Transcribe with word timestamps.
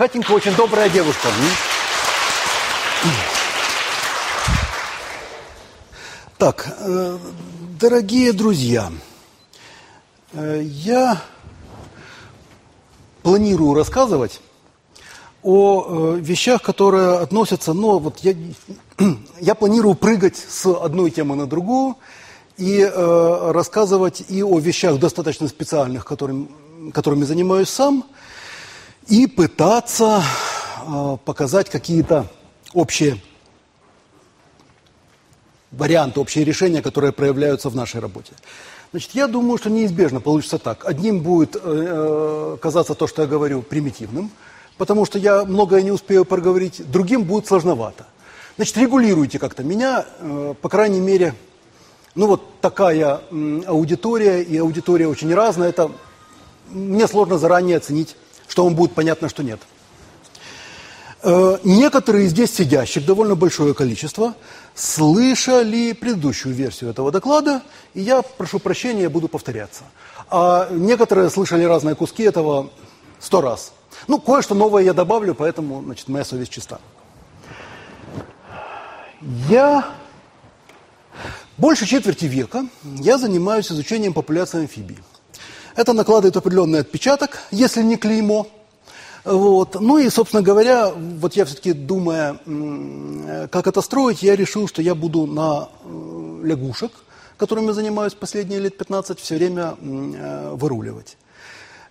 Катенька 0.00 0.32
очень 0.32 0.56
добрая 0.56 0.88
девушка. 0.88 1.28
Так, 6.38 6.74
э, 6.78 7.18
дорогие 7.78 8.32
друзья, 8.32 8.90
э, 10.32 10.62
я 10.64 11.20
планирую 13.22 13.74
рассказывать 13.74 14.40
о 15.42 16.14
э, 16.14 16.20
вещах, 16.20 16.62
которые 16.62 17.18
относятся, 17.18 17.74
ну, 17.74 17.98
вот 17.98 18.20
я, 18.20 18.34
я 19.38 19.54
планирую 19.54 19.96
прыгать 19.96 20.38
с 20.38 20.64
одной 20.64 21.10
темы 21.10 21.36
на 21.36 21.44
другую 21.44 21.98
и 22.56 22.80
э, 22.80 23.50
рассказывать 23.52 24.24
и 24.30 24.42
о 24.42 24.58
вещах 24.60 24.98
достаточно 24.98 25.46
специальных, 25.46 26.06
которым, 26.06 26.48
которыми 26.94 27.24
занимаюсь 27.24 27.68
сам, 27.68 28.06
и 29.10 29.26
пытаться 29.26 30.22
э, 30.86 31.16
показать 31.24 31.68
какие-то 31.68 32.26
общие 32.72 33.20
варианты, 35.72 36.20
общие 36.20 36.44
решения, 36.44 36.80
которые 36.80 37.12
проявляются 37.12 37.68
в 37.68 37.76
нашей 37.76 38.00
работе. 38.00 38.32
Значит, 38.92 39.10
я 39.14 39.26
думаю, 39.26 39.58
что 39.58 39.68
неизбежно 39.68 40.20
получится 40.20 40.58
так. 40.58 40.84
Одним 40.88 41.20
будет 41.20 41.56
э, 41.56 41.60
э, 41.64 42.56
казаться 42.62 42.94
то, 42.94 43.08
что 43.08 43.22
я 43.22 43.28
говорю, 43.28 43.62
примитивным, 43.62 44.30
потому 44.78 45.04
что 45.04 45.18
я 45.18 45.44
многое 45.44 45.82
не 45.82 45.90
успею 45.90 46.24
проговорить, 46.24 46.88
другим 46.88 47.24
будет 47.24 47.48
сложновато. 47.48 48.06
Значит, 48.56 48.76
регулируйте 48.78 49.40
как-то 49.40 49.64
меня, 49.64 50.06
э, 50.20 50.54
по 50.62 50.68
крайней 50.68 51.00
мере, 51.00 51.34
ну 52.14 52.28
вот 52.28 52.60
такая 52.60 53.20
аудитория, 53.66 54.42
и 54.42 54.56
аудитория 54.56 55.08
очень 55.08 55.34
разная, 55.34 55.70
это 55.70 55.90
мне 56.68 57.08
сложно 57.08 57.38
заранее 57.38 57.76
оценить, 57.76 58.16
что 58.50 58.64
вам 58.64 58.74
будет 58.74 58.92
понятно, 58.92 59.28
что 59.28 59.44
нет. 59.44 59.60
Э, 61.22 61.58
некоторые 61.62 62.26
здесь 62.26 62.52
сидящих, 62.52 63.06
довольно 63.06 63.36
большое 63.36 63.74
количество, 63.74 64.34
слышали 64.74 65.92
предыдущую 65.92 66.54
версию 66.54 66.90
этого 66.90 67.12
доклада, 67.12 67.62
и 67.94 68.00
я 68.00 68.22
прошу 68.22 68.58
прощения, 68.58 69.08
буду 69.08 69.28
повторяться. 69.28 69.84
А 70.28 70.68
некоторые 70.72 71.30
слышали 71.30 71.62
разные 71.62 71.94
куски 71.94 72.24
этого 72.24 72.70
сто 73.20 73.40
раз. 73.40 73.72
Ну, 74.08 74.18
кое-что 74.20 74.56
новое 74.56 74.82
я 74.82 74.94
добавлю, 74.94 75.34
поэтому, 75.34 75.82
значит, 75.82 76.08
моя 76.08 76.24
совесть 76.24 76.50
чиста. 76.50 76.80
Я 79.48 79.84
больше 81.56 81.86
четверти 81.86 82.24
века 82.24 82.66
я 82.82 83.16
занимаюсь 83.18 83.70
изучением 83.70 84.14
популяции 84.14 84.60
амфибий. 84.60 84.98
Это 85.80 85.94
накладывает 85.94 86.36
определенный 86.36 86.80
отпечаток, 86.80 87.38
если 87.50 87.82
не 87.82 87.96
клеймо– 87.96 88.46
вот. 89.24 89.80
Ну 89.80 89.98
и, 89.98 90.08
собственно 90.08 90.42
говоря, 90.42 90.90
вот 90.90 91.34
я 91.36 91.44
все-таки 91.44 91.72
думая, 91.72 92.38
как 93.48 93.66
это 93.66 93.80
строить, 93.80 94.22
я 94.22 94.36
решил, 94.36 94.68
что 94.68 94.82
я 94.82 94.94
буду 94.94 95.26
на 95.26 95.68
э, 95.84 96.40
лягушек, 96.44 96.92
которыми 97.36 97.72
занимаюсь 97.72 98.14
последние 98.14 98.60
лет 98.60 98.78
15, 98.78 99.18
все 99.18 99.36
время 99.36 99.76
э, 99.80 100.54
выруливать. 100.54 101.16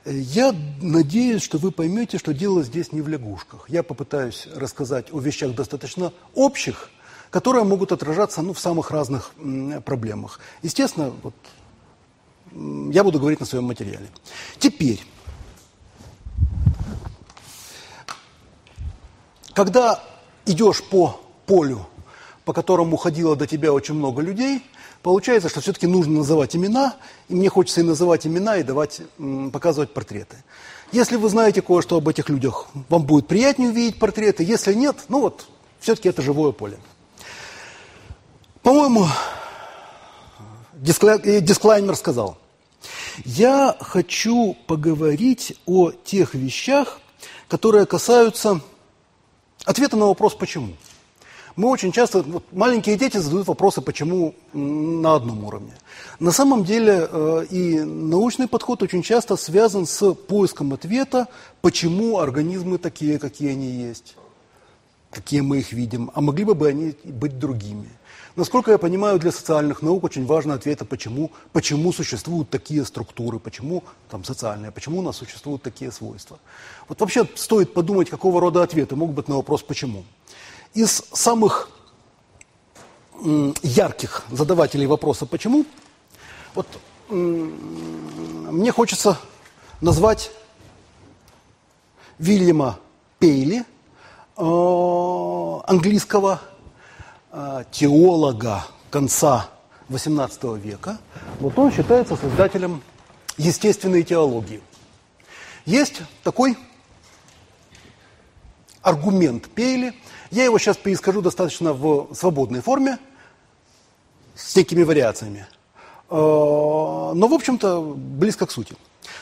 Я 0.06 0.56
надеюсь, 0.82 1.44
что 1.44 1.58
вы 1.58 1.72
поймете, 1.72 2.18
что 2.18 2.34
дело 2.34 2.64
здесь 2.64 2.92
не 2.92 3.02
в 3.02 3.08
лягушках. 3.08 3.70
Я 3.70 3.84
попытаюсь 3.84 4.48
рассказать 4.56 5.14
о 5.14 5.20
вещах 5.20 5.54
достаточно 5.54 6.14
общих, 6.34 6.90
которые 7.30 7.64
могут 7.64 7.92
отражаться 7.92 8.42
ну, 8.42 8.54
в 8.54 8.60
самых 8.60 8.90
разных 8.90 9.32
проблемах. 9.86 10.40
Естественно, 10.64 11.14
вот, 11.22 11.36
я 12.52 13.04
буду 13.04 13.20
говорить 13.20 13.40
на 13.40 13.46
своем 13.46 13.66
материале. 13.66 14.08
Теперь, 14.58 15.00
Когда 19.60 20.02
идешь 20.46 20.82
по 20.82 21.20
полю, 21.46 21.86
по 22.46 22.54
которому 22.54 22.96
ходило 22.96 23.36
до 23.36 23.46
тебя 23.46 23.74
очень 23.74 23.94
много 23.94 24.22
людей, 24.22 24.64
получается, 25.04 25.50
что 25.50 25.60
все-таки 25.60 25.86
нужно 25.86 26.20
называть 26.20 26.56
имена, 26.56 26.96
и 27.28 27.36
мне 27.36 27.50
хочется 27.50 27.82
и 27.82 27.84
называть 27.84 28.26
имена, 28.26 28.56
и 28.56 28.64
давать, 28.64 29.02
показывать 29.52 29.94
портреты. 29.94 30.38
Если 30.94 31.18
вы 31.18 31.28
знаете 31.28 31.62
кое-что 31.62 31.98
об 31.98 32.08
этих 32.08 32.30
людях, 32.30 32.70
вам 32.88 33.04
будет 33.04 33.28
приятнее 33.28 33.72
увидеть 33.72 34.00
портреты. 34.00 34.46
Если 34.46 34.74
нет, 34.74 34.96
ну 35.10 35.20
вот, 35.20 35.46
все-таки 35.82 36.08
это 36.08 36.22
живое 36.22 36.54
поле. 36.54 36.80
По-моему, 38.64 39.08
э, 40.74 41.42
дисклаймер 41.42 41.98
сказал, 41.98 42.38
я 43.26 43.76
хочу 43.80 44.56
поговорить 44.68 45.58
о 45.66 45.92
тех 45.92 46.34
вещах, 46.34 47.00
которые 47.48 47.86
касаются 47.86 48.62
ответа 49.66 49.98
на 49.98 50.06
вопрос 50.06 50.34
«почему?». 50.36 50.74
Мы 51.56 51.68
очень 51.68 51.92
часто, 51.92 52.22
вот, 52.22 52.46
маленькие 52.54 52.96
дети 52.96 53.18
задают 53.18 53.48
вопросы 53.48 53.82
«почему?» 53.82 54.34
на 54.54 55.16
одном 55.16 55.44
уровне. 55.44 55.74
На 56.20 56.32
самом 56.32 56.64
деле 56.64 57.08
э, 57.12 57.46
и 57.50 57.82
научный 57.82 58.48
подход 58.48 58.82
очень 58.82 59.04
часто 59.04 59.36
связан 59.36 59.86
с 59.86 60.14
поиском 60.14 60.74
ответа, 60.74 61.28
почему 61.62 62.20
организмы 62.20 62.78
такие, 62.78 63.20
какие 63.20 63.52
они 63.52 63.68
есть, 63.68 64.16
какие 65.10 65.42
мы 65.42 65.58
их 65.60 65.74
видим, 65.74 66.12
а 66.14 66.22
могли 66.22 66.46
бы 66.46 66.66
они 66.66 66.96
быть 67.04 67.38
другими. 67.38 67.90
Насколько 68.40 68.72
я 68.72 68.78
понимаю, 68.78 69.20
для 69.20 69.34
социальных 69.34 69.82
наук 69.82 70.06
очень 70.06 70.26
важно 70.26 70.54
ответ, 70.54 70.88
почему, 70.88 71.30
почему 71.52 71.92
существуют 71.92 72.50
такие 72.50 72.86
структуры, 72.86 73.38
почему 73.38 73.84
там 74.10 74.24
социальные, 74.24 74.72
почему 74.72 75.00
у 75.00 75.02
нас 75.02 75.18
существуют 75.18 75.62
такие 75.62 75.92
свойства. 75.92 76.40
Вот 76.88 77.02
вообще 77.02 77.28
стоит 77.36 77.74
подумать, 77.74 78.10
какого 78.10 78.40
рода 78.40 78.64
ответы 78.64 78.96
могут 78.96 79.18
быть 79.18 79.28
на 79.28 79.36
вопрос 79.36 79.62
«почему?». 79.62 80.06
Из 80.74 81.04
самых 81.12 81.70
ярких 83.62 84.24
задавателей 84.32 84.86
вопроса 84.86 85.26
«почему?» 85.26 85.66
вот 86.56 86.66
мне 87.10 88.72
хочется 88.72 89.20
назвать 89.82 90.32
Вильяма 92.20 92.80
Пейли, 93.20 93.66
э, 94.38 95.60
английского 95.68 96.40
теолога 97.72 98.66
конца 98.90 99.50
XVIII 99.90 100.60
века, 100.60 101.00
вот 101.40 101.58
он 101.58 101.72
считается 101.72 102.16
создателем 102.16 102.82
естественной 103.38 104.04
теологии. 104.04 104.62
Есть 105.66 106.02
такой 106.24 106.58
аргумент 108.82 109.50
Пейли. 109.50 109.94
Я 110.32 110.44
его 110.46 110.58
сейчас 110.60 110.78
перескажу 110.78 111.22
достаточно 111.22 111.74
в 111.74 112.14
свободной 112.14 112.62
форме, 112.62 112.98
с 114.36 114.56
некими 114.56 114.84
вариациями. 114.84 115.48
Э, 116.10 116.16
но, 116.16 117.28
в 117.28 117.34
общем-то, 117.34 117.82
близко 117.82 118.46
к 118.46 118.52
сути. 118.52 118.76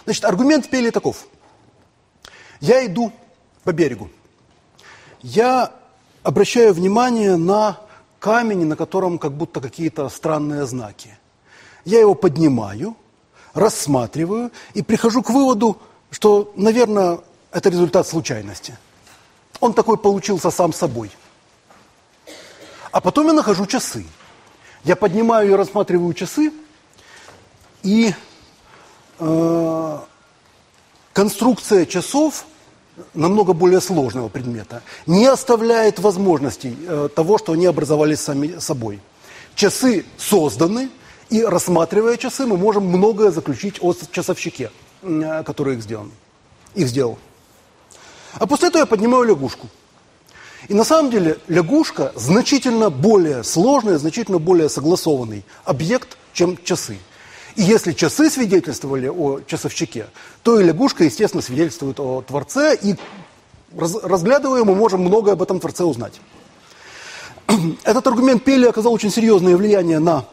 Значит, 0.06 0.26
аргумент 0.26 0.70
Пейли 0.70 0.90
таков. 0.90 1.28
Я 2.60 2.86
иду 2.86 3.12
по 3.64 3.72
берегу. 3.72 4.10
Я 5.22 5.74
обращаю 6.24 6.74
внимание 6.74 7.36
на 7.36 7.80
камень, 8.20 8.66
на 8.66 8.76
котором 8.76 9.18
как 9.18 9.34
будто 9.34 9.62
какие-то 9.62 10.10
странные 10.10 10.66
знаки. 10.66 11.18
Я 11.86 12.00
его 12.00 12.16
поднимаю, 12.16 12.96
рассматриваю 13.54 14.52
и 14.74 14.82
прихожу 14.82 15.24
к 15.24 15.30
выводу, 15.30 15.78
что, 16.12 16.52
наверное, 16.56 17.20
это 17.52 17.70
результат 17.70 18.08
случайности. 18.08 18.78
Он 19.60 19.74
такой 19.74 19.98
получился 19.98 20.52
сам 20.52 20.74
собой. 20.74 21.12
А 22.92 23.02
потом 23.02 23.28
я 23.28 23.34
нахожу 23.34 23.66
часы. 23.66 24.06
Я 24.84 24.96
поднимаю 24.96 25.50
и 25.50 25.54
рассматриваю 25.54 26.14
часы, 26.14 26.52
и 27.84 28.14
э, 29.20 30.00
конструкция 31.14 31.86
часов– 31.86 32.46
намного 33.14 33.54
более 33.54 33.82
сложного 33.82 34.30
предмета, 34.30 34.82
не 35.06 35.26
оставляет 35.26 36.00
возможностей 36.00 36.78
э, 36.88 37.10
того, 37.16 37.38
что 37.38 37.54
они 37.54 37.66
образовались 37.66 38.20
сами 38.20 38.60
собой. 38.60 39.00
Часы 39.56 40.06
созданы, 40.18 40.90
и 41.30 41.44
рассматривая 41.44 42.18
часы, 42.18 42.46
мы 42.46 42.58
можем 42.58 42.86
многое 42.86 43.32
заключить 43.32 43.78
о 43.82 43.94
часовщике, 44.12 44.72
э, 45.02 45.44
который 45.44 45.76
их 45.76 45.84
сделал. 45.84 46.08
Их 46.76 46.88
сделал. 46.88 47.18
А 48.34 48.48
после 48.48 48.70
этого 48.70 48.82
я 48.82 48.86
поднимаю 48.86 49.24
лягушку. 49.24 49.68
И 50.68 50.74
на 50.74 50.84
самом 50.84 51.12
деле 51.12 51.38
лягушка 51.48 52.12
значительно 52.16 52.90
более 52.90 53.44
сложный, 53.44 53.98
значительно 53.98 54.40
более 54.40 54.70
согласованный 54.70 55.44
объект, 55.64 56.18
чем 56.34 56.58
часы. 56.64 56.98
И 57.58 57.64
если 57.64 57.92
часы 57.92 58.30
свидетельствовали 58.30 59.08
о 59.08 59.40
часовщике, 59.42 60.06
то 60.44 60.60
и 60.60 60.64
лягушка, 60.64 61.04
естественно, 61.04 61.42
свидетельствует 61.42 62.00
о 62.00 62.22
Творце, 62.22 62.78
и 62.80 62.96
раз, 63.76 63.96
разглядывая, 64.04 64.64
мы 64.64 64.76
можем 64.76 65.02
многое 65.02 65.34
об 65.34 65.42
этом 65.42 65.60
Творце 65.60 65.84
узнать. 65.84 66.22
этот 67.84 68.06
аргумент 68.06 68.44
Пели 68.44 68.68
оказал 68.68 68.94
очень 68.94 69.10
серьезное 69.10 69.58
влияние 69.58 69.98
на 69.98 70.26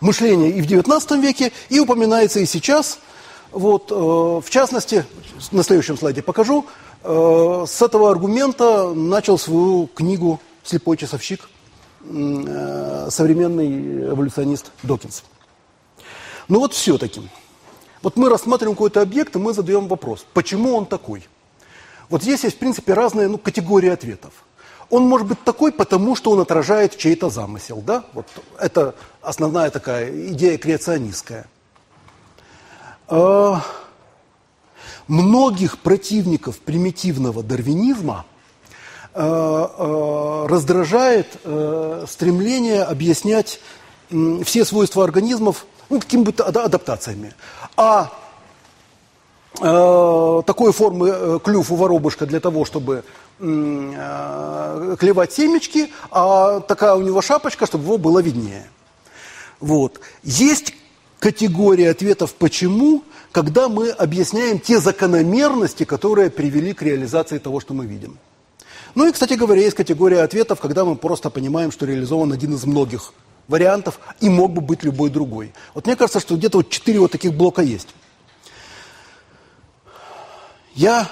мышление 0.00 0.50
и 0.50 0.62
в 0.62 0.66
XIX 0.66 1.20
веке, 1.20 1.52
и 1.68 1.78
упоминается 1.78 2.40
и 2.40 2.46
сейчас. 2.46 3.00
Вот, 3.50 3.92
э, 3.92 3.94
в 3.94 4.48
частности, 4.48 5.04
на 5.52 5.62
следующем 5.62 5.98
слайде 5.98 6.22
покажу, 6.22 6.64
э, 7.02 7.64
с 7.68 7.82
этого 7.82 8.10
аргумента 8.10 8.94
начал 8.94 9.36
свою 9.38 9.88
книгу 9.88 10.40
«Слепой 10.64 10.96
часовщик» 10.96 11.50
современный 13.10 14.08
эволюционист 14.08 14.72
Докинс. 14.82 15.24
Ну 16.48 16.60
вот 16.60 16.74
все-таки. 16.74 17.20
Вот 18.02 18.16
мы 18.16 18.28
рассматриваем 18.28 18.76
какой-то 18.76 19.02
объект, 19.02 19.36
и 19.36 19.38
мы 19.38 19.52
задаем 19.52 19.88
вопрос, 19.88 20.24
почему 20.32 20.76
он 20.76 20.86
такой? 20.86 21.26
Вот 22.08 22.22
здесь 22.22 22.44
есть, 22.44 22.56
в 22.56 22.58
принципе, 22.58 22.94
разные 22.94 23.28
ну, 23.28 23.38
категории 23.38 23.90
ответов. 23.90 24.32
Он 24.88 25.06
может 25.06 25.26
быть 25.26 25.44
такой, 25.44 25.72
потому 25.72 26.16
что 26.16 26.30
он 26.30 26.40
отражает 26.40 26.96
чей-то 26.96 27.28
замысел. 27.28 27.82
Да? 27.84 28.04
Вот 28.14 28.26
это 28.58 28.94
основная 29.20 29.70
такая 29.70 30.10
идея 30.32 30.56
креационистская. 30.56 31.46
А, 33.06 33.62
многих 35.06 35.78
противников 35.78 36.58
примитивного 36.60 37.42
дарвинизма 37.42 38.24
раздражает 39.14 41.28
стремление 42.08 42.82
объяснять 42.82 43.60
все 44.44 44.64
свойства 44.64 45.04
организмов 45.04 45.66
ну, 45.90 46.00
какими-то 46.00 46.44
адаптациями. 46.44 47.34
А 47.76 48.12
э, 49.60 50.42
такой 50.46 50.72
формы 50.72 51.08
э, 51.08 51.38
клюв 51.42 51.70
у 51.70 51.76
воробушка 51.76 52.26
для 52.26 52.40
того, 52.40 52.64
чтобы 52.64 53.04
э, 53.38 54.96
клевать 54.98 55.32
семечки, 55.32 55.90
а 56.10 56.60
такая 56.60 56.94
у 56.94 57.02
него 57.02 57.22
шапочка, 57.22 57.66
чтобы 57.66 57.84
его 57.84 57.98
было 57.98 58.20
виднее. 58.20 58.66
Вот. 59.60 60.00
Есть 60.22 60.74
категория 61.18 61.90
ответов 61.90 62.34
«почему», 62.34 63.02
когда 63.32 63.68
мы 63.68 63.90
объясняем 63.90 64.58
те 64.58 64.78
закономерности, 64.78 65.84
которые 65.84 66.30
привели 66.30 66.72
к 66.72 66.82
реализации 66.82 67.38
того, 67.38 67.60
что 67.60 67.74
мы 67.74 67.86
видим. 67.86 68.18
Ну 68.94 69.06
и, 69.08 69.12
кстати 69.12 69.34
говоря, 69.34 69.60
есть 69.60 69.76
категория 69.76 70.22
ответов, 70.22 70.60
когда 70.60 70.84
мы 70.84 70.96
просто 70.96 71.30
понимаем, 71.30 71.70
что 71.70 71.86
реализован 71.86 72.32
один 72.32 72.54
из 72.54 72.64
многих 72.64 73.12
вариантов, 73.48 73.98
и 74.20 74.28
мог 74.28 74.52
бы 74.52 74.60
быть 74.60 74.82
любой 74.82 75.10
другой. 75.10 75.52
Вот 75.74 75.86
мне 75.86 75.96
кажется, 75.96 76.20
что 76.20 76.36
где-то 76.36 76.58
вот 76.58 76.70
четыре 76.70 77.00
вот 77.00 77.12
таких 77.12 77.34
блока 77.34 77.62
есть. 77.62 77.88
Я 80.74 81.08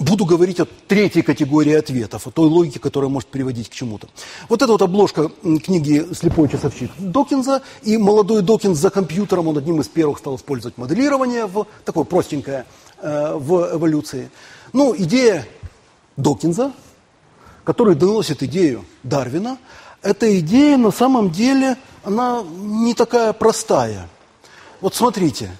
буду 0.00 0.24
говорить 0.24 0.60
о 0.60 0.66
третьей 0.88 1.22
категории 1.22 1.74
ответов, 1.74 2.26
о 2.26 2.30
той 2.30 2.48
логике, 2.48 2.80
которая 2.80 3.10
может 3.10 3.28
приводить 3.28 3.68
к 3.68 3.72
чему-то. 3.72 4.08
Вот 4.48 4.62
эта 4.62 4.72
вот 4.72 4.82
обложка 4.82 5.30
книги 5.62 6.06
«Слепой 6.14 6.48
часовщик» 6.48 6.90
Докинза, 6.98 7.62
и 7.82 7.96
молодой 7.96 8.42
Докинз 8.42 8.78
за 8.78 8.90
компьютером, 8.90 9.48
он 9.48 9.58
одним 9.58 9.80
из 9.80 9.88
первых 9.88 10.18
стал 10.18 10.36
использовать 10.36 10.78
моделирование, 10.78 11.46
в, 11.46 11.66
такое 11.84 12.04
простенькое, 12.04 12.66
э, 13.00 13.34
в 13.36 13.76
эволюции. 13.76 14.30
Ну, 14.72 14.94
идея 14.96 15.46
Докинза, 16.16 16.72
который 17.64 17.94
доносит 17.94 18.42
идею 18.42 18.84
Дарвина, 19.02 19.58
эта 20.02 20.38
идея 20.38 20.76
на 20.76 20.90
самом 20.90 21.30
деле, 21.30 21.76
она 22.04 22.42
не 22.42 22.94
такая 22.94 23.32
простая. 23.32 24.08
Вот 24.80 24.94
смотрите, 24.94 25.50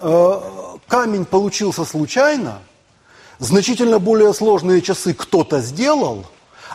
э, 0.00 0.40
камень 0.86 1.24
получился 1.24 1.84
случайно, 1.84 2.60
значительно 3.40 3.98
более 3.98 4.32
сложные 4.34 4.80
часы 4.82 5.14
кто-то 5.14 5.60
сделал, 5.60 6.26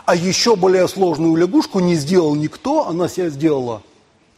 а 0.04 0.14
еще 0.14 0.54
более 0.54 0.86
сложную 0.86 1.34
лягушку 1.36 1.80
не 1.80 1.94
сделал 1.94 2.34
никто, 2.34 2.86
она 2.86 3.08
себя 3.08 3.30
сделала 3.30 3.82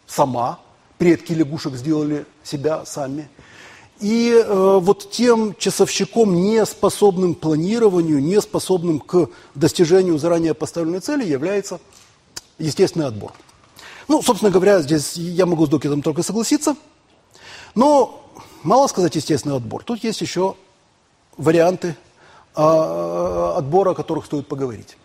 сама, 0.07 0.61
предки 0.97 1.33
лягушек 1.33 1.75
сделали 1.75 2.25
себя 2.45 2.85
сами. 2.87 3.29
И 4.01 4.33
э, 4.33 4.79
вот 4.81 5.11
тем 5.11 5.55
часовщиком, 5.59 6.35
не 6.35 6.65
способным 6.65 7.35
к 7.35 7.41
планированию, 7.41 8.23
не 8.23 8.41
способным 8.41 8.99
к 8.99 9.29
достижению 9.55 10.19
заранее 10.19 10.55
поставленной 10.55 11.01
цели, 11.01 11.25
является 11.25 11.81
естественный 12.59 13.07
отбор. 13.07 13.33
Ну, 14.09 14.23
собственно 14.23 14.51
говоря, 14.51 14.81
здесь 14.81 15.17
я 15.17 15.45
могу 15.45 15.67
с 15.67 15.69
Докером 15.69 16.03
только 16.03 16.23
согласиться. 16.23 16.77
Но 17.75 18.27
мало 18.63 18.87
сказать 18.87 19.15
естественный 19.15 19.57
отбор. 19.57 19.85
Тут 19.85 20.03
есть 20.03 20.21
еще 20.21 20.57
варианты 21.37 21.95
а, 22.55 23.55
отбора, 23.57 23.91
о 23.91 23.95
которых 23.95 24.27
стоит 24.27 24.49
поговорить. 24.49 24.97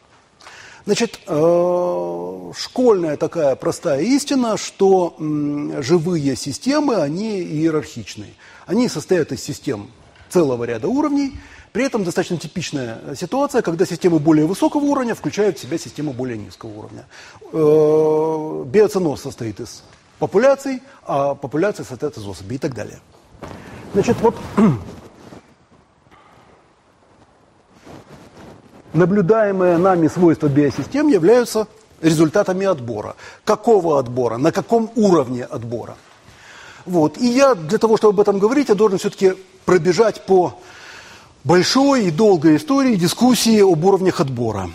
Значит, 0.86 1.20
э, 1.26 2.52
школьная 2.56 3.18
такая 3.18 3.56
простая 3.56 4.02
истина, 4.02 4.56
что 4.56 5.16
живые 5.18 6.36
системы, 6.36 6.96
они 6.98 7.42
иерархичные. 7.42 8.34
Они 8.68 8.88
состоят 8.88 9.32
из 9.32 9.42
систем 9.42 9.90
целого 10.30 10.64
ряда 10.64 10.88
уровней, 10.88 11.34
при 11.72 11.84
этом 11.84 12.04
достаточно 12.04 12.38
типичная 12.38 13.16
ситуация, 13.16 13.62
когда 13.62 13.86
системы 13.86 14.20
более 14.20 14.46
высокого 14.46 14.84
уровня 14.84 15.16
включают 15.16 15.58
в 15.58 15.62
себя 15.62 15.78
системы 15.78 16.14
более 16.14 16.38
низкого 16.38 16.70
уровня. 16.70 17.06
Э, 17.52 18.64
биоценоз 18.66 19.22
состоит 19.22 19.60
из 19.60 19.84
популяций, 20.20 20.82
а 21.04 21.36
популяции 21.36 21.84
состоят 21.84 22.16
из 22.18 22.26
особей 22.26 22.56
и 22.56 22.60
так 22.60 22.74
далее. 22.76 23.00
Значит, 23.94 24.18
вот 24.22 24.36
наблюдаемые 28.96 29.78
нами 29.78 30.08
свойства 30.08 30.48
биосистем 30.48 31.08
являются 31.08 31.68
результатами 32.02 32.66
отбора. 32.66 33.16
Какого 33.44 34.00
отбора? 34.00 34.38
На 34.38 34.52
каком 34.52 34.92
уровне 34.96 35.44
отбора? 35.44 35.96
Вот. 36.86 37.18
И 37.18 37.28
я 37.28 37.56
для 37.56 37.78
того, 37.78 37.98
чтобы 37.98 38.14
об 38.14 38.20
этом 38.20 38.40
говорить, 38.40 38.70
я 38.70 38.76
должен 38.76 38.98
все-таки 38.98 39.34
пробежать 39.66 40.26
по 40.26 40.60
большой 41.44 42.06
и 42.06 42.12
долгой 42.12 42.58
истории 42.58 42.96
дискуссии 42.96 43.62
об 43.62 43.84
уровнях 43.84 44.20
отбора. 44.20 44.70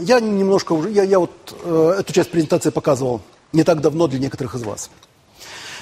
Я 0.00 0.20
немножко 0.20 0.72
уже, 0.72 0.90
я, 0.90 1.04
я 1.04 1.18
вот 1.18 1.56
э, 1.64 1.96
эту 2.00 2.12
часть 2.12 2.30
презентации 2.30 2.70
показывал 2.70 3.22
не 3.52 3.64
так 3.64 3.80
давно 3.80 4.06
для 4.06 4.18
некоторых 4.18 4.54
из 4.54 4.62
вас. 4.62 4.90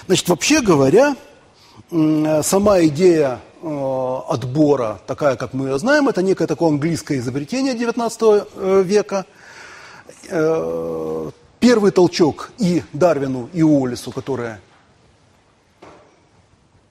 Значит, 0.06 0.28
вообще 0.28 0.60
говоря, 0.60 1.16
э, 1.90 2.42
сама 2.44 2.80
идея 2.82 3.40
отбора, 3.62 5.00
такая, 5.06 5.36
как 5.36 5.52
мы 5.52 5.68
ее 5.68 5.78
знаем, 5.78 6.08
это 6.08 6.22
некое 6.22 6.46
такое 6.46 6.70
английское 6.70 7.18
изобретение 7.18 7.74
XIX 7.74 8.48
э, 8.54 8.82
века. 8.82 9.26
Э, 10.28 11.30
первый 11.60 11.92
толчок 11.92 12.50
и 12.58 12.82
Дарвину, 12.92 13.48
и 13.52 13.62
Уоллесу, 13.62 14.10
которые 14.10 14.60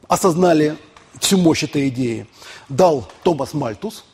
осознали 0.08 0.78
всю 1.20 1.38
мощь 1.38 1.63
этой 1.63 1.90
идеи, 1.90 2.25
дал 2.70 3.08
Томас 3.24 3.54
Мальтус, 3.54 4.06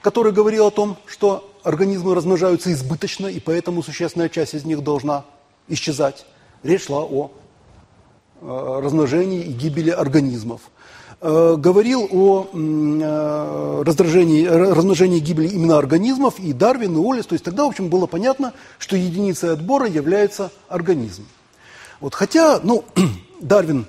который 0.00 0.32
говорил 0.32 0.66
о 0.66 0.70
том, 0.70 0.96
что 1.06 1.54
организмы 1.64 2.14
размножаются 2.14 2.72
избыточно, 2.72 3.26
и 3.26 3.40
поэтому 3.40 3.82
существенная 3.82 4.30
часть 4.30 4.54
из 4.54 4.64
них 4.64 4.82
должна 4.82 5.24
исчезать. 5.68 6.24
Речь 6.62 6.86
шла 6.86 7.02
о 7.04 7.30
э, 8.40 8.80
размножении 8.82 9.42
и 9.42 9.52
гибели 9.52 9.90
организмов. 9.90 10.62
Э, 11.22 11.56
говорил 11.58 12.08
о 12.10 12.48
э, 12.50 13.82
раздражении, 13.84 14.46
размножении 14.46 15.18
гибели 15.18 15.48
именно 15.48 15.76
организмов 15.76 16.38
и 16.38 16.54
Дарвин, 16.54 16.94
и 16.94 16.98
Уоллес. 16.98 17.26
То 17.26 17.34
есть 17.34 17.44
тогда, 17.44 17.64
в 17.64 17.68
общем, 17.68 17.90
было 17.90 18.06
понятно, 18.06 18.54
что 18.78 18.96
единицей 18.96 19.52
отбора 19.52 19.86
является 19.86 20.50
организм. 20.68 21.26
Вот, 22.00 22.14
хотя, 22.14 22.60
ну, 22.62 22.84
Дарвин 23.42 23.84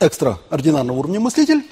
экстраординарного 0.00 0.98
уровня 0.98 1.20
мыслитель, 1.20 1.62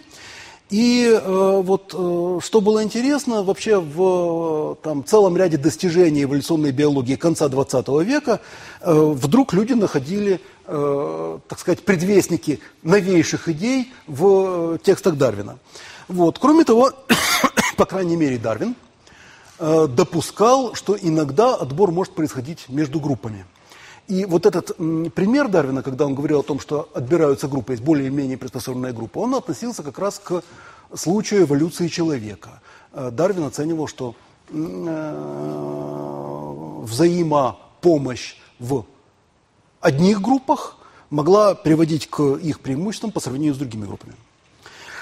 и 0.71 1.11
э, 1.11 1.61
вот 1.65 1.95
э, 1.95 2.41
что 2.43 2.61
было 2.61 2.85
интересно, 2.85 3.43
вообще 3.43 3.81
в 3.81 4.77
там, 4.83 5.03
целом 5.03 5.37
ряде 5.37 5.57
достижений 5.57 6.25
эволюционной 6.25 6.73
биологии 6.73 7.17
конца 7.17 7.49
20 7.49 7.89
века 8.05 8.41
э, 8.83 8.93
вдруг 8.93 9.55
люди 9.55 9.73
находили, 9.73 10.41
э, 10.69 11.39
так 11.49 11.59
сказать, 11.59 11.85
предвестники 11.85 12.61
новейших 12.83 13.49
идей 13.49 13.93
в 14.07 14.75
э, 14.75 14.79
текстах 14.83 15.17
Дарвина. 15.17 15.59
Вот. 16.09 16.39
Кроме 16.39 16.65
того, 16.65 16.93
по 17.77 17.87
крайней 17.87 18.17
мере, 18.17 18.39
Дарвин 18.39 18.77
э, 19.59 19.87
допускал, 19.89 20.75
что 20.75 20.97
иногда 21.01 21.55
отбор 21.55 21.91
может 21.91 22.15
происходить 22.15 22.67
между 22.69 23.01
группами. 23.01 23.47
И 24.07 24.25
вот 24.25 24.47
этот 24.47 24.77
пример 25.15 25.49
Дарвина, 25.49 25.83
когда 25.83 26.07
он 26.07 26.15
говорил 26.15 26.41
о 26.41 26.43
том, 26.43 26.61
что 26.61 26.89
отбираются 26.95 27.49
группы, 27.49 27.73
есть 27.73 27.83
более-менее 27.83 28.39
приспособленная 28.39 28.93
группа, 28.93 29.19
он 29.19 29.35
относился 29.35 29.83
как 29.83 29.99
раз 29.99 30.19
к 30.19 30.43
случаю 30.95 31.43
эволюции 31.43 31.89
человека. 31.89 32.61
Дарвин 32.95 33.45
оценивал, 33.45 33.87
что 33.87 34.15
взаимопомощь 36.89 38.37
в 38.59 38.87
одних 39.81 40.21
группах 40.21 40.77
могла 41.11 41.55
приводить 41.55 42.09
к 42.09 42.23
их 42.37 42.61
преимуществам 42.61 43.13
по 43.13 43.21
сравнению 43.21 43.55
с 43.55 43.59
другими 43.59 43.87
группами. 43.87 44.15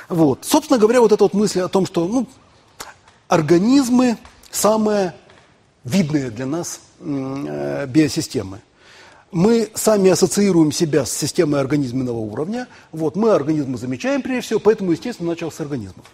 Вот. 0.09 0.45
Собственно 0.45 0.79
говоря, 0.79 1.01
вот 1.01 1.13
эта 1.13 1.25
вот 1.25 1.35
мысль 1.35 1.61
о 1.61 1.69
том, 1.69 1.87
что 1.87 2.07
ну, 2.07 2.27
организмы 3.29 4.19
самые 4.51 5.15
видные 5.85 6.31
для 6.31 6.47
нас 6.47 6.81
э, 7.01 7.87
биосистемы. 7.87 8.61
Мы 9.33 9.71
сами 9.75 10.11
ассоциируем 10.11 10.71
себя 10.73 11.05
с 11.05 11.13
системой 11.13 11.61
организменного 11.61 12.19
уровня. 12.19 12.69
Вот, 12.93 13.17
мы 13.17 13.33
организмы 13.33 13.77
замечаем 13.77 14.23
прежде 14.23 14.43
всего, 14.43 14.61
поэтому, 14.61 14.93
естественно, 14.93 15.31
начал 15.31 15.51
с 15.51 15.61
организмов. 15.61 16.07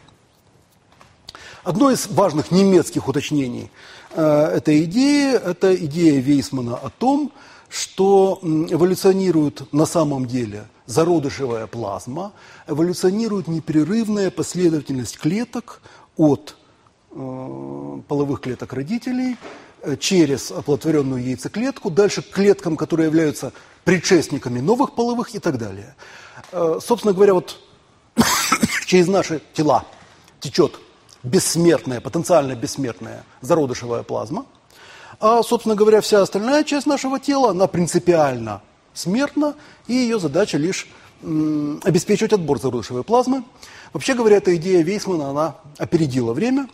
Одно 1.63 1.91
из 1.91 2.09
важных 2.09 2.51
немецких 2.51 3.07
уточнений 3.07 3.71
э, 4.15 4.23
этой 4.57 4.85
идеи– 4.85 5.35
это 5.45 5.75
идея 5.75 6.21
Вейсмана 6.21 6.77
о 6.77 6.91
том, 6.91 7.31
что 7.73 8.39
эволюционирует 8.43 9.73
на 9.73 9.87
самом 9.87 10.27
деле 10.27 10.67
зародышевая 10.85 11.67
плазма, 11.67 12.33
эволюционирует 12.67 13.49
непрерывная 13.49 14.31
последовательность 14.31 15.19
клеток 15.19 15.81
от 16.19 16.55
э, 17.13 18.01
половых 18.07 18.43
клеток 18.43 18.75
родителей 18.75 19.39
э, 19.81 19.97
через 19.97 20.51
оплодотворенную 20.51 21.25
яйцеклетку, 21.25 21.91
дальше 21.91 22.21
к 22.21 22.29
клеткам, 22.29 22.77
которые 22.77 23.07
являются 23.07 23.55
предшественниками 23.85 24.61
новых 24.61 24.95
половых 24.95 25.35
и 25.35 25.39
так 25.39 25.57
далее. 25.57 25.95
Э, 26.53 26.79
собственно 26.79 27.15
говоря, 27.15 27.33
вот 27.33 27.59
через 28.85 29.09
наши 29.09 29.41
тела 29.55 29.87
течет 30.41 30.79
бессмертная, 31.23 32.03
потенциально 32.03 32.55
бессмертная 32.55 33.25
зародышевая 33.41 34.03
плазма. 34.03 34.45
А, 35.23 35.41
собственно 35.45 35.77
говоря, 35.77 36.01
вся 36.01 36.21
остальная 36.21 36.65
часть 36.65 36.85
нашего 36.85 37.21
тела, 37.21 37.51
она 37.51 37.69
принципиально 37.69 38.61
смертна, 38.93 39.55
и 39.87 39.93
ее 39.93 40.19
задача 40.19 40.59
лишь 40.59 40.89
обеспечивать 41.23 42.33
отбор 42.33 42.61
зародышевой 42.61 43.05
плазмы. 43.05 43.45
Вообще 43.93 44.15
говоря, 44.15 44.39
эта 44.39 44.57
идея 44.57 44.83
Вейсмана, 44.83 45.31
она 45.31 45.57
опередила 45.79 46.33
время 46.33 46.69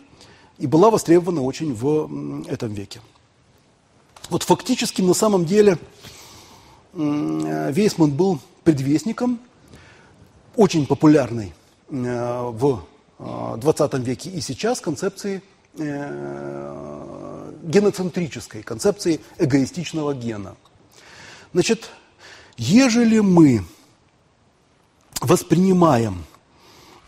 и 0.57 0.65
была 0.65 0.89
востребована 0.89 1.43
очень 1.43 1.75
в 1.75 2.49
этом 2.49 2.73
веке. 2.73 3.01
Вот 4.31 4.41
фактически 4.41 5.03
на 5.03 5.13
самом 5.13 5.45
деле 5.45 5.77
Вейсман 6.93 8.09
был 8.09 8.39
предвестником 8.63 9.39
очень 10.55 10.87
популярной 10.87 11.53
э, 11.91 12.49
в 12.51 12.81
20 13.19 13.93
э, 13.93 13.97
веке 13.99 14.31
и 14.31 14.41
сейчас 14.41 14.81
концепции 14.81 15.43
э, 15.77 17.38
геноцентрической, 17.63 18.63
концепции 18.63 19.21
эгоистичного 19.37 20.13
гена. 20.13 20.55
Значит, 21.53 21.89
ежели 22.57 23.19
мы 23.19 23.63
воспринимаем 25.21 26.25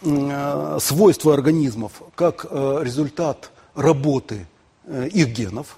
э, 0.02 0.78
свойства 0.82 1.34
организмов 1.34 2.02
как 2.16 2.46
результат 2.46 3.52
работы 3.76 4.48
их 4.88 5.28
генов, 5.30 5.78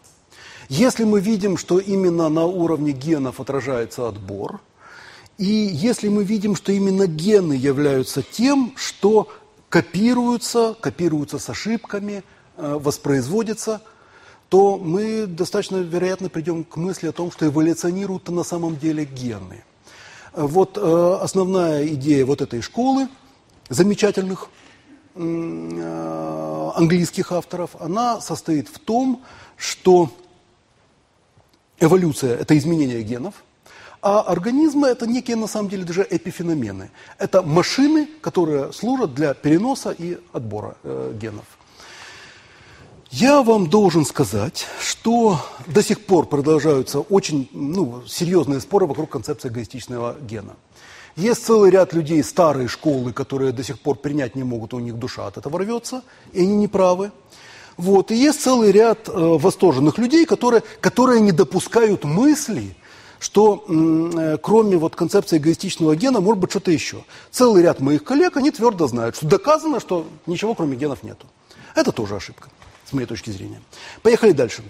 если 0.69 1.03
мы 1.03 1.19
видим, 1.19 1.57
что 1.57 1.79
именно 1.79 2.29
на 2.29 2.45
уровне 2.45 2.93
генов 2.93 3.39
отражается 3.39 4.07
отбор, 4.07 4.61
и 5.37 5.45
если 5.45 6.07
мы 6.07 6.23
видим, 6.23 6.55
что 6.55 6.71
именно 6.71 7.07
гены 7.07 7.53
являются 7.53 8.21
тем, 8.21 8.73
что 8.75 9.27
копируются, 9.69 10.75
копируются 10.79 11.39
с 11.39 11.49
ошибками, 11.49 12.23
э, 12.57 12.77
воспроизводятся, 12.79 13.81
то 14.53 14.77
мы 14.77 15.25
достаточно 15.25 15.77
вероятно 15.77 16.29
придем 16.29 16.63
к 16.63 16.77
мысли 16.77 17.07
о 17.07 17.11
том, 17.11 17.31
что 17.31 17.47
эволюционируют 17.47 18.29
на 18.29 18.43
самом 18.43 18.77
деле 18.77 19.03
гены. 19.03 19.63
Вот 20.31 20.77
э, 20.77 21.17
основная 21.21 21.87
идея 21.87 22.23
вот 22.23 22.43
этой 22.43 22.61
школы, 22.61 23.07
замечательных 23.69 24.49
э, 25.15 26.71
английских 26.75 27.31
авторов, 27.31 27.71
она 27.79 28.21
состоит 28.21 28.67
в 28.67 28.77
том, 28.77 29.23
что 29.57 30.11
эволюция– 31.79 32.37
это 32.39 32.55
изменение 32.55 33.01
генов– 33.01 33.33
а 34.03 34.19
организмы– 34.19 34.87
это 34.89 35.07
некие, 35.07 35.37
на 35.37 35.47
самом 35.47 35.69
деле, 35.69 35.85
даже 35.85 36.05
эпифеномены. 36.07 36.91
Это 37.17 37.41
машины, 37.41 38.07
которые 38.21 38.71
служат 38.73 39.15
для 39.15 39.33
переноса 39.33 39.95
и 39.97 40.19
отбора 40.33 40.75
э, 40.83 41.13
генов. 41.19 41.45
Я 43.15 43.43
вам 43.43 43.69
должен 43.69 44.07
сказать, 44.07 44.65
что 44.81 45.39
до 45.67 45.83
сих 45.83 46.03
пор 46.03 46.25
продолжаются 46.25 46.99
очень 46.99 47.47
ну, 47.51 48.01
серьезные 48.07 48.59
споры 48.59 48.87
вокруг 48.87 49.11
концепции 49.11 49.49
эгоистичного 49.49 50.17
гена. 50.19 50.55
Есть 51.15 51.45
целый 51.45 51.69
ряд 51.69 51.93
людей 51.93 52.23
старой 52.23 52.67
школы, 52.67 53.13
которые 53.13 53.51
до 53.51 53.63
сих 53.63 53.79
пор 53.79 53.97
принять 53.97 54.35
не 54.35 54.43
могут, 54.43 54.73
у 54.73 54.79
них 54.79 54.97
душа 54.97 55.27
от 55.27 55.37
этого 55.37 55.59
рвется, 55.59 56.01
и 56.31 56.41
они 56.41 56.55
не 56.55 56.67
правы. 56.67 57.11
Вот. 57.77 58.09
И 58.09 58.15
есть 58.15 58.41
целый 58.41 58.71
ряд 58.71 59.07
э, 59.07 59.11
восторженных 59.11 59.99
людей, 59.99 60.25
которые, 60.25 60.63
которые 60.81 61.21
не 61.21 61.31
допускают 61.31 62.05
мысли, 62.05 62.75
что 63.19 63.63
э, 63.69 64.37
кроме 64.41 64.77
вот 64.77 64.95
концепции 64.95 65.37
эгоистичного 65.37 65.95
гена 65.95 66.19
может 66.19 66.39
быть 66.39 66.49
что-то 66.49 66.71
еще. 66.71 67.03
Целый 67.29 67.61
ряд 67.61 67.79
моих 67.79 68.03
коллег, 68.03 68.37
они 68.37 68.49
твердо 68.49 68.87
знают, 68.87 69.17
что 69.17 69.27
доказано, 69.27 69.79
что 69.79 70.07
ничего 70.25 70.55
кроме 70.55 70.75
генов 70.77 71.03
нету. 71.03 71.27
Это 71.75 71.91
тоже 71.91 72.15
ошибка, 72.15 72.49
с 72.93 72.95
моей 72.95 73.07
точки 73.07 73.31
зрения. 73.31 73.59
Поехали 74.03 74.31
дальше. 74.31 74.63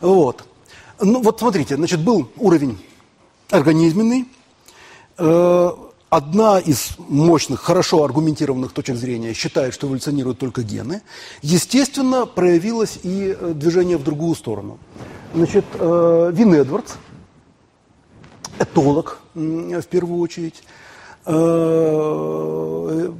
Вот. 0.00 0.44
Ну 1.00 1.20
вот 1.22 1.38
смотрите, 1.38 1.76
значит, 1.76 2.00
был 2.00 2.30
уровень 2.38 2.78
организменный. 3.50 4.26
Э, 5.18 5.70
одна 6.08 6.58
из 6.58 6.96
мощных, 6.98 7.60
хорошо 7.60 8.04
аргументированных 8.04 8.72
точек 8.72 8.96
зрения 8.96 9.34
считает, 9.34 9.74
что 9.74 9.86
эволюционируют 9.86 10.38
только 10.38 10.62
гены. 10.62 11.02
Естественно, 11.42 12.24
проявилось 12.24 12.98
и 13.02 13.36
э, 13.38 13.52
движение 13.54 13.98
в 13.98 14.02
другую 14.02 14.34
сторону. 14.34 14.78
Значит, 15.34 15.64
Вин 15.74 16.54
Эдвардс, 16.54 16.92
этолог 18.58 19.18
в 19.34 19.82
первую 19.82 20.20
очередь, 20.20 20.62
э, 21.26 23.12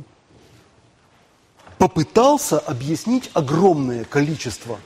попытался 1.85 2.59
объяснить 2.59 3.31
огромное 3.35 4.05
количество 4.05 4.79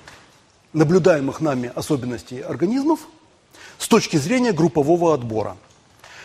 наблюдаемых 0.72 1.40
нами 1.40 1.70
особенностей 1.74 2.40
организмов 2.40 3.00
с 3.78 3.86
точки 3.86 4.16
зрения 4.16 4.52
группового 4.52 5.14
отбора. 5.14 5.56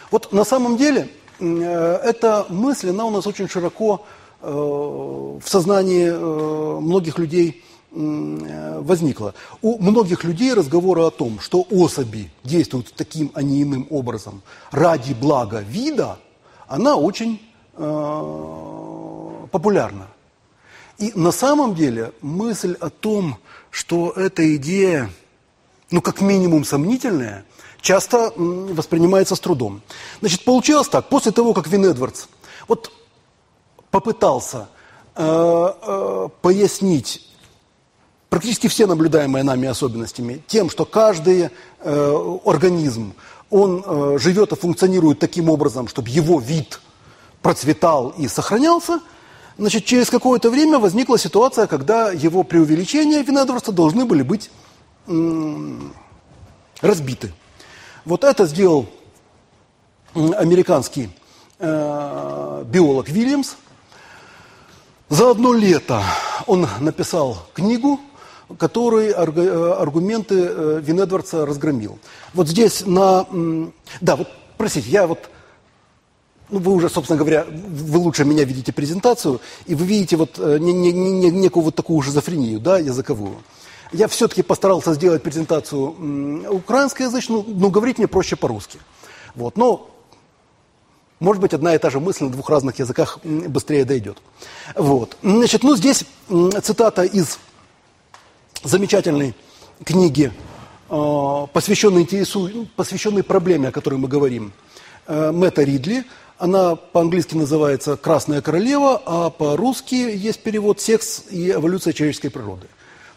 Вот 0.10 0.34
на 0.34 0.44
самом 0.44 0.78
деле 0.78 1.10
э, 1.40 2.00
эта 2.04 2.48
мысль, 2.50 2.90
она 2.90 3.06
у 3.06 3.12
нас 3.12 3.28
очень 3.28 3.48
широко 3.48 4.04
э, 4.42 4.48
в 4.50 5.44
сознании 5.46 6.10
многих 6.82 7.20
людей 7.20 7.64
Э, 7.96 8.80
возникла. 8.80 9.36
У 9.62 9.78
многих 9.78 10.24
людей 10.24 10.54
разговоры 10.54 11.04
о 11.04 11.12
том, 11.12 11.40
что 11.40 11.62
особи 11.70 12.32
действуют 12.44 12.92
таким, 12.96 13.32
а 13.36 13.44
не 13.44 13.62
иным 13.62 13.86
образом 13.92 14.42
ради 14.72 15.14
блага 15.14 15.60
вида, 15.60 16.18
она 16.68 16.96
очень 16.96 17.40
э, 17.76 19.48
популярна. 19.52 20.08
И 20.98 21.12
на 21.16 21.32
самом 21.32 21.76
деле 21.76 22.14
мысль 22.22 22.76
о 22.80 22.90
том, 22.90 23.38
что 23.72 24.12
эта 24.12 24.56
идея, 24.56 25.10
ну 25.92 26.02
как 26.02 26.22
минимум 26.22 26.64
сомнительная, 26.64 27.46
часто 27.82 28.32
воспринимается 28.36 29.36
с 29.36 29.40
трудом. 29.40 29.82
Значит, 30.22 30.44
получилось 30.46 30.88
так, 30.88 31.10
после 31.10 31.32
того, 31.32 31.54
как 31.54 31.68
Вин 31.68 31.86
Эдвардс 31.86 32.28
вот 32.68 32.92
попытался 33.92 34.70
э, 35.16 35.74
э, 35.82 36.30
пояснить 36.42 37.28
практически 38.34 38.66
все 38.66 38.88
наблюдаемые 38.88 39.44
нами 39.44 39.68
особенностями 39.68 40.42
тем, 40.48 40.72
что 40.72 40.86
каждый 40.86 41.50
э, 41.82 42.38
организм, 42.46 43.14
он 43.52 43.84
э, 43.86 44.18
живет 44.18 44.52
и 44.52 44.56
функционирует 44.56 45.20
таким 45.20 45.52
образом, 45.52 45.88
чтобы 45.88 46.10
его 46.10 46.40
вид 46.40 46.82
процветал 47.44 48.10
и 48.18 48.28
сохранялся, 48.28 49.02
значит, 49.58 49.86
через 49.86 50.10
какое-то 50.10 50.50
время 50.50 50.80
возникла 50.80 51.18
ситуация, 51.18 51.68
когда 51.68 52.12
его 52.12 52.44
преувеличения 52.44 53.24
винодворства 53.24 53.74
должны 53.74 54.06
были 54.06 54.24
быть 54.24 54.50
разбиты. 56.82 57.34
Вот 58.06 58.24
это 58.24 58.46
сделал 58.46 58.88
американский 60.14 61.10
э, 61.60 62.64
биолог 62.68 63.10
Вильямс. 63.10 63.56
За 65.10 65.32
одно 65.32 65.54
лето 65.54 66.02
он 66.48 66.68
написал 66.80 67.38
книгу 67.54 68.00
который 68.58 69.10
э, 69.10 69.14
аргументы 69.14 70.36
э, 70.36 70.82
Винедвардса 70.84 71.46
разгромил. 71.46 71.98
Вот 72.34 72.48
здесь 72.48 72.86
на... 72.86 73.26
Да, 74.02 74.16
вот, 74.16 74.28
простите, 74.58 74.90
я 74.90 75.08
вот... 75.08 75.30
Ну, 76.54 76.60
вы 76.60 76.74
уже, 76.74 76.88
собственно 76.88 77.18
говоря, 77.18 77.48
вы 77.50 77.98
лучше 77.98 78.26
меня 78.26 78.44
видите 78.44 78.72
презентацию, 78.72 79.42
и 79.66 79.74
вы 79.74 79.88
видите 79.88 80.18
вот 80.18 80.38
э, 80.38 80.60
не, 80.60 80.72
не, 80.72 80.92
не, 80.92 81.32
некую 81.32 81.64
вот 81.64 81.74
такую 81.74 82.00
шизофрению, 82.04 82.60
да, 82.60 82.78
языковую. 82.78 83.38
Я 83.92 84.08
все-таки 84.08 84.44
постарался 84.44 84.94
сделать 84.94 85.24
презентацию 85.24 86.46
украинскоязычную, 86.52 87.44
но 87.48 87.72
говорить 87.72 87.98
мне 87.98 88.08
проще 88.08 88.36
по-русски. 88.36 88.78
Вот, 89.34 89.58
но 89.58 89.90
может 91.20 91.42
быть, 91.42 91.56
одна 91.56 91.74
и 91.74 91.80
та 91.80 91.90
же 91.90 92.00
мысль 92.00 92.26
на 92.26 92.30
двух 92.30 92.52
разных 92.52 92.78
языках 92.78 93.18
быстрее 93.24 93.84
дойдет. 93.84 94.20
Вот. 94.76 95.18
Значит, 95.24 95.64
ну, 95.64 95.76
здесь 95.76 96.06
цитата 96.62 97.02
из 97.02 97.40
замечательной 98.64 99.34
книги, 99.84 100.32
э, 100.92 101.48
посвященной, 101.52 102.02
интересу, 102.02 102.68
посвященной 102.76 103.24
проблеме, 103.24 103.70
о 103.70 103.72
которой 103.72 103.96
мы 103.96 104.08
говорим, 104.08 104.54
э, 105.08 105.32
Мэтта 105.32 105.64
Ридли. 105.64 106.04
Она 106.38 106.76
по-английски 106.76 107.36
называется 107.36 107.96
«Красная 107.96 108.42
королева», 108.42 109.02
а 109.06 109.30
по-русски 109.30 109.96
есть 109.96 110.42
перевод 110.42 110.82
«Секс 110.82 111.24
и 111.30 111.52
эволюция 111.52 111.94
человеческой 111.94 112.30
природы». 112.30 112.68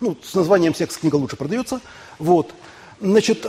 Ну, 0.00 0.16
с 0.22 0.34
названием 0.34 0.74
«Секс» 0.74 0.96
книга 0.98 1.16
лучше 1.16 1.36
продается. 1.36 1.80
Вот. 2.18 2.52
Значит, 3.00 3.44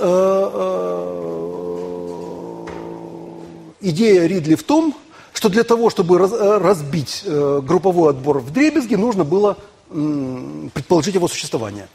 идея 3.82 4.26
Ридли 4.26 4.56
в 4.56 4.64
том, 4.64 4.96
что 5.34 5.50
для 5.50 5.64
того, 5.64 5.90
чтобы 5.90 6.18
разбить 6.18 7.24
групповой 7.26 8.12
отбор 8.12 8.40
в 8.40 8.52
дребезги, 8.52 8.96
нужно 8.96 9.24
было 9.24 9.58
предположить 9.90 11.16
его 11.16 11.28
существование. 11.28 11.88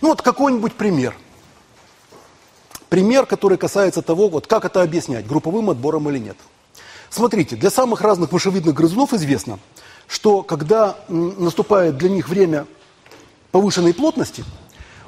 Ну 0.00 0.08
вот 0.08 0.22
какой-нибудь 0.22 0.74
пример. 0.74 1.14
Пример, 2.88 3.24
который 3.26 3.56
касается 3.56 4.02
того, 4.02 4.28
вот 4.28 4.46
как 4.46 4.64
это 4.64 4.82
объяснять, 4.82 5.26
групповым 5.26 5.70
отбором 5.70 6.10
или 6.10 6.18
нет. 6.18 6.36
Смотрите, 7.10 7.56
для 7.56 7.70
самых 7.70 8.02
разных 8.02 8.30
мышевидных 8.30 8.74
грызунов 8.74 9.12
известно, 9.12 9.58
что 10.06 10.42
когда 10.42 10.96
наступает 11.08 11.98
для 11.98 12.08
них 12.08 12.28
время 12.28 12.66
повышенной 13.50 13.92
плотности, 13.92 14.44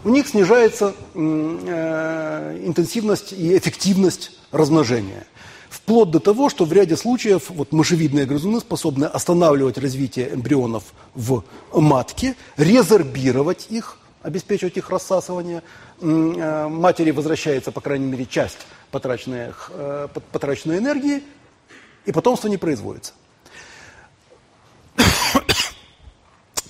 у 0.04 0.08
них 0.08 0.26
снижается 0.26 0.94
э, 1.14 2.60
интенсивность 2.64 3.32
и 3.32 3.56
эффективность 3.56 4.32
размножения. 4.50 5.24
Вплоть 5.70 6.10
до 6.10 6.18
того, 6.18 6.50
что 6.50 6.64
в 6.64 6.72
ряде 6.72 6.96
случаев 6.96 7.44
вот, 7.50 7.72
мышевидные 7.72 8.26
грызуны 8.26 8.58
способны 8.58 9.04
останавливать 9.04 9.78
развитие 9.78 10.34
эмбрионов 10.34 10.82
в 11.14 11.44
матке, 11.72 12.34
резорбировать 12.56 13.68
их, 13.70 13.98
обеспечивать 14.22 14.76
их 14.76 14.90
рассасывание. 14.90 15.62
Э, 16.00 16.66
матери 16.68 17.12
возвращается, 17.12 17.70
по 17.70 17.80
крайней 17.80 18.06
мере, 18.06 18.26
часть 18.26 18.58
потраченной, 18.90 19.52
э, 19.70 20.08
потраченной 20.32 20.78
энергии, 20.78 21.22
и 22.04 22.12
потомство 22.12 22.48
не 22.48 22.56
производится. 22.56 23.12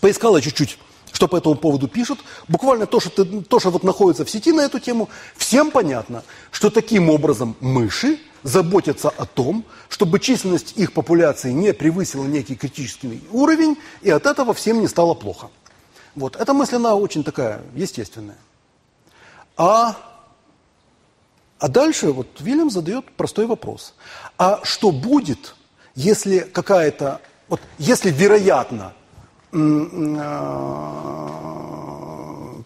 Поискала 0.00 0.40
чуть-чуть, 0.40 0.78
что 1.12 1.28
по 1.28 1.36
этому 1.36 1.54
поводу 1.54 1.88
пишут. 1.88 2.20
Буквально 2.48 2.86
то, 2.86 3.00
что, 3.00 3.24
то, 3.24 3.60
что 3.60 3.70
вот 3.70 3.82
находится 3.82 4.24
в 4.24 4.30
сети 4.30 4.52
на 4.52 4.62
эту 4.62 4.78
тему, 4.78 5.08
всем 5.36 5.70
понятно, 5.70 6.22
что 6.50 6.70
таким 6.70 7.10
образом 7.10 7.56
мыши– 7.60 8.18
заботятся 8.42 9.10
о 9.10 9.26
том, 9.26 9.64
чтобы 9.88 10.18
численность 10.18 10.76
их 10.76 10.92
популяции 10.92 11.52
не 11.52 11.72
превысила 11.72 12.24
некий 12.24 12.56
критический 12.56 13.22
уровень, 13.30 13.76
и 14.02 14.10
от 14.10 14.26
этого 14.26 14.54
всем 14.54 14.80
не 14.80 14.88
стало 14.88 15.14
плохо. 15.14 15.48
Вот. 16.14 16.36
Эта 16.36 16.52
мысль, 16.52 16.76
она 16.76 16.94
очень 16.94 17.24
такая 17.24 17.62
естественная. 17.74 18.38
А, 19.56 19.96
а 21.58 21.68
дальше 21.68 22.12
вот 22.12 22.40
Вильям 22.40 22.70
задает 22.70 23.10
простой 23.12 23.46
вопрос. 23.46 23.94
А 24.38 24.60
что 24.64 24.90
будет, 24.90 25.54
если 25.94 26.40
какая-то, 26.40 27.20
вот 27.48 27.60
если 27.78 28.10
вероятно, 28.10 28.92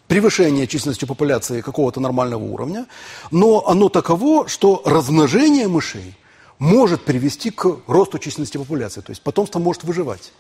превышение 0.07 0.67
численности 0.67 1.05
популяции 1.05 1.61
какого-то 1.61 2.01
нормального 2.01 2.45
уровня, 2.45 2.87
но 3.31 3.67
оно 3.67 3.89
таково, 3.89 4.47
что 4.49 4.83
размножение 4.85 5.67
мышей 5.69 6.17
может 6.59 7.05
привести 7.05 7.51
к 7.51 7.79
росту 7.87 8.19
численности 8.19 8.57
популяции, 8.57 9.01
то 9.01 9.11
есть 9.11 9.23
потомство 9.23 9.59
может 9.59 9.85
выживать. 9.85 10.33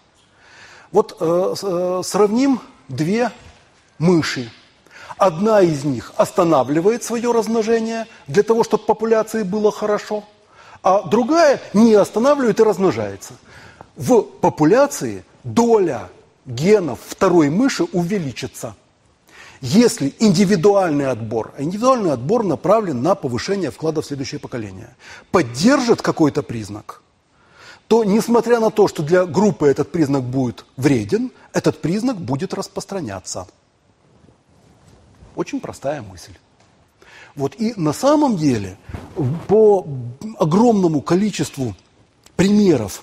Вот 0.92 1.16
э, 1.20 1.54
э, 1.62 2.00
сравним 2.04 2.60
две 2.88 3.32
мыши. 3.98 4.50
Одна 5.18 5.60
из 5.62 5.84
них 5.84 6.12
останавливает 6.16 7.02
свое 7.02 7.32
размножение 7.32 8.06
для 8.26 8.42
того, 8.42 8.64
чтобы 8.64 8.84
популяции 8.84 9.42
было 9.42 9.72
хорошо, 9.72 10.24
а 10.86 11.02
другая 11.02 11.60
не 11.74 11.94
останавливает 11.94 12.60
и 12.60 12.62
размножается. 12.62 13.32
В 13.96 14.22
популяции 14.22 15.24
доля 15.42 16.08
генов 16.46 17.00
второй 17.04 17.50
мыши 17.50 17.82
увеличится– 17.92 18.76
если 19.62 20.14
индивидуальный 20.18 21.06
отбор, 21.06 21.52
а 21.56 21.62
индивидуальный 21.62 22.12
отбор 22.12 22.44
направлен 22.44 23.02
на 23.02 23.14
повышение 23.14 23.70
вклада 23.70 24.02
в 24.02 24.06
следующее 24.06 24.38
поколение, 24.38 24.94
поддержит 25.32 26.02
какой-то 26.02 26.42
признак, 26.42 27.02
то 27.88 28.04
несмотря 28.04 28.60
на 28.60 28.70
то, 28.70 28.86
что 28.86 29.02
для 29.02 29.24
группы 29.24 29.66
этот 29.66 29.90
признак 29.90 30.22
будет 30.22 30.66
вреден, 30.76 31.32
этот 31.54 31.80
признак 31.80 32.18
будет 32.18 32.52
распространяться. 32.52 33.48
Очень 35.34 35.58
простая 35.58 36.02
мысль. 36.02 36.34
Вот 37.36 37.54
и 37.58 37.74
на 37.76 37.92
самом 37.92 38.36
деле 38.36 38.78
по 39.46 39.86
огромному 40.38 41.02
количеству 41.02 41.74
примеров 42.34 43.02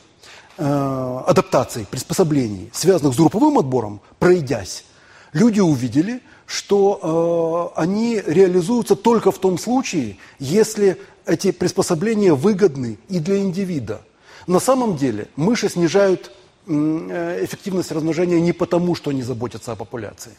э, 0.57 1.21
адаптаций, 1.27 1.85
приспособлений, 1.89 2.69
связанных 2.73 3.13
с 3.13 3.17
групповым 3.17 3.59
отбором, 3.59 4.01
пройдясь, 4.17 4.85
люди 5.33 5.59
увидели, 5.59 6.21
что 6.47 7.71
э, 7.75 7.79
они 7.79 8.21
реализуются 8.25 8.95
только 8.95 9.31
в 9.31 9.37
том 9.37 9.59
случае, 9.59 10.17
если 10.39 10.99
эти 11.25 11.51
приспособления 11.51 12.33
выгодны 12.33 12.97
и 13.09 13.19
для 13.19 13.37
индивида. 13.37 14.01
На 14.47 14.59
самом 14.59 14.97
деле 14.97 15.27
мыши 15.35 15.69
снижают 15.69 16.31
э, 16.67 17.39
эффективность 17.43 17.91
размножения 17.91 18.41
не 18.41 18.51
потому, 18.51 18.95
что 18.95 19.11
они 19.11 19.21
заботятся 19.21 19.73
о 19.73 19.75
популяции. 19.75 20.33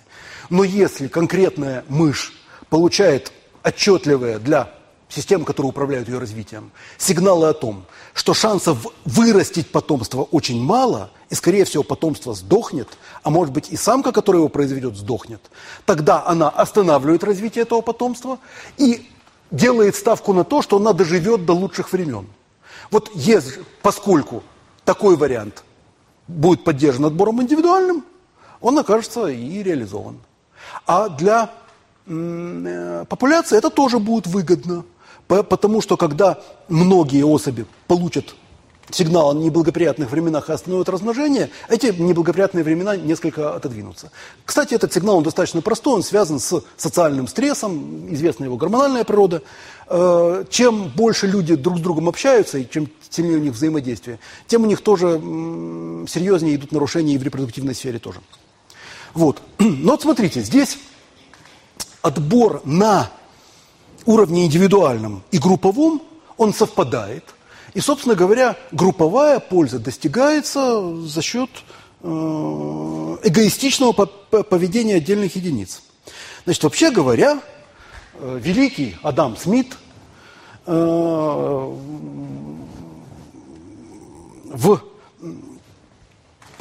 Но 0.51 0.65
если 0.65 1.07
конкретная 1.07 1.85
мышь 1.89 2.33
получает 2.71 3.33
отчетливые 3.65 4.39
для 4.39 4.69
систем, 5.09 5.45
которые 5.45 5.71
управляют 5.71 6.09
ее 6.09 6.19
развитием, 6.19 6.71
сигналы 6.99 7.49
о 7.49 7.55
том, 7.55 7.85
что 8.15 8.35
шансов 8.35 8.87
вырастить 9.05 9.71
потомство 9.71 10.23
очень 10.23 10.63
мало, 10.63 11.11
и, 11.31 11.35
скорее 11.35 11.65
всего, 11.65 11.83
потомство 11.83 12.35
сдохнет, 12.35 12.89
а 13.23 13.31
может 13.31 13.53
быть 13.53 13.71
и 13.71 13.77
самка, 13.77 14.13
которая 14.13 14.41
его 14.41 14.49
произведет, 14.49 14.97
сдохнет, 14.97 15.41
тогда 15.87 16.25
она 16.27 16.49
останавливает 16.49 17.25
развитие 17.25 17.63
этого 17.63 17.81
потомства 17.81 18.39
и 18.77 19.09
делает 19.51 19.95
ставку 19.97 20.33
на 20.33 20.45
то, 20.45 20.63
что 20.63 20.77
она 20.77 20.93
доживет 20.93 21.47
до 21.47 21.53
лучших 21.53 21.93
времен. 21.93 22.27
Вот 22.91 23.11
если, 23.15 23.65
поскольку 23.83 24.43
такой 24.85 25.17
вариант 25.17 25.65
будет 26.27 26.65
поддержан 26.65 27.07
отбором 27.07 27.43
индивидуальным, 27.43 28.05
он 28.61 28.79
окажется 28.79 29.27
и 29.27 29.63
реализован. 29.63 30.19
А 30.87 31.09
для 31.09 31.51
популяции 32.07 33.57
это 33.57 33.71
тоже 33.71 33.99
будет 33.99 34.27
выгодно. 34.27 34.85
Потому 35.27 35.81
что 35.81 35.97
когда 35.97 36.39
многие 36.69 37.25
особи 37.25 37.65
получат 37.87 38.35
сигнал 38.91 39.31
о 39.31 39.35
неблагоприятных 39.35 40.11
временах 40.11 40.51
и 40.51 40.53
остановят 40.53 40.89
размножение, 40.89 41.51
эти 41.69 41.87
неблагоприятные 41.87 42.65
времена 42.65 42.97
несколько 42.97 43.55
отодвинутся. 43.55 44.11
Кстати, 44.45 44.75
этот 44.75 44.93
сигнал 44.93 45.17
он 45.17 45.25
достаточно 45.25 45.63
простой, 45.63 45.95
он 45.95 46.03
связан 46.03 46.39
с 46.39 46.63
социальным 46.77 47.27
стрессом, 47.27 48.13
известна 48.15 48.45
его 48.45 48.57
гормональная 48.57 49.05
природа. 49.05 49.43
Э, 49.89 50.45
чем 50.51 50.89
больше 50.95 51.27
люди 51.27 51.55
друг 51.55 51.79
с 51.79 51.81
другом 51.81 52.09
общаются, 52.09 52.59
и 52.59 52.69
чем 52.69 52.89
сильнее 53.11 53.39
у 53.39 53.41
них 53.41 53.53
взаимодействие, 53.53 54.19
тем 54.47 54.63
у 54.63 54.67
них 54.67 54.81
тоже 54.81 55.19
серьезнее 56.09 56.57
идут 56.57 56.73
нарушения 56.73 57.15
и 57.15 57.19
в 57.19 57.23
репродуктивной 57.23 57.75
сфере 57.75 57.99
тоже. 57.99 58.21
Вот. 59.15 59.41
Но 59.59 59.93
вот 59.93 60.03
смотрите, 60.03 60.43
здесь 60.43 60.79
отбор 62.05 62.61
на 62.67 63.11
уровне 64.05 64.45
индивидуальном 64.45 65.23
и 65.31 65.39
групповом, 65.39 66.03
он 66.37 66.53
совпадает. 66.53 67.25
И, 67.73 67.81
собственно 67.81 68.15
говоря, 68.15 68.57
групповая 68.73 69.41
польза 69.41 69.79
достигается 69.79 70.97
за 71.01 71.23
счет 71.23 71.49
э, 72.03 72.07
эгоистичного 72.07 73.93
поведения 73.93 74.97
отдельных 74.97 75.35
единиц. 75.35 75.83
Значит, 76.45 76.63
вообще 76.65 76.91
говоря, 76.91 77.41
э, 78.15 78.39
великий 78.41 78.97
Адам 79.03 79.39
Смит 79.39 79.75
э, 80.67 80.73
в 84.53 84.81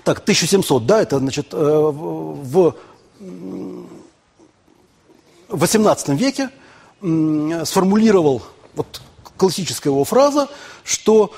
так, 0.05 0.19
1700, 0.19 0.85
да, 0.85 1.01
это 1.01 1.19
значит 1.19 1.53
в 1.53 2.75
18 5.55 6.09
веке 6.09 6.49
сформулировал 6.99 8.41
вот 8.75 9.01
классическая 9.37 9.89
его 9.89 10.03
фраза, 10.03 10.47
что 10.83 11.33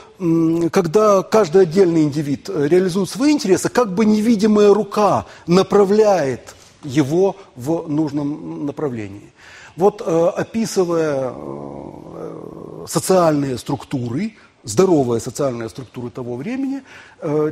когда 0.72 1.24
каждый 1.24 1.64
отдельный 1.64 2.04
индивид 2.04 2.50
э, 2.50 2.68
реализует 2.68 3.10
свои 3.10 3.32
интересы, 3.32 3.70
как 3.70 3.94
бы 3.94 4.06
невидимая 4.06 4.74
рука 4.74 5.26
направляет 5.48 6.56
его 6.84 7.36
в 7.56 7.88
нужном 7.88 8.66
направлении. 8.66 9.34
Вот 9.76 10.02
э, 10.06 10.28
описывая 10.38 11.34
э, 11.34 12.86
социальные 12.88 13.58
структуры, 13.58 14.34
здоровые 14.64 15.20
социальные 15.20 15.70
структуры 15.70 16.10
того 16.10 16.36
времени, 16.38 16.82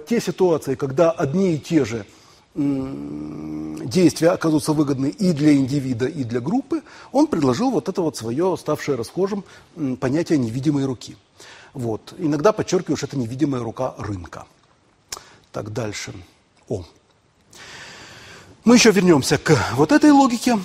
те 0.08 0.20
ситуации, 0.20 0.74
когда 0.74 1.12
одни 1.12 1.54
и 1.54 1.60
те 1.60 1.86
же 1.86 2.06
действия 2.56 4.30
оказываются 4.30 4.74
выгодны 4.74 5.08
и 5.08 5.34
для 5.34 5.56
индивида, 5.56 6.06
и 6.06 6.24
для 6.24 6.40
группы, 6.40 6.84
он 7.12 7.28
предложил 7.28 7.72
вот 7.72 7.90
это 7.90 8.02
вот 8.02 8.16
свое, 8.16 8.56
ставшее 8.58 8.96
расхожим, 8.96 9.44
понятие 10.00 10.38
невидимой 10.38 10.86
руки. 10.86 11.18
Вот. 11.74 12.14
Иногда 12.18 12.52
подчеркиваю, 12.52 12.98
что 12.98 13.08
это 13.08 13.18
невидимая 13.18 13.64
рука 13.64 13.96
рынка. 13.98 14.46
Так, 15.52 15.74
дальше. 15.74 16.14
О. 16.70 16.84
Мы 18.64 18.76
еще 18.76 18.92
вернемся 18.92 19.38
к 19.38 19.58
вот 19.74 19.92
этой 19.92 20.12
логике. 20.12 20.58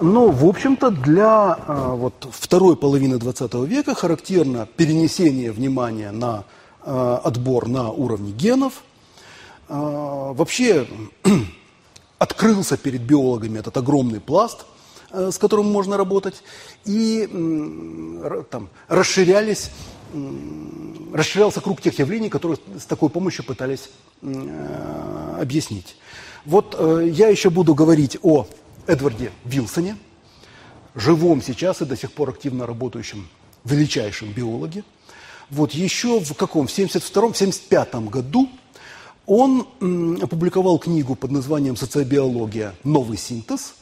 Но, 0.00 0.30
в 0.30 0.46
общем-то, 0.46 0.90
для 0.90 1.52
а, 1.52 1.94
вот, 1.94 2.26
второй 2.30 2.76
половины 2.76 3.18
20 3.18 3.54
века 3.66 3.94
характерно 3.94 4.66
перенесение 4.66 5.52
внимания 5.52 6.10
на 6.10 6.44
а, 6.82 7.20
отбор 7.22 7.68
на 7.68 7.90
уровне 7.90 8.32
генов. 8.32 8.82
А, 9.72 10.32
вообще 10.32 10.88
открылся 12.18 12.76
перед 12.76 13.02
биологами 13.02 13.60
этот 13.60 13.76
огромный 13.76 14.20
пласт, 14.20 14.66
с 15.12 15.38
которым 15.38 15.70
можно 15.70 15.96
работать, 15.96 16.42
и 16.84 17.26
там, 18.48 18.68
расширялись, 18.86 19.70
расширялся 21.12 21.60
круг 21.60 21.80
тех 21.80 21.98
явлений, 21.98 22.28
которые 22.28 22.58
с 22.78 22.84
такой 22.84 23.10
помощью 23.10 23.44
пытались 23.44 23.90
объяснить. 24.22 25.96
Вот 26.44 26.76
э, 26.78 27.08
я 27.10 27.28
еще 27.28 27.50
буду 27.50 27.74
говорить 27.74 28.18
о 28.22 28.46
Эдварде 28.86 29.30
Вилсоне, 29.44 29.96
живом 30.94 31.42
сейчас 31.42 31.82
и 31.82 31.84
до 31.84 31.96
сих 31.96 32.12
пор 32.12 32.30
активно 32.30 32.66
работающем 32.66 33.28
величайшем 33.64 34.32
биологе. 34.32 34.84
Вот 35.50 35.72
еще 35.72 36.20
в 36.20 36.34
каком? 36.34 36.66
В 36.66 36.70
72-75 36.70 38.08
году 38.08 38.48
он 39.30 40.18
опубликовал 40.20 40.78
книгу 40.78 41.14
под 41.14 41.30
названием 41.30 41.76
«Социобиология. 41.76 42.74
Новый 42.82 43.16
синтез». 43.16 43.74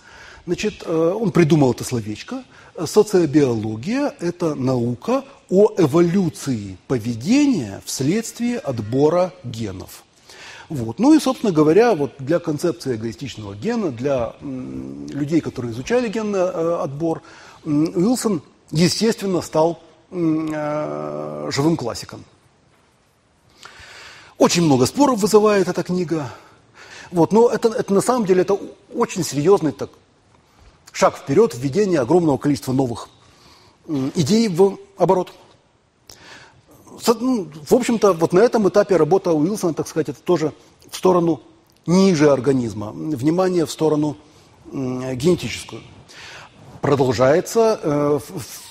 Значит, 0.46 0.82
э, 0.84 1.16
он 1.20 1.30
придумал 1.30 1.72
это 1.72 1.84
словечко. 1.84 2.44
Социобиология– 2.84 4.14
это 4.20 4.54
наука 4.54 5.24
о 5.48 5.72
эволюции 5.78 6.76
поведения 6.86 7.80
вследствие 7.84 8.58
отбора 8.58 9.32
генов– 9.42 10.04
вот. 10.68 10.98
Ну 10.98 11.14
и, 11.14 11.18
собственно 11.18 11.50
говоря, 11.50 11.94
вот 11.94 12.12
для 12.18 12.38
концепции 12.38 12.96
эгоистичного 12.96 13.54
гена, 13.54 13.90
для 13.90 14.34
людей, 14.40 15.40
которые 15.40 15.72
изучали 15.72 16.08
генный 16.08 16.40
э, 16.40 16.78
отбор, 16.82 17.22
Уилсон, 17.64 18.42
естественно, 18.70 19.40
стал 19.40 19.80
э, 20.10 21.48
живым 21.50 21.76
классиком. 21.76 22.22
Очень 24.38 24.62
много 24.62 24.86
споров 24.86 25.18
вызывает 25.18 25.66
эта 25.66 25.82
книга. 25.82 26.30
Вот, 27.10 27.32
но 27.32 27.48
это, 27.48 27.68
это 27.70 27.92
на 27.92 28.00
самом 28.00 28.24
деле 28.24 28.42
это 28.42 28.56
очень 28.94 29.24
серьезный 29.24 29.72
так, 29.72 29.90
шаг 30.92 31.16
вперед, 31.16 31.54
введение 31.56 32.00
огромного 32.00 32.38
количества 32.38 32.72
новых 32.72 33.08
идей 34.14 34.48
в 34.48 34.78
оборот. 34.96 35.32
Ну, 37.20 37.48
в 37.68 37.72
общем-то, 37.72 38.12
вот 38.12 38.32
на 38.32 38.40
этом 38.40 38.68
этапе 38.68 38.96
работа 38.96 39.32
Уилсона, 39.32 39.74
так 39.74 39.88
сказать, 39.88 40.10
это 40.10 40.20
тоже 40.20 40.52
в 40.90 40.96
сторону 40.96 41.40
ниже 41.86 42.30
организма, 42.30 42.92
внимание 42.92 43.66
в 43.66 43.70
сторону 43.70 44.16
генетическую. 44.70 45.82
Продолжается 46.80 47.80
э, 47.82 48.20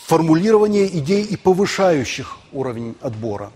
формулирование 0.06 0.88
идей 0.98 1.24
и 1.24 1.36
повышающих 1.36 2.38
уровень 2.54 2.96
отбора. 3.02 3.52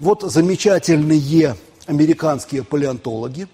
Вот 0.00 0.22
замечательные 0.22 1.56
американские 1.86 2.62
палеонтологи 2.62 3.48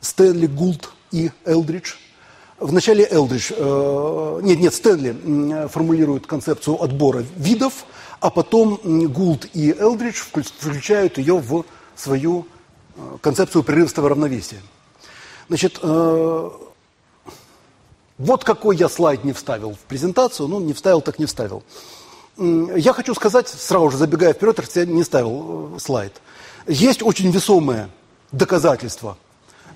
Стэнли 0.00 0.46
Гулд 0.46 0.90
и 1.10 1.30
Элдридж. 1.46 1.94
Вначале 2.58 3.06
Элдридж, 3.10 3.52
э, 3.56 4.40
нет, 4.42 4.60
нет, 4.60 4.74
Стэнли 4.74 5.68
формулирует 5.68 6.26
концепцию 6.26 6.82
отбора 6.82 7.24
видов, 7.36 7.86
а 8.20 8.30
потом 8.30 8.78
Гулд 8.84 9.46
и 9.54 9.74
Элдридж 9.78 10.22
включают 10.32 11.16
ее 11.16 11.38
в 11.38 11.64
свою 11.94 12.46
э, 12.96 13.16
концепцию 13.22 13.62
прерывистого 13.62 14.10
равновесия. 14.10 14.60
Значит, 15.48 15.78
э, 15.82 16.50
вот 18.18 18.44
какой 18.44 18.76
я 18.76 18.88
слайд 18.88 19.24
не 19.24 19.32
вставил 19.32 19.72
в 19.72 19.78
презентацию, 19.80 20.48
ну, 20.48 20.60
не 20.60 20.72
вставил, 20.72 21.00
так 21.00 21.18
не 21.18 21.26
вставил. 21.26 21.62
Я 22.38 22.92
хочу 22.92 23.14
сказать, 23.14 23.48
сразу 23.48 23.90
же 23.90 23.96
забегая 23.96 24.32
вперед, 24.32 24.60
я 24.74 24.84
не 24.84 25.04
ставил 25.04 25.76
э, 25.76 25.78
слайд. 25.78 26.20
Есть 26.66 27.02
очень 27.02 27.30
весомое 27.30 27.88
доказательство 28.32 29.16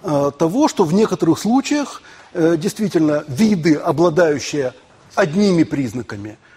того, 0.02 0.66
что 0.66 0.84
в 0.84 0.94
некоторых 0.94 1.38
случаях 1.38 2.02
действительно 2.34 3.22
виды, 3.28 3.74
обладающие 3.74 4.72
одними 5.14 5.62
признаками– 5.62 6.38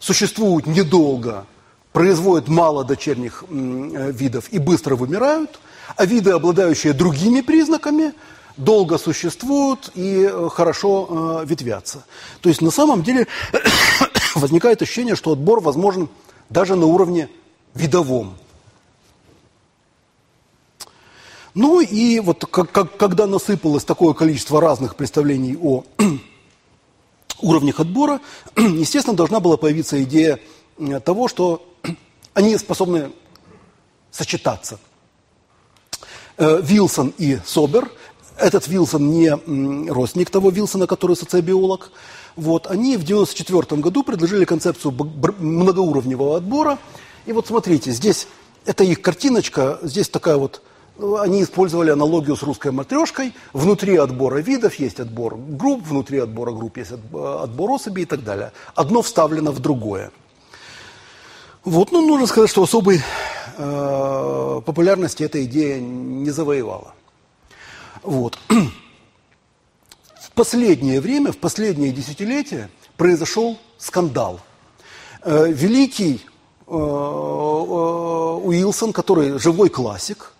существуют 0.00 0.66
недолго, 0.66 1.46
производят 1.92 2.48
мало 2.48 2.84
дочерних 2.84 3.44
э, 3.48 4.10
видов 4.12 4.46
и 4.50 4.58
быстро 4.58 4.96
вымирают, 4.96 5.60
а 5.96 6.06
виды, 6.06 6.30
обладающие 6.30 6.92
другими 6.92 7.42
признаками, 7.42 8.14
долго 8.56 8.98
существуют 8.98 9.90
и 9.94 10.28
э, 10.30 10.48
хорошо 10.50 11.42
э, 11.42 11.46
ветвятся. 11.46 12.04
То 12.40 12.48
есть 12.48 12.62
на 12.62 12.70
самом 12.70 13.02
деле 13.02 13.26
возникает 14.36 14.82
ощущение, 14.82 15.16
что 15.16 15.32
отбор 15.32 15.60
возможен 15.60 16.08
даже 16.48 16.76
на 16.76 16.86
уровне 16.86 17.28
видовом. 17.74 18.36
Ну 21.54 21.80
и 21.80 22.20
вот 22.20 22.44
как, 22.46 22.70
как, 22.70 22.96
когда 22.96 23.26
насыпалось 23.26 23.84
такое 23.84 24.14
количество 24.14 24.60
разных 24.60 24.94
представлений 24.94 25.56
о 25.60 25.84
уровнях 27.40 27.80
отбора, 27.80 28.20
естественно, 28.56 29.16
должна 29.16 29.40
была 29.40 29.56
появиться 29.56 30.02
идея 30.04 30.38
э, 30.78 31.00
того, 31.00 31.26
что 31.26 31.66
они 32.34 32.56
способны 32.56 33.10
сочетаться. 34.12 34.78
Э, 36.38 36.60
Вилсон 36.62 37.12
и 37.18 37.38
Собер, 37.44 37.90
этот 38.38 38.68
Вилсон 38.68 39.10
не 39.10 39.90
родственник 39.90 40.30
того 40.30 40.50
Вилсона, 40.50 40.86
который 40.86 41.16
социобиолог, 41.16 41.90
вот, 42.36 42.66
они 42.66 42.96
в 42.96 43.02
1994 43.02 43.80
году 43.80 44.02
предложили 44.02 44.44
концепцию 44.44 44.92
многоуровневого 45.38 46.36
отбора. 46.36 46.78
И 47.26 47.32
вот 47.32 47.46
смотрите, 47.46 47.90
здесь 47.90 48.26
это 48.64 48.84
их 48.84 49.02
картиночка, 49.02 49.78
здесь 49.82 50.08
такая 50.08 50.36
вот 50.36 50.62
они 51.18 51.42
использовали 51.42 51.90
аналогию 51.90 52.36
с 52.36 52.42
русской 52.42 52.72
матрешкой. 52.72 53.32
Внутри 53.52 53.96
отбора 53.96 54.38
видов 54.38 54.74
есть 54.74 55.00
отбор 55.00 55.36
групп, 55.36 55.86
внутри 55.86 56.18
отбора 56.18 56.52
групп 56.52 56.76
есть 56.76 56.92
отбор 56.92 57.70
особей 57.70 58.02
и 58.02 58.06
так 58.06 58.22
далее. 58.22 58.52
Одно 58.74 59.02
вставлено 59.02 59.52
в 59.52 59.60
другое. 59.60 60.10
Вот, 61.64 61.92
ну, 61.92 62.06
нужно 62.06 62.26
сказать, 62.26 62.50
что 62.50 62.62
особой 62.62 63.02
э, 63.56 64.60
популярности 64.64 65.22
эта 65.22 65.44
идея 65.44 65.78
не 65.78 66.30
завоевала. 66.30 66.94
Вот. 68.02 68.38
Последнее 70.40 71.02
время, 71.02 71.32
в 71.32 71.36
последние 71.36 71.92
десятилетия 71.92 72.70
произошел 72.96 73.58
скандал. 73.76 74.40
Э, 75.22 75.52
великий 75.52 76.24
э, 76.66 76.70
э, 76.70 76.74
Уилсон, 76.74 78.94
который 78.94 79.38
живой 79.38 79.68
классик, 79.68 80.32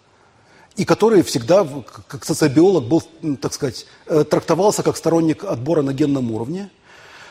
и 0.77 0.87
который 0.87 1.23
всегда, 1.23 1.69
как 2.09 2.25
социобиолог, 2.25 2.85
был, 2.85 3.03
так 3.43 3.53
сказать, 3.53 3.85
трактовался 4.07 4.83
как 4.83 4.97
сторонник 4.97 5.45
отбора 5.45 5.83
на 5.83 5.93
генном 5.93 6.33
уровне, 6.33 6.71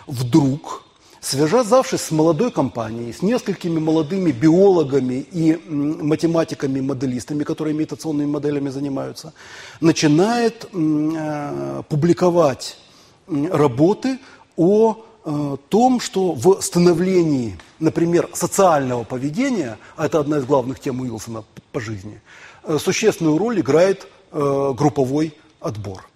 вдруг, 0.05 0.83
связавшись 1.21 2.01
с 2.01 2.11
молодой 2.11 2.51
компанией, 2.51 3.13
с 3.13 3.21
несколькими 3.21 3.79
молодыми 3.79 4.31
биологами 4.31 5.25
и 5.31 5.59
математиками, 5.67 6.81
моделистами, 6.81 7.43
которые 7.43 7.75
имитационными 7.75 8.27
моделями 8.27 8.69
занимаются, 8.69 9.33
начинает 9.81 10.67
э, 10.71 11.83
публиковать 11.89 12.77
работы 13.27 14.19
о 14.57 14.97
э, 15.25 15.57
том, 15.69 15.99
что 15.99 16.33
в 16.33 16.61
становлении, 16.61 17.57
например, 17.79 18.29
социального 18.33 19.03
поведения, 19.03 19.77
а 19.95 20.05
это 20.05 20.19
одна 20.19 20.37
из 20.37 20.45
главных 20.45 20.79
тем 20.79 21.01
Уилсона 21.01 21.43
по 21.71 21.79
жизни– 21.79 22.21
Э, 22.63 22.77
существенную 22.77 23.37
роль 23.37 23.59
играет 23.59 24.07
групповой 24.31 25.35
отбор. 25.59 26.07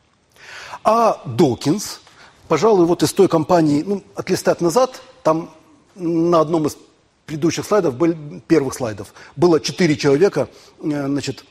А 0.84 1.20
Докинс, 1.26 2.00
пожалуй, 2.48 2.86
вот 2.86 3.04
из 3.04 3.14
той 3.14 3.28
компании, 3.28 3.84
ну, 3.86 4.04
отлистать 4.16 4.62
назад, 4.62 5.02
там 5.24 5.50
на 5.96 6.40
одном 6.42 6.68
из 6.68 6.78
предыдущих 7.26 7.66
слайдов, 7.66 7.96
первых 8.48 8.74
слайдов, 8.74 9.14
было 9.36 9.60
четыре 9.60 9.96
человека, 9.96 10.50
э, 10.82 11.08
значит, 11.08 11.46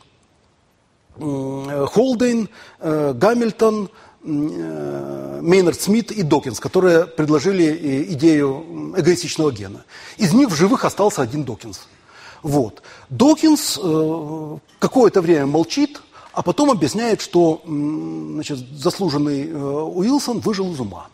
Холдейн, 1.15 2.49
Гамильтон, 2.81 3.91
Мейнард 4.23 5.79
Смит 5.79 6.11
и 6.11 6.23
Докинс, 6.23 6.59
которые 6.59 7.07
предложили 7.07 8.07
идею 8.15 8.95
эгоистичного 8.97 9.53
гена. 9.53 9.85
Из 10.17 10.33
них 10.33 10.49
в 10.49 10.55
живых 10.55 10.87
остался 10.87 11.21
один 11.21 11.45
Докинс– 11.45 11.87
вот. 12.43 12.83
Докинс 13.09 13.79
э, 13.83 14.59
какое-то 14.79 15.21
время 15.21 15.47
молчит, 15.47 16.03
а 16.33 16.43
потом 16.43 16.71
объясняет, 16.71 17.21
что 17.21 17.63
значит, 17.65 18.59
заслуженный 18.59 19.49
э, 19.49 19.55
Уилсон 19.55 20.41
выжил 20.41 20.73
из 20.73 20.81
ума. 20.81 21.09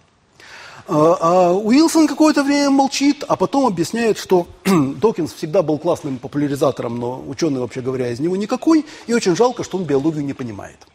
А, 0.86 1.18
а 1.20 1.52
Уилсон 1.52 2.06
какое-то 2.06 2.42
время 2.42 2.70
молчит, 2.70 3.24
а 3.28 3.36
потом 3.36 3.66
объясняет, 3.66 4.16
что 4.16 4.46
Докинс 4.64 5.32
всегда 5.34 5.62
был 5.62 5.78
классным 5.78 6.18
популяризатором, 6.18 6.98
но 6.98 7.22
ученый, 7.26 7.60
вообще 7.60 7.80
говоря, 7.80 8.10
из 8.10 8.20
него 8.20 8.36
никакой, 8.36 8.86
и 9.06 9.12
очень 9.12 9.36
жалко, 9.36 9.64
что 9.64 9.76
он 9.76 9.84
биологию 9.84 10.24
не 10.24 10.32
понимает. 10.32 10.86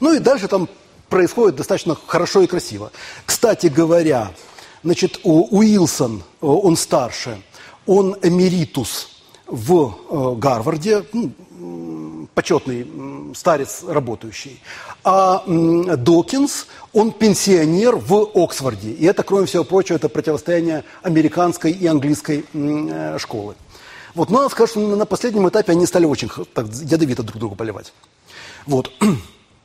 Ну 0.00 0.12
и 0.14 0.18
дальше 0.18 0.48
там 0.48 0.68
происходит 1.08 1.56
достаточно 1.56 1.96
хорошо 2.06 2.42
и 2.42 2.46
красиво. 2.46 2.90
Кстати 3.26 3.66
говоря, 3.68 4.32
значит, 4.82 5.20
Уилсон, 5.22 6.18
э, 6.18 6.46
он 6.46 6.76
старше, 6.76 7.40
он 7.86 8.16
эмеритус 8.22 9.22
в 9.46 9.94
э, 10.10 10.34
Гарварде, 10.36 11.04
ну, 11.12 12.17
почетный 12.38 12.86
старец 13.34 13.82
работающий. 13.82 14.62
А 15.02 15.42
Докинс, 15.44 16.68
он 16.92 17.10
пенсионер 17.10 17.96
в 17.96 18.30
Оксфорде. 18.32 18.92
И 18.92 19.04
это, 19.06 19.24
кроме 19.24 19.46
всего 19.46 19.64
прочего, 19.64 19.96
это 19.96 20.08
противостояние 20.08 20.84
американской 21.02 21.72
и 21.72 21.84
английской 21.88 22.44
э, 22.52 23.18
школы. 23.18 23.56
Вот, 24.14 24.30
но 24.30 24.38
надо 24.38 24.50
сказать, 24.50 24.70
что 24.70 24.78
на 24.78 25.04
последнем 25.04 25.48
этапе 25.48 25.72
они 25.72 25.84
стали 25.84 26.06
очень 26.06 26.30
так, 26.54 26.66
ядовито 26.68 27.24
друг 27.24 27.40
друга 27.40 27.56
поливать. 27.56 27.92
Вот. 28.66 28.92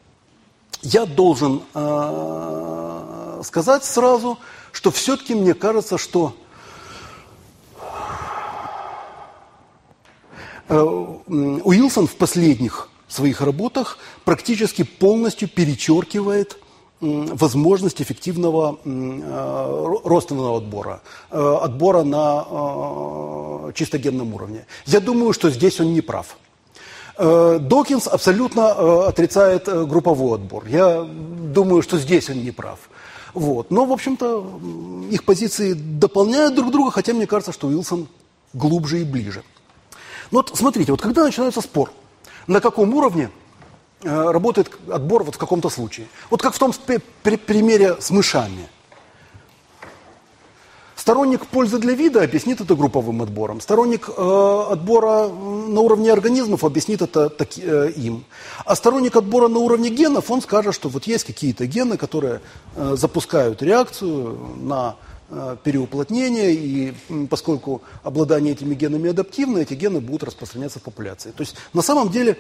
Я 0.82 1.06
должен 1.06 1.62
э, 1.76 3.42
сказать 3.44 3.86
сразу, 3.86 4.40
что 4.72 4.90
все-таки 4.90 5.36
мне 5.36 5.54
кажется, 5.54 6.00
что 6.00 6.36
Уилсон 10.70 12.08
в 12.08 12.16
последних 12.16 12.90
своих 13.08 13.42
работах 13.42 13.98
практически 14.26 14.84
полностью 14.84 15.48
перечеркивает 15.48 16.58
возможность 17.02 18.02
эффективного 18.02 18.80
э, 18.86 20.00
родственного 20.06 20.58
отбора, 20.58 21.02
э, 21.32 21.58
отбора 21.62 22.04
на 22.04 23.72
чисто 23.74 23.98
генном 23.98 24.34
уровне. 24.34 24.66
Я 24.86 25.00
думаю, 25.02 25.34
что 25.34 25.50
здесь 25.50 25.80
он 25.80 25.94
не 25.94 26.02
прав. 26.02 26.38
Докинс 27.16 28.08
абсолютно 28.08 29.08
отрицает 29.08 29.66
групповой 29.88 30.40
отбор. 30.40 30.66
Я 30.66 31.04
думаю, 31.04 31.84
что 31.84 32.00
здесь 32.00 32.30
он 32.30 32.44
не 32.44 32.50
прав. 32.50 32.80
Вот. 33.34 33.70
Но, 33.70 33.86
в 33.86 33.92
общем-то, 33.92 34.60
их 35.12 35.24
позиции 35.24 35.74
дополняют 35.74 36.56
друг 36.56 36.72
друга, 36.72 36.90
хотя 36.90 37.14
мне 37.14 37.28
кажется, 37.28 37.52
что 37.52 37.68
Уилсон 37.68 38.08
глубже 38.54 39.02
и 39.02 39.04
ближе. 39.04 39.44
Вот 40.34 40.52
смотрите, 40.56 40.92
вот 40.92 41.00
когда 41.00 41.24
начинается 41.24 41.62
спор, 41.62 41.92
на 42.48 42.60
каком 42.60 42.92
уровне 42.96 43.30
э, 44.02 44.32
работает 44.32 44.72
отбор 44.92 45.24
вот 45.24 45.36
в 45.36 45.38
каком-то 45.38 45.70
случае. 45.70 46.08
Вот 46.32 46.42
как 46.42 46.56
в 46.56 46.60
том 46.60 46.74
примере 47.46 47.98
с 48.02 48.10
мышами. 48.10 48.68
Сторонник 50.96 51.46
пользы 51.46 51.78
для 51.78 51.94
вида 51.94 52.24
объяснит 52.24 52.62
это 52.62 52.76
групповым 52.76 53.22
отбором. 53.22 53.62
Сторонник 53.62 54.10
э, 54.10 54.64
отбора 54.72 55.28
на 55.28 55.82
уровне 55.82 56.12
организмов 56.12 56.64
объяснит 56.64 57.04
это 57.04 57.30
таки, 57.30 57.62
э, 57.64 57.92
им. 57.92 58.26
А 58.66 58.76
сторонник 58.76 59.16
отбора 59.16 59.50
на 59.50 59.60
уровне 59.60 59.90
генов, 59.90 60.32
он 60.32 60.42
скажет, 60.42 60.74
что 60.74 60.90
вот 60.90 61.04
есть 61.04 61.26
какие-то 61.26 61.68
гены, 61.68 61.96
которые 61.98 62.42
э, 62.76 62.96
запускают 62.98 63.62
реакцию 63.62 64.36
на 64.62 64.96
переуплотнения, 65.64 66.52
и 66.52 66.94
поскольку 67.30 67.82
обладание 68.04 68.54
этими 68.54 68.76
генами 68.76 69.10
адаптивно, 69.10 69.60
эти 69.60 69.74
гены 69.74 70.00
будут 70.00 70.24
распространяться 70.24 70.80
в 70.80 70.84
популяции. 70.84 71.32
То 71.32 71.42
есть 71.42 71.56
на 71.74 71.82
самом 71.82 72.10
деле 72.10 72.38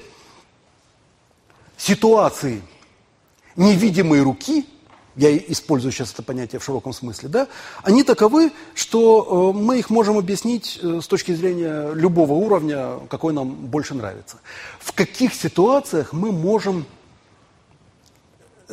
ситуации 1.77 2.61
невидимой 3.55 4.21
руки, 4.21 4.65
я 5.15 5.35
использую 5.37 5.91
сейчас 5.91 6.11
это 6.11 6.23
понятие 6.23 6.59
в 6.59 6.63
широком 6.63 6.93
смысле, 6.93 7.29
да, 7.29 7.47
они 7.83 8.03
таковы, 8.03 8.51
что 8.73 9.53
э, 9.53 9.57
мы 9.57 9.77
их 9.77 9.89
можем 9.89 10.17
объяснить 10.17 10.79
э, 10.81 11.01
с 11.01 11.07
точки 11.07 11.33
зрения 11.33 11.93
любого 11.93 12.33
уровня, 12.33 12.99
какой 13.09 13.33
нам 13.33 13.51
больше 13.51 13.93
нравится. 13.93 14.37
В 14.79 14.91
каких 14.91 15.33
ситуациях 15.35 16.13
мы 16.13 16.31
можем 16.31 16.85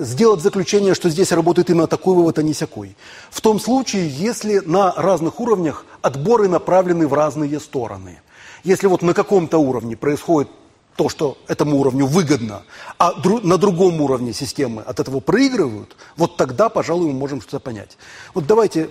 сделать 0.01 0.41
заключение, 0.41 0.95
что 0.95 1.09
здесь 1.11 1.33
работает 1.33 1.71
именно 1.71 1.87
такой 1.87 2.15
вывод, 2.15 2.39
а 2.39 2.43
не 2.43 2.53
всякой. 2.53 2.97
В 3.31 3.41
том 3.41 3.61
случае, 3.61 4.09
если 4.09 4.59
на 4.59 4.93
разных 4.93 5.41
уровнях 5.41 5.85
отборы 6.03 6.49
направлены 6.49 7.07
в 7.07 7.15
разные 7.15 7.61
стороны. 7.61 8.21
Если 8.65 8.87
вот 8.87 9.03
на 9.03 9.15
каком-то 9.15 9.59
уровне 9.59 9.97
происходит 9.97 10.51
то, 10.97 11.09
что 11.09 11.39
этому 11.49 11.79
уровню 11.79 12.07
выгодно, 12.07 12.63
а 12.99 13.15
дру 13.15 13.41
на 13.41 13.57
другом 13.57 14.01
уровне 14.01 14.33
системы 14.33 14.83
от 14.83 15.01
этого 15.01 15.21
проигрывают, 15.21 15.97
вот 16.17 16.37
тогда, 16.37 16.69
пожалуй, 16.69 17.07
мы 17.07 17.13
можем 17.15 17.41
что-то 17.41 17.61
понять. 17.61 17.97
Вот 18.35 18.47
давайте 18.47 18.91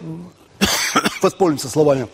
воспользуемся 1.21 1.69
словами. 1.69 2.07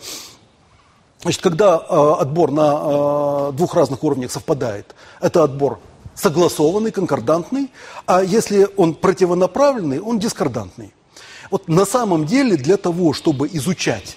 Значит, 1.22 1.40
когда 1.40 1.76
э, 1.76 2.12
отбор 2.20 2.50
на 2.50 3.48
э, 3.48 3.52
двух 3.52 3.74
разных 3.74 4.04
уровнях 4.04 4.30
совпадает, 4.30 4.94
это 5.20 5.44
отбор 5.44 5.80
согласованный, 6.16 6.90
конкордантный, 6.90 7.70
а 8.06 8.24
если 8.24 8.68
он 8.76 8.94
противонаправленный, 8.94 10.00
он 10.00 10.18
дискордантный. 10.18 10.92
Вот 11.50 11.68
на 11.68 11.84
самом 11.84 12.26
деле 12.26 12.56
для 12.56 12.76
того, 12.76 13.12
чтобы 13.12 13.48
изучать, 13.52 14.16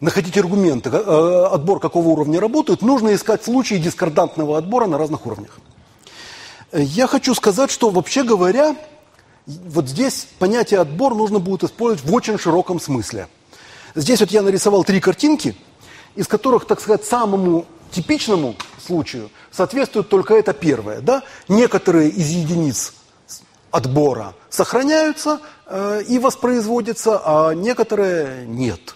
находить 0.00 0.36
аргументы, 0.36 0.90
э, 0.90 1.46
отбор 1.46 1.78
какого 1.80 2.08
уровня 2.08 2.40
работает, 2.40 2.82
нужно 2.82 3.14
искать 3.14 3.44
случаи 3.44 3.76
дискордантного 3.76 4.58
отбора 4.58 4.86
на 4.86 4.98
разных 4.98 5.24
уровнях. 5.26 5.58
Я 6.72 7.06
хочу 7.06 7.34
сказать, 7.34 7.70
что 7.70 7.90
вообще 7.90 8.24
говоря, 8.24 8.76
вот 9.46 9.88
здесь 9.88 10.26
понятие 10.38 10.80
отбор 10.80 11.14
нужно 11.14 11.38
будет 11.38 11.64
использовать 11.64 12.04
в 12.04 12.14
очень 12.14 12.38
широком 12.38 12.80
смысле. 12.80 13.28
Здесь 13.94 14.20
вот 14.20 14.30
я 14.30 14.42
нарисовал 14.42 14.82
три 14.84 15.00
картинки, 15.00 15.54
из 16.14 16.26
которых, 16.26 16.66
так 16.66 16.80
сказать, 16.80 17.04
самому 17.04 17.66
типичному 17.90 18.54
случаю 18.82 19.30
соответствует 19.50 20.08
только 20.08 20.34
это 20.34 20.52
первое. 20.52 21.00
Да? 21.00 21.22
Некоторые 21.48 22.10
из 22.10 22.28
единиц 22.28 22.94
отбора 23.70 24.34
сохраняются 24.50 25.40
э, 25.66 26.02
и 26.08 26.18
воспроизводятся, 26.18 27.20
а 27.24 27.52
некоторые 27.52 28.46
нет. 28.46 28.94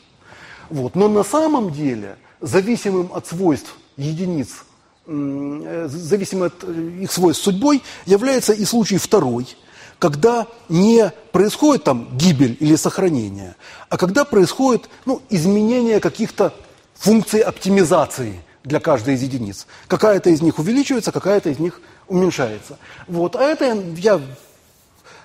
Вот. 0.69 0.95
Но 0.95 1.09
на 1.09 1.25
самом 1.25 1.71
деле, 1.73 2.19
зависимым 2.41 3.11
от 3.13 3.27
свойств 3.27 3.75
единиц, 3.97 4.65
э, 5.07 5.89
зависимым 5.89 6.49
от 6.49 6.65
их 6.65 7.11
свойств 7.11 7.45
судьбой, 7.45 7.83
является 8.05 8.53
и 8.53 8.65
случай 8.65 8.99
второй, 8.99 9.57
когда 9.99 10.47
не 10.69 11.11
происходит 11.33 11.85
там 11.85 12.09
гибель 12.17 12.57
или 12.61 12.77
сохранение, 12.77 13.57
а 13.89 13.97
когда 13.97 14.25
происходит 14.25 14.89
ну, 15.07 15.23
изменение 15.31 16.01
каких-то 16.01 16.53
функций 16.95 17.41
оптимизации 17.41 18.43
для 18.67 18.81
каждой 18.81 19.15
из 19.15 19.23
единиц. 19.23 19.67
Какая-то 19.87 20.31
из 20.31 20.43
них 20.43 20.59
увеличивается, 20.59 21.13
какая-то 21.13 21.51
из 21.51 21.59
них 21.59 21.81
уменьшается. 22.09 22.79
Вот. 23.07 23.37
А 23.37 23.43
это 23.43 23.77
я 23.97 24.21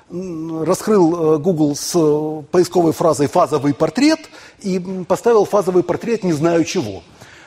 раскрыл 0.10 1.36
э, 1.36 1.38
Google 1.40 1.76
с 1.76 1.94
поисковой 2.52 2.94
фразой 2.94 3.28
«фазовый 3.28 3.74
портрет» 3.74 4.20
и 4.60 4.80
поставил 5.08 5.46
фазовый 5.46 5.84
портрет 5.84 6.24
«не 6.24 6.34
знаю 6.34 6.64
чего». 6.66 7.02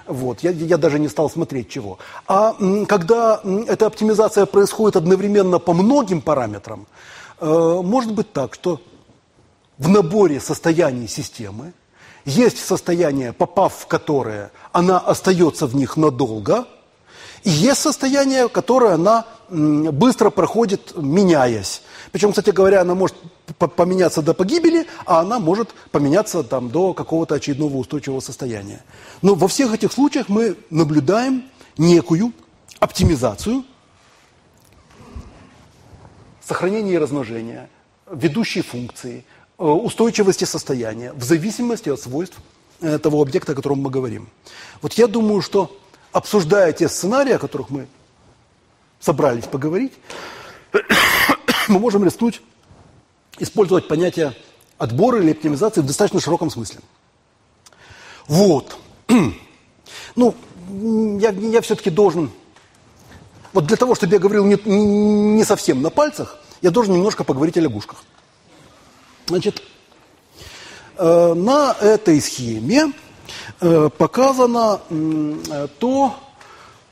Вот, 0.07 0.40
я, 0.40 0.50
я 0.50 0.76
даже 0.76 0.98
не 0.98 1.09
стал 1.09 1.30
смотреть 1.30 1.70
чего. 1.70 1.98
А 2.26 2.54
когда 2.87 3.40
эта 3.66 3.87
оптимизация 3.87 4.44
происходит 4.44 4.96
одновременно 4.96 5.59
по 5.59 5.72
многим 5.72 6.20
параметрам, 6.20 6.87
э, 7.40 7.80
может 7.83 8.12
быть 8.12 8.33
так, 8.33 8.54
что 8.54 8.80
в 9.78 9.88
наборе 9.88 10.40
состояний 10.40 11.09
системы 11.09 11.72
есть 12.24 12.58
состояние, 12.58 13.32
попав 13.32 13.74
в 13.74 13.87
которое 13.87 14.50
она 14.72 14.98
остается 14.98 15.66
в 15.66 15.74
них 15.74 15.96
надолго, 15.96 16.66
и 17.42 17.50
есть 17.50 17.80
состояние, 17.80 18.48
которое 18.48 18.94
она 18.94 19.26
быстро 19.50 20.30
проходит, 20.30 20.96
меняясь. 20.96 21.82
Причем, 22.10 22.30
кстати 22.30 22.50
говоря, 22.50 22.80
она 22.80 22.94
может 22.94 23.14
поменяться 23.58 24.22
до 24.22 24.32
погибели, 24.32 24.87
а 25.04 25.20
она 25.20 25.38
может 25.38 25.74
поменяться 25.90 26.42
там, 26.42 26.70
до 26.70 26.94
какого-то 26.94 27.34
очередного 27.34 27.76
устойчивого 27.76 28.20
состояния. 28.20 28.82
Но 29.20 29.34
во 29.34 29.46
всех 29.46 29.74
этих 29.74 29.92
случаях 29.92 30.30
мы 30.30 30.56
наблюдаем 30.70 31.44
некую 31.76 32.32
оптимизацию 32.80 33.64
сохранения 36.46 36.94
и 36.94 36.98
размножения, 36.98 37.68
ведущей 38.10 38.62
функции, 38.62 39.24
устойчивости 39.58 40.44
состояния 40.44 41.12
в 41.12 41.22
зависимости 41.22 41.88
от 41.88 42.00
свойств 42.00 42.38
э, 42.80 42.98
того 42.98 43.22
объекта, 43.22 43.52
о 43.52 43.54
котором 43.54 43.80
мы 43.80 43.90
говорим. 43.90 44.28
Вот 44.82 44.94
я 44.94 45.06
думаю, 45.06 45.42
что 45.42 45.76
обсуждая 46.12 46.72
те 46.72 46.88
сценарии, 46.88 47.32
о 47.32 47.38
которых 47.38 47.70
мы 47.70 47.86
собрались 49.00 49.44
поговорить, 49.44 49.92
мы 51.68 51.78
можем 51.78 52.04
рискнуть 52.04 52.40
использовать 53.38 53.88
понятие 53.88 54.34
отбора 54.78 55.20
или 55.20 55.32
оптимизации 55.32 55.80
в 55.80 55.86
достаточно 55.86 56.20
широком 56.20 56.50
смысле. 56.50 56.80
Вот. 58.26 58.76
Ну, 60.16 60.32
я, 61.18 61.30
я 61.30 61.60
все-таки 61.60 61.90
должен 61.90 62.30
Вот 63.52 63.66
для 63.66 63.76
того, 63.76 63.96
чтобы 63.96 64.12
я 64.12 64.20
говорил 64.20 64.44
не, 64.44 64.56
не 64.64 65.44
совсем 65.44 65.82
на 65.82 65.90
пальцах, 65.90 66.38
я 66.62 66.70
должен 66.70 66.94
немножко 66.94 67.24
поговорить 67.24 67.56
о 67.56 67.60
лягушках. 67.60 68.04
Значит, 69.26 69.62
э, 70.98 71.34
на 71.34 71.74
этой 71.80 72.20
схеме 72.20 72.92
э, 73.60 73.88
показано 73.96 74.80
э, 74.90 75.68
то, 75.78 76.14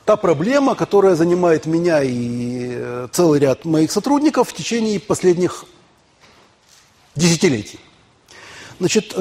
та 0.06 0.16
проблема, 0.16 0.74
которая 0.74 1.14
занимает 1.14 1.66
меня 1.66 2.02
и 2.02 3.06
целый 3.12 3.38
ряд 3.38 3.66
моих 3.66 3.92
сотрудников 3.92 4.48
в 4.48 4.54
течение 4.54 4.98
последних 4.98 5.66
десятилетий. 7.14 7.78
Значит, 8.78 9.14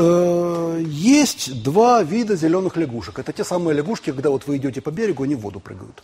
есть 0.88 1.62
два 1.62 2.02
вида 2.02 2.36
зеленых 2.36 2.78
лягушек. 2.78 3.20
Это 3.20 3.32
те 3.32 3.44
самые 3.44 3.76
лягушки, 3.76 4.12
когда 4.12 4.32
вот 4.32 4.48
вы 4.48 4.58
идете 4.58 4.82
по 4.82 4.90
берегу, 4.90 5.24
они 5.24 5.36
в 5.36 5.42
воду 5.42 5.60
прыгают. 5.60 6.02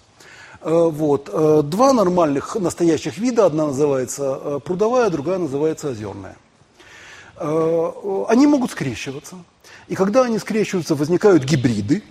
Вот. 0.62 1.26
Два 1.68 1.94
нормальных 1.94 2.56
настоящих 2.56 3.18
вида. 3.18 3.48
Одна 3.48 3.68
называется 3.68 4.60
прудовая, 4.64 5.10
другая 5.10 5.40
называется 5.40 5.90
озерная. 5.90 6.36
Они 7.40 8.48
могут 8.48 8.72
скрещиваться. 8.72 9.36
И 9.88 9.96
когда 9.96 10.24
они 10.24 10.40
скрещиваются, 10.40 10.96
возникают 10.96 11.44
гибриды. 11.44 12.04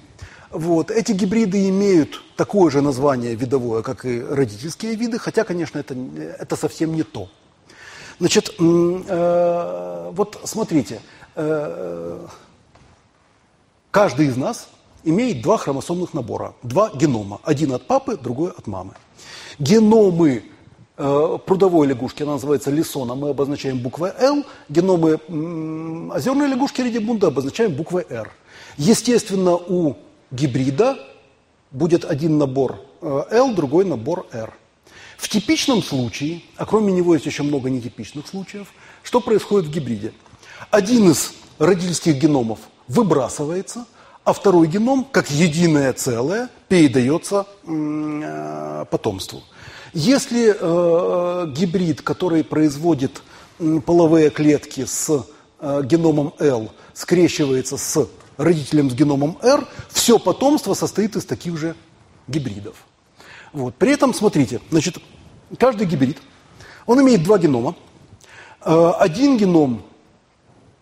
Вот. 0.51 0.91
Эти 0.91 1.13
гибриды 1.13 1.69
имеют 1.69 2.23
такое 2.37 2.71
же 2.71 2.81
название 2.81 3.35
видовое, 3.35 3.83
как 3.83 4.05
и 4.05 4.21
родительские 4.21 4.95
виды, 4.95 5.19
хотя, 5.19 5.45
конечно, 5.45 5.79
это, 5.79 5.95
это 6.39 6.57
совсем 6.57 6.95
не 6.95 7.03
то. 7.03 7.29
Значит, 8.19 8.55
вот 8.59 10.41
смотрите, 10.45 11.01
каждый 13.91 14.27
из 14.27 14.37
нас 14.37 14.69
имеет 15.05 15.43
два 15.43 15.59
хромосомных 15.59 16.15
набора, 16.15 16.55
два 16.63 16.91
генома. 16.95 17.41
Один 17.45 17.73
от 17.73 17.87
папы, 17.87 18.17
другой 18.17 18.53
от 18.53 18.67
мамы. 18.67 18.95
Геномы 19.59 20.31
э, 20.31 20.43
прудовой 20.97 21.87
лягушки, 21.87 22.23
она 22.23 22.33
называется 22.33 22.71
лисона, 22.71 23.15
мы 23.15 23.31
обозначаем 23.31 23.79
буквой 23.79 24.13
L. 24.19 24.45
Геномы 24.69 25.15
озерной 26.11 26.49
лягушки 26.49 26.81
редибунда 26.81 27.27
обозначаем 27.29 27.73
буквой 27.73 28.07
R. 28.09 28.31
Естественно, 28.79 29.57
у 29.57 29.97
гибрида 30.31 30.99
будет 31.71 32.05
один 32.05 32.39
набор 32.39 32.81
э, 33.03 33.23
L, 33.31 33.55
другой 33.55 33.85
набор 33.85 34.27
R. 34.33 34.55
В 35.19 35.29
типичном 35.29 35.83
случае, 35.83 36.43
а 36.57 36.65
кроме 36.65 36.93
него 36.93 37.15
есть 37.15 37.27
еще 37.27 37.43
много 37.43 37.69
нетипичных 37.69 38.27
случаев, 38.27 38.69
что 39.03 39.21
происходит 39.21 39.69
в 39.69 39.73
гибриде? 39.73 40.13
Один 40.71 41.11
из 41.11 41.35
родительских 41.59 42.17
геномов 42.17 42.61
выбрасывается– 42.89 43.85
а 44.27 44.33
второй 44.33 44.67
геном, 44.67 45.05
как 45.05 45.31
единое 45.31 45.93
целое, 45.93 46.51
передается 46.67 47.47
э, 47.65 48.85
потомству. 48.91 49.45
Если 49.99 50.55
э, 50.55 51.47
гибрид, 51.53 52.03
который 52.03 52.45
производит 52.45 53.23
э, 53.59 53.81
половые 53.81 54.29
клетки 54.29 54.85
с 54.85 55.25
э, 55.59 55.83
геномом 55.85 56.35
L, 56.39 56.71
скрещивается 56.93 57.79
с 57.79 58.07
родителем 58.37 58.91
с 58.91 58.95
геномом 58.95 59.39
R, 59.43 59.67
все 59.89 60.19
потомство 60.19 60.75
состоит 60.75 61.17
из 61.17 61.25
таких 61.25 61.57
же 61.57 61.75
гибридов. 62.29 62.77
Вот. 63.55 63.75
При 63.77 63.91
этом, 63.91 64.13
смотрите, 64.13 64.61
значит, 64.71 64.99
каждый 65.59 65.87
гибрид, 65.87 66.19
он 66.85 67.01
имеет 67.01 67.23
два 67.23 67.39
генома. 67.39 67.75
Э, 68.67 68.93
один 68.99 69.39
геном 69.39 69.83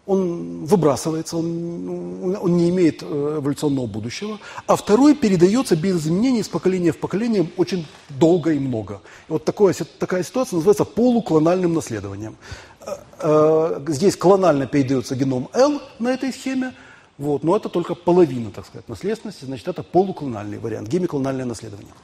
он 0.06 0.66
выбрасывается, 0.66 1.38
он, 1.38 2.36
он 2.36 2.56
не 2.56 2.68
имеет 2.68 3.02
э, 3.02 3.06
эволюционного 3.38 3.86
будущего, 3.86 4.38
а 4.66 4.76
второй 4.76 5.14
передается 5.14 5.76
без 5.76 5.96
изменений 5.96 6.40
из 6.40 6.48
поколения 6.48 6.92
в 6.92 6.98
поколение 6.98 7.48
очень 7.56 7.86
долго 8.10 8.52
и 8.52 8.58
много. 8.58 9.00
И 9.28 9.32
вот 9.32 9.44
такое, 9.44 9.74
такая 9.98 10.22
ситуация 10.22 10.56
называется 10.56 10.84
полуклональным 10.84 11.72
наследованием. 11.72 12.36
Э, 12.80 12.96
э, 13.20 13.84
здесь 13.88 14.16
клонально 14.16 14.66
передается 14.66 15.16
геном 15.16 15.48
L 15.54 15.80
на 15.98 16.08
этой 16.08 16.32
схеме, 16.32 16.74
вот, 17.16 17.42
но 17.42 17.56
это 17.56 17.70
только 17.70 17.94
половина, 17.94 18.50
так 18.50 18.66
сказать, 18.66 18.88
наследственности, 18.88 19.46
значит, 19.46 19.68
это 19.68 19.82
полуклональный 19.82 20.58
вариант, 20.58 20.88
гемиклональное 20.88 21.46
наследование. 21.46 21.94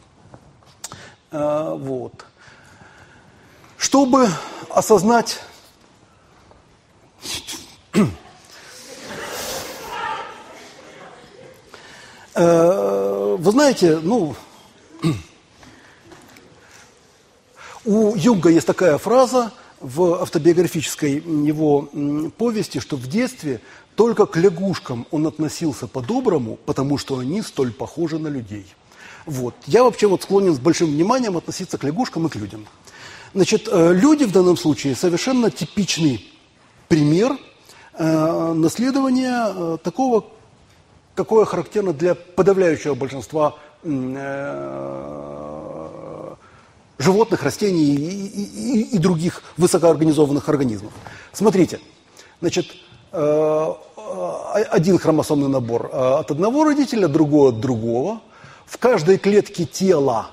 Вот. 1.32 2.24
Чтобы 3.76 4.28
осознать 4.68 5.40
вы 12.34 13.50
знаете, 13.52 13.98
ну, 14.02 14.34
у 17.84 18.14
Юнга 18.14 18.50
есть 18.50 18.66
такая 18.66 18.98
фраза 18.98 19.52
в 19.80 20.22
автобиографической 20.22 21.14
его 21.14 21.88
повести, 22.36 22.78
что 22.78 22.96
в 22.96 23.06
детстве 23.08 23.60
только 23.96 24.26
к 24.26 24.36
лягушкам 24.36 25.06
он 25.10 25.26
относился 25.26 25.86
по-доброму, 25.86 26.58
потому 26.66 26.98
что 26.98 27.18
они 27.18 27.42
столь 27.42 27.72
похожи 27.72 28.18
на 28.18 28.28
людей. 28.28 28.66
Вот. 29.26 29.54
Я 29.66 29.84
вообще 29.84 30.06
вот 30.06 30.22
склонен 30.22 30.54
с 30.54 30.58
большим 30.58 30.88
вниманием 30.88 31.36
относиться 31.36 31.78
к 31.78 31.84
лягушкам 31.84 32.26
и 32.26 32.30
к 32.30 32.36
людям. 32.36 32.66
Значит, 33.34 33.68
э, 33.70 33.92
люди 33.92 34.24
в 34.24 34.32
данном 34.32 34.56
случае 34.56 34.94
совершенно 34.94 35.50
типичный 35.50 36.26
пример– 36.88 37.36
Э, 37.49 37.49
наследование 38.00 39.44
э, 39.54 39.76
такого, 39.82 40.24
какое 41.14 41.44
характерно 41.44 41.92
для 41.92 42.14
подавляющего 42.14 42.94
большинства 42.94 43.56
э, 43.82 45.16
животных, 46.98 47.42
растений 47.42 47.94
и, 47.94 48.42
и, 48.42 48.96
и 48.96 48.98
других 48.98 49.42
высокоорганизованных 49.58 50.48
организмов. 50.48 50.92
Смотрите, 51.32 51.80
значит, 52.40 52.66
один 53.12 54.98
хромосомный 54.98 55.48
набор 55.48 55.90
от 55.92 56.30
одного 56.30 56.64
родителя, 56.64 57.08
другой 57.08 57.50
от 57.50 57.60
другого. 57.60 58.20
В 58.66 58.78
каждой 58.78 59.18
клетке 59.18 59.64
тела 59.64 60.30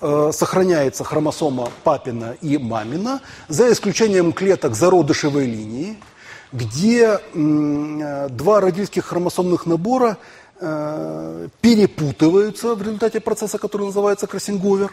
сохраняется 0.00 1.04
хромосома 1.04 1.68
папина 1.84 2.36
и 2.42 2.58
мамина, 2.58 3.20
за 3.48 3.72
исключением 3.72 4.32
клеток 4.32 4.74
зародышевой 4.74 5.46
линии– 5.46 5.96
где 6.52 7.18
э, 7.18 8.28
два 8.30 8.60
родительских 8.60 9.06
хромосомных 9.06 9.66
набора 9.66 10.18
э, 10.60 11.48
перепутываются 11.60 12.74
в 12.74 12.82
результате 12.82 13.20
процесса, 13.20 13.58
который 13.58 13.86
называется 13.86 14.26
кроссинговер. 14.26 14.92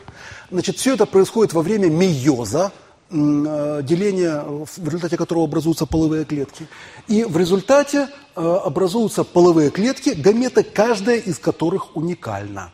Значит, 0.49 0.77
все 0.77 0.93
это 0.93 1.05
происходит 1.05 1.53
во 1.53 1.61
время 1.61 1.89
мейоза, 1.89 2.71
э, 3.09 3.81
деления, 3.83 4.41
в 4.41 4.85
результате 4.85 5.17
которого 5.17 5.45
образуются 5.45 5.85
половые 5.85 6.23
клетки. 6.23 6.67
И 7.07 7.23
в 7.25 7.37
результате 7.37 8.07
образуются 8.35 9.25
половые 9.25 9.69
клетки, 9.69 10.11
гаметы, 10.11 10.63
каждая 10.63 11.17
из 11.17 11.39
которых 11.39 11.97
уникальна. 11.97 12.71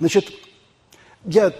Значит, 0.00 0.32
я 1.26 1.52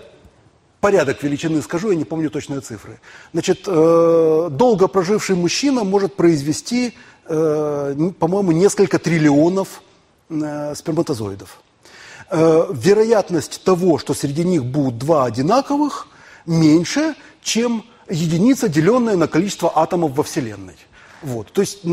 порядок 0.81 1.23
величины 1.23 1.63
скажу, 1.63 1.91
я 1.91 1.97
не 1.97 2.05
помню 2.05 2.31
точные 2.31 2.61
цифры. 2.61 3.01
Значит, 3.33 3.65
э, 3.67 4.49
долго 4.51 4.89
проживший 4.89 5.37
мужчина 5.37 5.85
может 5.85 6.15
произвести, 6.15 6.95
э, 7.27 8.11
по-моему, 8.19 8.53
несколько 8.53 8.99
триллионов 8.99 9.83
э, 10.31 10.75
сперматозоидов. 10.75 11.61
Вероятность 12.31 13.65
того, 13.65 13.97
что 13.97 14.13
среди 14.13 14.45
них 14.45 14.63
будут 14.63 14.99
два 14.99 15.25
одинаковых, 15.25 16.09
меньше, 16.45 17.15
чем 17.43 17.85
единица, 18.11 18.69
деленная 18.69 19.17
на 19.17 19.29
количество 19.29 19.73
атомов 19.75 20.13
во 20.15 20.23
Вселенной. 20.23 20.77
Вот. 21.23 21.51
То 21.53 21.63
есть 21.63 21.87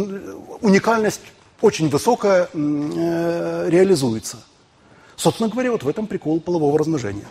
уникальность 0.59 1.21
очень 1.61 1.87
высокая 1.87 2.49
реализуется. 2.53 4.37
Собственно 5.15 5.47
говоря, 5.47 5.71
вот 5.71 5.83
в 5.83 5.87
этом 5.87 6.05
прикол 6.05 6.41
полового 6.41 6.77
размножения. 6.77 7.27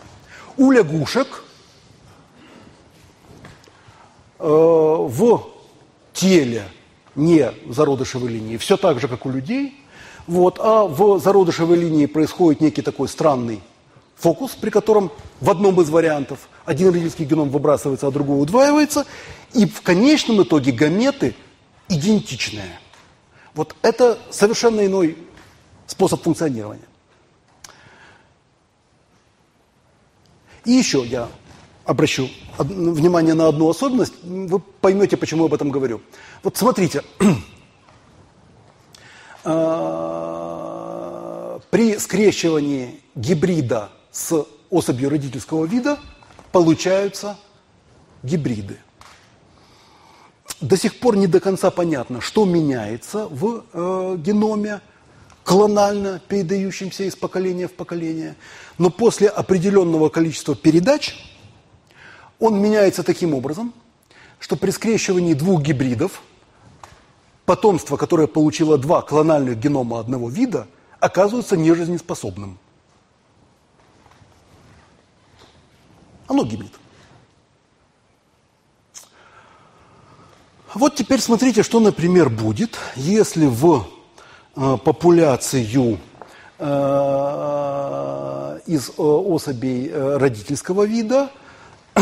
У 0.57 0.71
лягушек 0.71 1.43
э, 4.39 4.47
в 4.47 5.47
теле 6.13 6.69
не 7.17 7.53
зародышевой 7.69 8.31
линии, 8.31 8.57
все 8.57 8.77
так 8.77 9.01
же, 9.01 9.09
как 9.09 9.27
у 9.27 9.31
людей, 9.31 9.81
вот, 10.27 10.59
а 10.61 10.85
в 10.85 11.19
зародышевой 11.19 11.77
линии 11.77 12.07
происходит 12.07 12.61
некий 12.61 12.83
такой 12.83 13.09
странный 13.09 13.61
фокус, 14.17 14.53
при 14.53 14.71
котором 14.71 15.11
в 15.41 15.51
одном 15.51 15.81
из 15.81 15.91
вариантов 15.91 16.49
один 16.65 16.89
родительский 16.89 17.25
геном 17.25 17.51
выбрасывается, 17.51 18.07
а 18.07 18.11
другой 18.11 18.41
удваивается, 18.43 19.07
и 19.53 19.67
в 19.67 19.83
конечном 19.83 20.43
итоге 20.43 20.73
гаметы 20.73 21.35
идентичные. 21.89 22.79
Вот 23.55 23.77
это 23.83 24.19
совершенно 24.31 24.85
иной 24.87 25.19
способ 25.87 26.23
функционирования. 26.23 26.85
И 30.65 30.73
еще 30.73 31.05
я 31.05 31.29
обращу 31.85 32.29
внимание 32.59 33.35
на 33.35 33.49
одну 33.49 33.69
особенность, 33.69 34.15
вы 34.23 34.59
поймете, 34.59 35.17
почему 35.17 35.45
я 35.45 35.47
об 35.47 35.55
этом 35.55 35.71
говорю. 35.71 36.01
Вот 36.43 36.57
смотрите, 36.57 37.03
а, 39.45 41.61
при 41.71 41.99
скрещивании 41.99 43.01
гибрида 43.15 43.91
с 44.11 44.45
особью 44.71 45.11
родительского 45.11 45.67
вида 45.67 45.99
получаются 46.53 47.37
гибриды. 48.23 48.79
До 50.61 50.77
сих 50.77 51.01
пор 51.01 51.17
не 51.17 51.27
до 51.27 51.41
конца 51.41 51.71
понятно, 51.71 52.21
что 52.21 52.45
меняется 52.45 53.27
в 53.29 53.65
э, 53.73 54.17
геноме, 54.19 54.81
клонально 55.45 56.21
передающимся 56.27 57.05
из 57.05 57.15
поколения 57.15 57.69
в 57.69 57.75
поколение. 57.75 58.35
Но 58.79 58.91
после 58.91 59.29
определенного 59.29 60.09
количества 60.09 60.57
передач 60.57 61.15
он 62.41 62.61
меняется 62.61 63.03
таким 63.03 63.35
образом, 63.35 63.73
что 64.41 64.57
при 64.57 64.71
скрещивании 64.71 65.35
двух 65.35 65.63
гибридов 65.63 66.23
потомство, 67.45 67.97
которое 67.97 68.27
получило 68.27 68.79
два 68.79 69.03
клональных 69.03 69.59
генома 69.59 70.01
одного 70.01 70.31
вида, 70.31 70.67
оказывается 70.99 71.57
нежизнеспособным. 71.57 72.59
Оно 76.27 76.45
гибнет. 76.45 76.73
Вот 80.73 80.97
теперь 80.97 81.21
смотрите, 81.21 81.63
что, 81.63 81.79
например, 81.79 82.31
будет, 82.31 82.79
если 82.97 83.47
в 83.47 83.87
популяцию 84.55 85.99
э, 86.59 86.65
из 88.67 88.89
э, 88.89 88.93
особей 89.03 89.89
э, 89.89 90.17
родительского 90.17 90.85
вида 90.85 91.31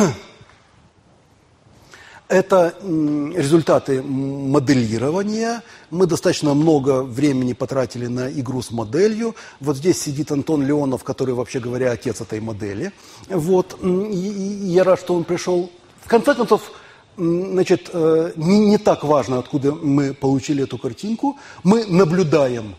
это 2.29 2.75
результаты 2.83 4.03
моделирования. 4.03 5.63
Мы 5.91 6.07
достаточно 6.07 6.55
много 6.55 7.03
времени 7.03 7.53
потратили 7.53 8.07
на 8.07 8.31
игру 8.31 8.63
с 8.63 8.71
моделью. 8.71 9.35
Вот 9.61 9.77
здесь 9.77 10.01
сидит 10.01 10.31
Антон 10.33 10.67
Леонов, 10.67 11.05
который, 11.05 11.35
вообще 11.35 11.61
говоря, 11.61 11.93
отец 11.93 12.21
этой 12.21 12.41
модели. 12.41 12.93
Вот. 13.29 13.79
И 13.83 13.87
я 13.87 14.85
рад, 14.85 15.01
что 15.01 15.15
он 15.15 15.25
пришел. 15.25 15.71
В 16.01 16.09
конце 16.09 16.35
концов, 16.35 16.73
значит, 17.17 17.91
э, 17.93 18.33
не, 18.37 18.59
не 18.59 18.79
так 18.79 19.05
важно, 19.05 19.39
откуда 19.39 19.73
мы 19.73 20.15
получили 20.15 20.65
эту 20.65 20.79
картинку. 20.79 21.39
Мы 21.63 21.85
наблюдаем 21.87 22.75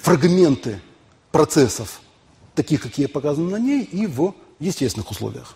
фрагменты 0.00 0.80
процессов, 1.30 2.00
таких, 2.54 2.82
какие 2.82 3.06
показаны 3.06 3.50
на 3.50 3.58
ней, 3.58 3.82
и 3.82 4.06
в 4.06 4.34
естественных 4.58 5.10
условиях. 5.10 5.54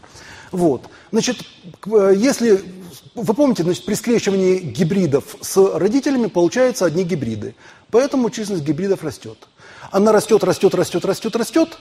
Вот. 0.52 0.88
Значит, 1.10 1.44
э, 1.86 2.14
если 2.16 2.62
вы 3.14 3.34
помните, 3.34 3.62
значит, 3.62 3.84
при 3.84 3.94
скрещивании 3.94 4.58
гибридов 4.58 5.36
с 5.40 5.56
родителями 5.56 6.26
получаются 6.26 6.84
одни 6.84 7.04
гибриды. 7.04 7.54
Поэтому 7.90 8.30
численность 8.30 8.64
гибридов 8.64 9.02
растет. 9.04 9.48
Она 9.90 10.12
растет, 10.12 10.42
растет, 10.44 10.74
растет, 10.74 11.04
растет, 11.04 11.36
растет, 11.36 11.78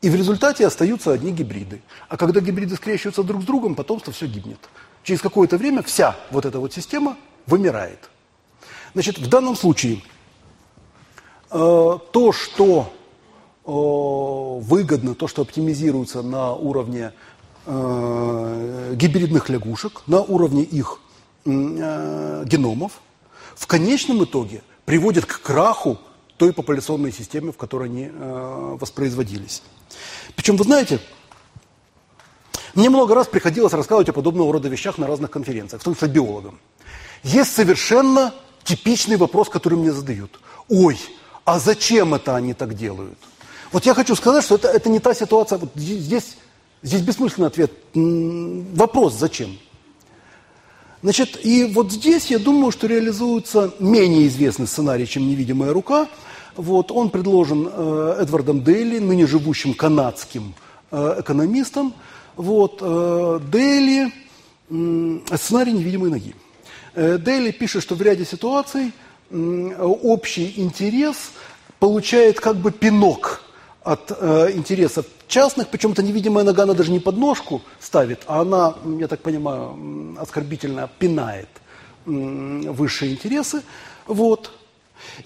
и 0.00 0.10
в 0.10 0.14
результате 0.14 0.66
остаются 0.66 1.12
одни 1.12 1.32
гибриды. 1.32 1.82
А 2.08 2.16
когда 2.16 2.40
гибриды 2.40 2.76
скрещиваются 2.76 3.22
друг 3.22 3.42
с 3.42 3.44
другом, 3.44 3.74
потомство 3.74 4.12
все 4.12 4.26
гибнет. 4.26 4.58
Через 5.02 5.20
какое-то 5.20 5.56
время 5.56 5.82
вся 5.82 6.16
вот 6.30 6.44
эта 6.44 6.60
вот 6.60 6.72
система 6.72 7.16
вымирает. 7.46 8.10
Значит, 8.94 9.18
в 9.18 9.28
данном 9.28 9.56
случае 9.56 10.02
э, 11.50 11.98
то, 12.12 12.32
что 12.32 12.92
э, 13.64 13.70
выгодно, 13.70 15.14
то, 15.14 15.28
что 15.28 15.42
оптимизируется 15.42 16.22
на 16.22 16.52
уровне 16.52 17.12
э, 17.66 18.94
гибридных 18.96 19.48
лягушек, 19.48 20.02
на 20.06 20.20
уровне 20.20 20.62
их 20.62 21.00
э, 21.44 22.44
геномов, 22.46 23.00
в 23.54 23.66
конечном 23.66 24.24
итоге 24.24 24.62
приводит 24.84 25.26
к 25.26 25.40
краху 25.42 25.98
той 26.36 26.52
популяционной 26.52 27.12
системы, 27.12 27.52
в 27.52 27.56
которой 27.56 27.88
они 27.88 28.10
э, 28.12 28.76
воспроизводились. 28.80 29.62
Причем, 30.36 30.56
вы 30.56 30.64
знаете, 30.64 31.00
мне 32.78 32.90
много 32.90 33.14
раз 33.14 33.26
приходилось 33.26 33.72
рассказывать 33.72 34.08
о 34.08 34.12
подобного 34.12 34.52
рода 34.52 34.68
вещах 34.68 34.98
на 34.98 35.06
разных 35.06 35.30
конференциях, 35.30 35.82
в 35.82 35.84
том 35.84 35.94
числе 35.94 36.08
биологам. 36.08 36.58
Есть 37.22 37.54
совершенно 37.54 38.32
типичный 38.64 39.16
вопрос, 39.16 39.48
который 39.48 39.78
мне 39.78 39.92
задают. 39.92 40.40
Ой, 40.68 40.98
а 41.44 41.58
зачем 41.58 42.14
это 42.14 42.36
они 42.36 42.54
так 42.54 42.74
делают? 42.74 43.18
Вот 43.72 43.84
я 43.84 43.94
хочу 43.94 44.16
сказать, 44.16 44.44
что 44.44 44.54
это, 44.54 44.68
это 44.68 44.88
не 44.88 44.98
та 44.98 45.12
ситуация. 45.12 45.58
Вот 45.58 45.70
здесь 45.74 46.36
Здесь 46.82 47.00
бессмысленный 47.00 47.48
ответ. 47.48 47.72
Вопрос 47.94 49.14
зачем? 49.14 49.58
Значит, 51.02 51.44
и 51.44 51.64
вот 51.64 51.92
здесь 51.92 52.26
я 52.26 52.38
думаю, 52.38 52.70
что 52.70 52.86
реализуется 52.86 53.72
менее 53.80 54.26
известный 54.28 54.66
сценарий, 54.66 55.06
чем 55.06 55.28
«Невидимая 55.28 55.72
рука». 55.72 56.08
Вот, 56.56 56.90
он 56.90 57.10
предложен 57.10 57.68
э, 57.70 58.16
Эдвардом 58.20 58.64
Дейли, 58.64 58.98
ныне 58.98 59.26
живущим 59.26 59.74
канадским 59.74 60.54
э, 60.90 61.16
экономистом. 61.20 61.94
Вот, 62.38 62.78
э, 62.80 63.40
Дейли, 63.50 64.12
э, 64.70 65.36
сценарий 65.36 65.72
«Невидимой 65.72 66.10
ноги». 66.10 66.36
Э, 66.94 67.18
Дейли 67.18 67.50
пишет, 67.50 67.82
что 67.82 67.96
в 67.96 68.02
ряде 68.02 68.24
ситуаций 68.24 68.92
э, 69.30 69.74
общий 69.82 70.54
интерес 70.56 71.32
получает 71.80 72.38
как 72.38 72.54
бы 72.54 72.70
пинок 72.70 73.42
от 73.82 74.12
э, 74.16 74.52
интересов 74.54 75.04
частных, 75.26 75.66
причем 75.66 75.90
эта 75.92 76.04
невидимая 76.04 76.44
нога, 76.44 76.62
она 76.62 76.74
даже 76.74 76.92
не 76.92 77.00
подножку 77.00 77.60
ставит, 77.80 78.20
а 78.28 78.42
она, 78.42 78.76
я 79.00 79.08
так 79.08 79.20
понимаю, 79.20 80.16
оскорбительно 80.20 80.88
пинает 80.96 81.48
высшие 82.06 83.14
интересы. 83.14 83.62
Вот. 84.06 84.52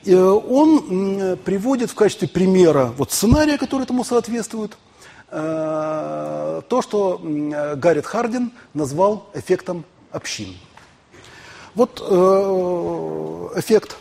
И 0.05 0.15
он 0.15 1.37
приводит 1.45 1.91
в 1.91 1.95
качестве 1.95 2.27
примера 2.27 2.87
вот 2.97 3.13
сценария, 3.13 3.59
который 3.59 3.83
этому 3.83 4.03
соответствует, 4.03 4.73
э, 4.73 4.92
то, 5.33 6.83
что 6.83 7.21
Гаррит 7.77 8.05
Хардин 8.05 8.53
назвал 8.75 9.31
эффектом 9.33 9.85
общин. 10.11 10.55
Вот 11.75 12.05
э, 12.07 13.59
эффект 13.59 13.97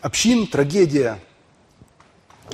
общин, 0.00 0.46
трагедия 0.46 1.18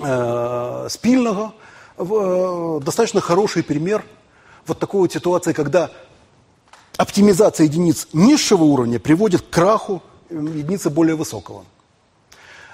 э, 0.00 0.86
спільного, 0.88 1.52
э, 1.98 2.80
достаточно 2.82 3.20
хороший 3.20 3.62
пример 3.62 4.04
вот 4.66 4.78
такой 4.78 5.02
вот 5.02 5.12
ситуации, 5.12 5.52
когда 5.52 5.90
оптимизация 6.96 7.64
единиц 7.64 8.08
низшего 8.14 8.64
уровня 8.64 8.98
приводит 8.98 9.42
к 9.42 9.50
краху 9.50 10.02
единицы 10.30 10.88
более 10.88 11.14
высокого. 11.14 11.64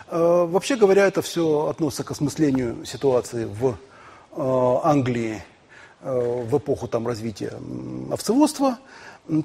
Э, 0.09 0.47
вообще 0.49 0.77
говоря, 0.77 1.07
это 1.07 1.23
все 1.23 1.67
относится 1.67 2.05
к 2.05 2.13
осмыслению 2.13 2.85
ситуации 2.85 3.47
в 3.47 3.71
э, 3.71 3.75
Англии 4.37 5.43
э, 6.01 6.43
в 6.49 6.59
эпоху 6.59 6.89
там, 6.89 7.07
развития 7.07 7.53
овцеводства. 8.11 8.79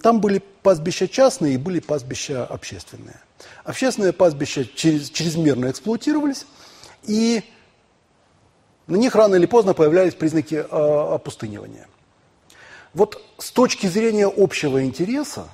Там 0.01 0.19
были 0.19 0.41
пастбища 0.61 1.07
частные 1.07 1.53
и 1.53 1.57
были 1.57 1.79
пастбища 1.79 2.45
общественные. 2.45 3.19
Общественные 3.63 4.11
пастбища 4.11 4.65
через, 4.65 5.09
чрезмерно 5.09 5.71
эксплуатировались, 5.71 6.45
и 7.03 7.43
на 8.87 8.97
них 8.97 9.15
рано 9.15 9.35
или 9.35 9.45
поздно 9.45 9.73
появлялись 9.73 10.15
признаки 10.15 10.55
э, 10.55 11.13
опустынивания. 11.13 11.87
Вот 12.93 13.23
с 13.37 13.51
точки 13.51 13.87
зрения 13.87 14.27
общего 14.27 14.83
интереса, 14.83 15.45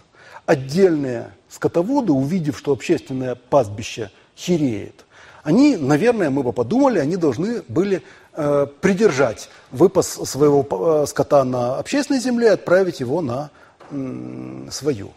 отдельные 0.46 1.32
скотоводы, 1.50 2.14
увидев, 2.14 2.58
что 2.58 2.72
общественное 2.72 3.36
пастбище 3.36 4.10
хереет, 4.38 5.06
они, 5.44 5.76
наверное, 5.76 6.32
мы 6.32 6.42
бы 6.42 6.54
подумали, 6.54 6.98
они 6.98 7.18
должны 7.18 7.62
были 7.68 8.02
э, 8.36 8.68
придержать 8.82 9.50
выпас 9.72 10.08
своего 10.08 10.66
э, 11.04 11.06
скота 11.08 11.44
на 11.44 11.78
общественной 11.78 12.20
земле 12.20 12.48
и 12.48 12.52
отправить 12.52 13.00
его 13.00 13.22
на 13.22 13.50
свою. 14.72 15.12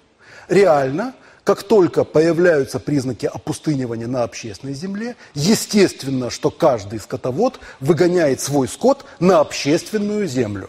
Реально– 0.48 1.14
как 1.48 1.62
только 1.62 2.04
появляются 2.04 2.78
признаки 2.78 3.24
опустынивания 3.24 4.06
на 4.06 4.22
общественной 4.22 4.74
земле, 4.74 5.16
естественно, 5.32 6.28
что 6.28 6.50
каждый 6.50 7.00
скотовод 7.00 7.58
выгоняет 7.80 8.42
свой 8.42 8.68
скот 8.68 9.06
на 9.18 9.40
общественную 9.40 10.26
землю. 10.28 10.68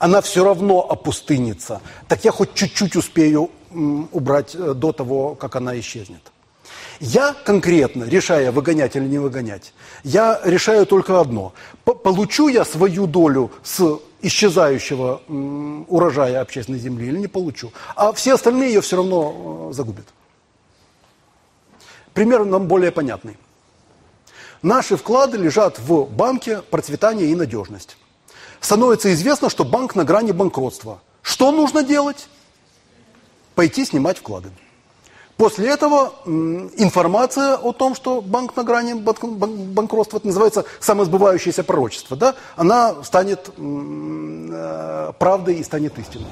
Она 0.00 0.20
все 0.20 0.42
равно 0.42 0.80
опустынится. 0.80 1.80
Так 2.08 2.24
я 2.24 2.32
хоть 2.32 2.54
чуть-чуть 2.54 2.96
успею 2.96 3.52
убрать 3.70 4.56
э, 4.56 4.74
до 4.74 4.90
того, 4.90 5.36
как 5.36 5.54
она 5.54 5.78
исчезнет. 5.78 6.32
Я 7.00 7.32
конкретно, 7.32 8.04
решая, 8.04 8.52
выгонять 8.52 8.94
или 8.94 9.06
не 9.06 9.18
выгонять, 9.18 9.72
я 10.04 10.38
решаю 10.44 10.84
только 10.84 11.18
одно. 11.18 11.54
Получу 11.84 12.48
я 12.48 12.62
свою 12.66 13.06
долю 13.06 13.50
с 13.62 13.98
исчезающего 14.20 15.22
урожая 15.88 16.42
общественной 16.42 16.78
земли 16.78 17.06
или 17.08 17.16
не 17.16 17.26
получу. 17.26 17.72
А 17.96 18.12
все 18.12 18.34
остальные 18.34 18.74
ее 18.74 18.80
все 18.82 18.96
равно 18.96 19.70
э, 19.70 19.72
загубят. 19.72 20.06
Пример 22.12 22.44
нам 22.44 22.66
более 22.66 22.90
понятный. 22.90 23.38
Наши 24.60 24.98
вклады 24.98 25.38
лежат 25.38 25.78
в 25.78 26.04
банке 26.04 26.60
процветания 26.60 27.24
и 27.24 27.34
надежность. 27.34 27.96
Становится 28.60 29.10
известно, 29.14 29.48
что 29.48 29.64
банк 29.64 29.94
на 29.94 30.04
грани 30.04 30.32
банкротства. 30.32 31.00
Что 31.22 31.50
нужно 31.50 31.82
делать? 31.82 32.28
Пойти 33.54 33.86
снимать 33.86 34.18
вклады. 34.18 34.50
После 35.40 35.70
этого 35.70 36.12
информация 36.26 37.56
о 37.56 37.72
том, 37.72 37.94
что 37.94 38.20
банк 38.20 38.54
на 38.56 38.62
грани 38.62 38.92
банкротства, 38.92 40.18
это 40.18 40.26
называется 40.26 40.66
самосбывающееся 40.80 41.64
пророчество, 41.64 42.14
да, 42.14 42.34
она 42.56 43.02
станет 43.02 43.50
э, 43.56 45.12
правдой 45.18 45.54
и 45.54 45.64
станет 45.64 45.98
истиной. 45.98 46.26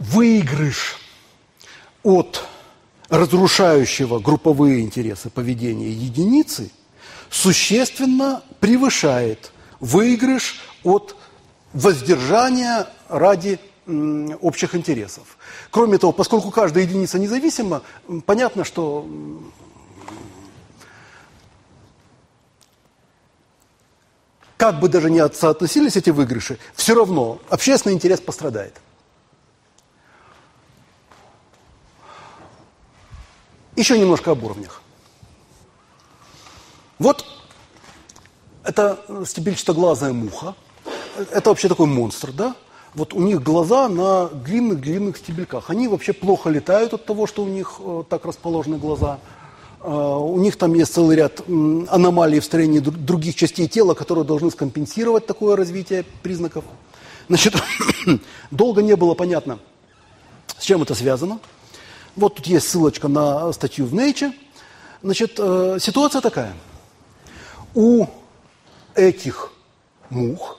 Выигрыш 0.00 0.96
от 2.02 2.42
разрушающего 3.08 4.18
групповые 4.18 4.80
интересы 4.80 5.30
поведения 5.30 5.92
единицы 5.92 6.72
существенно 7.30 8.42
превышает 8.58 9.52
выигрыш 9.78 10.60
от 10.82 11.14
воздержания 11.72 12.88
ради 13.08 13.60
общих 13.86 14.74
интересов. 14.74 15.36
Кроме 15.70 15.98
того, 15.98 16.12
поскольку 16.12 16.50
каждая 16.50 16.84
единица 16.84 17.18
независима, 17.18 17.82
понятно, 18.26 18.64
что 18.64 19.06
как 24.56 24.80
бы 24.80 24.88
даже 24.88 25.10
не 25.10 25.26
соотносились 25.28 25.96
эти 25.96 26.10
выигрыши, 26.10 26.58
все 26.74 26.94
равно 26.94 27.40
общественный 27.48 27.94
интерес 27.94 28.20
пострадает. 28.20 28.80
Еще 33.76 33.98
немножко 33.98 34.30
об 34.32 34.42
уровнях. 34.42 34.82
Вот 36.98 37.24
это 38.64 38.98
стебельчатоглазая 39.26 40.12
муха. 40.12 40.54
Это 41.30 41.50
вообще 41.50 41.68
такой 41.68 41.86
монстр, 41.86 42.32
да? 42.32 42.56
Вот 42.96 43.12
у 43.12 43.20
них 43.20 43.42
глаза 43.42 43.88
на 43.88 44.28
длинных-длинных 44.28 45.18
стебельках. 45.18 45.68
Они 45.68 45.86
вообще 45.86 46.14
плохо 46.14 46.48
летают 46.48 46.94
от 46.94 47.04
того, 47.04 47.26
что 47.26 47.44
у 47.44 47.46
них 47.46 47.74
э, 47.78 48.04
так 48.08 48.24
расположены 48.24 48.78
глаза. 48.78 49.18
Э, 49.82 49.90
у 49.90 50.38
них 50.38 50.56
там 50.56 50.72
есть 50.72 50.94
целый 50.94 51.14
ряд 51.16 51.42
аномалий 51.46 52.40
в 52.40 52.44
строении 52.44 52.78
других 52.78 53.34
частей 53.34 53.68
тела, 53.68 53.92
которые 53.92 54.24
должны 54.24 54.50
скомпенсировать 54.50 55.26
такое 55.26 55.56
развитие 55.56 56.06
признаков. 56.22 56.64
Значит, 57.28 57.54
долго 58.50 58.80
не 58.80 58.96
было 58.96 59.12
понятно, 59.12 59.58
с 60.56 60.64
чем 60.64 60.80
это 60.80 60.94
связано. 60.94 61.38
Вот 62.16 62.36
тут 62.36 62.46
есть 62.46 62.66
ссылочка 62.66 63.08
на 63.08 63.52
статью 63.52 63.84
в 63.84 63.94
Nature. 63.94 64.32
Значит, 65.02 65.34
э, 65.36 65.76
ситуация 65.82 66.22
такая. 66.22 66.54
У 67.74 68.06
этих 68.94 69.52
мух 70.08 70.58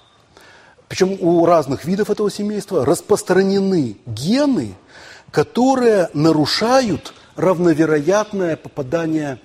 причем 0.88 1.18
у 1.20 1.46
разных 1.46 1.86
видов 1.86 2.10
этого 2.10 2.32
семейства 2.32 2.86
распространены 2.86 3.98
гены, 4.06 4.76
которые 5.32 6.10
нарушают 6.14 7.14
равновероятное 7.36 8.56
попадание 8.56 9.40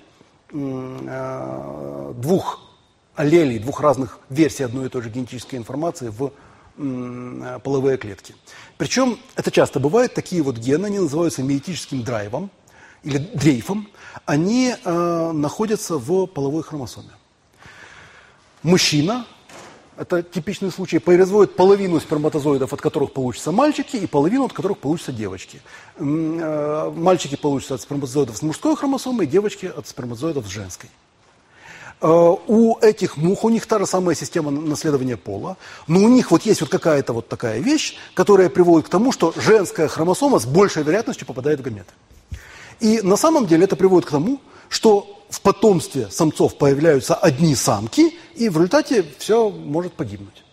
э, 0.51 2.13
двух 2.17 2.61
аллелей, 3.15 3.59
двух 3.59 3.81
разных 3.81 4.19
версий 4.29 4.63
одной 4.63 4.87
и 4.87 4.89
той 4.89 5.01
же 5.01 5.09
генетической 5.09 5.55
информации 5.57 6.09
в 6.09 6.31
э, 6.77 7.59
половые 7.63 7.97
клетки. 7.97 8.35
Причем 8.77 9.19
это 9.35 9.51
часто 9.51 9.79
бывает, 9.79 10.13
такие 10.13 10.41
вот 10.41 10.57
гены, 10.57 10.87
они 10.87 10.99
называются 10.99 11.43
миетическим 11.43 12.03
драйвом 12.03 12.49
или 13.03 13.17
дрейфом, 13.17 13.89
они 14.25 14.73
э, 14.73 15.31
находятся 15.33 15.97
в 15.97 16.25
половой 16.27 16.63
хромосоме. 16.63 17.11
Мужчина 18.63 19.25
это 19.97 20.23
типичный 20.23 20.71
случай, 20.71 20.99
производит 20.99 21.55
половину 21.55 21.99
сперматозоидов, 21.99 22.73
от 22.73 22.81
которых 22.81 23.13
получатся 23.13 23.51
мальчики, 23.51 23.97
и 23.97 24.07
половину, 24.07 24.45
от 24.45 24.53
которых 24.53 24.79
получатся 24.79 25.11
девочки. 25.11 25.61
Э, 25.97 26.91
мальчики 26.95 27.35
получатся 27.35 27.75
от 27.75 27.81
сперматозоидов 27.81 28.37
с 28.37 28.41
мужской 28.41 28.75
хромосомой, 28.75 29.27
девочки 29.27 29.65
от 29.65 29.87
сперматозоидов 29.87 30.45
с 30.45 30.49
женской. 30.49 30.89
Э, 32.01 32.35
у 32.47 32.77
этих 32.79 33.17
мух, 33.17 33.43
у 33.43 33.49
них 33.49 33.65
та 33.65 33.79
же 33.79 33.85
самая 33.85 34.15
система 34.15 34.51
наследования 34.51 35.17
пола, 35.17 35.57
но 35.87 35.99
у 35.99 36.09
них 36.09 36.31
вот 36.31 36.43
есть 36.43 36.61
вот 36.61 36.69
какая-то 36.69 37.13
вот 37.13 37.29
такая 37.29 37.59
вещь, 37.59 37.95
которая 38.13 38.49
приводит 38.49 38.87
к 38.87 38.89
тому, 38.89 39.11
что 39.11 39.33
женская 39.35 39.87
хромосома 39.87 40.39
с 40.39 40.45
большей 40.45 40.83
вероятностью 40.83 41.27
попадает 41.27 41.59
в 41.59 41.63
гаметы. 41.63 41.93
И 42.79 43.01
на 43.01 43.15
самом 43.15 43.47
деле 43.47 43.63
это 43.65 43.75
приводит 43.75 44.07
к 44.07 44.11
тому, 44.11 44.41
что 44.73 45.23
в 45.29 45.39
потомстве 45.41 46.09
самцов 46.09 46.57
появляются 46.57 47.13
одни 47.13 47.53
самки, 47.53 48.17
и 48.35 48.49
в 48.49 48.55
результате 48.55 49.05
все 49.19 49.51
может 49.51 49.93
погибнуть. 49.93 50.43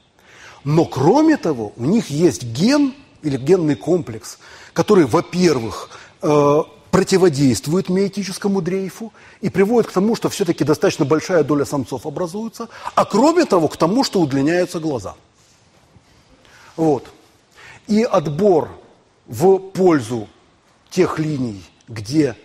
Но 0.63 0.85
кроме 0.85 1.39
того, 1.39 1.73
у 1.77 1.87
них 1.87 2.11
есть 2.11 2.43
ген 2.43 2.95
или 3.23 3.39
генный 3.39 3.77
комплекс, 3.77 4.39
который, 4.75 5.07
во-первых, 5.07 5.89
э, 6.21 6.63
противодействует 6.91 7.89
миотическому 7.89 8.61
дрейфу 8.61 9.11
и 9.41 9.49
приводит 9.49 9.91
к 9.91 9.95
тому, 9.95 10.15
что 10.15 10.29
все-таки 10.29 10.65
достаточно 10.65 11.07
большая 11.07 11.43
доля 11.43 11.65
самцов 11.65 12.05
образуется, 12.05 12.69
а 12.95 13.07
кроме 13.07 13.47
того, 13.47 13.69
к 13.69 13.79
тому, 13.79 14.05
что 14.05 14.21
удлиняются 14.21 14.81
глаза. 14.81 15.15
Вот. 16.77 17.07
И 17.87 18.03
отбор 18.03 18.69
в 19.27 19.59
пользу 19.59 20.29
тех 20.91 21.19
линий, 21.19 21.65
где 21.89 22.37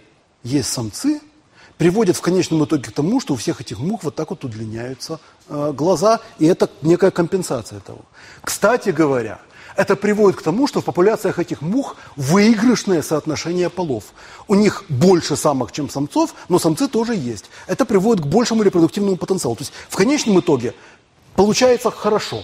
есть 0.42 0.70
самцы– 0.70 1.20
приводит 1.78 2.16
в 2.16 2.22
конечном 2.22 2.64
итоге 2.66 2.84
к 2.84 2.92
тому, 2.92 3.20
что 3.20 3.34
у 3.34 3.38
всех 3.38 3.62
этих 3.62 3.80
мух 3.80 4.04
вот 4.04 4.16
так 4.16 4.30
вот 4.30 4.44
удлиняются 4.44 5.20
э, 5.50 5.74
глаза, 5.76 6.20
и 6.40 6.46
это 6.46 6.70
некая 6.82 7.12
компенсация 7.12 7.80
этого. 7.80 8.02
Кстати 8.42 8.90
говоря, 8.90 9.40
это 9.76 9.96
приводит 9.96 10.40
к 10.40 10.42
тому, 10.42 10.68
что 10.68 10.82
в 10.82 10.86
популяциях 10.86 11.40
этих 11.40 11.62
мух 11.62 11.98
выигрышное 12.16 13.02
соотношение 13.02 13.70
полов. 13.70 14.06
У 14.48 14.56
них 14.56 14.86
больше 14.88 15.36
самок, 15.36 15.72
чем 15.72 15.90
самцов, 15.90 16.34
но 16.48 16.60
самцы 16.60 16.88
тоже 16.88 17.16
есть. 17.16 17.46
Это 17.68 17.86
приводит 17.86 18.24
к 18.24 18.28
большему 18.28 18.64
репродуктивному 18.64 19.18
потенциалу. 19.18 19.56
То 19.56 19.64
есть 19.64 19.74
в 19.90 19.96
конечном 19.96 20.40
итоге 20.40 20.74
получается 21.36 21.92
хорошо. 21.92 22.44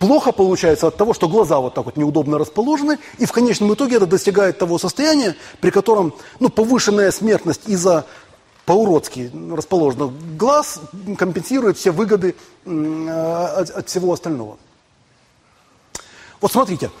Плохо 0.00 0.32
получается 0.32 0.86
от 0.86 0.96
того, 0.96 1.12
что 1.12 1.28
глаза 1.28 1.60
вот 1.60 1.74
так 1.74 1.84
вот 1.84 1.98
неудобно 1.98 2.38
расположены, 2.38 2.98
и 3.18 3.26
в 3.26 3.32
конечном 3.32 3.74
итоге 3.74 3.96
это 3.96 4.06
достигает 4.06 4.58
того 4.58 4.78
состояния, 4.78 5.36
при 5.60 5.70
котором 5.70 6.14
ну, 6.40 6.48
повышенная 6.48 7.10
смертность 7.10 7.68
из-за 7.68 8.06
по-уродски 8.70 9.32
расположено. 9.52 10.12
Глаз 10.38 10.80
компенсирует 11.18 11.76
все 11.76 11.90
выгоды 11.90 12.36
от, 12.64 13.68
от 13.68 13.88
всего 13.88 14.12
остального. 14.12 14.58
Вот 16.40 16.52
смотрите, 16.52 16.92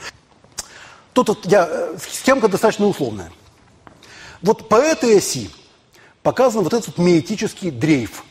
тут 1.12 1.28
вот 1.28 1.46
я, 1.46 1.68
э, 1.70 1.96
схемка 2.00 2.48
достаточно 2.48 2.86
условная. 2.86 3.30
Вот 4.42 4.68
по 4.68 4.74
этой 4.74 5.16
оси 5.16 5.48
показан 6.24 6.64
вот 6.64 6.74
этот 6.74 6.98
миотический 6.98 7.70
дрейф. 7.70 8.24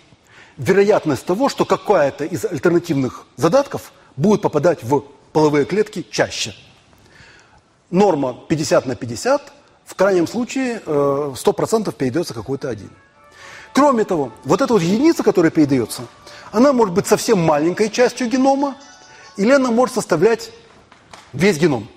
Вероятность 0.57 1.23
того, 1.23 1.47
что 1.47 1.63
какая-то 1.63 2.25
из 2.25 2.43
альтернативных 2.43 3.25
задатков 3.37 3.93
будет 4.17 4.41
попадать 4.41 4.83
в 4.83 5.05
половые 5.31 5.63
клетки 5.63 6.05
чаще. 6.11 6.53
Норма 7.89 8.37
50 8.49 8.85
на 8.85 8.95
50, 8.97 9.53
в 9.85 9.95
крайнем 9.95 10.27
случае 10.27 10.81
100% 10.85 11.87
э, 11.87 11.91
перейдется 11.93 12.33
какой-то 12.33 12.67
один. 12.67 12.89
Кроме 13.73 14.03
того, 14.03 14.31
вот 14.43 14.61
эта 14.61 14.73
вот 14.73 14.81
единица, 14.81 15.23
которая 15.23 15.51
передается, 15.51 16.03
она 16.51 16.73
может 16.73 16.93
быть 16.93 17.07
совсем 17.07 17.39
маленькой 17.39 17.89
частью 17.89 18.27
генома, 18.27 18.75
или 19.37 19.51
она 19.51 19.71
может 19.71 19.95
составлять 19.95 20.51
весь 21.33 21.57
геном. 21.57 21.87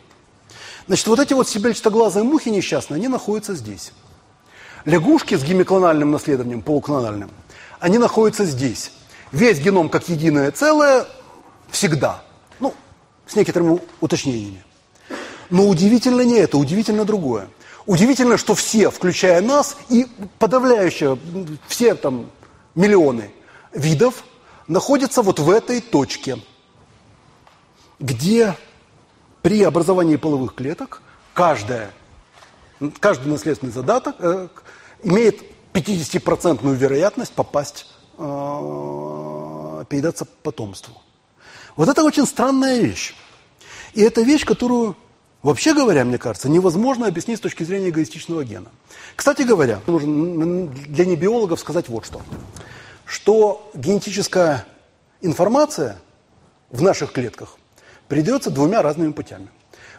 Значит, 0.87 1.07
вот 1.07 1.21
эти 1.21 1.33
вот 1.33 1.49
себельчатоглазые 1.49 2.25
мухи 2.25 2.49
несчастные, 2.49 2.97
они 2.97 3.09
находятся 3.09 3.55
здесь. 3.55 3.93
Лягушки 4.85 5.37
с 5.37 5.43
гемиклональным 5.43 6.11
наследованием, 6.11 6.61
полуклональным, 6.61 7.31
они 7.81 7.99
находятся 7.99 8.45
здесь. 8.45 8.93
Весь 9.31 9.59
геном 9.59 9.89
как 9.89 10.09
единое 10.09 10.51
целое 10.51 11.07
всегда. 11.71 12.23
Ну, 12.61 12.75
с 13.27 13.35
некоторыми 13.35 13.81
уточнениями. 14.01 14.63
Но 15.51 15.69
удивительно 15.69 16.23
не 16.23 16.37
это, 16.39 16.59
удивительно 16.59 17.05
другое. 17.05 17.49
Удивительно, 17.87 18.37
что 18.37 18.55
все, 18.55 18.91
включая 18.91 19.41
нас 19.41 19.77
и 19.89 20.07
подавляющие, 20.39 21.19
все 21.67 21.95
там 21.95 22.31
миллионы 22.75 23.31
видов, 23.73 24.25
находятся 24.69 25.23
вот 25.23 25.41
в 25.41 25.51
этой 25.51 25.81
точке, 25.81 26.39
где 27.99 28.57
при 29.43 29.63
образовании 29.63 30.17
половых 30.17 30.55
клеток 30.55 31.03
каждая, 31.35 31.91
каждый 33.01 33.29
наследственный 33.29 33.73
задаток 33.73 34.17
э, 34.21 34.49
имеет 35.03 35.43
50% 35.73 36.75
вероятность 36.75 37.33
попасть, 37.33 37.87
э, 38.19 39.85
передаться 39.89 40.25
потомству. 40.25 40.95
Вот 41.75 41.89
это 41.89 42.05
очень 42.05 42.27
странная 42.27 42.79
вещь. 42.79 43.15
И 43.95 44.03
это 44.03 44.23
вещь, 44.23 44.45
которую 44.45 44.97
Вообще 45.43 45.75
говоря, 45.75 46.05
мне 46.05 46.19
кажется, 46.19 46.49
невозможно 46.49 47.09
объяснить 47.09 47.39
с 47.39 47.41
точки 47.41 47.65
зрения 47.65 47.91
эгоистичного 47.91 48.45
гена. 48.45 48.69
Кстати 49.17 49.43
говоря, 49.43 49.81
нужно 49.87 50.69
для 50.69 51.05
небиологов 51.05 51.59
сказать 51.59 51.89
вот 51.89 52.07
что. 52.07 52.23
Что 53.05 53.71
генетическая 53.75 54.65
информация 55.21 55.99
в 56.71 56.81
наших 56.81 57.13
клетках 57.13 57.57
передается 58.09 58.51
двумя 58.51 58.83
разными 58.83 59.11
путями. 59.13 59.49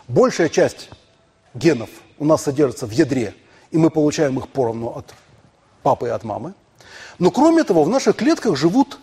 Большая 0.07 0.47
часть 0.47 0.89
генов 1.53 1.89
у 2.17 2.25
нас 2.25 2.43
содержится 2.43 2.87
в 2.87 2.91
ядре, 2.91 3.35
и 3.71 3.77
мы 3.77 3.89
получаем 3.89 4.39
их 4.39 4.47
поровну 4.47 4.87
от 4.87 5.13
папы 5.81 6.07
и 6.07 6.09
от 6.09 6.23
мамы. 6.23 6.53
Но 7.19 7.31
кроме 7.31 7.63
того, 7.63 7.83
в 7.83 7.89
наших 7.89 8.15
клетках 8.15 8.55
живут 8.55 8.97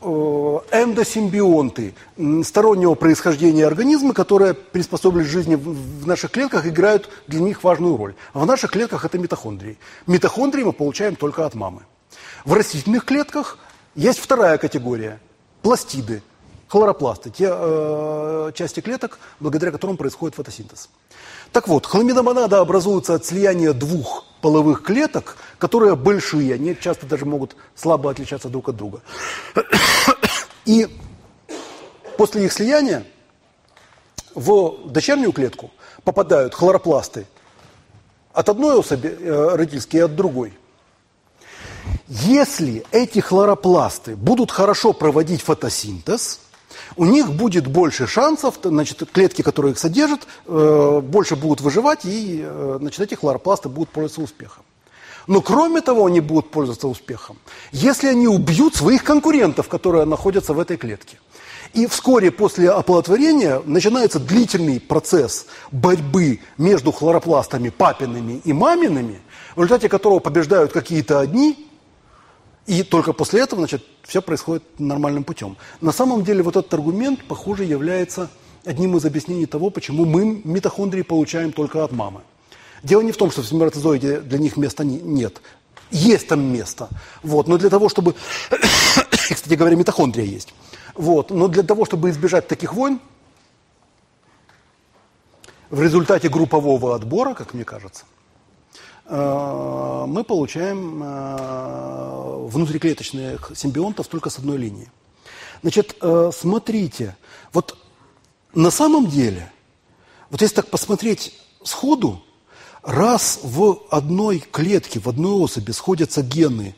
эндосимбионты 0.00 1.94
стороннего 2.44 2.94
происхождения 2.94 3.66
организмы, 3.66 4.14
которые 4.14 4.54
приспособились 4.54 5.26
к 5.26 5.30
жизни 5.30 5.54
в 5.54 6.06
наших 6.06 6.30
клетках, 6.30 6.66
играют 6.66 7.08
для 7.26 7.40
них 7.40 7.64
важную 7.64 7.96
роль. 7.96 8.14
В 8.34 8.46
наших 8.46 8.70
клетках 8.70 9.04
это 9.04 9.18
митохондрии. 9.18 9.78
Митохондрии 10.06 10.64
мы 10.64 10.72
получаем 10.72 11.16
только 11.16 11.46
от 11.46 11.54
мамы. 11.54 11.82
В 12.44 12.52
растительных 12.52 13.04
клетках 13.04 13.58
есть 13.94 14.18
вторая 14.18 14.58
категория– 14.58 15.20
пластиды, 15.62 16.22
хлоропласты, 16.68 17.30
те 17.30 17.48
э, 17.50 18.52
части 18.54 18.80
клеток, 18.80 19.18
благодаря 19.40 19.72
которым 19.72 19.96
происходит 19.96 20.36
фотосинтез. 20.36 20.88
Так 21.52 21.68
вот, 21.68 21.86
хламидомонада 21.86 22.60
образуется 22.60 23.14
от 23.14 23.24
слияния 23.24 23.72
двух 23.72 24.24
половых 24.40 24.82
клеток, 24.82 25.36
которые 25.58 25.96
большие, 25.96 26.54
они 26.54 26.76
часто 26.78 27.06
даже 27.06 27.24
могут 27.24 27.56
слабо 27.74 28.10
отличаться 28.10 28.48
друг 28.48 28.68
от 28.68 28.76
друга. 28.76 29.00
И 30.64 30.86
после 32.16 32.44
их 32.44 32.52
слияния 32.52 33.04
в 34.34 34.90
дочернюю 34.90 35.32
клетку 35.32 35.70
попадают 36.04 36.54
хлоропласты 36.54 37.26
от 38.32 38.48
одной 38.48 38.78
особи 38.78 39.08
э, 39.08 39.56
родительской 39.56 40.00
и 40.00 40.02
от 40.04 40.14
другой. 40.14 40.56
Если 42.06 42.84
эти 42.92 43.18
хлоропласты 43.18 44.14
будут 44.14 44.50
хорошо 44.50 44.92
проводить 44.92 45.42
фотосинтез– 45.42 46.40
у 46.96 47.04
них 47.04 47.32
будет 47.32 47.66
больше 47.66 48.06
шансов, 48.06 48.58
значит, 48.62 49.08
клетки, 49.12 49.42
которые 49.42 49.72
их 49.72 49.78
содержат, 49.78 50.26
э, 50.46 51.00
больше 51.02 51.36
будут 51.36 51.60
выживать, 51.60 52.04
и 52.04 52.42
э, 52.44 52.76
значит, 52.80 53.00
эти 53.00 53.14
хлоропласты 53.14 53.68
будут 53.68 53.90
пользоваться 53.90 54.22
успехом. 54.22 54.64
Но 55.26 55.42
кроме 55.42 55.82
того, 55.82 56.06
они 56.06 56.20
будут 56.20 56.50
пользоваться 56.50 56.88
успехом, 56.88 57.36
если 57.70 58.08
они 58.08 58.26
убьют 58.26 58.74
своих 58.74 59.04
конкурентов, 59.04 59.68
которые 59.68 60.06
находятся 60.06 60.54
в 60.54 60.58
этой 60.58 60.78
клетке. 60.78 61.18
И 61.74 61.86
вскоре 61.86 62.30
после 62.30 62.70
оплодотворения 62.70 63.60
начинается 63.66 64.18
длительный 64.18 64.80
процесс 64.80 65.46
борьбы 65.70 66.40
между 66.56 66.92
хлоропластами 66.92 67.68
папиными 67.68 68.40
и 68.42 68.54
мамиными, 68.54 69.20
в 69.54 69.58
результате 69.58 69.90
которого 69.90 70.18
побеждают 70.18 70.72
какие-то 70.72 71.20
одни, 71.20 71.68
и 72.68 72.82
только 72.82 73.14
после 73.14 73.40
этого, 73.40 73.62
значит, 73.62 73.82
все 74.02 74.20
происходит 74.20 74.62
нормальным 74.78 75.24
путем. 75.24 75.56
На 75.80 75.90
самом 75.90 76.22
деле 76.22 76.42
вот 76.42 76.54
этот 76.54 76.72
аргумент, 76.74 77.24
похоже, 77.26 77.64
является 77.64 78.28
одним 78.66 78.94
из 78.98 79.06
объяснений 79.06 79.46
того, 79.46 79.70
почему 79.70 80.04
мы 80.04 80.42
митохондрии 80.44 81.00
получаем 81.00 81.50
только 81.52 81.82
от 81.82 81.92
мамы. 81.92 82.20
Дело 82.82 83.00
не 83.00 83.12
в 83.12 83.16
том, 83.16 83.30
что 83.30 83.40
в 83.40 83.46
сперматозоиде 83.46 84.20
для 84.20 84.38
них 84.38 84.58
места 84.58 84.84
нет. 84.84 85.40
Есть 85.90 86.28
там 86.28 86.42
место. 86.42 86.90
Вот. 87.22 87.48
Но 87.48 87.56
для 87.56 87.70
того, 87.70 87.88
чтобы... 87.88 88.14
Кстати 89.10 89.54
говоря, 89.54 89.74
митохондрия 89.74 90.26
есть. 90.26 90.52
Вот. 90.94 91.30
Но 91.30 91.48
для 91.48 91.62
того, 91.62 91.86
чтобы 91.86 92.10
избежать 92.10 92.48
таких 92.48 92.74
войн, 92.74 93.00
в 95.70 95.80
результате 95.80 96.28
группового 96.28 96.94
отбора, 96.94 97.32
как 97.32 97.54
мне 97.54 97.64
кажется, 97.64 98.04
мы 99.16 100.22
получаем 100.24 101.02
э, 101.02 102.46
внутриклеточных 102.48 103.52
симбионтов 103.54 104.06
только 104.08 104.28
с 104.28 104.38
одной 104.38 104.58
линии. 104.58 104.90
Значит, 105.62 105.96
э, 106.00 106.30
смотрите, 106.34 107.16
вот 107.52 107.78
на 108.54 108.70
самом 108.70 109.06
деле, 109.06 109.50
вот 110.30 110.42
если 110.42 110.56
так 110.56 110.68
посмотреть 110.68 111.34
сходу, 111.62 112.22
раз 112.82 113.40
в 113.42 113.82
одной 113.90 114.40
клетке, 114.40 115.00
в 115.00 115.08
одной 115.08 115.32
особи 115.32 115.70
сходятся 115.72 116.22
гены 116.22 116.74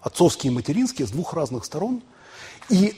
отцовские 0.00 0.52
и 0.52 0.54
материнские 0.54 1.06
с 1.06 1.10
двух 1.10 1.32
разных 1.32 1.64
сторон, 1.64 2.02
и 2.68 2.96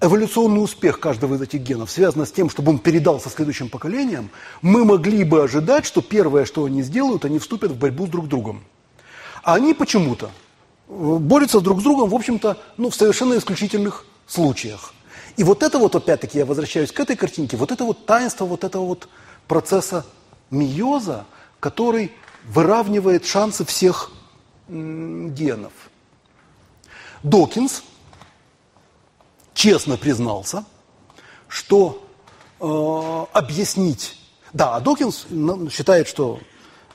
эволюционный 0.00 0.62
успех 0.62 1.00
каждого 1.00 1.34
из 1.34 1.42
этих 1.42 1.60
генов 1.60 1.90
связан 1.90 2.26
с 2.26 2.32
тем, 2.32 2.50
чтобы 2.50 2.70
он 2.70 2.78
передался 2.78 3.30
следующим 3.30 3.68
поколениям, 3.68 4.30
мы 4.62 4.84
могли 4.84 5.24
бы 5.24 5.42
ожидать, 5.42 5.86
что 5.86 6.02
первое, 6.02 6.44
что 6.44 6.64
они 6.64 6.82
сделают, 6.82 7.24
они 7.24 7.38
вступят 7.38 7.72
в 7.72 7.78
борьбу 7.78 8.06
с 8.06 8.10
друг 8.10 8.28
другом. 8.28 8.64
А 9.42 9.54
они 9.54 9.74
почему-то 9.74 10.30
э, 10.88 10.92
борются 10.92 11.60
друг 11.60 11.80
с 11.80 11.82
другом, 11.82 12.10
в 12.10 12.14
общем-то, 12.14 12.58
ну, 12.76 12.90
в 12.90 12.94
совершенно 12.94 13.36
исключительных 13.38 14.04
случаях. 14.26 14.92
И 15.36 15.44
вот 15.44 15.62
это 15.62 15.78
вот, 15.78 15.94
опять-таки, 15.94 16.38
я 16.38 16.46
возвращаюсь 16.46 16.92
к 16.92 17.00
этой 17.00 17.16
картинке, 17.16 17.56
вот 17.56 17.72
это 17.72 17.84
вот 17.84 18.06
таинство 18.06 18.44
вот 18.44 18.64
этого 18.64 18.84
вот 18.84 19.08
процесса 19.48 20.04
миоза, 20.50 21.26
который 21.60 22.12
выравнивает 22.44 23.24
шансы 23.24 23.64
всех 23.64 24.10
генов. 24.68 25.72
Докинс– 27.22 27.82
честно 29.66 29.96
признался, 29.96 30.64
что 31.48 32.06
э, 32.60 33.36
объяснить... 33.36 34.16
Да, 34.52 34.78
Докинс 34.78 35.26
считает, 35.72 36.06
что 36.06 36.38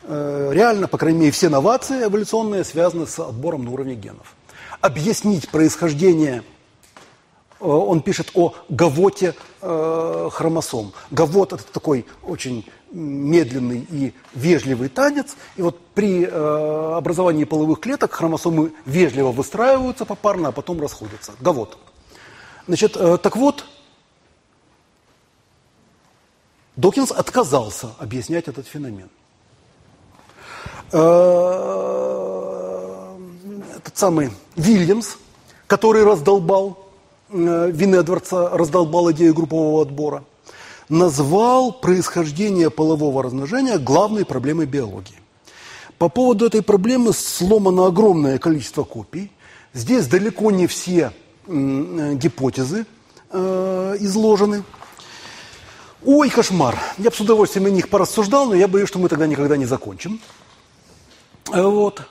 э, 0.03 0.51
реально, 0.53 0.87
по 0.87 0.97
крайней 0.97 1.19
мере, 1.19 1.31
все 1.31 1.49
новации 1.49 2.05
эволюционные 2.05 2.63
связаны 2.63 3.07
с 3.07 3.19
отбором 3.19 3.65
на 3.65 3.71
уровне 3.71 3.95
генов. 3.95 4.37
Объяснить 4.79 5.49
происхождение 5.49 6.43
э, 7.59 7.65
он 7.65 8.01
пишет 8.01 8.31
о 8.35 8.53
гавоте 8.69 9.35
э, 9.61 10.29
хромосом. 10.31 10.93
Гавот– 11.11 11.51
это 11.53 11.65
такой 11.73 12.05
очень 12.23 12.65
медленный 12.89 13.85
и 13.89 14.13
вежливый 14.33 14.87
танец. 14.87 15.35
И 15.57 15.61
вот 15.61 15.77
при 15.93 16.23
э, 16.23 16.93
образовании 16.95 17.43
половых 17.43 17.81
клеток 17.81 18.13
хромосомы 18.13 18.71
вежливо 18.85 19.33
выстраиваются 19.33 20.05
попарно, 20.05 20.47
а 20.47 20.51
потом 20.53 20.79
расходятся. 20.79 21.33
Гавот– 21.41 21.77
Значит, 22.67 22.95
э, 22.95 23.17
так 23.17 23.35
вот, 23.35 23.65
Докинс 26.75 27.11
отказался 27.11 27.91
объяснять 27.99 28.47
этот 28.47 28.67
феномен. 28.67 29.09
Э, 30.91 32.01
этот 33.77 33.97
самый 33.97 34.31
Вильямс, 34.55 35.17
который 35.67 36.03
раздолбал 36.03 36.87
э, 37.29 37.71
вины 37.71 38.03
дворца, 38.03 38.49
раздолбал 38.49 39.11
идею 39.11 39.33
группового 39.33 39.81
отбора, 39.81 40.23
назвал 40.89 41.71
происхождение 41.71 42.69
полового 42.69 43.23
размножения 43.23 43.77
главной 43.77 44.25
проблемой 44.25 44.65
биологии. 44.65 45.15
По 45.97 46.09
поводу 46.09 46.45
этой 46.45 46.61
проблемы 46.61 47.13
сломано 47.13 47.87
огромное 47.87 48.37
количество 48.39 48.83
копий. 48.83 49.31
Здесь 49.73 50.07
далеко 50.07 50.51
не 50.51 50.67
все 50.67 51.11
гипотезы 51.47 52.85
э, 53.29 53.97
изложены. 53.99 54.63
Ой, 56.03 56.29
кошмар. 56.29 56.77
Я 56.97 57.09
бы 57.09 57.15
с 57.15 57.19
удовольствием 57.19 57.65
на 57.65 57.69
них 57.69 57.89
порассуждал, 57.89 58.47
но 58.47 58.55
я 58.55 58.67
боюсь, 58.67 58.89
что 58.89 58.99
мы 58.99 59.09
тогда 59.09 59.27
никогда 59.27 59.57
не 59.57 59.65
закончим. 59.65 60.19
Э, 61.51 61.61
вот. 61.61 62.07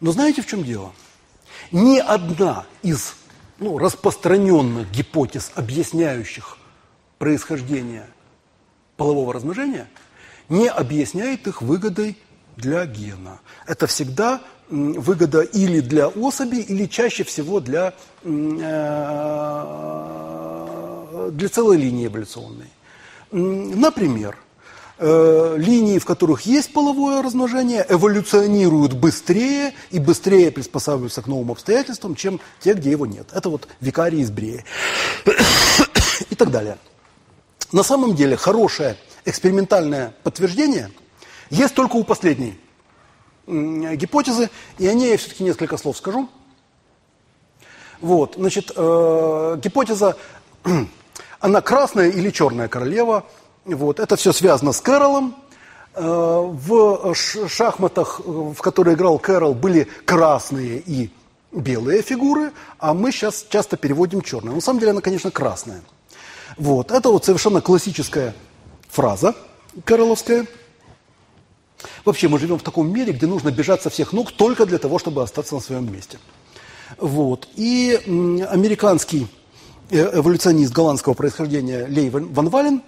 Но 0.00 0.12
знаете, 0.12 0.42
в 0.42 0.46
чем 0.46 0.64
дело? 0.64 0.92
Ни 1.72 1.98
одна 1.98 2.64
из 2.82 3.14
ну, 3.58 3.78
распространенных 3.78 4.90
гипотез, 4.90 5.50
объясняющих 5.54 6.56
происхождение 7.18 8.06
полового 8.96 9.32
размножения, 9.32 9.88
не 10.48 10.68
объясняет 10.68 11.46
их 11.46 11.60
выгодой 11.60 12.16
для 12.56 12.86
гена. 12.86 13.40
Это 13.66 13.86
всегда 13.86 14.40
выгода 14.70 15.40
или 15.42 15.80
для 15.80 16.08
особи, 16.08 16.56
или 16.56 16.86
чаще 16.86 17.24
всего 17.24 17.60
для, 17.60 17.94
э, 18.22 18.30
для 21.32 21.48
целой 21.48 21.76
линии 21.78 22.06
эволюционной. 22.06 22.70
Например, 23.30 24.36
э, 24.98 25.54
линии, 25.58 25.98
в 25.98 26.04
которых 26.04 26.42
есть 26.42 26.72
половое 26.72 27.22
размножение, 27.22 27.86
эволюционируют 27.88 28.94
быстрее 28.94 29.72
и 29.90 29.98
быстрее 29.98 30.50
приспосабливаются 30.50 31.22
к 31.22 31.26
новым 31.26 31.52
обстоятельствам, 31.52 32.14
чем 32.14 32.40
те, 32.60 32.74
где 32.74 32.90
его 32.90 33.06
нет. 33.06 33.28
Это 33.32 33.48
вот 33.48 33.68
викарий 33.80 34.20
из 34.20 34.30
Бреи 34.30 34.64
и 36.30 36.34
так 36.34 36.50
далее. 36.50 36.78
На 37.70 37.82
самом 37.82 38.14
деле 38.16 38.36
хорошее 38.36 38.96
экспериментальное 39.24 40.14
подтверждение 40.22 40.90
есть 41.50 41.74
только 41.74 41.96
у 41.96 42.04
последней 42.04 42.58
гипотезы, 43.48 44.50
и 44.78 44.86
о 44.86 44.92
ней 44.92 45.12
я 45.12 45.16
все-таки 45.16 45.44
несколько 45.44 45.76
слов 45.76 45.96
скажу. 45.96 46.28
Вот, 48.00 48.34
значит, 48.36 48.70
э, 48.74 49.58
гипотеза, 49.62 50.16
она 51.40 51.60
красная 51.60 52.10
или 52.10 52.30
черная 52.30 52.68
королева, 52.68 53.24
вот, 53.64 53.98
это 53.98 54.16
все 54.16 54.32
связано 54.32 54.72
с 54.72 54.80
Кэролом. 54.80 55.34
Э, 55.94 56.02
в 56.04 57.14
шахматах, 57.14 58.20
в 58.24 58.56
которые 58.56 58.94
играл 58.94 59.18
Кэрол, 59.18 59.54
были 59.54 59.88
красные 60.04 60.78
и 60.78 61.10
белые 61.50 62.02
фигуры, 62.02 62.52
а 62.78 62.94
мы 62.94 63.10
сейчас 63.10 63.46
часто 63.48 63.76
переводим 63.76 64.22
черные. 64.22 64.54
На 64.54 64.60
самом 64.60 64.78
деле 64.80 64.92
она, 64.92 65.00
конечно, 65.00 65.30
красная. 65.30 65.82
Вот, 66.56 66.92
это 66.92 67.10
вот 67.10 67.24
совершенно 67.24 67.60
классическая 67.60 68.34
фраза 68.88 69.34
Карловская. 69.84 70.46
Вообще 72.04 72.28
мы 72.28 72.38
живем 72.38 72.58
в 72.58 72.62
таком 72.62 72.92
мире, 72.92 73.12
где 73.12 73.26
нужно 73.26 73.50
бежать 73.50 73.82
со 73.82 73.90
всех 73.90 74.12
ног 74.12 74.32
только 74.32 74.66
для 74.66 74.78
того, 74.78 74.98
чтобы 74.98 75.22
остаться 75.22 75.54
на 75.54 75.60
своем 75.60 75.92
месте. 75.92 76.18
Вот. 76.96 77.48
И 77.54 78.00
американский 78.50 79.28
э, 79.90 80.18
эволюционист 80.18 80.72
голландского 80.72 81.14
происхождения 81.14 81.86
Лей 81.86 82.10
Ван 82.10 82.48
Вален, 82.48 82.82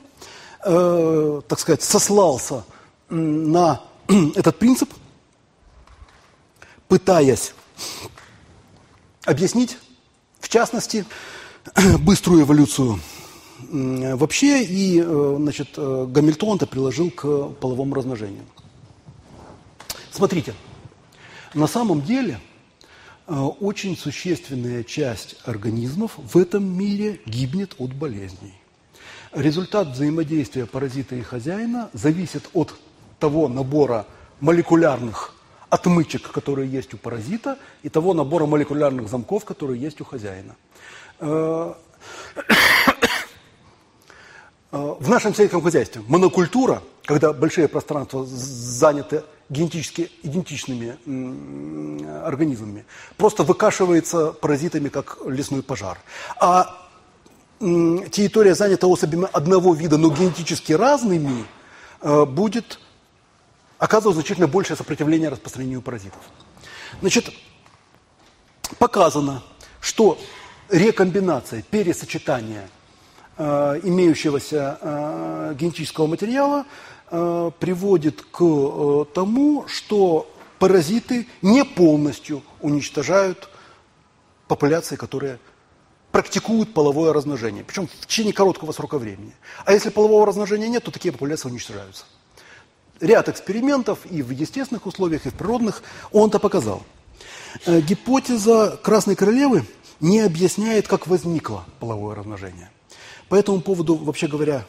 э, 0.64 1.40
так 1.46 1.58
сказать, 1.60 1.82
сослался 1.82 2.64
на 3.08 3.82
этот 4.34 4.58
принцип, 4.58 4.90
пытаясь 6.88 7.54
объяснить, 9.24 9.78
в 10.40 10.48
частности, 10.48 11.04
быструю 12.00 12.42
эволюцию 12.42 12.98
вообще, 13.68 14.62
и 14.64 15.02
э, 15.04 15.36
значит, 15.38 15.68
э, 15.76 16.06
Гамильтон 16.08 16.56
это 16.56 16.66
приложил 16.66 17.10
к 17.10 17.50
половому 17.60 17.94
размножению. 17.94 18.44
Смотрите, 20.10 20.54
на 21.54 21.66
самом 21.66 22.02
деле 22.02 22.40
э, 23.26 23.34
очень 23.34 23.96
существенная 23.96 24.82
часть 24.82 25.36
организмов 25.44 26.12
в 26.16 26.36
этом 26.36 26.64
мире 26.64 27.20
гибнет 27.26 27.74
от 27.78 27.92
болезней. 27.92 28.54
Результат 29.32 29.88
взаимодействия 29.88 30.66
паразита 30.66 31.14
и 31.14 31.22
хозяина 31.22 31.90
зависит 31.92 32.50
от 32.52 32.74
того 33.20 33.46
набора 33.48 34.06
молекулярных 34.40 35.34
отмычек, 35.68 36.32
которые 36.32 36.68
есть 36.68 36.92
у 36.94 36.96
паразита, 36.96 37.56
и 37.84 37.88
того 37.88 38.12
набора 38.12 38.46
молекулярных 38.46 39.08
замков, 39.08 39.44
которые 39.44 39.80
есть 39.80 40.00
у 40.00 40.04
хозяина. 40.04 40.56
Э, 41.20 41.74
э, 44.72 44.94
в 44.98 45.08
нашем 45.08 45.34
сельском 45.34 45.62
хозяйстве 45.62 46.02
монокультура, 46.08 46.82
когда 47.10 47.32
большие 47.32 47.66
пространства 47.66 48.24
заняты 48.24 49.24
генетически 49.48 50.12
идентичными 50.22 50.96
организмами, 52.24 52.84
просто 53.16 53.42
выкашивается 53.42 54.32
паразитами, 54.32 54.90
как 54.90 55.18
лесной 55.26 55.64
пожар. 55.64 55.98
А 56.38 56.86
территория 57.58 58.54
занята 58.54 58.86
особями 58.86 59.26
одного 59.32 59.74
вида, 59.74 59.98
но 59.98 60.10
генетически 60.10 60.72
разными, 60.72 61.46
э, 62.00 62.24
будет 62.26 62.78
оказывать 63.78 64.14
значительно 64.14 64.46
большее 64.46 64.76
сопротивление 64.76 65.30
распространению 65.30 65.82
паразитов. 65.82 66.22
Значит, 67.00 67.30
показано, 68.78 69.42
что 69.80 70.16
рекомбинация, 70.68 71.62
пересочетание 71.62 72.70
э, 73.36 73.80
имеющегося 73.82 74.78
э, 74.80 75.54
генетического 75.58 76.06
материала 76.06 76.66
э, 77.10 77.50
приводит 77.58 78.22
к 78.22 78.40
э, 78.42 79.04
тому, 79.12 79.64
что 79.66 80.30
паразиты 80.58 81.26
не 81.42 81.64
полностью 81.64 82.42
уничтожают 82.60 83.48
популяции, 84.48 84.96
которые 84.96 85.38
практикуют 86.12 86.74
половое 86.74 87.12
размножение, 87.12 87.64
причем 87.64 87.86
в 87.86 88.06
течение 88.06 88.32
короткого 88.32 88.72
срока 88.72 88.98
времени. 88.98 89.32
А 89.64 89.72
если 89.72 89.90
полового 89.90 90.26
размножения 90.26 90.68
нет, 90.68 90.84
то 90.84 90.90
такие 90.90 91.12
популяции 91.12 91.48
уничтожаются. 91.48 92.04
Ряд 93.00 93.28
экспериментов 93.28 94.00
и 94.10 94.22
в 94.22 94.30
естественных 94.30 94.86
условиях, 94.86 95.26
и 95.26 95.30
в 95.30 95.34
природных 95.34 95.82
он 96.12 96.28
это 96.28 96.38
показал. 96.38 96.82
Э, 97.66 97.80
гипотеза 97.80 98.78
Красной 98.82 99.16
Королевы– 99.16 99.64
не 100.00 100.20
объясняет, 100.20 100.88
как 100.88 101.06
возникло 101.06 101.64
половое 101.78 102.14
размножение. 102.14 102.70
По 103.28 103.34
этому 103.34 103.60
поводу, 103.60 103.94
вообще 103.94 104.26
говоря, 104.26 104.64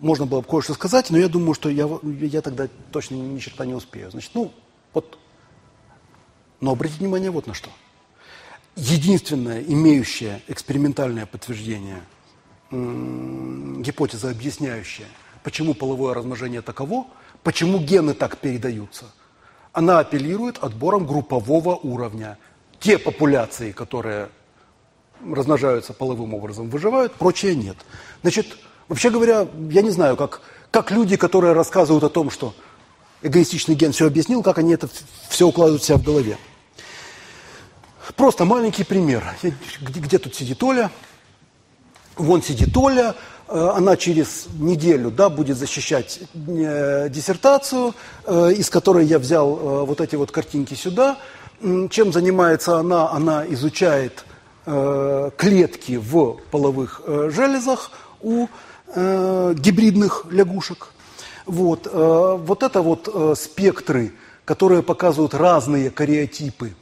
можно 0.00 0.26
было 0.26 0.40
бы 0.40 0.46
кое-что 0.48 0.74
сказать, 0.74 1.10
но 1.10 1.18
я 1.18 1.28
думаю, 1.28 1.54
что 1.54 1.68
я, 1.68 1.88
я 2.02 2.40
тогда 2.40 2.68
точно 2.90 3.14
ни 3.14 3.38
черта 3.38 3.66
не 3.66 3.74
успею. 3.74 4.10
Значит, 4.10 4.30
ну, 4.34 4.52
вот, 4.92 5.18
но 6.60 6.72
обратите 6.72 7.00
внимание 7.00 7.30
вот 7.30 7.46
на 7.46 7.54
что. 7.54 7.70
Единственное 8.76 9.62
имеющее 9.62 10.42
экспериментальное 10.48 11.26
подтверждение, 11.26 12.02
гипотеза 12.70 14.30
объясняющая, 14.30 15.08
почему 15.42 15.74
половое 15.74 16.14
размножение 16.14 16.62
таково, 16.62 17.06
почему 17.42 17.78
гены 17.78 18.14
так 18.14 18.38
передаются, 18.38 19.06
она 19.72 19.98
апеллирует 19.98 20.58
отбором 20.58 21.06
группового 21.06 21.76
уровня. 21.76 22.38
Те 22.78 22.98
популяции, 22.98 23.72
которые 23.72 24.30
размножаются 25.22 25.92
половым 25.92 26.32
образом, 26.32 26.70
выживают, 26.70 27.14
прочие 27.14 27.54
нет. 27.54 27.76
Значит, 28.22 28.56
вообще 28.90 29.08
говоря, 29.08 29.46
я 29.70 29.80
не 29.80 29.90
знаю, 29.90 30.16
как, 30.16 30.42
как 30.70 30.90
люди, 30.90 31.16
которые 31.16 31.54
рассказывают 31.54 32.04
о 32.04 32.10
том, 32.10 32.28
что 32.28 32.52
эгоистичный 33.22 33.76
ген 33.76 33.92
все 33.92 34.06
объяснил, 34.06 34.42
как 34.42 34.58
они 34.58 34.74
это 34.74 34.88
все 35.28 35.46
укладывают 35.46 35.82
себя 35.82 35.96
в 35.96 36.02
голове. 36.02 36.36
Просто 38.16 38.44
маленький 38.44 38.84
пример. 38.84 39.24
Где, 39.80 40.00
где 40.00 40.18
тут 40.18 40.34
сидит 40.34 40.62
Оля? 40.62 40.90
Вон 42.16 42.42
сидит 42.42 42.76
Оля, 42.76 43.14
э, 43.48 43.70
она 43.74 43.96
через 43.96 44.48
неделю 44.58 45.10
да, 45.10 45.30
будет 45.30 45.56
защищать 45.56 46.20
э, 46.34 47.08
диссертацию, 47.08 47.94
э, 48.26 48.52
из 48.56 48.68
которой 48.68 49.06
я 49.06 49.20
взял 49.20 49.86
вот 49.86 50.00
эти 50.00 50.16
вот 50.16 50.32
картинки 50.32 50.74
сюда. 50.74 51.16
Чем 51.90 52.12
занимается 52.12 52.78
она? 52.78 53.10
Она 53.10 53.46
изучает 53.46 54.24
клетки 54.64 55.96
в 55.96 56.38
половых 56.50 57.02
железах 57.06 57.90
у 58.22 58.46
э, 58.94 59.54
гибридных 59.56 60.26
лягушек. 60.30 60.88
Вот, 61.46 61.88
вот 61.92 62.62
это 62.62 62.80
вот 62.80 63.36
спектры, 63.36 64.12
которые 64.44 64.82
показывают 64.84 65.34
разные 65.34 65.90
кариотипы, 65.90 66.74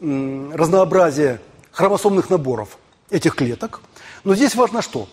разнообразие 0.00 1.40
хромосомных 1.70 2.28
наборов 2.30 2.78
этих 3.10 3.36
клеток. 3.36 3.82
Но 4.24 4.34
здесь 4.34 4.54
важно 4.56 4.82
что? 4.82 5.08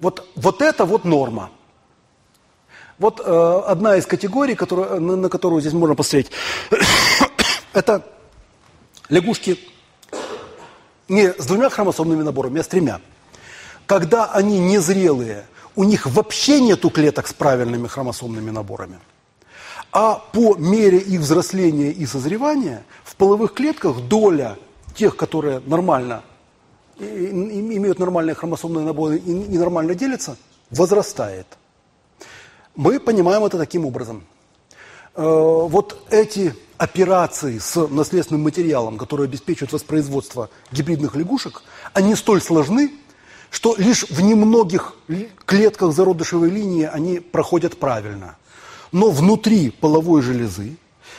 Вот, 0.00 0.28
вот 0.34 0.62
это 0.62 0.84
вот 0.84 1.04
норма. 1.04 1.50
Вот 2.98 3.20
э, 3.20 3.62
одна 3.66 3.96
из 3.96 4.06
категорий, 4.06 4.54
которая, 4.54 4.98
на, 5.00 5.16
на 5.16 5.28
которую 5.28 5.60
здесь 5.60 5.74
можно 5.74 5.94
посмотреть, 5.94 6.30
это 7.72 8.02
лягушки 9.08 9.58
не 11.08 11.32
с 11.32 11.46
двумя 11.46 11.68
хромосомными 11.68 12.22
наборами, 12.22 12.60
а 12.60 12.64
с 12.64 12.68
тремя. 12.68 13.00
Когда 13.86 14.26
они 14.26 14.58
незрелые, 14.58 15.46
у 15.76 15.84
них 15.84 16.06
вообще 16.06 16.60
нету 16.60 16.90
клеток 16.90 17.28
с 17.28 17.32
правильными 17.32 17.86
хромосомными 17.86 18.50
наборами. 18.50 18.98
А 19.92 20.14
по 20.32 20.56
мере 20.56 20.98
их 20.98 21.20
взросления 21.20 21.90
и 21.90 22.06
созревания 22.06 22.84
в 23.04 23.14
половых 23.16 23.54
клетках 23.54 24.00
доля 24.00 24.58
тех, 24.94 25.16
которые 25.16 25.60
нормально 25.66 26.22
имеют 26.98 27.98
нормальные 27.98 28.34
хромосомные 28.34 28.84
наборы 28.84 29.18
и 29.18 29.58
нормально 29.58 29.94
делятся, 29.94 30.36
возрастает. 30.70 31.46
Мы 32.74 32.98
понимаем 32.98 33.44
это 33.44 33.58
таким 33.58 33.86
образом. 33.86 34.24
Э, 35.14 35.22
вот 35.22 36.06
эти 36.10 36.54
операции 36.78 37.58
с 37.58 37.86
наследственным 37.88 38.42
материалом, 38.42 38.98
которые 38.98 39.26
обеспечивают 39.26 39.72
воспроизводство 39.72 40.50
гибридных 40.72 41.16
лягушек, 41.16 41.62
они 41.94 42.14
столь 42.14 42.42
сложны, 42.42 42.90
что 43.50 43.74
лишь 43.76 44.08
в 44.10 44.20
немногих 44.20 44.94
клетках 45.44 45.92
зародышевой 45.92 46.50
линии 46.50 46.84
они 46.84 47.20
проходят 47.20 47.78
правильно. 47.78 48.36
Но 48.92 49.10
внутри 49.10 49.70
половой 49.70 50.22
железы 50.22 50.76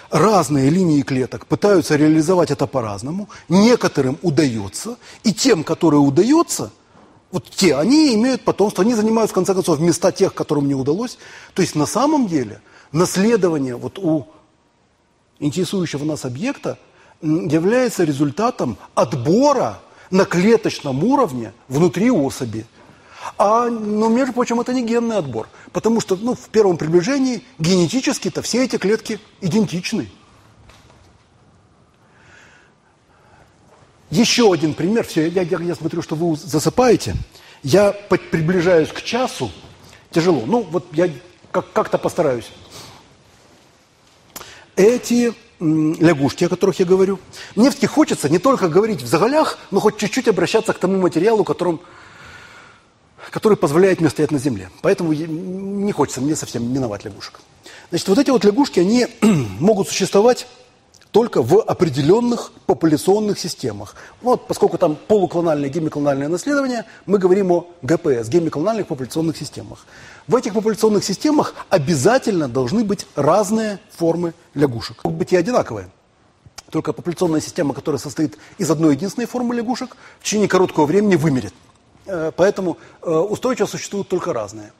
разные 0.09 0.69
линии 0.69 1.01
клеток 1.01 1.45
пытаются 1.45 1.95
реализовать 1.95 2.51
это 2.51 2.67
по-разному. 2.67 3.29
Некоторым 3.49 4.17
удается, 4.21 4.97
и 5.23 5.33
тем, 5.33 5.63
которые 5.63 5.99
удается, 5.99 6.71
вот 7.31 7.49
те, 7.49 7.75
они 7.75 8.15
имеют 8.15 8.43
потомство, 8.43 8.83
они 8.83 8.93
занимают, 8.93 9.31
в 9.31 9.33
конце 9.33 9.53
концов, 9.53 9.79
места 9.79 10.11
тех, 10.11 10.33
которым 10.33 10.67
не 10.67 10.75
удалось. 10.75 11.17
То 11.53 11.61
есть 11.61 11.75
на 11.75 11.85
самом 11.85 12.27
деле 12.27 12.61
наследование 12.91 13.75
вот 13.75 13.99
у 13.99 14.27
интересующего 15.39 16.05
нас 16.05 16.23
объекта 16.25 16.79
является 17.21 18.03
результатом 18.03 18.77
отбора 18.95 19.81
на 20.11 20.25
клеточном 20.25 21.03
уровне 21.03 21.53
внутри 21.67 22.11
особи. 22.11 22.65
А, 23.37 23.69
ну, 23.69 24.09
между 24.09 24.33
прочим, 24.33 24.59
это 24.59 24.73
не 24.73 24.83
генный 24.83 25.17
отбор, 25.17 25.49
потому 25.73 25.99
что 25.99 26.15
ну, 26.15 26.35
в 26.35 26.49
первом 26.49 26.77
приближении 26.77 27.43
генетически-то 27.59 28.41
все 28.41 28.63
эти 28.63 28.77
клетки 28.77 29.19
идентичны. 29.41 30.09
Еще 34.09 34.51
один 34.51 34.73
пример. 34.73 35.05
Все, 35.05 35.27
я, 35.27 35.41
я, 35.41 35.59
я 35.59 35.75
смотрю, 35.75 36.01
что 36.01 36.15
вы 36.15 36.37
засыпаете. 36.37 37.15
Я 37.63 37.91
приближаюсь 37.91 38.89
к 38.89 39.01
часу. 39.01 39.51
Тяжело. 40.11 40.43
Ну, 40.45 40.61
вот 40.61 40.85
я 40.93 41.09
как- 41.51 41.73
как-то 41.73 41.97
постараюсь 41.97 42.49
эти 44.77 45.33
лягушки, 45.59 46.43
о 46.45 46.49
которых 46.49 46.79
я 46.79 46.85
говорю. 46.85 47.19
Мне 47.55 47.71
все 47.71 47.87
хочется 47.87 48.29
не 48.29 48.39
только 48.39 48.69
говорить 48.69 49.01
в 49.01 49.07
заголях, 49.07 49.57
но 49.71 49.79
хоть 49.79 49.97
чуть-чуть 49.97 50.27
обращаться 50.27 50.73
к 50.73 50.79
тому 50.79 50.97
материалу, 50.97 51.43
которым 51.43 51.81
который 53.31 53.57
позволяет 53.57 53.99
мне 53.99 54.09
стоять 54.09 54.31
на 54.31 54.39
земле. 54.39 54.69
Поэтому 54.81 55.11
не 55.13 55.91
хочется 55.91 56.21
мне 56.21 56.35
совсем 56.35 56.71
миновать 56.71 57.03
лягушек. 57.03 57.41
Значит, 57.89 58.07
вот 58.07 58.17
эти 58.17 58.29
вот 58.29 58.45
лягушки, 58.45 58.79
они 58.79 59.07
могут 59.59 59.89
существовать 59.89 60.47
только 61.11 61.41
в 61.41 61.61
определенных 61.61 62.51
популяционных 62.65 63.39
системах. 63.39 63.95
Вот, 64.21 64.47
поскольку 64.47 64.77
там 64.77 64.95
полуклональное 64.95 65.69
гемиклональное 65.69 66.27
наследование, 66.27 66.85
мы 67.05 67.17
говорим 67.17 67.51
о 67.51 67.67
ГПС, 67.81 68.27
гемиклональных 68.29 68.87
популяционных 68.87 69.37
системах. 69.37 69.85
В 70.27 70.35
этих 70.35 70.53
популяционных 70.53 71.03
системах 71.03 71.55
обязательно 71.69 72.47
должны 72.47 72.83
быть 72.83 73.07
разные 73.15 73.79
формы 73.91 74.33
лягушек. 74.53 75.03
Могут 75.03 75.19
быть 75.19 75.33
и 75.33 75.37
одинаковые. 75.37 75.89
Только 76.69 76.91
популяционная 76.91 77.39
система, 77.39 77.73
которая 77.73 77.99
состоит 77.99 78.37
из 78.57 78.69
одной 78.69 78.95
единственной 78.95 79.25
формы 79.25 79.55
лягушек, 79.55 79.95
в 80.19 80.23
течение 80.23 80.49
короткого 80.49 80.85
времени 80.85 81.15
вымерет. 81.15 81.53
Э, 82.05 82.31
поэтому 82.35 82.77
э, 83.01 83.09
устойчиво 83.09 83.67
существуют 83.67 84.09
только 84.09 84.33
разные. 84.33 84.71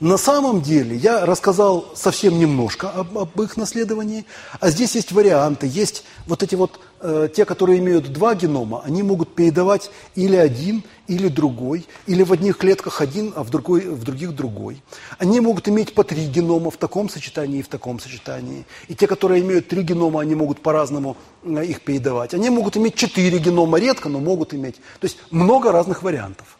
На 0.00 0.18
самом 0.18 0.60
деле 0.60 0.94
я 0.94 1.24
рассказал 1.24 1.86
совсем 1.94 2.38
немножко 2.38 2.90
об, 2.90 3.16
об 3.16 3.40
их 3.40 3.56
наследовании, 3.56 4.26
а 4.60 4.68
здесь 4.68 4.94
есть 4.94 5.10
варианты, 5.10 5.66
есть 5.66 6.04
вот 6.26 6.42
эти 6.42 6.54
вот, 6.54 6.80
э, 7.00 7.30
те, 7.34 7.46
которые 7.46 7.78
имеют 7.78 8.12
два 8.12 8.34
генома, 8.34 8.82
они 8.84 9.02
могут 9.02 9.34
передавать 9.34 9.90
или 10.14 10.36
один, 10.36 10.82
или 11.08 11.28
другой, 11.28 11.86
или 12.06 12.22
в 12.22 12.32
одних 12.32 12.58
клетках 12.58 13.00
один, 13.00 13.32
а 13.36 13.42
в, 13.42 13.48
другой, 13.48 13.88
в 13.88 14.04
других 14.04 14.34
другой. 14.34 14.82
Они 15.18 15.40
могут 15.40 15.66
иметь 15.68 15.94
по 15.94 16.04
три 16.04 16.26
генома 16.26 16.70
в 16.70 16.76
таком 16.76 17.08
сочетании 17.08 17.60
и 17.60 17.62
в 17.62 17.68
таком 17.68 17.98
сочетании. 17.98 18.66
И 18.88 18.94
те, 18.94 19.06
которые 19.06 19.40
имеют 19.40 19.68
три 19.68 19.82
генома, 19.82 20.20
они 20.20 20.34
могут 20.34 20.60
по-разному 20.60 21.16
э, 21.42 21.64
их 21.64 21.80
передавать. 21.80 22.34
Они 22.34 22.50
могут 22.50 22.76
иметь 22.76 22.96
четыре 22.96 23.38
генома, 23.38 23.78
редко, 23.78 24.10
но 24.10 24.20
могут 24.20 24.52
иметь. 24.52 24.76
То 25.00 25.04
есть 25.04 25.16
много 25.30 25.72
разных 25.72 26.02
вариантов. 26.02 26.58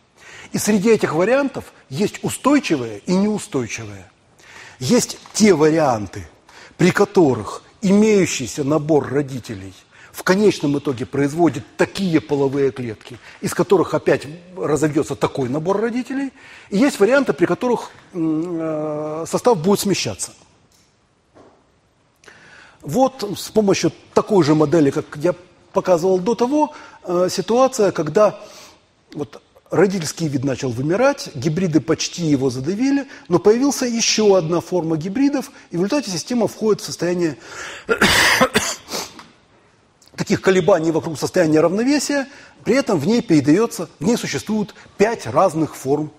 И 0.53 0.59
среди 0.59 0.90
этих 0.90 1.14
вариантов 1.14 1.72
есть 1.88 2.22
устойчивые 2.22 3.01
и 3.07 3.14
неустойчивые. 3.14 4.11
Есть 4.78 5.18
те 5.32 5.55
варианты, 5.55 6.28
при 6.76 6.90
которых 6.90 7.62
имеющийся 7.80 8.64
набор 8.64 9.09
родителей 9.09 9.74
в 10.16 10.22
конечном 10.22 10.78
итоге 10.78 11.05
производит 11.05 11.62
такие 11.76 12.22
половые 12.22 12.70
клетки, 12.70 13.18
из 13.42 13.53
которых 13.53 13.92
опять 13.92 14.26
разовьется 14.57 15.14
такой 15.14 15.51
набор 15.51 15.78
родителей. 15.78 16.32
И 16.70 16.78
есть 16.78 16.99
варианты, 16.99 17.34
при 17.34 17.44
которых 17.44 17.90
э, 18.14 19.24
состав 19.28 19.59
будет 19.59 19.80
смещаться. 19.80 20.32
Вот 22.80 23.30
с 23.36 23.51
помощью 23.51 23.92
такой 24.14 24.42
же 24.42 24.55
модели, 24.55 24.90
как 24.90 25.05
я 25.16 25.34
показывал 25.74 26.18
до 26.18 26.34
того, 26.34 26.72
э, 27.05 27.28
ситуация, 27.30 27.92
когда 27.92 28.40
вот 29.12 29.42
родительский 29.71 30.29
вид 30.29 30.45
начал 30.45 30.71
вымирать, 30.71 31.31
гибриды 31.35 31.81
почти 31.81 32.23
его 32.23 32.51
задавили, 32.51 33.07
но 33.29 33.39
появилась 33.39 33.83
еще 33.83 34.37
одна 34.37 34.61
форма 34.61 34.97
гибридов, 34.97 35.51
и 35.71 35.77
в 35.77 35.81
результате 35.81 36.11
система 36.11 36.49
входит 36.49 36.81
в 36.81 36.85
состояние 36.85 37.37
таких 40.17 40.41
колебаний 40.41 40.91
вокруг 40.91 41.19
состояния 41.19 41.61
равновесия, 41.61 42.27
при 42.64 42.75
этом 42.75 42.99
в 42.99 43.07
ней 43.07 43.23
передается, 43.23 43.89
в 43.99 44.05
ней 44.05 44.17
существует 44.17 44.75
пять 44.97 45.27
разных 45.27 45.77
форм 45.77 46.11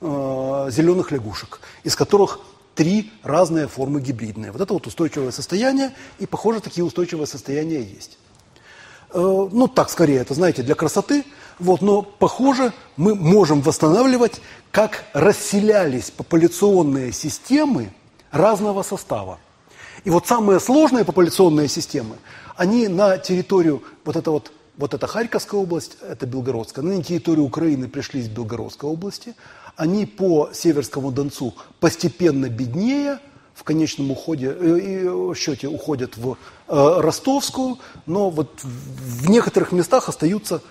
э, 0.00 0.68
зеленых 0.70 1.10
лягушек, 1.10 1.60
из 1.84 1.96
которых 1.96 2.40
три 2.74 3.12
разные 3.22 3.68
формы 3.68 4.00
гибридные. 4.00 4.52
Вот 4.52 4.60
это 4.60 4.72
вот 4.72 4.86
устойчивое 4.86 5.30
состояние, 5.30 5.92
и, 6.18 6.26
похоже, 6.26 6.60
такие 6.60 6.84
устойчивые 6.84 7.26
состояния 7.26 7.82
есть. 7.82 8.18
Э, 9.12 9.48
ну, 9.52 9.68
так 9.68 9.90
скорее, 9.90 10.18
это, 10.18 10.34
знаете, 10.34 10.62
для 10.62 10.74
красоты– 10.74 11.24
вот, 11.62 11.80
но, 11.80 12.02
похоже, 12.02 12.72
мы 12.96 13.14
можем 13.14 13.60
восстанавливать, 13.60 14.40
как 14.72 15.04
расселялись 15.12 16.10
популяционные 16.10 17.12
системы 17.12 17.92
разного 18.32 18.82
состава. 18.82 19.38
И 20.02 20.10
вот 20.10 20.26
самые 20.26 20.58
сложные 20.58 21.04
популяционные 21.04 21.68
системы, 21.68 22.16
они 22.56 22.88
на 22.88 23.18
территорию, 23.18 23.82
вот 24.04 24.16
это 24.16 24.32
вот, 24.32 24.50
вот 24.76 24.94
это 24.94 25.06
Харьковская 25.06 25.60
область, 25.60 25.98
это 26.02 26.26
Белгородская, 26.26 26.84
на 26.84 27.00
территорию 27.00 27.44
Украины 27.44 27.88
пришли 27.88 28.20
из 28.20 28.28
Белгородской 28.28 28.90
области, 28.90 29.36
они 29.76 30.04
по 30.04 30.50
Северскому 30.52 31.12
Донцу 31.12 31.54
постепенно 31.78 32.48
беднее, 32.48 33.20
в 33.54 33.64
конечном 33.64 34.10
уходе, 34.10 34.54
э, 34.58 35.34
счете 35.36 35.68
уходят 35.68 36.16
в 36.16 36.32
э, 36.32 36.36
Ростовскую, 37.00 37.78
но 38.06 38.30
вот 38.30 38.60
в 38.62 39.28
некоторых 39.28 39.72
местах 39.72 40.08
остаются 40.08 40.62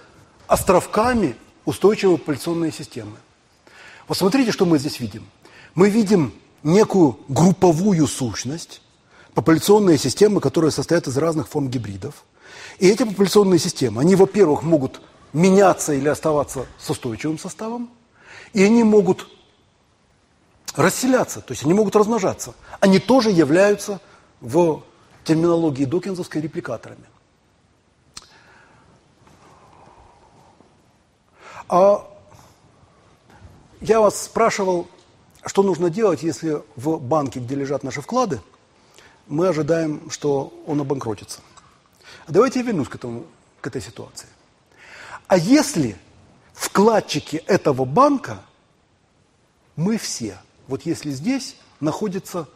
островками 0.47 1.35
устойчивой 1.65 2.17
популяционной 2.17 2.71
системы. 2.71 3.17
Вот 4.07 4.17
смотрите, 4.17 4.51
что 4.51 4.65
мы 4.65 4.79
здесь 4.79 4.99
видим. 4.99 5.25
Мы 5.75 5.89
видим 5.89 6.33
некую 6.63 7.17
групповую 7.27 8.07
сущность, 8.07 8.81
популяционные 9.33 9.97
системы, 9.97 10.41
которые 10.41 10.71
состоят 10.71 11.07
из 11.07 11.17
разных 11.17 11.47
форм 11.47 11.69
гибридов. 11.69 12.25
И 12.79 12.89
эти 12.89 13.03
популяционные 13.03 13.59
системы, 13.59 14.01
они, 14.01 14.15
во-первых, 14.15 14.63
могут 14.63 15.01
меняться 15.33 15.93
или 15.93 16.09
оставаться 16.09 16.65
с 16.77 16.89
устойчивым 16.89 17.39
составом, 17.39 17.89
и 18.53 18.63
они 18.63 18.83
могут 18.83 19.27
расселяться, 20.75 21.41
то 21.41 21.51
есть 21.51 21.63
они 21.63 21.73
могут 21.73 21.95
размножаться. 21.95 22.53
Они 22.79 22.99
тоже 22.99 23.31
являются 23.31 23.99
в 24.39 24.83
терминологии 25.23 25.85
докинзовской 25.85 26.41
репликаторами. 26.41 27.05
А 31.67 32.07
я 33.79 34.01
вас 34.01 34.23
спрашивал, 34.23 34.87
что 35.45 35.63
нужно 35.63 35.89
делать, 35.89 36.23
если 36.23 36.61
в 36.75 36.99
банке, 36.99 37.39
где 37.39 37.55
лежат 37.55 37.83
наши 37.83 38.01
вклады, 38.01 38.41
мы 39.27 39.47
ожидаем, 39.47 40.09
что 40.09 40.53
он 40.67 40.81
обанкротится. 40.81 41.39
Давайте 42.27 42.59
я 42.59 42.65
вернусь 42.65 42.89
к, 42.89 42.95
этому, 42.95 43.25
к 43.61 43.67
этой 43.67 43.81
ситуации. 43.81 44.27
А 45.27 45.37
если 45.37 45.97
вкладчики 46.53 47.37
этого 47.47 47.85
банка, 47.85 48.41
мы 49.75 49.97
все, 49.97 50.37
вот 50.71 50.81
если 50.83 51.11
здесь 51.11 51.55
находится 51.79 52.49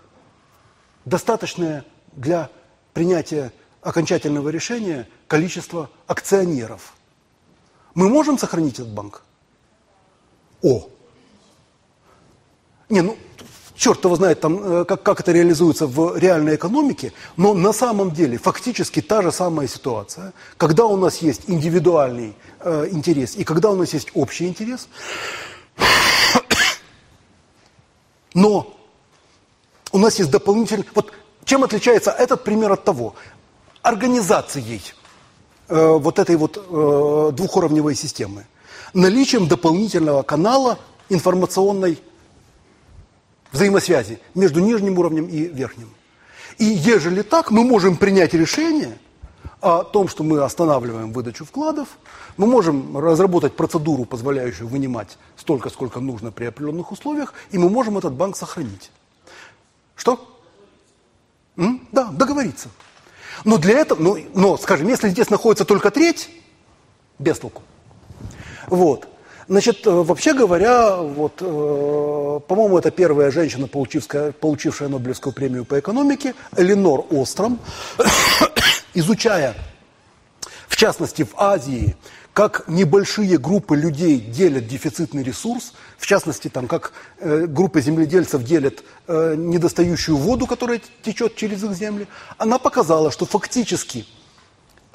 достаточное 1.05 1.85
для 2.13 2.49
принятия 2.93 3.53
окончательного 3.81 4.49
решения 4.49 5.07
количество 5.27 5.91
акционеров– 6.07 6.93
мы 7.95 8.09
можем 8.09 8.37
сохранить 8.37 8.75
этот 8.75 8.89
банк? 8.89 9.23
О! 10.61 10.89
Не, 12.89 13.01
ну, 13.01 13.17
черт 13.75 14.03
его 14.03 14.15
знает, 14.15 14.41
там, 14.41 14.81
э, 14.81 14.85
как, 14.85 15.01
как 15.01 15.21
это 15.21 15.31
реализуется 15.31 15.87
в 15.87 16.17
реальной 16.17 16.55
экономике, 16.55 17.13
но 17.37 17.53
на 17.53 17.71
самом 17.73 18.11
деле 18.11 18.37
фактически 18.37 19.01
та 19.01 19.21
же 19.21 19.31
самая 19.31 19.67
ситуация, 19.67 20.33
когда 20.57 20.85
у 20.85 20.97
нас 20.97 21.17
есть 21.19 21.43
индивидуальный 21.47 22.35
э, 22.59 22.89
интерес 22.91 23.37
и 23.37 23.43
когда 23.43 23.71
у 23.71 23.75
нас 23.75 23.93
есть 23.93 24.09
общий 24.13 24.45
интерес, 24.45 24.87
но 28.35 28.77
у 29.91 29.97
нас 29.97 30.19
есть 30.19 30.29
дополнительный... 30.29 30.85
Вот 30.93 31.11
чем 31.45 31.63
отличается 31.63 32.11
этот 32.11 32.43
пример 32.43 32.71
от 32.71 32.83
того? 32.83 33.15
Организацией 33.81 34.81
э, 35.69 35.87
вот 35.97 36.19
этой 36.19 36.35
вот 36.35 36.57
э, 36.57 37.31
двухуровневой 37.33 37.95
системы. 37.95 38.45
Наличием 38.93 39.47
дополнительного 39.47 40.21
канала 40.23 40.77
информационной 41.07 41.97
взаимосвязи 43.53 44.19
между 44.33 44.59
нижним 44.59 44.99
уровнем 44.99 45.27
и 45.27 45.45
верхним. 45.45 45.89
И 46.57 46.65
ежели 46.65 47.21
так, 47.21 47.51
мы 47.51 47.63
можем 47.63 47.95
принять 47.95 48.33
решение 48.33 48.97
о 49.61 49.83
том, 49.83 50.07
что 50.07 50.23
мы 50.23 50.41
останавливаем 50.41 51.11
выдачу 51.11 51.45
вкладов, 51.45 51.87
мы 52.37 52.47
можем 52.47 52.97
разработать 52.97 53.55
процедуру, 53.55 54.05
позволяющую 54.05 54.67
вынимать 54.67 55.17
столько, 55.37 55.69
сколько 55.69 55.99
нужно 55.99 56.31
при 56.31 56.45
определенных 56.45 56.91
условиях, 56.91 57.33
и 57.51 57.57
мы 57.57 57.69
можем 57.69 57.97
этот 57.97 58.13
банк 58.13 58.35
сохранить. 58.35 58.91
Что? 59.95 60.19
М? 61.57 61.87
Да, 61.91 62.05
договориться. 62.11 62.69
Но 63.43 63.57
для 63.57 63.79
этого, 63.79 64.01
ну, 64.01 64.17
но, 64.33 64.57
скажем, 64.57 64.87
если 64.87 65.09
здесь 65.09 65.29
находится 65.29 65.65
только 65.65 65.91
треть, 65.91 66.29
без 67.19 67.39
толку. 67.39 67.61
Вот. 68.67 69.07
Значит, 69.47 69.85
э, 69.85 69.91
вообще 69.91 70.33
говоря, 70.33 70.97
вот, 70.97 71.33
э, 71.39 72.39
по-моему, 72.47 72.79
это 72.79 72.89
первая 72.89 73.29
женщина, 73.29 73.67
получившая, 73.67 74.31
получившая 74.31 74.89
Нобелевскую 74.89 75.33
премию 75.33 75.65
по 75.65 75.79
экономике, 75.79 76.33
Эленор 76.57 77.05
Остром, 77.11 77.59
изучая, 78.95 79.55
в 80.67 80.75
частности, 80.75 81.23
в 81.23 81.35
Азии, 81.37 81.95
как 82.33 82.67
небольшие 82.67 83.37
группы 83.37 83.77
людей 83.77 84.19
делят 84.19 84.67
дефицитный 84.67 85.23
ресурс, 85.23 85.73
в 85.97 86.05
частности, 86.05 86.49
там, 86.49 86.67
как 86.67 86.91
э, 87.19 87.45
группы 87.47 87.81
земледельцев 87.81 88.43
делят 88.43 88.83
э, 89.07 89.35
недостающую 89.37 90.17
воду, 90.17 90.45
которая 90.47 90.81
течет 91.01 91.35
через 91.35 91.63
их 91.63 91.71
земли, 91.73 92.07
она 92.37 92.57
показала, 92.57 93.11
что 93.11 93.25
фактически 93.25 94.05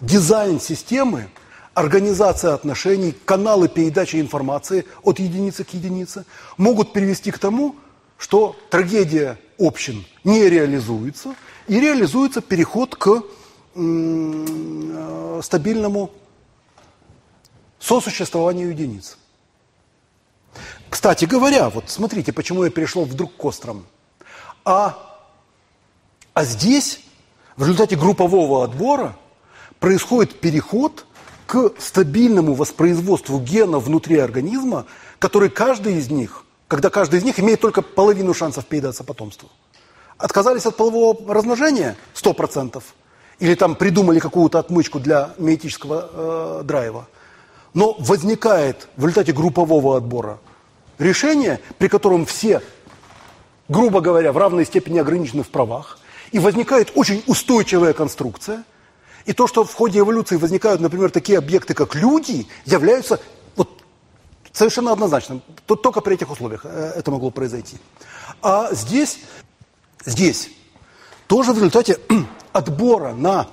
дизайн 0.01 0.61
системы 0.61 1.31
организация 1.73 2.53
отношений, 2.53 3.15
каналы 3.25 3.69
передачи 3.69 4.17
информации 4.17 4.85
от 5.03 5.19
единицы 5.19 5.65
к 5.65 5.71
единице 5.71 6.27
могут 6.59 6.93
привести 6.93 7.31
к 7.31 7.39
тому, 7.39 7.77
что 8.19 8.55
трагедия 8.69 9.39
общин 9.59 10.05
не 10.25 10.49
реализуется, 10.49 11.35
и 11.69 11.81
реализуется 11.81 12.43
переход 12.43 12.97
к 12.97 13.23
стабильному 15.43 16.11
сосуществованию 17.79 18.71
единиц. 18.71 19.17
Кстати 20.89 21.25
говоря, 21.25 21.71
вот 21.71 21.85
смотрите, 21.89 22.33
почему 22.33 22.65
я 22.65 22.71
перешел 22.71 23.05
вдруг 23.05 23.37
к 23.37 23.45
острому. 23.45 23.85
А, 24.65 24.99
а 26.35 26.45
здесь, 26.45 27.01
в 27.57 27.63
результате 27.63 27.97
группового 27.97 28.65
отбора, 28.65 29.17
происходит 29.79 30.41
переход 30.41 31.07
к 31.47 31.73
стабильному 31.79 32.55
воспроизводству 32.55 33.41
генов 33.41 33.85
внутри 33.85 34.19
организма, 34.19 34.87
который 35.19 35.49
каждый 35.49 35.97
из 35.97 36.11
них, 36.11 36.45
когда 36.69 36.91
каждый 36.91 37.21
из 37.21 37.25
них 37.25 37.41
имеет 37.41 37.61
только 37.61 37.83
половину 37.83 38.35
шансов 38.35 38.67
передаться 38.67 39.05
потомству. 39.05 39.49
Отказались 40.19 40.67
от 40.67 40.77
полового 40.77 41.35
размножения 41.35 41.97
100%, 42.15 42.83
или 43.41 43.55
там 43.55 43.75
придумали 43.75 44.21
какую-то 44.21 44.59
отмычку 44.59 45.01
для 45.01 45.31
миотического 45.39 46.61
э, 46.61 46.63
драйва, 46.65 47.09
но 47.75 47.97
возникает 47.99 48.89
в 48.97 49.03
результате 49.03 49.33
группового 49.33 49.97
отбора 49.97 50.39
решение, 50.99 51.59
при 51.79 51.89
котором 51.89 52.27
все, 52.27 52.63
грубо 53.69 54.01
говоря, 54.01 54.33
в 54.33 54.39
равной 54.39 54.67
степени 54.67 54.99
ограничены 54.99 55.43
в 55.43 55.49
правах, 55.49 55.99
и 56.33 56.39
возникает 56.39 56.93
очень 56.95 57.25
устойчивая 57.27 57.95
конструкция, 57.95 58.65
и 59.25 59.33
то, 59.33 59.47
что 59.47 59.65
в 59.65 59.75
ходе 59.75 60.01
эволюции 60.01 60.37
возникают, 60.37 60.81
например, 60.81 61.11
такие 61.11 61.39
объекты, 61.39 61.73
как 61.75 61.95
люди, 61.95 62.47
являются 62.67 63.21
вот, 63.57 63.83
совершенно 64.53 64.93
однозначным. 64.93 65.43
Только 65.67 66.01
при 66.03 66.15
этих 66.15 66.31
условиях 66.31 66.63
э, 66.65 66.93
это 66.97 67.11
могло 67.11 67.31
произойти. 67.31 67.79
А 68.43 68.73
здесь, 68.73 69.21
здесь 70.05 70.51
тоже 71.31 71.53
в 71.53 71.59
результате 71.59 71.97
отбора 72.53 73.15
на 73.15 73.47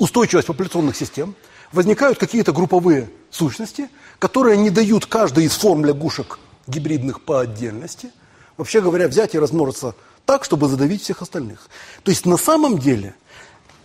устойчивость 0.00 0.48
популяционных 0.48 0.96
систем 0.96 1.36
возникают 1.70 2.18
какие-то 2.18 2.52
групповые 2.52 3.08
сущности, 3.30 3.88
которые 4.18 4.56
не 4.56 4.70
дают 4.70 5.06
каждой 5.06 5.44
из 5.44 5.52
форм 5.52 5.84
лягушек 5.84 6.40
гибридных 6.66 7.22
по 7.22 7.40
отдельности, 7.40 8.10
вообще 8.56 8.80
говоря, 8.80 9.06
взять 9.06 9.36
и 9.36 9.38
размножиться 9.38 9.94
так, 10.26 10.42
чтобы 10.42 10.66
задавить 10.66 11.02
всех 11.02 11.22
остальных. 11.22 11.68
То 12.02 12.10
есть 12.10 12.26
на 12.26 12.36
самом 12.36 12.80
деле 12.80 13.14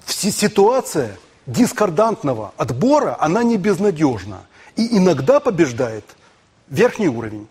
ситуация 0.08 1.20
дискордантного 1.45 2.56
отбора, 2.58 3.16
она 3.20 3.43
не 3.43 3.58
безнадежна. 3.58 4.41
И 4.76 4.97
иногда 4.97 5.39
побеждает 5.39 6.06
верхний 6.68 7.10
уровень. 7.10 7.47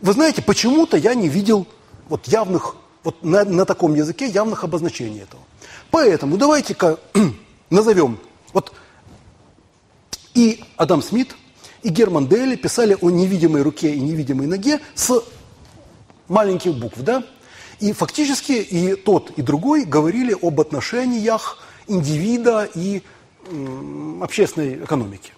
Вы 0.00 0.12
знаете, 0.12 0.40
почему-то 0.40 0.96
я 0.96 1.16
не 1.16 1.28
видел 1.28 1.66
вот 2.08 2.28
явных, 2.28 2.76
вот 3.06 3.22
на, 3.22 3.44
на 3.44 3.64
таком 3.64 3.94
языке 3.94 4.26
явных 4.26 4.64
обозначений 4.64 5.22
этого. 5.22 5.40
Поэтому 5.92 6.36
давайте-ка 6.36 6.98
назовем, 7.70 8.18
вот 8.52 8.72
и 10.34 10.64
Адам 10.76 11.02
Смит, 11.02 11.36
и 11.84 11.88
Герман 11.88 12.26
Дейли 12.26 12.56
писали 12.56 12.96
о 13.00 13.10
невидимой 13.10 13.62
руке 13.62 13.94
и 13.94 14.00
невидимой 14.00 14.48
ноге 14.48 14.80
с 14.96 15.22
маленьких 16.26 16.74
букв, 16.74 16.98
да? 16.98 17.22
И 17.78 17.92
фактически 17.92 18.54
и 18.54 18.96
тот, 18.96 19.30
и 19.36 19.42
другой 19.42 19.84
говорили 19.84 20.36
об 20.42 20.60
отношениях 20.60 21.62
индивида 21.86 22.68
и 22.74 23.02
общественной 24.20 24.82
экономики. 24.82 25.32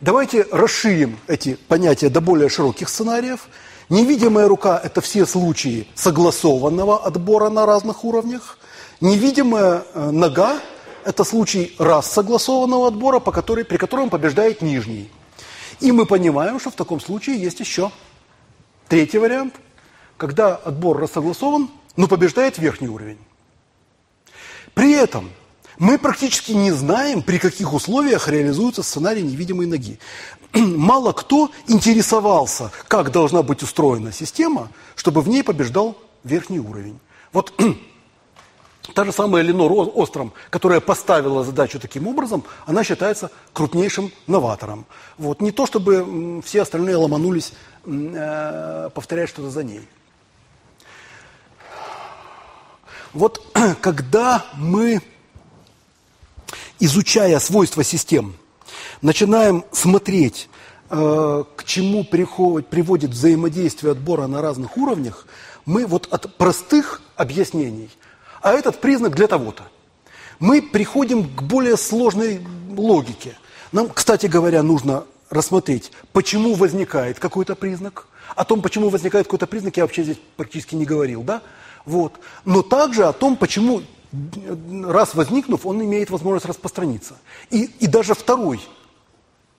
Давайте 0.00 0.46
расширим 0.50 1.18
эти 1.26 1.58
понятия 1.68 2.08
до 2.08 2.22
более 2.22 2.48
широких 2.48 2.88
сценариев. 2.88 3.48
Невидимая 3.88 4.48
рука– 4.48 4.80
это 4.84 5.00
все 5.00 5.26
случаи 5.26 5.86
согласованного 5.94 7.04
отбора 7.04 7.50
на 7.50 7.66
разных 7.66 8.04
уровнях. 8.04 8.58
Невидимая 9.00 9.84
э, 9.94 10.10
нога– 10.10 10.58
это 11.04 11.22
случай 11.22 11.74
раз 11.78 12.10
согласованного 12.10 12.88
отбора, 12.88 13.20
по 13.20 13.30
которой, 13.30 13.64
при 13.64 13.76
котором 13.76 14.10
побеждает 14.10 14.60
нижний. 14.60 15.08
И 15.78 15.92
мы 15.92 16.04
понимаем, 16.04 16.58
что 16.58 16.70
в 16.70 16.74
таком 16.74 17.00
случае 17.00 17.40
есть 17.40 17.60
еще 17.60 17.92
третий 18.88 19.18
вариант, 19.18 19.54
когда 20.16 20.56
отбор 20.56 20.98
рассогласован, 20.98 21.70
но 21.96 22.08
побеждает 22.08 22.58
верхний 22.58 22.88
уровень. 22.88 23.18
При 24.74 24.92
этом 24.92 25.30
мы 25.78 25.98
практически 25.98 26.52
не 26.52 26.72
знаем, 26.72 27.22
при 27.22 27.38
каких 27.38 27.72
условиях 27.72 28.28
реализуется 28.28 28.82
сценарий 28.82 29.22
невидимой 29.22 29.66
ноги. 29.66 29.98
Мало 30.76 31.12
кто 31.12 31.50
интересовался, 31.66 32.70
как 32.88 33.12
должна 33.12 33.42
быть 33.42 33.62
устроена 33.62 34.12
система, 34.12 34.70
чтобы 34.94 35.20
в 35.20 35.28
ней 35.28 35.42
побеждал 35.42 35.96
верхний 36.24 36.60
уровень. 36.60 36.98
Вот 37.32 37.52
та 38.94 39.04
же 39.04 39.12
самая 39.12 39.42
Ленор 39.42 39.70
Остром, 39.72 40.32
которая 40.48 40.80
поставила 40.80 41.44
задачу 41.44 41.78
таким 41.78 42.06
образом, 42.08 42.44
она 42.64 42.84
считается 42.84 43.30
крупнейшим 43.52 44.12
новатором. 44.26 44.86
Вот. 45.18 45.42
Не 45.42 45.50
то, 45.50 45.66
чтобы 45.66 46.40
все 46.42 46.62
остальные 46.62 46.96
ломанулись 46.96 47.52
э, 47.84 48.90
повторять 48.94 49.28
что-то 49.28 49.50
за 49.50 49.62
ней. 49.62 49.86
Вот 53.12 53.44
когда 53.82 54.46
мы 54.54 55.02
изучая 56.78 57.38
свойства 57.40 57.84
систем, 57.84 58.36
начинаем 59.02 59.64
смотреть, 59.72 60.48
э, 60.90 61.44
к 61.56 61.64
чему 61.64 62.04
приводит 62.04 63.10
взаимодействие 63.10 63.92
отбора 63.92 64.26
на 64.26 64.42
разных 64.42 64.76
уровнях, 64.76 65.26
мы 65.64 65.86
вот 65.86 66.08
от 66.10 66.36
простых 66.36 67.02
объяснений, 67.16 67.90
а 68.40 68.52
этот 68.52 68.80
признак 68.80 69.14
для 69.14 69.26
того-то, 69.26 69.64
мы 70.38 70.62
приходим 70.62 71.24
к 71.34 71.42
более 71.42 71.76
сложной 71.76 72.40
логике. 72.76 73.36
Нам, 73.72 73.88
кстати 73.88 74.26
говоря, 74.26 74.62
нужно 74.62 75.04
рассмотреть, 75.30 75.90
почему 76.12 76.54
возникает 76.54 77.18
какой-то 77.18 77.54
признак. 77.54 78.06
О 78.34 78.44
том, 78.44 78.60
почему 78.60 78.90
возникает 78.90 79.26
какой-то 79.26 79.46
признак, 79.46 79.76
я 79.76 79.84
вообще 79.84 80.02
здесь 80.02 80.18
практически 80.36 80.74
не 80.74 80.84
говорил, 80.84 81.22
да? 81.22 81.42
Вот. 81.84 82.14
Но 82.44 82.62
также 82.62 83.04
о 83.04 83.12
том, 83.12 83.36
почему 83.36 83.82
раз 84.84 85.14
возникнув, 85.14 85.66
он 85.66 85.82
имеет 85.82 86.10
возможность 86.10 86.46
распространиться. 86.46 87.14
И, 87.50 87.64
и 87.64 87.86
даже 87.86 88.14
второй 88.14 88.60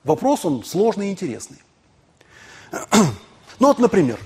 вопрос, 0.08 0.45
он 0.45 0.64
сложный 0.64 1.10
и 1.10 1.12
интересный. 1.12 1.62
Ну 3.60 3.70
вот, 3.70 3.80
например, 3.80 4.20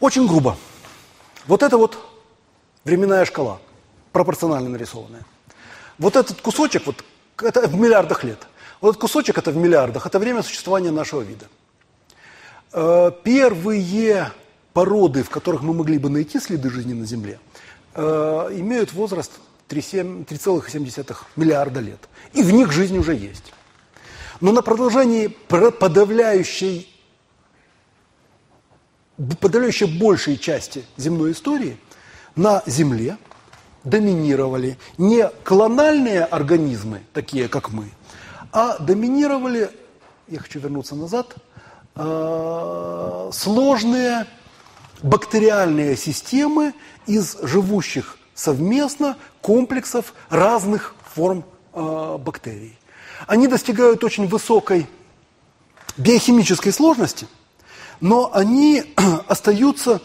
очень 0.00 0.26
грубо. 0.26 0.56
Вот 1.46 1.62
это 1.62 1.76
вот 1.76 1.98
временная 2.84 3.24
шкала, 3.24 3.60
пропорционально 4.10 4.70
нарисованная. 4.70 5.24
Вот 5.98 6.16
этот 6.16 6.40
кусочек, 6.40 6.84
вот, 6.86 7.04
это 7.40 7.68
в 7.68 7.76
миллиардах 7.76 8.24
лет. 8.24 8.48
Вот 8.80 8.90
этот 8.90 9.00
кусочек, 9.00 9.38
это 9.38 9.52
в 9.52 9.56
миллиардах, 9.56 10.04
это 10.04 10.18
время 10.18 10.42
существования 10.42 10.90
нашего 10.90 11.20
вида. 11.20 11.46
Э, 12.72 13.12
первые 13.22 14.32
породы, 14.72 15.22
в 15.22 15.30
которых 15.30 15.62
мы 15.62 15.74
могли 15.74 15.98
бы 15.98 16.08
найти 16.08 16.40
следы 16.40 16.70
жизни 16.70 16.92
на 16.92 17.06
Земле, 17.06 17.38
э, 17.94 18.48
имеют 18.52 18.92
возраст 18.92 19.32
3,7 19.70 21.16
миллиарда 21.36 21.80
лет. 21.80 22.08
И 22.32 22.42
в 22.42 22.52
них 22.52 22.72
жизнь 22.72 22.98
уже 22.98 23.14
есть. 23.14 23.52
Но 24.40 24.52
на 24.52 24.62
продолжении 24.62 25.28
подавляющей, 25.28 26.88
подавляющей 29.40 29.86
большей 29.98 30.38
части 30.38 30.84
земной 30.96 31.32
истории 31.32 31.76
на 32.34 32.62
Земле 32.66 33.18
доминировали 33.84 34.78
не 34.98 35.28
клональные 35.44 36.24
организмы, 36.24 37.02
такие 37.12 37.48
как 37.48 37.70
мы, 37.70 37.90
а 38.52 38.78
доминировали, 38.78 39.70
я 40.28 40.38
хочу 40.38 40.58
вернуться 40.58 40.94
назад, 40.94 41.34
э, 41.94 43.30
сложные 43.32 44.26
бактериальные 45.02 45.96
системы 45.96 46.74
из 47.06 47.38
живущих 47.42 48.16
совместно 48.40 49.18
комплексов 49.42 50.14
разных 50.30 50.94
форм 51.14 51.44
э, 51.74 52.16
бактерий. 52.18 52.78
Они 53.26 53.46
достигают 53.46 54.02
очень 54.02 54.26
высокой 54.26 54.86
биохимической 55.98 56.72
сложности, 56.72 57.26
но 58.00 58.30
они 58.32 58.94
остаются 59.28 60.00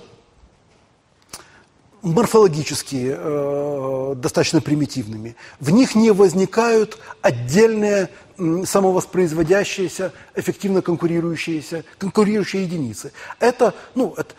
морфологически 2.02 3.16
э, 3.18 4.14
достаточно 4.18 4.60
примитивными. 4.60 5.38
В 5.62 5.72
них 5.72 5.96
не 5.96 6.12
возникают 6.12 7.00
отдельные 7.22 8.10
самовоспроизводящиеся, 8.38 10.12
эффективно 10.36 10.82
конкурирующиеся, 10.82 11.86
конкурирующие 11.98 12.64
единицы. 12.64 13.14
Это, 13.40 13.74
ну, 13.96 14.14
это, 14.18 14.36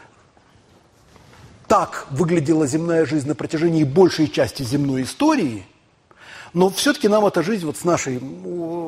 так 1.69 2.07
выглядела 2.11 2.67
земная 2.67 3.07
жизнь 3.07 3.29
на 3.29 3.35
протяжении 3.35 3.85
большей 3.85 4.29
части 4.29 4.63
земной 4.63 5.03
истории, 5.03 5.67
Но 6.57 6.71
все-таки 6.71 7.07
нам 7.07 7.27
эта 7.27 7.43
жизнь 7.43 7.67
вот 7.67 7.77
с 7.77 7.85
нашей 7.85 8.19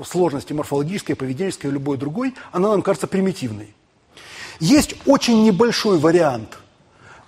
сложностью 0.07 0.57
морфологической, 0.57 1.15
поведенческой, 1.15 1.71
любой 1.71 1.99
другой, 1.99 2.35
она 2.51 2.71
нам 2.71 2.81
кажется 2.81 3.07
примитивной. 3.07 3.75
Есть 4.59 4.95
очень 5.05 5.43
небольшой 5.45 5.99
вариант 5.99 6.57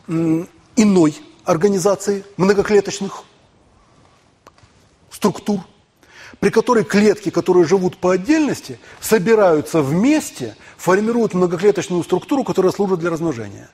иной 0.07 1.15
организации 1.45 2.25
многоклеточных 2.39 3.25
структур, 5.11 5.61
при 6.39 6.49
которой 6.49 6.85
клетки, 6.85 7.29
которые 7.29 7.67
живут 7.67 7.99
по 7.99 8.13
отдельности, 8.13 8.81
собираются 8.99 9.83
вместе, 9.83 10.57
формируют 10.79 11.35
многоклеточную 11.35 12.03
структуру, 12.03 12.45
которая 12.45 12.73
служит 12.73 13.01
для 13.01 13.11
размножения. 13.11 13.69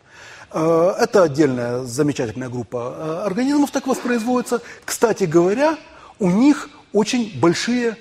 Э, 0.59 0.95
это 0.99 1.25
отдельная 1.25 1.83
замечательная 1.83 2.49
группа 2.49 2.95
э, 2.97 3.27
организмов 3.27 3.71
так 3.71 3.87
воспроизводится. 3.87 4.63
Кстати 4.87 5.25
говоря, 5.25 5.77
у 6.19 6.31
них 6.31 6.71
очень 6.95 7.39
большие 7.39 7.99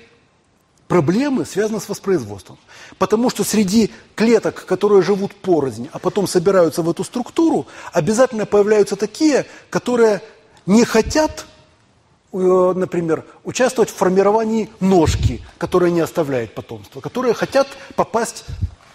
проблемы 0.88 1.44
связаны 1.44 1.80
с 1.80 1.88
воспроизводством. 1.90 2.56
Потому 2.96 3.28
что 3.28 3.44
среди 3.44 3.90
клеток, 4.14 4.64
которые 4.64 5.02
живут 5.02 5.34
порознь, 5.34 5.90
а 5.92 5.98
потом 5.98 6.26
собираются 6.26 6.80
в 6.80 6.88
эту 6.88 7.04
структуру, 7.04 7.66
обязательно 7.92 8.46
появляются 8.46 8.96
такие, 8.96 9.44
которые 9.68 10.22
не 10.64 10.86
хотят, 10.86 11.44
э, 12.32 12.38
например, 12.38 13.26
участвовать 13.44 13.90
в 13.90 13.96
формировании 13.96 14.70
ножки, 14.80 15.44
которая 15.58 15.90
не 15.90 16.00
оставляет 16.00 16.54
потомство, 16.54 17.02
которые 17.02 17.34
хотят 17.34 17.68
попасть 17.96 18.46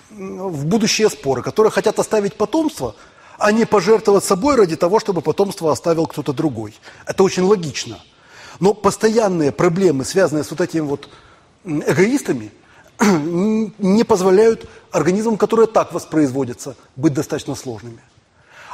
в 0.09 0.65
будущие 0.65 1.11
споры, 1.11 1.43
которые 1.43 1.71
хотят 1.71 1.99
оставить 1.99 2.33
потомство, 2.33 2.95
а 3.41 3.51
не 3.51 3.65
пожертвовать 3.65 4.23
собой 4.23 4.55
ради 4.55 4.75
того, 4.75 4.99
чтобы 4.99 5.21
потомство 5.21 5.71
оставил 5.71 6.05
кто-то 6.05 6.31
другой. 6.31 6.75
Это 7.07 7.23
очень 7.23 7.41
логично. 7.41 7.99
Но 8.59 8.75
постоянные 8.75 9.51
проблемы, 9.51 10.05
связанные 10.05 10.43
с 10.43 10.51
вот 10.51 10.61
этим 10.61 10.87
вот 10.87 11.09
эгоистами 11.63 12.51
не 12.99 14.03
позволяют 14.03 14.69
организмам, 14.91 15.37
которые 15.37 15.65
так 15.65 15.91
воспроизводятся, 15.91 16.75
быть 16.95 17.13
достаточно 17.13 17.55
сложными. 17.55 17.99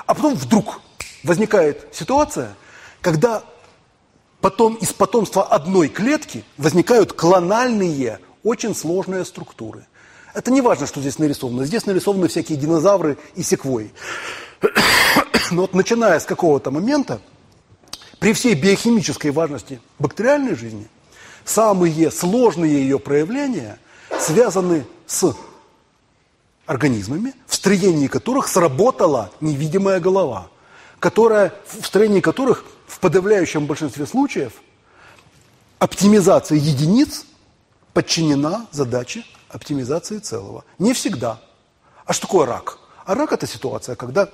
А 0.05 0.13
потом 0.13 0.35
вдруг 0.35 0.81
возникает 1.23 1.87
ситуация, 1.93 2.53
когда 2.99 3.43
потом 4.41 4.75
из 4.75 4.91
потомства 4.91 5.43
одной 5.43 5.87
клетки 5.87 6.43
возникают 6.57 7.13
клональные, 7.13 8.19
очень 8.43 8.75
сложные 8.75 9.23
структуры. 9.23 9.87
Это 10.33 10.51
не 10.51 10.59
важно, 10.59 10.87
что 10.87 10.99
здесь 10.99 11.19
нарисовано. 11.19 11.63
Здесь 11.63 11.85
нарисованы 11.85 12.27
всякие 12.27 12.57
динозавры 12.57 13.17
и 13.35 13.43
секвои. 13.43 13.93
Но 15.51 15.61
вот 15.61 15.73
начиная 15.73 16.19
с 16.19 16.25
какого-то 16.25 16.71
момента, 16.71 17.19
при 18.19 18.33
всей 18.33 18.55
биохимической 18.55 19.31
важности 19.31 19.79
бактериальной 19.99 20.55
жизни, 20.55 20.87
самые 21.45 22.11
сложные 22.11 22.73
ее 22.73 22.99
проявления 22.99 23.79
связаны 24.19 24.85
с 25.05 25.35
организмами, 26.65 27.33
в 27.45 27.55
строении 27.55 28.07
которых 28.07 28.47
сработала 28.47 29.31
невидимая 29.39 29.99
голова, 29.99 30.49
которая, 30.99 31.53
в 31.65 31.85
строении 31.85 32.19
которых 32.19 32.65
в 32.87 32.99
подавляющем 32.99 33.65
большинстве 33.65 34.05
случаев 34.05 34.53
оптимизация 35.79 36.57
единиц 36.57 37.25
подчинена 37.93 38.67
задаче 38.71 39.23
оптимизации 39.49 40.19
целого. 40.19 40.65
Не 40.79 40.93
всегда. 40.93 41.39
А 42.05 42.13
что 42.13 42.27
такое 42.27 42.45
рак? 42.45 42.79
А 43.05 43.15
рак– 43.15 43.31
это 43.33 43.47
ситуация, 43.47 43.95
когда 43.95 44.29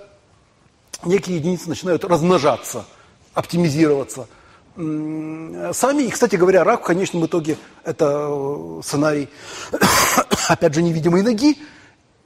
некие 1.04 1.38
единицы 1.38 1.70
начинают 1.70 2.04
размножаться, 2.04 2.86
оптимизироваться– 3.34 4.28
сами. 4.76 6.04
И, 6.04 6.10
кстати 6.10 6.36
говоря, 6.36 6.64
рак 6.64 6.82
в 6.82 6.86
конечном 6.86 7.26
итоге 7.26 7.58
это 7.84 8.28
э, 8.30 8.82
сценарий, 8.84 9.30
опять 10.48 10.74
же, 10.74 10.82
невидимой 10.82 11.22
ноги, 11.22 11.58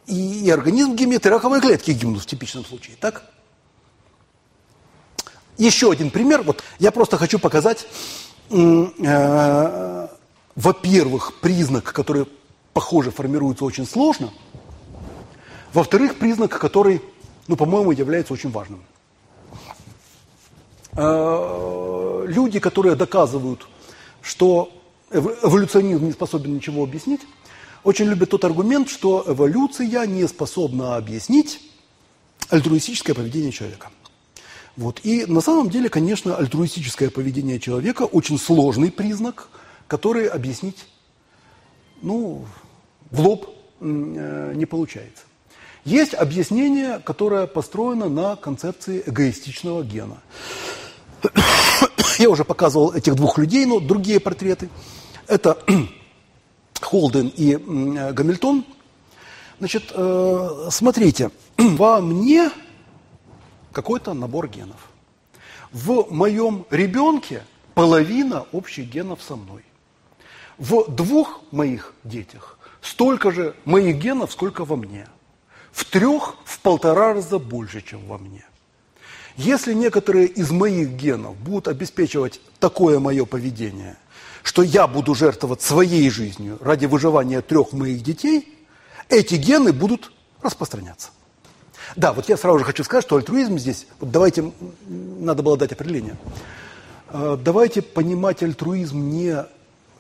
и, 0.06 0.46
и 0.46 0.50
организм 0.50 0.96
гибнет, 0.96 1.26
и 1.26 1.30
раковые 1.30 1.62
клетки 1.62 1.92
гибнут 1.92 2.24
в 2.24 2.26
типичном 2.26 2.64
случае. 2.64 2.96
Так? 3.00 3.24
Еще 5.58 5.92
один 5.92 6.10
пример. 6.10 6.44
Вот 6.44 6.64
я 6.80 6.92
просто 6.92 7.18
хочу 7.18 7.40
показать, 7.40 7.86
э, 8.50 10.08
во-первых, 10.56 11.40
признак, 11.42 11.92
который, 11.92 12.28
похоже, 12.74 13.12
формируется 13.12 13.66
очень 13.66 13.86
сложно. 13.86 14.32
Во-вторых, 15.74 16.16
признак, 16.16 16.58
который, 16.58 17.02
ну, 17.48 17.56
по-моему, 17.56 17.92
является 17.92 18.34
очень 18.34 18.52
важным. 18.52 18.82
Э, 20.96 22.26
люди, 22.28 22.60
которые 22.60 22.96
доказывают, 22.96 23.68
что 24.22 24.72
эволюционизм 25.12 26.06
не 26.06 26.12
способен 26.12 26.56
ничего 26.56 26.84
объяснить, 26.84 27.22
очень 27.84 28.06
любят 28.06 28.32
тот 28.32 28.44
аргумент, 28.44 28.90
что 28.90 29.24
эволюция 29.26 30.06
не 30.06 30.28
способна 30.28 30.98
объяснить 30.98 31.62
альтруистическое 32.50 33.16
поведение 33.16 33.52
человека. 33.52 33.90
Вот. 34.76 35.00
И 35.04 35.26
на 35.26 35.42
самом 35.42 35.70
деле, 35.70 35.90
конечно, 35.90 36.36
альтруистическое 36.36 37.10
поведение 37.10 37.60
человека 37.60 38.04
очень 38.04 38.38
сложный 38.38 38.92
признак, 38.92 39.50
который 39.88 40.28
объяснить 40.28 40.86
ну, 42.02 42.46
в 43.10 43.20
лоб 43.22 43.48
э, 43.80 44.54
не 44.56 44.66
получается. 44.66 45.24
Есть 45.88 46.14
объяснение, 46.16 47.00
которое 47.00 47.48
построено 47.48 48.10
на 48.10 48.36
концепции 48.36 49.02
эгоистичного 49.06 49.86
гена. 49.86 50.18
Я 52.20 52.30
уже 52.30 52.44
показывал 52.44 52.92
этих 52.92 53.16
двух 53.16 53.38
людей, 53.38 53.66
но 53.66 53.80
другие 53.80 54.20
портреты. 54.20 54.70
Это 55.28 55.58
Холден 56.82 57.30
и 57.30 57.56
Гамильтон. 57.56 58.66
Значит, 59.60 59.94
э, 59.94 60.68
смотрите, 60.72 61.32
во 61.58 62.02
мне 62.02 62.52
какой-то 63.72 64.14
набор 64.14 64.50
генов. 64.50 64.90
В 65.72 66.08
моем 66.10 66.66
ребенке 66.70 67.46
половина 67.76 68.46
общих 68.52 68.90
генов 68.90 69.24
со 69.24 69.38
мной. 69.38 69.64
В 70.58 70.92
двух 70.94 71.44
моих 71.52 71.94
детях 72.04 72.60
столько 72.82 73.32
же 73.32 73.56
моих 73.64 73.96
генов, 73.96 74.34
сколько 74.34 74.66
во 74.66 74.76
мне. 74.76 75.08
В 75.78 75.86
трех 75.86 76.34
в 76.44 76.60
полтора 76.62 77.14
раза 77.14 77.38
больше, 77.38 77.84
чем 77.84 78.04
во 78.08 78.18
мне. 78.18 78.44
Если 79.36 79.76
некоторые 79.76 80.26
из 80.26 80.50
моих 80.50 80.90
генов 80.90 81.38
будут 81.38 81.68
обеспечивать 81.68 82.42
такое 82.60 82.98
мое 82.98 83.26
поведение, 83.26 83.96
что 84.42 84.64
я 84.64 84.88
буду 84.88 85.14
жертвовать 85.14 85.62
своей 85.62 86.10
жизнью 86.10 86.58
ради 86.62 86.88
выживания 86.88 87.42
трех 87.42 87.74
моих 87.74 88.02
детей, 88.02 88.58
эти 89.08 89.36
гены 89.36 89.72
будут 89.72 90.12
распространяться. 90.42 91.10
Да, 91.96 92.12
вот 92.12 92.28
я 92.28 92.38
сразу 92.38 92.58
же 92.58 92.66
хочу 92.66 92.84
сказать, 92.84 93.06
что 93.06 93.16
альтруизм 93.16 93.60
здесь, 93.60 93.86
вот 94.00 94.10
давайте, 94.10 94.52
надо 94.88 95.44
было 95.44 95.58
дать 95.58 95.74
определение. 95.74 96.18
А, 97.10 97.38
давайте 97.38 97.84
понимать 97.84 98.42
альтруизм 98.42 99.12
не 99.12 99.46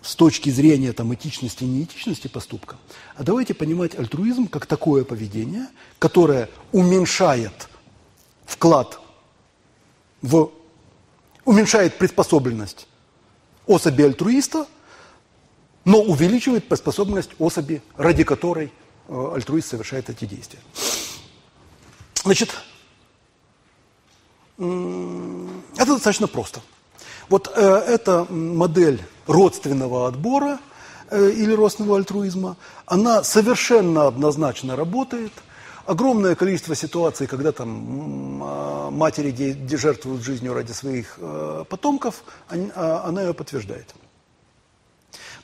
с 0.02 0.15
точки 0.15 0.49
зрения 0.49 0.94
там, 0.94 1.14
этичности 1.14 1.64
и 1.64 1.68
неэтичности 1.68 2.28
поступка, 2.28 2.78
а 3.15 3.24
давайте 3.24 3.53
понимать 3.53 3.98
альтруизм 3.98 4.48
как 4.48 4.65
такое 4.65 5.03
поведение, 5.03 5.68
которое 5.99 6.49
уменьшает 6.72 7.69
вклад 8.45 8.99
в, 10.22 10.52
уменьшает 11.45 11.98
приспособленность 11.98 12.88
особи 13.65 14.03
альтруиста, 14.03 14.68
но 15.86 16.02
увеличивает 16.02 16.68
приспособленность 16.68 17.32
особи, 17.40 17.82
ради 17.95 18.24
которой 18.24 18.72
э, 19.07 19.32
альтруист 19.36 19.69
совершает 19.69 20.10
эти 20.10 20.26
действия. 20.26 20.60
Значит, 22.24 22.49
это 24.57 25.86
достаточно 25.86 26.28
просто. 26.28 26.61
Вот 27.30 27.52
э, 27.56 27.61
эта 27.61 28.26
модель 28.30 29.02
родственного 29.28 30.08
отбора 30.08 30.60
э, 31.10 31.30
или 31.30 31.54
родственного 31.54 31.98
альтруизма, 31.98 32.58
она 32.86 33.24
совершенно 33.24 34.08
однозначно 34.08 34.76
работает– 34.76 35.32
огромное 35.88 36.36
количество 36.36 36.76
ситуаций, 36.76 37.28
когда 37.28 37.52
там 37.52 38.44
а, 38.44 38.91
матери 38.91 39.32
жертвуют 39.76 40.22
жизнью 40.22 40.54
ради 40.54 40.74
своих 40.74 41.16
э, 41.18 41.64
потомков, 41.68 42.24
а, 42.49 43.04
она 43.06 43.24
ее 43.24 43.34
подтверждает. 43.34 43.95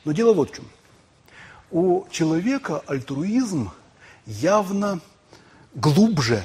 Но 0.04 0.12
дело 0.12 0.34
вот 0.34 0.50
в 0.50 0.54
чем. 0.54 0.66
У 1.70 2.04
человека 2.10 2.82
альтруизм 2.86 3.72
явно 4.26 5.00
глубже, 5.74 6.44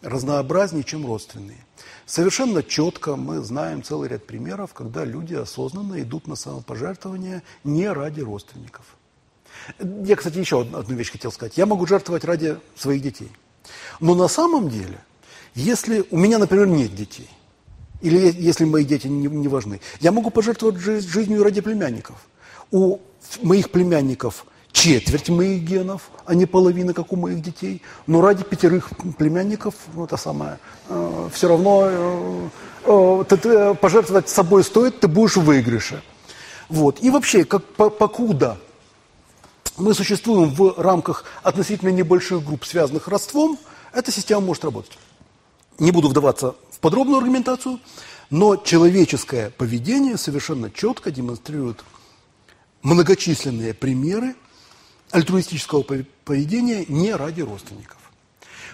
разнообразнее, 0.00 0.84
чем 0.84 1.04
родственные. 1.04 1.58
Совершенно 2.10 2.62
четко 2.62 3.14
мы 3.14 3.40
знаем 3.40 3.82
целый 3.82 4.08
ряд 4.08 4.26
примеров, 4.26 4.74
когда 4.74 5.04
люди 5.04 5.34
осознанно 5.34 6.02
идут 6.02 6.26
на 6.26 6.34
самопожертвование 6.34 7.42
не 7.62 7.90
ради 7.90 8.20
родственников– 8.20 8.84
я, 9.78 10.16
кстати, 10.16 10.38
еще 10.38 10.62
одну 10.62 10.94
вещь 10.94 11.12
хотел 11.12 11.32
сказать. 11.32 11.56
Я 11.56 11.66
могу 11.66 11.86
жертвовать 11.86 12.24
ради 12.24 12.58
своих 12.76 13.02
детей. 13.02 13.30
Но 14.00 14.14
на 14.14 14.28
самом 14.28 14.68
деле, 14.68 14.98
если 15.54 16.04
у 16.10 16.18
меня, 16.18 16.38
например, 16.38 16.66
нет 16.66 16.94
детей, 16.94 17.28
Или 18.00 18.32
если 18.34 18.64
мои 18.64 18.84
дети 18.84 19.06
не, 19.06 19.26
не 19.26 19.48
важны. 19.48 19.80
Я 20.00 20.12
могу 20.12 20.30
пожертвовать 20.30 20.78
жизнью 20.78 21.44
ради 21.44 21.60
племянников. 21.60 22.16
У 22.70 22.98
моих 23.42 23.70
племянников 23.70 24.46
четверть 24.72 25.28
моих 25.28 25.62
генов, 25.62 26.10
а 26.24 26.34
не 26.34 26.46
половина, 26.46 26.94
как 26.94 27.12
у 27.12 27.16
моих 27.16 27.42
детей. 27.42 27.82
Но 28.06 28.20
ради 28.20 28.44
пятерых 28.44 28.90
племянников, 29.18 29.74
ну, 29.94 30.04
это 30.04 30.16
самое, 30.16 30.58
э, 30.88 31.28
все 31.32 31.48
равно 31.48 31.82
э, 31.84 32.48
э, 32.84 33.24
ты, 33.28 33.36
ты, 33.36 33.74
пожертвовать 33.74 34.28
собой 34.28 34.64
стоит, 34.64 35.00
ты 35.00 35.08
будешь 35.08 35.36
в 35.36 35.42
выигрыше. 35.42 36.02
Вот. 36.68 37.02
И 37.02 37.10
вообще, 37.10 37.44
как, 37.44 37.64
по, 37.64 37.90
покуда 37.90 38.58
мы 39.76 39.94
существуем 39.94 40.50
в 40.50 40.74
рамках 40.78 41.24
относительно 41.42 41.90
небольших 41.90 42.44
групп, 42.44 42.64
связанных 42.64 43.08
родством, 43.08 43.58
эта 43.92 44.12
система 44.12 44.40
может 44.42 44.64
работать. 44.64 44.96
Не 45.78 45.90
буду 45.90 46.08
вдаваться 46.08 46.54
в 46.70 46.78
подробную 46.80 47.18
аргументацию, 47.18 47.80
но 48.28 48.56
человеческое 48.56 49.50
поведение 49.50 50.16
совершенно 50.16 50.70
четко 50.70 51.10
демонстрирует 51.10 51.82
многочисленные 52.82 53.74
примеры 53.74 54.36
альтруистического 55.10 55.84
поведения 56.24 56.84
не 56.88 57.14
ради 57.14 57.40
родственников. 57.42 57.98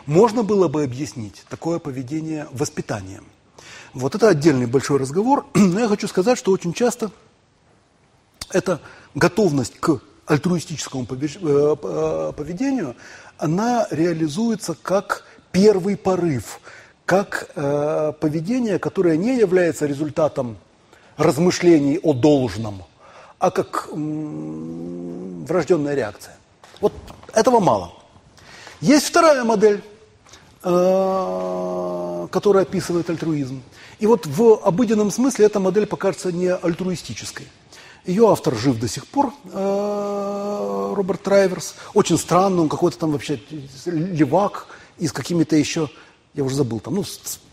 Можно 0.07 0.43
было 0.43 0.69
бы 0.69 0.85
объяснить 0.85 1.45
такое 1.49 1.79
поведение 1.79 2.47
воспитанием. 2.53 3.25
Вот 3.93 4.15
это 4.15 4.29
отдельный 4.29 4.67
большой 4.67 4.99
разговор, 4.99 5.47
но 5.55 5.81
я 5.81 5.89
хочу 5.89 6.07
сказать, 6.07 6.39
что 6.39 6.53
очень 6.53 6.73
часто 6.73 7.11
эта 8.51 8.81
готовность 9.15 9.79
к 9.81 10.01
альтруистическому 10.27 11.07
э, 11.11 11.17
э, 11.17 12.33
поведению, 12.37 12.97
она 13.39 13.87
реализуется 13.91 14.77
как 14.81 15.25
первый 15.53 15.97
порыв, 15.97 16.61
как 17.05 17.51
э, 17.55 18.13
поведение, 18.21 18.79
которое 18.79 19.17
не 19.17 19.37
является 19.39 19.87
результатом 19.87 20.59
размышлений 21.17 21.99
о 22.03 22.13
должном, 22.13 22.83
а 23.39 23.51
как 23.51 23.89
врожденная 25.47 25.95
реакция. 25.95 26.37
Вот 26.81 26.93
этого 27.33 27.61
мало. 27.61 27.93
Есть 28.81 29.07
вторая 29.07 29.45
модель, 29.45 29.83
э, 30.63 32.29
которая 32.31 32.65
описывает 32.65 33.09
альтруизм. 33.09 33.63
И 33.99 34.07
вот 34.07 34.27
в 34.27 34.61
обыденном 34.63 35.11
смысле 35.11 35.47
эта 35.47 35.61
модель 35.61 35.87
покажется 35.87 36.33
не 36.33 36.49
альтруистической. 36.49 37.47
Ее 38.05 38.31
автор 38.31 38.55
жив 38.55 38.79
до 38.79 38.89
сих 38.89 39.07
пор, 39.07 39.33
э, 39.53 40.93
Роберт 40.95 41.23
Трайверс. 41.23 41.75
Очень 41.95 42.19
странный, 42.19 42.61
он 42.61 42.69
какой-то 42.69 42.99
там 42.99 43.13
вообще 43.13 43.41
левак 43.87 44.69
и 44.99 45.09
с 45.09 45.13
какими-то 45.13 45.57
еще, 45.57 45.91
я 46.35 46.45
уже 46.45 46.57
забыл, 46.57 46.81
там, 46.81 46.95
ну, 46.95 47.05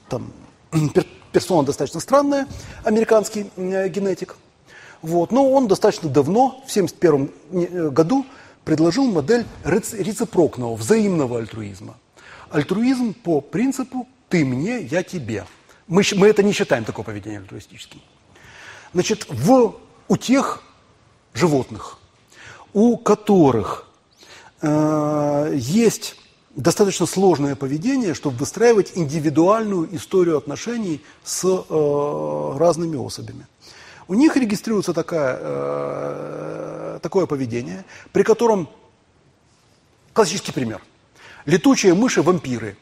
там, 0.10 0.32
персона 1.32 1.64
достаточно 1.64 1.99
странная, 1.99 2.48
американский 2.84 3.49
э, 3.56 3.88
генетик. 3.90 4.36
Вот. 5.03 5.31
Но 5.31 5.51
он 5.51 5.67
достаточно 5.67 6.09
давно, 6.09 6.63
в 6.65 6.75
1971 6.75 7.31
э, 7.51 7.89
году, 7.89 8.25
предложил 8.63 9.05
модель 9.05 9.45
рецепрокного, 9.63 10.75
взаимного 10.75 11.38
альтруизма. 11.38 11.95
Альтруизм 12.49 13.13
по 13.13 13.41
принципу 13.41 14.07
«ты 14.30 14.45
мне, 14.45 14.80
я 14.80 15.03
тебе». 15.03 15.45
Мы, 15.88 16.03
мы 16.15 16.27
это 16.27 16.41
не 16.41 16.53
считаем 16.53 16.85
такое 16.85 17.03
поведение 17.03 17.39
альтруистическим. 17.39 18.01
Значит, 18.93 19.27
в, 19.30 19.75
у 20.07 20.17
тех 20.17 20.63
животных, 21.34 21.99
у 22.71 22.95
которых 22.95 23.85
э, 24.61 25.53
есть 25.55 26.15
достаточно 26.55 27.05
сложное 27.05 27.55
поведение, 27.55 28.13
чтобы 28.13 28.38
выстраивать 28.38 28.93
индивидуальную 28.95 29.93
историю 29.93 30.38
отношений 30.38 31.01
с 31.25 31.43
э, 31.43 32.57
разными 32.57 32.95
особями. 32.95 33.47
У 34.14 34.15
них 34.15 34.38
регистрируется 34.38 34.94
такая, 34.94 35.40
э, 35.41 36.99
такое 37.02 37.26
поведение, 37.26 37.84
при 38.11 38.22
котором, 38.22 38.69
классический 40.14 40.52
пример, 40.52 40.84
летучие 41.48 41.95
мыши-вампиры, 41.95 42.77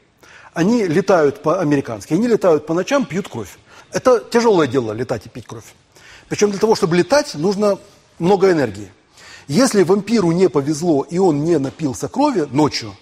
они 0.53 0.83
летают 0.83 1.41
по-американски, 1.41 2.15
они 2.15 2.27
летают 2.27 2.67
по 2.67 2.73
ночам, 2.73 3.05
пьют 3.05 3.29
кровь. 3.29 3.57
Это 3.93 4.19
тяжелое 4.19 4.67
дело, 4.67 4.91
летать 4.91 5.25
и 5.25 5.29
пить 5.29 5.47
кровь. 5.47 5.73
Причем 6.27 6.51
для 6.51 6.59
того, 6.59 6.75
чтобы 6.75 6.97
летать, 6.97 7.33
нужно 7.35 7.79
много 8.19 8.51
энергии. 8.51 8.91
Если 9.47 9.83
вампиру 9.83 10.33
не 10.33 10.49
повезло, 10.49 11.03
и 11.09 11.17
он 11.17 11.45
не 11.45 11.59
напился 11.59 12.09
крови 12.09 12.45
ночью, 12.51 12.93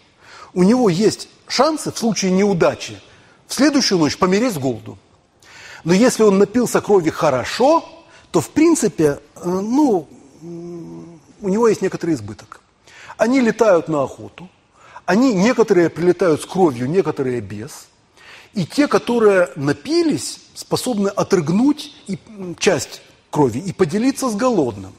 у 0.54 0.62
него 0.62 0.88
есть 0.88 1.30
шансы 1.48 1.92
в 1.92 1.98
случае 1.98 2.30
неудачи 2.30 3.02
в 3.48 3.56
следующую 3.56 3.98
ночь 3.98 4.20
помереть 4.20 4.54
с 4.54 4.60
голоду. 4.60 5.00
Но 5.84 5.94
если 5.94 6.22
он 6.22 6.38
напился 6.38 6.80
крови 6.80 7.10
хорошо, 7.10 7.96
то 8.32 8.42
в 8.42 8.50
принципе, 8.50 9.20
э, 9.36 9.50
ну, 9.50 10.08
у 11.42 11.50
него 11.50 11.68
есть 11.68 11.82
некоторый 11.82 12.16
избыток. 12.16 12.62
Они 13.18 13.42
летают 13.42 13.88
на 13.88 14.04
охоту, 14.04 14.50
они 15.06 15.34
некоторые 15.34 15.90
прилетают 15.90 16.42
с 16.42 16.46
кровью, 16.46 16.90
некоторые 16.90 17.42
без. 17.42 17.88
И 18.54 18.66
те, 18.66 18.88
которые 18.88 19.50
напились, 19.56 20.40
способны 20.54 21.10
отрыгнуть 21.10 21.96
и, 22.08 22.20
часть 22.58 23.02
крови 23.30 23.60
и 23.60 23.74
поделиться 23.74 24.30
с 24.30 24.36
голодным. 24.36 24.94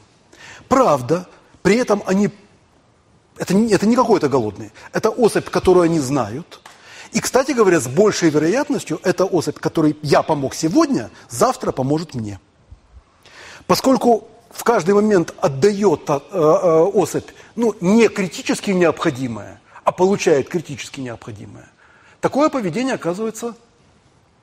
Правда, 0.67 1.27
при 1.61 1.75
этом 1.75 2.01
они, 2.05 2.29
это 3.37 3.53
не, 3.53 3.71
это 3.73 3.85
не 3.85 3.95
какой-то 3.95 4.29
голодный, 4.29 4.71
это 4.93 5.09
особь, 5.09 5.49
которую 5.49 5.83
они 5.83 5.99
знают. 5.99 6.61
И, 7.11 7.19
кстати 7.19 7.51
говоря, 7.51 7.79
с 7.79 7.87
большей 7.87 8.29
вероятностью 8.29 8.99
эта 9.03 9.25
особь, 9.25 9.59
которой 9.59 9.97
я 10.01 10.21
помог 10.23 10.55
сегодня, 10.55 11.09
завтра 11.29 11.71
поможет 11.71 12.15
мне. 12.15 12.39
Поскольку 13.71 14.27
в 14.49 14.65
каждый 14.65 14.93
момент 14.95 15.33
отдает 15.39 16.01
э, 16.09 16.19
э, 16.29 16.37
особь 16.93 17.29
ну, 17.55 17.73
не 17.79 18.09
критически 18.09 18.71
необходимое, 18.71 19.61
а 19.85 19.93
получает 19.93 20.49
критически 20.49 20.99
необходимое, 20.99 21.69
такое 22.19 22.49
поведение 22.49 22.95
оказывается 22.95 23.55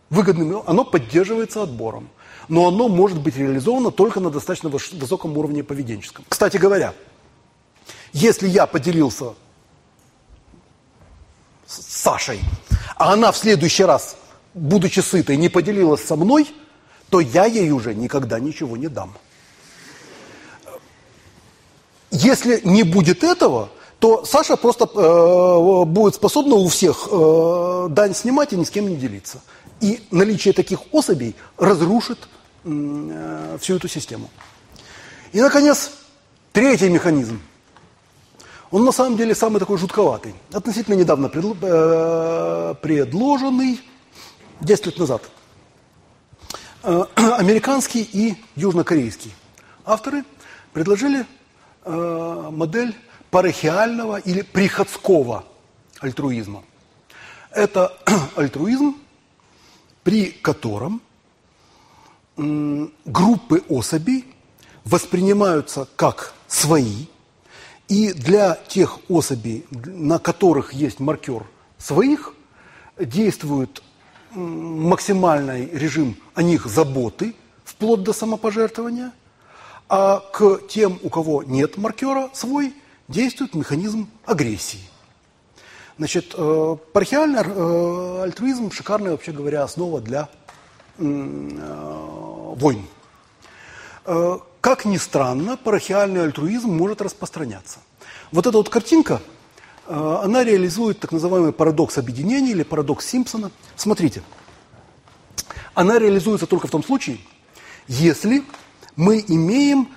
выгодным, 0.09 0.63
оно 0.65 0.83
поддерживается 0.83 1.63
отбором. 1.63 2.09
Но 2.49 2.69
оно 2.69 2.89
может 2.89 3.21
быть 3.21 3.37
реализовано 3.37 3.91
только 3.91 4.19
на 4.19 4.31
достаточно 4.31 4.71
высоком 4.71 5.37
уровне 5.37 5.63
поведенческом. 5.63 6.25
Кстати 6.31 6.57
говоря, 6.57 6.95
если 8.15 8.49
я 8.49 8.65
поделился 8.65 9.35
с 11.67 11.83
Сашей, 11.83 12.41
а 12.97 13.13
она 13.13 13.31
в 13.33 13.37
следующий 13.37 13.85
раз, 13.85 14.17
будучи 14.55 15.01
сытой, 15.01 15.37
не 15.37 15.51
поделилась 15.51 16.03
со 16.03 16.17
мной– 16.17 16.49
то 17.11 17.21
я 17.21 17.47
ей 17.47 17.71
уже 17.71 17.95
никогда 17.95 18.39
ничего 18.39 18.77
не 18.77 18.89
дам. 18.89 19.15
Если 22.11 22.61
не 22.65 22.83
будет 22.83 23.23
этого, 23.23 23.71
то 23.99 24.25
Саша 24.25 24.57
просто 24.57 24.85
э, 24.85 25.85
будет 25.85 26.15
способна 26.15 26.55
у 26.55 26.69
всех 26.69 27.09
э, 27.11 27.87
дань 27.91 28.15
снимать 28.15 28.53
и 28.53 28.57
ни 28.57 28.65
с 28.65 28.71
кем 28.71 28.89
не 28.89 28.97
делиться. 28.97 29.43
И 29.81 30.07
наличие 30.11 30.55
таких 30.55 30.81
особей 30.93 31.35
разрушит 31.57 32.29
э, 32.65 33.59
всю 33.61 33.77
эту 33.77 33.89
систему. 33.89 34.31
И, 35.33 35.41
наконец, 35.41 35.91
третий 36.53 36.89
механизм. 36.89 37.41
Он 38.71 38.85
на 38.85 38.93
самом 38.93 39.17
деле 39.17 39.35
самый 39.35 39.59
такой 39.59 39.79
жутковатый. 39.79 40.35
Относительно 40.53 40.95
недавно 40.95 41.31
э, 41.33 42.75
предложенный 42.81 43.81
10 44.61 44.87
лет 44.87 44.99
назад– 44.99 45.23
американский 46.83 48.03
и 48.03 48.37
южнокорейский 48.55 49.35
авторы 49.85 50.25
предложили 50.73 51.27
э, 51.85 52.49
модель 52.53 52.95
парахиального 53.31 54.19
или 54.19 54.43
приходского 54.43 55.45
альтруизма. 56.01 56.63
Это 57.51 57.97
альтруизм, 58.37 58.97
при 60.05 60.31
котором 60.31 61.03
группы 62.37 63.65
особей 63.69 64.25
воспринимаются 64.85 65.89
как 65.97 66.33
свои, 66.47 67.07
и 67.89 68.13
для 68.13 68.55
тех 68.69 68.99
особей, 69.09 69.67
на 69.71 70.21
которых 70.21 70.73
есть 70.73 71.01
маркер 71.01 71.45
своих, 71.79 72.35
действуют 72.97 73.83
максимальный 74.33 75.67
режим 75.67 76.17
о 76.35 76.43
них 76.43 76.67
заботы, 76.67 77.35
вплоть 77.65 78.03
до 78.03 78.13
самопожертвования, 78.13 79.13
а 79.89 80.21
к 80.33 80.61
тем, 80.69 80.99
у 81.03 81.09
кого 81.09 81.43
нет 81.43 81.77
маркера 81.77 82.31
свой, 82.33 82.75
действует 83.09 83.55
механизм 83.55 84.09
агрессии. 84.27 84.81
Значит, 85.97 86.35
э, 86.37 86.77
парахиальный 86.93 87.41
э, 87.45 88.23
альтруизм– 88.23 88.71
шикарная, 88.73 89.13
вообще 89.13 89.33
говоря, 89.33 89.65
основа 89.65 90.01
для 90.01 90.29
э, 90.99 91.05
войн. 91.05 92.85
Как 94.61 94.87
ни 94.87 94.97
странно, 94.97 95.59
парахиальный 95.59 96.23
альтруизм 96.23 96.71
может 96.71 97.03
распространяться. 97.03 97.81
Вот 98.33 98.47
эта 98.47 98.57
вот 98.57 98.71
картинка– 98.71 99.21
Э, 99.31 99.38
она 99.89 100.45
реализует 100.45 101.01
так 101.01 101.13
называемый 101.13 101.53
парадокс 101.53 101.99
объединения 101.99 102.51
или 102.51 102.63
парадокс 102.63 103.07
Симпсона. 103.07 103.51
Смотрите, 103.77 104.23
она 105.75 105.99
реализуется 105.99 106.47
только 106.47 106.67
в 106.67 106.71
том 106.71 106.83
случае, 106.83 107.19
если 107.87 108.45
мы 108.97 109.25
имеем 109.27 109.89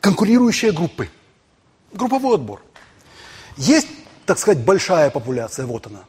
конкурирующие 0.00 0.72
группы. 0.72 1.08
Групповой 1.92 2.34
отбор. 2.34 2.62
Есть, 3.56 3.88
так 4.26 4.38
сказать, 4.38 4.64
большая 4.64 5.10
популяция, 5.10 5.66
вот 5.66 5.86
она. 5.86 6.00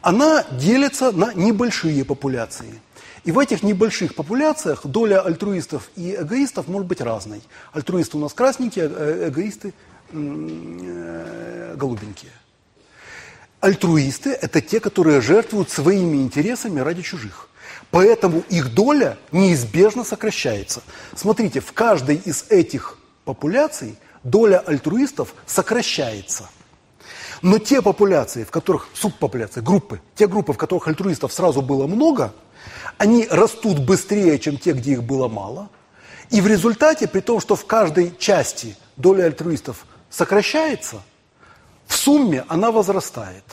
Она 0.00 0.44
делится 0.52 1.12
на 1.12 1.34
небольшие 1.34 2.04
популяции. 2.04 2.80
И 3.24 3.32
в 3.32 3.38
этих 3.38 3.62
небольших 3.62 4.14
популяциях 4.14 4.86
доля 4.86 5.20
альтруистов 5.20 5.90
и 5.96 6.14
эгоистов 6.14 6.68
может 6.68 6.86
быть 6.86 7.00
разной. 7.00 7.42
Альтруисты 7.72 8.16
у 8.16 8.20
нас 8.20 8.32
красненькие, 8.32 8.88
э, 8.88 9.28
эгоисты 9.28 9.68
э, 9.68 9.72
голубенькие. 10.12 12.32
Альтруисты– 13.60 14.30
это 14.42 14.60
те, 14.60 14.80
которые 14.80 15.20
жертвуют 15.20 15.70
своими 15.70 16.18
интересами 16.18 16.80
ради 16.80 17.02
чужих. 17.02 17.48
Поэтому 17.90 18.42
их 18.48 18.74
доля 18.74 19.16
неизбежно 19.32 20.04
сокращается. 20.04 20.82
Смотрите, 21.14 21.60
в 21.60 21.72
каждой 21.72 22.16
из 22.16 22.46
этих 22.50 22.98
популяций 23.24 23.96
доля 24.22 24.58
альтруистов 24.58 25.34
сокращается. 25.46 26.48
Но 27.42 27.58
те 27.58 27.82
популяции, 27.82 28.44
в 28.44 28.50
которых, 28.50 28.88
субпопуляции, 28.94 29.60
группы, 29.60 30.00
те 30.14 30.26
группы, 30.26 30.52
в 30.52 30.58
которых 30.58 30.88
альтруистов 30.88 31.32
сразу 31.32 31.62
было 31.62 31.86
много, 31.86 32.32
они 32.98 33.26
растут 33.30 33.78
быстрее, 33.78 34.38
чем 34.38 34.58
те, 34.58 34.72
где 34.72 34.92
их 34.92 35.02
было 35.02 35.28
мало. 35.28 35.68
И 36.30 36.40
в 36.40 36.46
результате, 36.46 37.06
при 37.06 37.20
том, 37.20 37.40
что 37.40 37.54
в 37.54 37.66
каждой 37.66 38.14
части 38.18 38.76
доля 38.96 39.24
альтруистов 39.24 39.86
сокращается, 40.16 41.02
в 41.86 41.94
сумме 41.94 42.44
она 42.48 42.72
возрастает. 42.72 43.44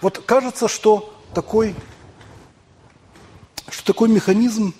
Вот 0.00 0.18
кажется, 0.18 0.66
что 0.66 1.14
такой 1.32 1.76
что 3.68 3.84
такой 3.92 4.08
механизм, 4.08 4.74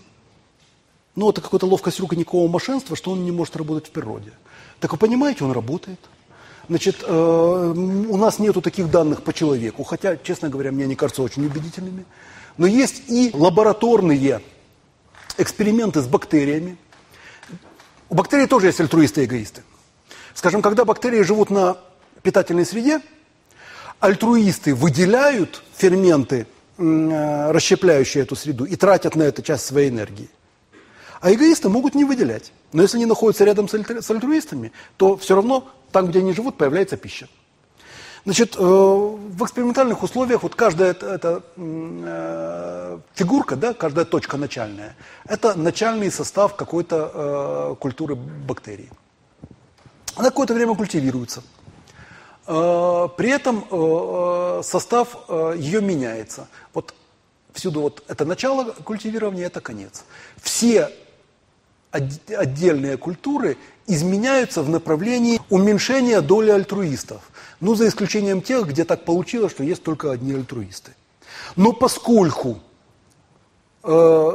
ну, 1.14 1.30
это 1.30 1.40
какая-то 1.40 1.66
ловкость 1.66 2.00
руконикового 2.00 2.48
мошенства, 2.48 2.96
что 2.96 3.12
он 3.12 3.24
не 3.24 3.30
может 3.30 3.56
работать 3.56 3.88
в 3.88 3.92
природе. 3.92 4.32
Так 4.80 4.92
вы 4.92 4.98
понимаете, 4.98 5.44
он 5.44 5.52
работает. 5.52 5.98
Значит, 6.68 7.02
э, 7.02 7.74
у 7.76 8.16
нас 8.16 8.38
нету 8.38 8.60
таких 8.60 8.90
данных 8.90 9.22
по 9.22 9.32
человеку, 9.32 9.84
хотя, 9.84 10.16
честно 10.16 10.48
говоря, 10.48 10.72
мне 10.72 10.84
они 10.84 10.96
кажутся 10.96 11.22
очень 11.22 11.46
убедительными. 11.46 12.04
Но 12.58 12.66
есть 12.66 13.08
и 13.08 13.30
лабораторные 13.32 14.40
эксперименты 15.38 16.00
с 16.00 16.06
бактериями. 16.06 16.76
У 18.08 18.14
бактерий 18.14 18.46
тоже 18.46 18.66
есть 18.66 18.80
альтруисты 18.80 19.22
и 19.22 19.24
эгоисты. 19.26 19.62
Скажем, 20.36 20.62
когда 20.62 20.84
бактерии 20.84 21.22
живут 21.22 21.50
на 21.50 21.76
питательной 22.22 22.64
среде, 22.64 23.00
альтруисты 23.98 24.72
выделяют 24.72 25.64
ферменты 25.76 26.46
Э, 26.78 27.52
расщепляющие 27.52 28.22
эту 28.22 28.36
среду 28.36 28.66
и 28.66 28.76
тратят 28.76 29.16
на 29.16 29.22
это 29.22 29.42
часть 29.42 29.64
своей 29.64 29.88
энергии. 29.88 30.28
А 31.22 31.32
эгоисты 31.32 31.70
могут 31.70 31.94
не 31.94 32.04
выделять. 32.04 32.52
Но 32.74 32.82
если 32.82 32.98
они 32.98 33.06
находятся 33.06 33.44
рядом 33.44 33.66
с 33.66 34.10
альтруистами, 34.10 34.72
то 34.98 35.16
все 35.16 35.36
равно 35.36 35.66
там, 35.90 36.08
где 36.08 36.18
они 36.18 36.34
живут, 36.34 36.58
появляется 36.58 36.98
пища. 36.98 37.28
Значит, 38.26 38.56
э, 38.56 38.60
в 38.60 39.42
экспериментальных 39.42 40.02
условиях 40.02 40.42
вот 40.42 40.54
каждая 40.54 40.90
эта, 40.90 41.06
эта 41.06 41.42
э, 41.56 42.98
фигурка, 43.14 43.56
да, 43.56 43.72
каждая 43.72 44.04
точка 44.04 44.36
начальная, 44.36 44.96
это 45.26 45.54
начальный 45.54 46.10
состав 46.10 46.56
какой-то 46.56 47.10
э, 47.14 47.76
культуры 47.80 48.16
бактерий. 48.16 48.90
Она 50.16 50.30
какое-то 50.30 50.54
время 50.54 50.74
культивируется. 50.74 51.42
Э, 52.46 53.08
при 53.16 53.30
этом 53.30 53.64
э, 53.70 54.62
состав 54.64 55.16
э, 55.28 55.54
ее 55.58 55.80
меняется. 55.80 56.48
Вот 56.74 56.94
всюду 57.52 57.82
вот 57.82 58.02
это 58.08 58.24
начало 58.24 58.72
культивирования, 58.72 59.46
это 59.46 59.60
конец. 59.60 60.04
Все 60.42 60.90
отдельные 61.90 62.96
культуры 62.96 63.56
изменяются 63.86 64.62
в 64.62 64.68
направлении 64.68 65.40
уменьшения 65.48 66.20
доли 66.20 66.50
альтруистов. 66.50 67.30
Ну, 67.60 67.74
за 67.74 67.88
исключением 67.88 68.42
тех, 68.42 68.66
где 68.66 68.84
так 68.84 69.04
получилось, 69.04 69.52
что 69.52 69.64
есть 69.64 69.82
только 69.82 70.12
одни 70.12 70.34
альтруисты. 70.34 70.92
Но 71.54 71.72
поскольку 71.72 72.58
э, 73.82 74.30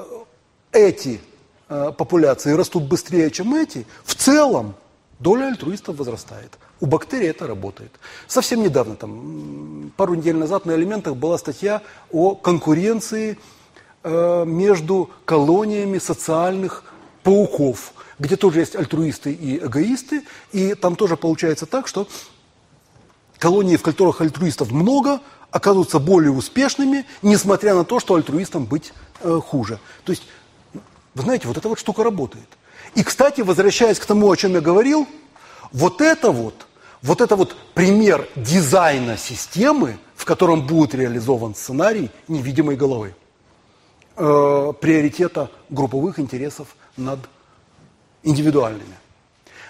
эти 0.72 1.22
э, 1.70 1.92
популяции 1.96 2.54
растут 2.54 2.84
быстрее, 2.84 3.30
чем 3.30 3.54
эти, 3.54 3.86
в 4.04 4.16
целом 4.16 4.76
доля 5.22 5.48
альтруистов 5.48 5.98
возрастает. 5.98 6.58
У 6.80 6.88
бактерий 6.88 7.30
это 7.30 7.48
работает. 7.48 7.92
Совсем 8.28 8.62
недавно, 8.64 8.96
там, 8.96 9.92
пару 9.96 10.16
недель 10.16 10.36
назад 10.36 10.66
на 10.66 10.72
«Элементах» 10.72 11.16
была 11.16 11.38
статья 11.38 11.82
о 12.12 12.36
конкуренции 12.36 13.38
э, 14.04 14.46
между 14.46 15.10
колониями 15.26 16.00
социальных 16.00 16.84
пауков, 17.24 17.94
где 18.18 18.36
тоже 18.36 18.60
есть 18.60 18.76
альтруисты 18.76 19.32
и 19.32 19.58
эгоисты, 19.58 20.24
и 20.52 20.74
там 20.74 20.96
тоже 20.96 21.18
получается 21.18 21.68
так, 21.68 21.88
что 21.88 22.08
колонии, 23.38 23.76
в 23.76 23.84
которых 23.84 24.22
альтруистов 24.22 24.72
много, 24.72 25.22
оказываются 25.52 26.00
более 26.00 26.32
успешными, 26.32 27.06
несмотря 27.22 27.76
на 27.76 27.84
то, 27.84 28.00
что 28.00 28.16
альтруистам 28.16 28.66
быть 28.66 28.94
э, 29.22 29.40
хуже. 29.46 29.80
То 30.04 30.14
есть, 30.14 30.24
вы 31.14 31.24
знаете, 31.24 31.48
вот 31.48 31.58
эта 31.58 31.70
вот 31.70 31.78
штука 31.78 32.04
работает. 32.04 32.48
И, 32.96 33.04
кстати, 33.04 33.42
возвращаясь 33.42 34.00
к 34.00 34.06
тому, 34.06 34.30
о 34.30 34.36
чем 34.36 34.54
я 34.54 34.62
говорил, 34.62 35.08
вот 35.72 36.02
это 36.02 36.32
вот– 36.32 36.68
вот 37.02 37.22
это 37.22 37.36
вот 37.36 37.56
пример 37.74 38.28
дизайна 38.36 39.18
системы, 39.18 39.98
в 40.16 40.26
котором 40.26 40.66
будет 40.68 40.94
реализован 40.94 41.56
сценарий 41.56 42.12
невидимой 42.28 42.76
головы. 42.76 43.16
Э, 44.18 44.72
приоритета 44.80 45.50
групповых 45.70 46.20
интересов 46.20 46.76
над 46.98 47.20
индивидуальными. 48.24 48.96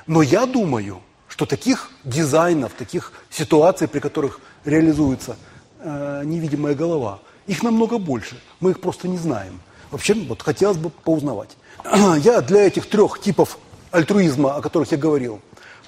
Но 0.08 0.22
я 0.22 0.46
думаю, 0.46 1.02
что 1.30 1.46
таких 1.46 1.90
дизайнов, 2.04 2.74
таких 2.74 3.14
ситуаций, 3.30 3.88
при 3.88 4.00
которых 4.00 4.42
реализуется 4.66 5.38
э, 5.80 6.24
невидимая 6.26 6.76
голова, 6.76 7.20
их 7.48 7.64
намного 7.64 7.98
больше. 7.98 8.42
Мы 8.60 8.72
их 8.72 8.82
просто 8.82 9.08
не 9.08 9.18
знаем. 9.18 9.62
Вообще, 9.90 10.14
вот 10.14 10.42
хотелось 10.42 10.78
бы 10.78 10.90
поузнавать. 10.90 11.56
Я 12.20 12.42
для 12.42 12.68
этих 12.68 12.90
трех 12.90 13.20
типов 13.20 13.58
альтруизма, 13.92 14.56
о 14.56 14.62
которых 14.62 14.92
я 14.92 14.98
говорил, 14.98 15.42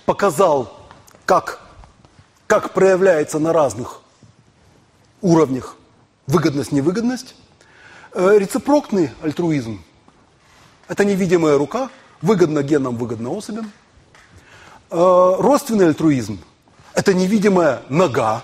показал 0.06 0.80
как, 1.26 1.62
как 2.48 2.74
проявляется 2.74 3.40
на 3.40 3.54
разных 3.54 4.02
уровнях 5.22 5.76
выгодность-невыгодность. 6.28 7.36
Э, 8.14 8.38
рецепрокный 8.38 9.12
альтруизм– 9.22 9.84
это 10.88 11.06
невидимая 11.06 11.58
рука, 11.58 11.90
выгодно 12.22 12.64
генам, 12.64 12.98
выгодно 12.98 13.36
особям. 13.36 13.72
Э, 14.90 15.36
родственный 15.40 15.88
альтруизм– 15.88 16.40
это 16.94 17.14
невидимая 17.14 17.82
нога 17.90 18.44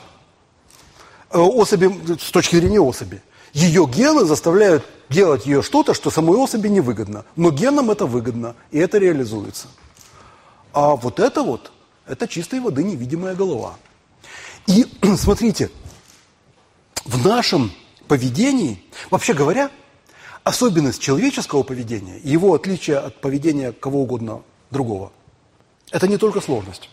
э, 1.31 1.37
особи, 1.37 2.15
с 2.17 2.31
точки 2.31 2.55
зрения 2.55 2.79
особи. 2.79 3.21
Ее 3.53 3.85
гены 3.87 4.25
заставляют 4.25 4.85
делать 5.09 5.45
ее 5.45 5.61
что-то, 5.61 5.93
что 5.93 6.09
самой 6.09 6.37
особи 6.37 6.67
невыгодно. 6.67 7.25
Но 7.35 7.51
генам 7.51 7.91
это 7.91 8.05
выгодно, 8.05 8.55
и 8.71 8.79
это 8.79 8.97
реализуется. 8.97 9.67
А 10.73 10.95
вот 10.95 11.19
это 11.19 11.41
вот– 11.43 11.71
это 12.07 12.27
чистой 12.27 12.59
воды 12.59 12.83
невидимая 12.83 13.35
голова. 13.35 13.75
И 14.67 14.85
смотрите, 15.17 15.71
в 17.05 17.25
нашем 17.25 17.71
поведении, 18.07 18.83
вообще 19.09 19.33
говоря, 19.33 19.71
особенность 20.43 21.01
человеческого 21.01 21.63
поведения, 21.63 22.19
его 22.23 22.53
отличие 22.53 22.97
от 22.97 23.19
поведения 23.21 23.71
кого 23.71 24.03
угодно 24.03 24.43
другого, 24.71 25.11
это 25.91 26.07
не 26.07 26.17
только 26.17 26.41
сложность. 26.41 26.89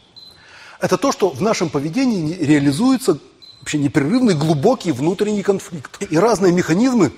Это 0.81 0.97
то, 0.99 1.13
что 1.13 1.31
в 1.31 1.41
нашем 1.41 1.71
поведении 1.71 2.35
реализуется 2.35 3.19
вообще 3.67 3.79
непрерывный 3.79 4.35
глубокий 4.35 4.93
внутренний 4.93 5.43
конфликт. 5.43 6.01
И 6.01 6.17
разные 6.17 6.53
механизмы, 6.53 7.11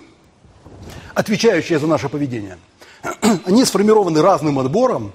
отвечающие 1.12 1.78
за 1.78 1.86
наше 1.86 2.08
поведение, 2.08 2.58
они 3.44 3.66
сформированы 3.66 4.22
разным 4.22 4.58
отбором, 4.58 5.12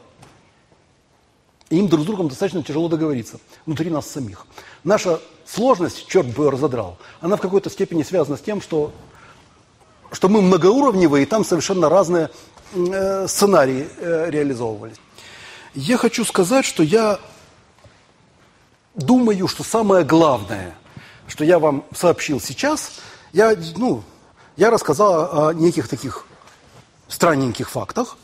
и 1.72 1.78
им 1.80 1.88
друг 1.88 2.04
с 2.04 2.06
другом 2.06 2.28
достаточно 2.28 2.62
тяжело 2.62 2.88
договориться 2.88 3.40
внутри 3.66 3.90
нас 3.90 4.08
самих. 4.08 4.46
Наша 4.84 5.20
сложность, 5.44 6.06
черт 6.06 6.28
бы 6.28 6.52
разодрал, 6.52 7.00
она 7.20 7.36
в 7.36 7.42
какой-то 7.42 7.72
степени 7.72 8.04
связана 8.04 8.38
с 8.38 8.42
тем, 8.42 8.62
что, 8.62 8.94
что 10.12 10.30
мы 10.30 10.40
многоуровневые, 10.40 11.24
и 11.24 11.26
там 11.26 11.44
совершенно 11.44 11.90
разные 11.90 12.30
э, 12.76 13.28
сценарии 13.28 13.88
э, 13.98 14.30
реализовывались. 14.30 14.98
Я 15.74 15.98
хочу 15.98 16.26
сказать, 16.26 16.64
что 16.64 16.84
я 16.84 17.20
думаю, 18.94 19.48
что 19.48 19.64
самое 19.64 20.06
главное, 20.06 20.76
что 21.28 21.44
я 21.44 21.60
вам 21.60 21.86
сообщил 21.96 22.40
сейчас, 22.40 22.92
я, 23.32 23.56
ну, 23.78 24.04
я 24.56 24.70
рассказал 24.70 25.48
о 25.48 25.54
неких 25.54 25.88
таких 25.88 26.26
странненьких 27.08 27.70
фактах, 27.70 28.18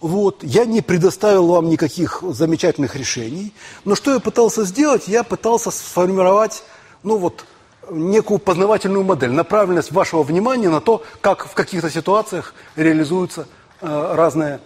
вот, 0.00 0.42
я 0.42 0.66
не 0.66 0.82
предоставил 0.82 1.46
вам 1.46 1.70
никаких 1.70 2.22
замечательных 2.22 2.94
решений. 2.94 3.54
Но 3.86 3.94
что 3.94 4.12
я 4.12 4.20
пытался 4.20 4.64
сделать? 4.64 5.08
Я 5.08 5.22
пытался 5.22 5.70
сформировать, 5.70 6.62
ну 7.02 7.16
вот, 7.16 7.46
некую 7.90 8.38
познавательную 8.38 9.04
модель, 9.04 9.30
направленность 9.30 9.92
вашего 9.92 10.22
внимания 10.22 10.68
на 10.68 10.82
то, 10.82 11.02
как 11.22 11.46
в 11.46 11.54
каких-то 11.54 11.90
ситуациях 11.90 12.54
реализуются 12.76 13.46
э, 13.80 14.14
разные 14.14 14.60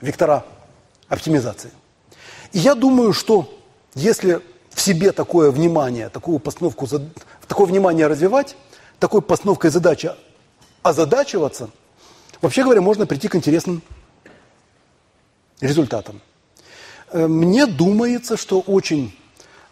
вектора 0.00 0.44
оптимизации. 1.08 1.72
И 2.52 2.58
я 2.58 2.74
думаю, 2.74 3.12
что 3.12 3.52
если 3.94 4.40
в 4.76 4.80
себе 4.80 5.10
такое 5.10 5.50
внимание, 5.50 6.08
такую 6.08 6.38
постановку, 6.38 6.86
такое 7.48 7.66
внимание 7.66 8.06
развивать, 8.06 8.56
такой 9.00 9.22
постановкой 9.22 9.70
задачи 9.70 10.12
озадачиваться, 10.82 11.70
вообще 12.40 12.62
говоря, 12.62 12.80
можно 12.80 13.06
прийти 13.06 13.26
к 13.26 13.34
интересным 13.34 13.82
результатам. 15.60 16.20
Э, 17.10 17.26
мне 17.26 17.66
думается, 17.66 18.36
что 18.36 18.60
очень 18.60 19.12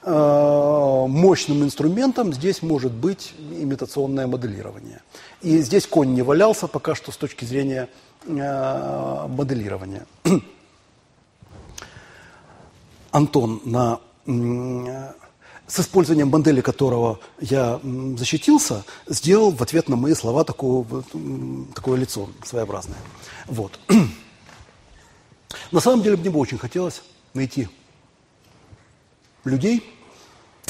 Э, 0.06 1.06
мощным 1.08 1.64
инструментом 1.64 2.34
здесь 2.34 2.60
может 2.60 2.92
быть 2.92 3.32
имитационное 3.38 4.26
моделирование. 4.26 5.00
И 5.40 5.56
здесь 5.58 5.86
конь 5.86 6.12
не 6.12 6.20
валялся 6.20 6.66
пока 6.66 6.94
что 6.94 7.10
с 7.10 7.16
точки 7.16 7.46
зрения 7.46 7.88
э, 8.26 9.26
моделирования. 9.28 10.06
Антон 13.12 13.62
на, 13.64 14.00
с 14.26 15.80
использованием 15.80 16.28
модели, 16.28 16.60
которого 16.60 17.20
я 17.40 17.80
защитился, 18.16 18.84
сделал 19.06 19.50
в 19.50 19.62
ответ 19.62 19.88
на 19.88 19.96
мои 19.96 20.14
слова 20.14 20.44
такое, 20.44 20.84
такое 21.74 21.98
лицо 21.98 22.28
своеобразное. 22.44 22.98
Вот. 23.46 23.78
На 25.70 25.80
самом 25.80 26.02
деле 26.02 26.16
мне 26.16 26.30
бы 26.30 26.38
очень 26.38 26.58
хотелось 26.58 27.02
найти 27.32 27.68
людей, 29.44 29.82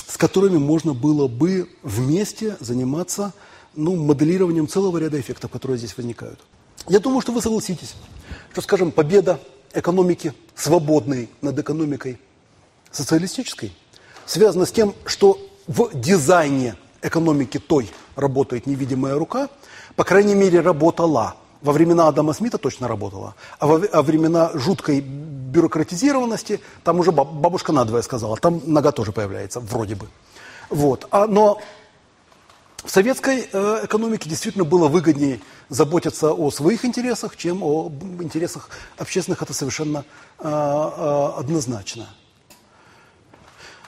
с 0.07 0.17
которыми 0.17 0.59
можно 0.59 0.95
было 0.95 1.29
бы 1.29 1.69
вместе 1.83 2.57
заниматься 2.61 3.33
ну, 3.75 3.97
моделированием 3.97 4.69
целого 4.69 4.99
ряда 4.99 5.21
эффектов, 5.21 5.51
которые 5.51 5.79
здесь 5.79 5.97
возникают. 5.97 6.41
Я 6.89 7.01
думаю, 7.01 7.21
что 7.21 7.33
вы 7.33 7.41
согласитесь, 7.41 7.95
что, 8.53 8.61
скажем, 8.61 8.93
победа 8.93 9.41
экономики 9.73 10.35
свободной 10.55 11.29
над 11.41 11.59
экономикой 11.59 12.19
социалистической 12.95 13.77
связана 14.27 14.65
с 14.65 14.73
тем, 14.73 14.95
что 15.05 15.39
в 15.67 15.91
дизайне 15.93 16.77
экономики 17.03 17.59
той 17.59 17.91
работает 18.17 18.67
невидимая 18.67 19.17
рука, 19.17 19.49
по 19.97 20.05
крайней 20.05 20.35
мере, 20.35 20.61
работала– 20.61 21.37
во 21.65 21.73
времена 21.73 22.09
Адама 22.09 22.35
Смита 22.35 22.59
точно 22.59 22.89
работала, 22.89 23.35
а 23.59 23.67
во 23.67 23.83
а 23.91 24.03
времена 24.03 24.51
жуткой 24.55 25.01
бюрократизированности, 25.01 26.61
там 26.85 27.01
уже 27.01 27.11
бабушка 27.11 27.73
надвое 27.73 28.03
сказала, 28.03 28.37
там 28.37 28.61
нога 28.67 28.93
тоже 28.93 29.13
появляется, 29.13 29.61
вроде 29.61 29.95
бы. 29.95 30.09
Вот. 30.69 31.09
А, 31.11 31.27
но 31.27 31.61
в 32.85 32.91
советской 32.91 33.49
э, 33.51 33.81
экономике 33.85 34.29
действительно 34.29 34.65
было 34.65 34.89
выгоднее 34.89 35.41
заботиться 35.71 36.33
о 36.33 36.51
своих 36.51 36.85
интересах, 36.85 37.35
чем 37.37 37.63
о 37.63 37.91
интересах 38.21 38.69
общественных. 38.99 39.41
Это 39.41 39.55
совершенно 39.55 40.05
э, 40.39 40.45
э, 40.47 41.33
однозначно. 41.39 42.09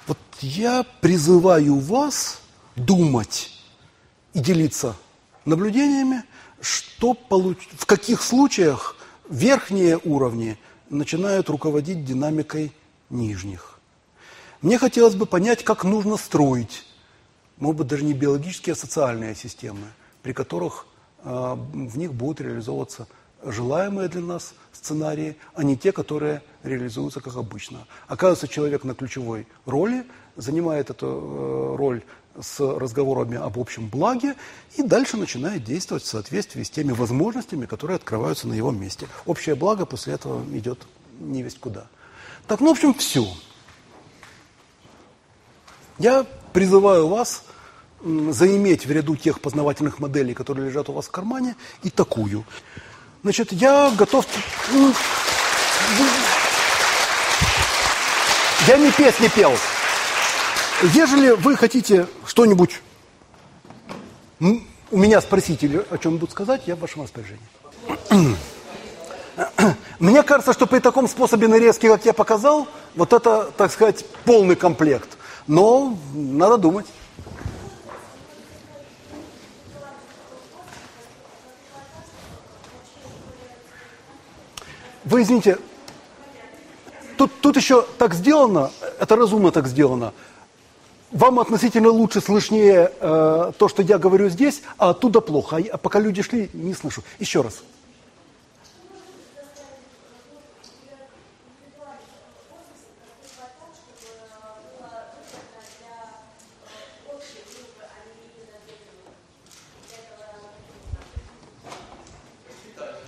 Вот 0.06 0.18
я 0.40 0.84
призываю 1.00 1.78
вас 1.78 2.40
думать 2.76 3.52
и 4.34 4.40
делиться 4.40 4.96
наблюдениями– 5.44 6.24
что 6.60 7.14
получ... 7.14 7.68
в 7.72 7.86
каких 7.86 8.22
случаях 8.22 8.96
верхние 9.28 9.98
уровни 9.98 10.58
начинают 10.90 11.48
руководить 11.50 12.04
динамикой 12.04 12.72
нижних. 13.10 13.78
Мне 14.62 14.78
хотелось 14.78 15.14
бы 15.14 15.26
понять, 15.26 15.64
как 15.64 15.84
нужно 15.84 16.16
строить, 16.16 16.84
может 17.58 17.78
быть, 17.78 17.86
даже 17.86 18.04
не 18.04 18.14
биологические, 18.14 18.72
а 18.72 18.76
социальные 18.76 19.34
системы, 19.34 19.86
при 20.22 20.32
которых 20.32 20.86
э, 21.22 21.56
в 21.56 21.98
них 21.98 22.12
будут 22.12 22.40
реализовываться 22.40 23.06
желаемые 23.42 24.08
для 24.08 24.20
нас 24.20 24.54
сценарии, 24.72 25.36
а 25.54 25.62
не 25.62 25.76
те, 25.76 25.92
которые 25.92 26.42
реализуются 26.62 27.20
как 27.20 27.36
обычно. 27.36 27.86
Оказывается, 28.08 28.48
человек 28.48 28.84
на 28.84 28.94
ключевой 28.94 29.46
роли, 29.64 30.04
занимает 30.36 30.90
эту 30.90 31.06
э, 31.06 31.76
роль 31.76 32.02
с 32.38 32.60
разговорами 32.60 33.38
об 33.38 33.58
общем 33.58 33.88
благе 33.88 34.34
и 34.76 34.82
дальше 34.82 35.16
начинает 35.16 35.64
действовать 35.64 36.02
в 36.02 36.06
соответствии 36.06 36.62
с 36.62 36.70
теми 36.70 36.92
возможностями, 36.92 37.66
которые 37.66 37.96
открываются 37.96 38.46
на 38.46 38.52
его 38.52 38.70
месте. 38.70 39.08
Общее 39.24 39.54
благо 39.54 39.86
после 39.86 40.14
этого 40.14 40.44
идет 40.56 40.86
не 41.18 41.42
весть 41.42 41.58
куда. 41.58 41.86
Так, 42.46 42.60
ну, 42.60 42.68
в 42.68 42.72
общем, 42.72 42.94
все. 42.94 43.26
Я 45.98 46.26
призываю 46.52 47.08
вас 47.08 47.44
заиметь 48.04 48.86
в 48.86 48.90
ряду 48.90 49.16
тех 49.16 49.40
познавательных 49.40 49.98
моделей, 49.98 50.34
которые 50.34 50.68
лежат 50.68 50.88
у 50.90 50.92
вас 50.92 51.06
в 51.06 51.10
кармане, 51.10 51.56
и 51.82 51.90
такую. 51.90 52.44
Значит, 53.26 53.50
я 53.50 53.92
готов... 53.98 54.24
Я 58.68 58.76
не 58.76 58.92
песни 58.92 59.26
пел. 59.26 59.52
Ежели 60.94 61.30
вы 61.30 61.56
хотите 61.56 62.06
что-нибудь 62.24 62.80
у 64.38 64.96
меня 64.96 65.20
спросить 65.20 65.64
или 65.64 65.84
о 65.90 65.98
чем-нибудь 65.98 66.30
сказать, 66.30 66.62
я 66.66 66.76
в 66.76 66.78
вашем 66.78 67.02
распоряжении. 67.02 67.42
Мне 69.98 70.22
кажется, 70.22 70.52
что 70.52 70.68
при 70.68 70.78
таком 70.78 71.08
способе 71.08 71.48
нарезки, 71.48 71.88
как 71.88 72.04
я 72.04 72.12
показал, 72.12 72.68
вот 72.94 73.12
это, 73.12 73.50
так 73.56 73.72
сказать, 73.72 74.06
полный 74.24 74.54
комплект. 74.54 75.18
Но 75.48 75.98
надо 76.14 76.58
думать. 76.58 76.86
Вы 85.06 85.22
извините, 85.22 85.56
тут, 87.16 87.32
тут 87.40 87.56
еще 87.56 87.86
так 87.96 88.12
сделано, 88.12 88.70
это 89.00 89.16
разумно 89.16 89.50
так 89.50 89.66
сделано– 89.66 90.12
вам 91.12 91.38
относительно 91.38 91.88
лучше 91.90 92.20
слышнее 92.20 92.92
э, 93.00 93.52
то, 93.56 93.68
что 93.68 93.82
я 93.82 93.98
говорю 93.98 94.28
здесь, 94.28 94.62
а 94.76 94.90
оттуда 94.90 95.20
плохо. 95.20 95.62
А 95.72 95.78
пока 95.78 96.00
люди 96.00 96.20
шли, 96.22 96.50
не 96.52 96.74
слышу. 96.74 97.02
Еще 97.18 97.42
раз. 97.42 97.62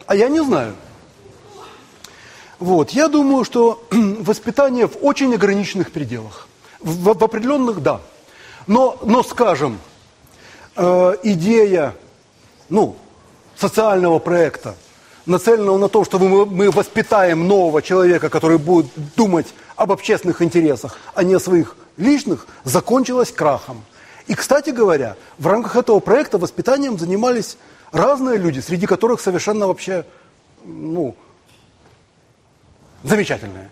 А 0.07 0.15
я 0.15 0.29
не 0.29 0.43
знаю. 0.43 0.75
Вот, 2.59 2.91
я 2.91 3.09
думаю, 3.09 3.45
что 3.45 3.85
воспитание 3.91 4.89
в 4.89 4.97
очень 5.03 5.35
ограниченных 5.35 5.93
пределах. 5.93 6.49
В, 6.81 7.15
в 7.15 7.25
определенных, 7.25 7.83
да. 7.83 8.01
Но, 8.67 8.99
но 9.03 9.23
скажем, 9.23 9.79
э, 10.77 11.15
идея 11.23 11.95
ну, 12.69 12.97
социального 13.57 14.19
проекта, 14.19 14.75
нацеленного 15.27 15.79
на 15.79 15.89
то, 15.89 16.05
что 16.05 16.19
мы, 16.19 16.47
мы 16.47 16.71
воспитаем 16.71 17.47
нового 17.47 17.83
человека, 17.83 18.29
который 18.29 18.59
будет 18.59 18.87
думать 19.17 19.47
об 19.77 19.93
общественных 19.93 20.43
интересах, 20.43 20.99
а 21.15 21.23
не 21.23 21.35
о 21.35 21.41
своих 21.41 21.77
личных, 21.97 22.47
закончилась 22.65 23.31
крахом. 23.31 23.85
И, 24.27 24.35
кстати 24.35 24.71
говоря, 24.71 25.17
в 25.39 25.47
рамках 25.47 25.77
этого 25.77 26.01
проекта 26.01 26.39
воспитанием 26.39 26.99
занимались 26.99 27.57
разные 27.93 28.39
люди, 28.39 28.61
среди 28.61 28.87
которых 28.87 29.21
совершенно 29.21 29.67
вообще, 29.67 30.05
ну, 30.65 31.15
замечательные. 33.03 33.71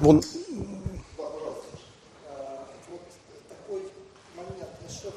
Вон 0.00 0.22
такой 3.48 3.82
момент 4.36 4.70
насчет 4.86 5.12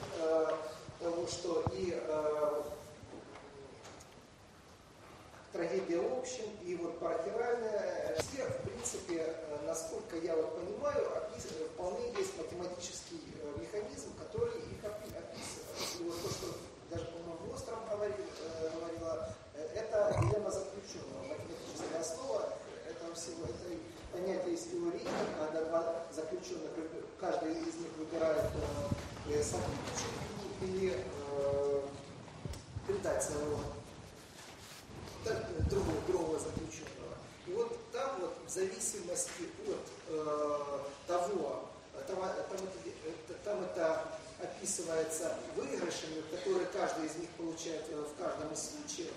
того, 1.00 1.28
что 1.28 1.64
и 1.72 1.96
общин, 6.22 6.46
и 6.64 6.76
вот 6.76 7.00
парахиральная, 7.00 8.16
все, 8.20 8.46
в 8.46 8.62
принципе, 8.62 9.36
насколько 9.66 10.18
я 10.18 10.36
вот 10.36 10.56
понимаю, 10.56 11.08
вполне 11.74 12.12
есть 12.14 12.38
математический 12.38 13.20
механизм, 13.58 14.14
который 14.20 14.60
их 14.60 14.86
описывает. 14.86 15.26
И 16.00 16.04
вот 16.04 16.22
то, 16.22 16.30
что 16.30 16.48
даже, 16.92 17.06
по-моему, 17.06 17.54
Остром 17.54 17.80
говорила, 17.90 19.34
это 19.74 20.16
дилемма 20.22 20.52
заключенного. 20.52 21.24
Математическая 21.24 22.00
основа 22.00 22.54
этого 22.88 23.16
всего, 23.16 23.46
это 23.46 23.78
понятие 24.12 24.54
из 24.54 24.64
теории, 24.64 25.08
когда 25.40 25.66
два 25.66 26.06
заключенных, 26.12 26.72
каждый 27.20 27.52
из 27.54 27.76
них 27.76 27.92
выбирает 27.98 28.52
э, 29.28 29.44
событие, 29.44 31.04
открывается 32.84 33.32
так, 35.24 35.68
другого, 35.70 36.02
другого 36.08 36.40
заключенного. 36.40 37.16
И 37.48 37.54
вот 37.54 37.78
там 37.92 38.20
вот 38.22 38.34
в 38.46 38.50
зависимости 38.50 39.50
от 39.68 39.88
э, 40.10 40.80
того, 41.08 41.70
там, 42.08 42.18
там, 42.18 42.24
это, 42.24 43.34
там 43.44 43.64
это 43.64 44.08
описывается 44.62 45.34
выигрышами, 45.56 46.22
которые 46.32 46.68
каждый 46.68 47.06
из 47.06 47.16
них 47.20 47.30
получает 47.38 47.82
э, 47.90 47.96
в 47.96 48.24
каждом 48.24 48.54
из 48.54 48.60
случаев. 48.60 49.10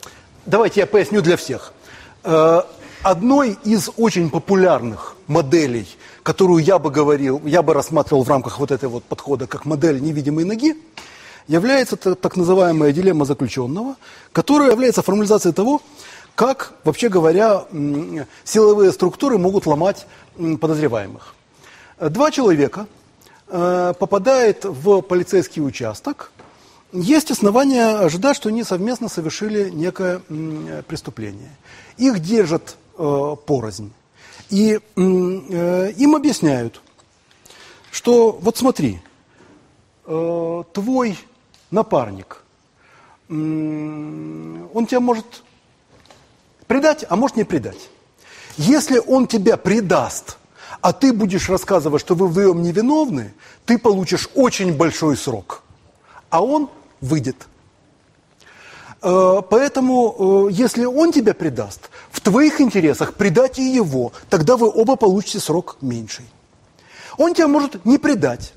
Давайте 0.46 0.80
я 0.80 0.86
поясню 0.86 1.20
для 1.20 1.36
всех. 1.36 1.72
Э, 2.22 2.62
одной 3.02 3.58
из 3.64 3.90
очень 3.96 4.30
популярных 4.30 5.16
моделей, 5.26 5.86
которую 6.22 6.64
я 6.64 6.78
бы 6.78 6.90
говорил, 6.90 7.42
я 7.44 7.62
бы 7.62 7.74
рассматривал 7.74 8.22
в 8.22 8.28
рамках 8.28 8.58
вот 8.58 8.70
этого 8.70 8.92
вот 8.92 9.04
подхода 9.04 9.46
как 9.46 9.66
модель 9.66 10.00
невидимой 10.00 10.44
ноги, 10.44 10.76
является 11.46 11.96
так 11.96 12.36
называемая 12.36 12.92
дилемма 12.92 13.26
заключенного, 13.26 13.96
которая 14.32 14.70
является 14.70 15.02
формализацией 15.02 15.52
того, 15.52 15.82
как, 16.34 16.72
вообще 16.84 17.10
говоря, 17.10 17.64
силовые 18.44 18.92
структуры 18.92 19.36
могут 19.36 19.66
ломать 19.66 20.06
подозреваемых. 20.36 21.34
Два 22.00 22.30
человека 22.30 22.86
э, 23.48 23.94
попадают 23.98 24.64
в 24.64 25.02
полицейский 25.02 25.62
участок, 25.62 26.32
есть 26.92 27.30
основания 27.30 27.98
ожидать, 27.98 28.36
что 28.36 28.48
они 28.48 28.62
совместно 28.62 29.08
совершили 29.08 29.68
некое 29.70 30.20
преступление. 30.86 31.50
Их 31.96 32.20
держат 32.20 32.76
э, 32.96 33.36
порознь. 33.46 33.92
И 34.50 34.78
э, 34.78 35.92
им 35.96 36.14
объясняют, 36.14 36.80
что 37.90 38.32
вот 38.32 38.56
смотри, 38.56 39.00
твой 40.04 41.18
напарник, 41.70 42.42
он 43.28 44.86
тебя 44.86 45.00
может 45.00 45.42
предать, 46.66 47.06
а 47.08 47.16
может 47.16 47.36
не 47.36 47.44
предать. 47.44 47.88
Если 48.56 48.98
он 48.98 49.26
тебя 49.26 49.56
предаст, 49.56 50.38
а 50.84 50.92
ты 50.92 51.14
будешь 51.14 51.48
рассказывать, 51.48 52.02
что 52.02 52.14
вы 52.14 52.28
вдвоем 52.28 52.62
невиновны, 52.62 53.32
ты 53.64 53.78
получишь 53.78 54.28
очень 54.34 54.76
большой 54.76 55.16
срок, 55.16 55.62
а 56.28 56.44
он 56.44 56.68
выйдет. 57.00 57.36
Э, 59.00 59.40
поэтому, 59.48 60.50
э, 60.50 60.52
если 60.52 60.84
он 60.84 61.10
тебя 61.10 61.32
предаст, 61.32 61.88
в 62.10 62.20
твоих 62.20 62.60
интересах 62.60 63.14
предать 63.14 63.58
и 63.58 63.62
его, 63.62 64.12
тогда 64.28 64.58
вы 64.58 64.68
оба 64.68 64.96
получите 64.96 65.40
срок 65.40 65.78
меньший. 65.80 66.26
Он 67.16 67.32
тебя 67.32 67.48
может 67.48 67.86
не 67.86 67.96
предать, 67.96 68.52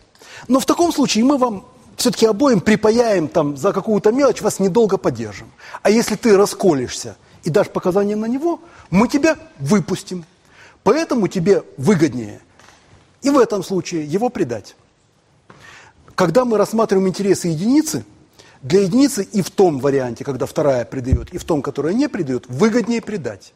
но 0.50 0.60
в 0.60 0.66
таком 0.66 0.92
случае 0.92 1.24
мы 1.24 1.38
вам 1.38 1.64
все-таки 1.96 2.26
обоим 2.26 2.60
припаяем 2.60 3.30
там 3.30 3.56
за 3.56 3.72
какую-то 3.72 4.12
мелочь, 4.12 4.42
вас 4.42 4.60
недолго 4.60 4.98
поддержим. 4.98 5.50
А 5.82 5.90
если 5.90 6.16
ты 6.16 6.36
расколешься 6.36 7.16
и 7.46 7.50
дашь 7.50 7.70
показания 7.70 8.18
на 8.18 8.26
него, 8.26 8.60
мы 8.90 9.08
тебя 9.08 9.38
выпустим. 9.60 10.26
Поэтому 10.88 11.28
тебе 11.28 11.64
выгоднее 11.76 12.40
и 13.22 13.30
в 13.30 13.38
этом 13.38 13.62
случае 13.62 14.06
его 14.06 14.30
предать. 14.30 14.78
Когда 16.16 16.46
мы 16.46 16.58
рассматриваем 16.58 17.10
интересы 17.10 17.50
единицы, 17.50 18.06
для 18.62 18.84
единицы 18.84 19.24
и 19.24 19.42
в 19.42 19.52
том 19.52 19.80
варианте, 19.80 20.24
когда 20.24 20.46
вторая 20.46 20.86
предает, 20.86 21.34
и 21.34 21.40
в 21.40 21.44
том, 21.44 21.62
которая 21.62 21.94
не 21.94 22.08
предает, 22.08 22.46
выгоднее 22.48 23.02
предать. 23.02 23.54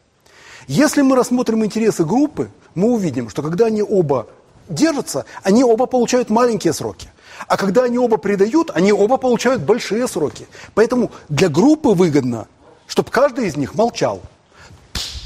Если 0.66 1.00
мы 1.00 1.16
рассмотрим 1.16 1.64
интересы 1.64 2.04
группы, 2.04 2.50
мы 2.74 2.92
увидим, 2.92 3.30
что 3.30 3.40
когда 3.40 3.64
они 3.64 3.82
оба 3.82 4.26
держатся, 4.68 5.24
они 5.42 5.64
оба 5.64 5.86
получают 5.86 6.28
маленькие 6.28 6.74
сроки. 6.74 7.08
А 7.48 7.56
когда 7.56 7.84
они 7.84 7.96
оба 7.96 8.18
предают, 8.18 8.70
они 8.74 8.92
оба 8.92 9.16
получают 9.16 9.62
большие 9.62 10.06
сроки. 10.06 10.46
Поэтому 10.74 11.10
для 11.30 11.48
группы 11.48 11.88
выгодно, 11.88 12.46
чтобы 12.86 13.10
каждый 13.10 13.46
из 13.46 13.56
них 13.56 13.74
молчал. 13.74 14.20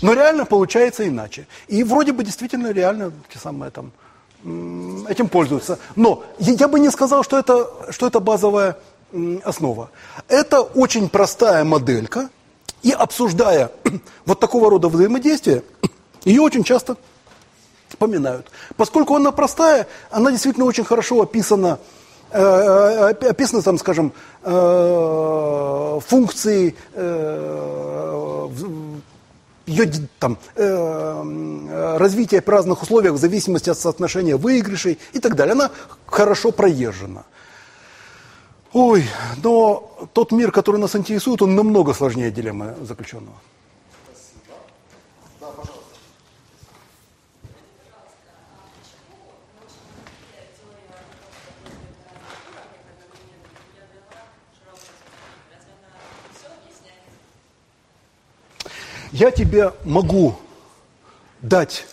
Но 0.07 0.12
реально 0.12 0.45
получается 0.45 1.09
иначе. 1.09 1.49
И 1.66 1.83
вроде 1.83 2.12
бы 2.12 2.23
действительно 2.23 2.70
реально 2.70 3.12
самое 3.35 3.73
там, 3.73 3.91
этим 5.09 5.28
пользуются. 5.28 5.81
Но 5.97 6.23
я 6.39 6.69
бы 6.69 6.78
не 6.78 6.91
сказал, 6.91 7.24
что 7.24 7.37
это, 7.37 7.69
что 7.91 8.07
это 8.07 8.20
базовая 8.20 8.77
основа. 9.43 9.91
Это 10.28 10.61
очень 10.61 11.09
простая 11.09 11.65
моделька, 11.65 12.28
и 12.85 12.93
обсуждая 12.93 13.73
вот 14.27 14.39
такого 14.39 14.70
рода 14.70 14.89
взаимодействие, 14.89 15.65
ее 16.24 16.41
очень 16.41 16.62
часто 16.62 16.97
вспоминают. 17.89 18.47
Поскольку 18.77 19.16
она 19.16 19.33
простая, 19.33 19.89
она 20.12 20.31
действительно 20.31 20.66
очень 20.66 20.85
хорошо 20.85 21.20
описана 21.20 21.81
Э, 22.31 23.12
э, 23.23 23.28
описаны 23.31 23.62
там, 23.62 23.78
скажем, 23.78 24.12
э, 24.43 26.01
функции 26.07 26.74
ее 29.66 29.90
там, 30.18 30.38
развития 30.55 32.40
в 32.40 32.48
разных 32.48 32.82
условиях 32.82 33.14
в 33.14 33.18
зависимости 33.18 33.70
от 33.70 33.78
соотношения 33.78 34.36
выигрышей 34.36 34.98
и 35.12 35.18
так 35.18 35.34
далее. 35.34 35.52
Она 35.52 35.70
хорошо 36.06 36.52
проезжена. 36.52 37.24
Ой, 38.72 39.05
но 39.43 40.09
тот 40.12 40.32
мир, 40.32 40.52
который 40.52 40.80
нас 40.80 40.94
интересует, 40.97 41.43
он 41.43 41.55
намного 41.55 41.94
сложнее 41.94 42.30
дилеммы 42.30 42.74
заключенного. 42.82 43.36
Я 59.16 59.30
тебе 59.30 59.72
могу 59.86 60.34
дать 61.40 61.86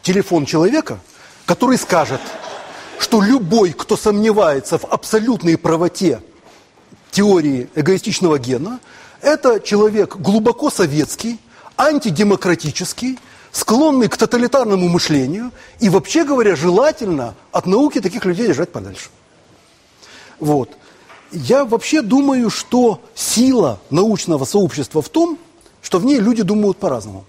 телефон 0.00 0.46
человека, 0.46 0.98
который 1.44 1.76
скажет, 1.76 2.22
что 2.98 3.20
любой, 3.20 3.72
кто 3.72 3.98
сомневается 3.98 4.78
в 4.78 4.86
абсолютной 4.86 5.58
правоте 5.58 6.22
теории 7.10 7.68
эгоистичного 7.74 8.38
гена, 8.38 8.80
это 9.20 9.60
человек 9.60 10.16
глубоко 10.16 10.70
советский, 10.70 11.38
антидемократический, 11.76 13.18
склонный 13.52 14.08
к 14.08 14.16
тоталитарному 14.16 14.88
мышлению 14.88 15.50
и, 15.80 15.90
вообще 15.90 16.24
говоря, 16.24 16.56
желательно 16.56 17.34
от 17.52 17.66
науки 17.66 18.00
таких 18.00 18.24
людей 18.24 18.46
держать 18.46 18.72
подальше. 18.72 19.10
Вот. 20.38 20.70
Я 21.30 21.66
вообще 21.66 22.00
думаю, 22.00 22.48
что 22.48 23.02
сила 23.14 23.80
научного 23.90 24.46
сообщества 24.46 25.02
в 25.02 25.10
том, 25.10 25.38
что 25.82 25.98
в 25.98 26.04
ней 26.04 26.18
люди 26.18 26.42
думают 26.42 26.78
по-разному. 26.78 27.24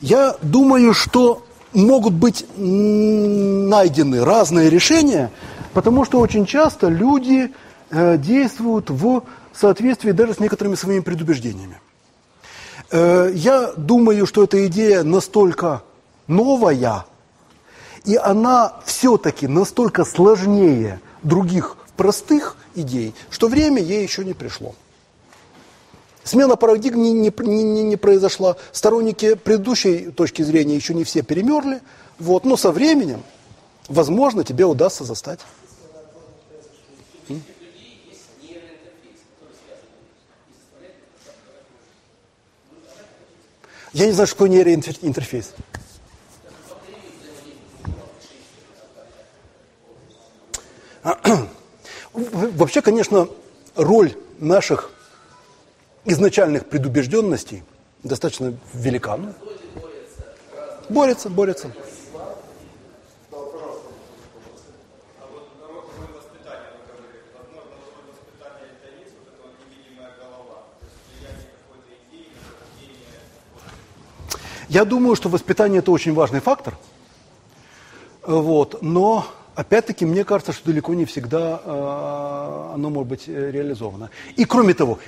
Я 0.00 0.36
думаю, 0.42 0.94
что 0.94 1.44
могут 1.72 2.14
быть 2.14 2.46
найдены 2.56 4.24
разные 4.24 4.70
решения, 4.70 5.30
потому 5.72 6.04
что 6.04 6.20
очень 6.20 6.46
часто 6.46 6.88
люди 6.88 7.52
э, 7.90 8.18
действуют 8.18 8.90
в 8.90 9.22
соответствии 9.54 10.12
даже 10.12 10.34
с 10.34 10.40
некоторыми 10.40 10.74
своими 10.74 11.00
предубеждениями. 11.00 11.80
Э, 12.90 13.30
я 13.34 13.72
думаю, 13.76 14.26
что 14.26 14.44
эта 14.44 14.66
идея 14.66 15.02
настолько 15.02 15.82
новая, 16.26 17.04
и 18.04 18.16
она 18.16 18.74
все-таки 18.84 19.46
настолько 19.46 20.04
сложнее 20.04 21.00
других 21.22 21.76
простых 21.96 22.56
идей, 22.74 23.14
что 23.30 23.48
время 23.48 23.80
ей 23.82 24.02
еще 24.02 24.24
не 24.24 24.34
пришло. 24.34 24.74
Смена 26.24 26.56
парадигм 26.56 27.02
не, 27.02 27.12
не, 27.12 27.30
не, 27.30 27.82
не 27.82 27.96
произошла. 27.96 28.56
Сторонники 28.70 29.34
предыдущей 29.34 30.10
точки 30.10 30.42
зрения 30.42 30.76
еще 30.76 30.94
не 30.94 31.04
все 31.04 31.22
перемерли. 31.22 31.80
Вот. 32.18 32.44
Но 32.44 32.56
со 32.56 32.70
временем, 32.70 33.22
возможно, 33.88 34.44
тебе 34.44 34.64
удастся 34.64 35.04
застать. 35.04 35.40
Я 43.92 44.06
не 44.06 44.12
знаю, 44.12 44.26
что 44.26 44.36
такое 44.36 44.48
нейроинтерфейс. 44.48 45.52
Вообще, 52.14 52.80
конечно, 52.80 53.28
роль 53.74 54.14
наших 54.38 54.90
изначальных 56.04 56.66
предубежденностей 56.66 57.62
достаточно 58.02 58.54
велика. 58.74 59.18
Борется, 60.88 61.28
борется. 61.30 61.72
Я 74.68 74.86
думаю, 74.86 75.16
что 75.16 75.28
воспитание 75.28 75.80
это 75.80 75.90
очень 75.90 76.14
важный 76.14 76.40
фактор. 76.40 76.78
Вот, 78.26 78.80
но 78.80 79.26
опять-таки 79.54 80.06
мне 80.06 80.24
кажется, 80.24 80.52
что 80.52 80.64
далеко 80.64 80.94
не 80.94 81.04
всегда 81.04 81.60
э, 81.62 82.70
оно 82.74 82.88
может 82.88 83.08
быть 83.08 83.28
реализовано. 83.28 84.08
И 84.36 84.46
кроме 84.46 84.72
того, 84.72 84.98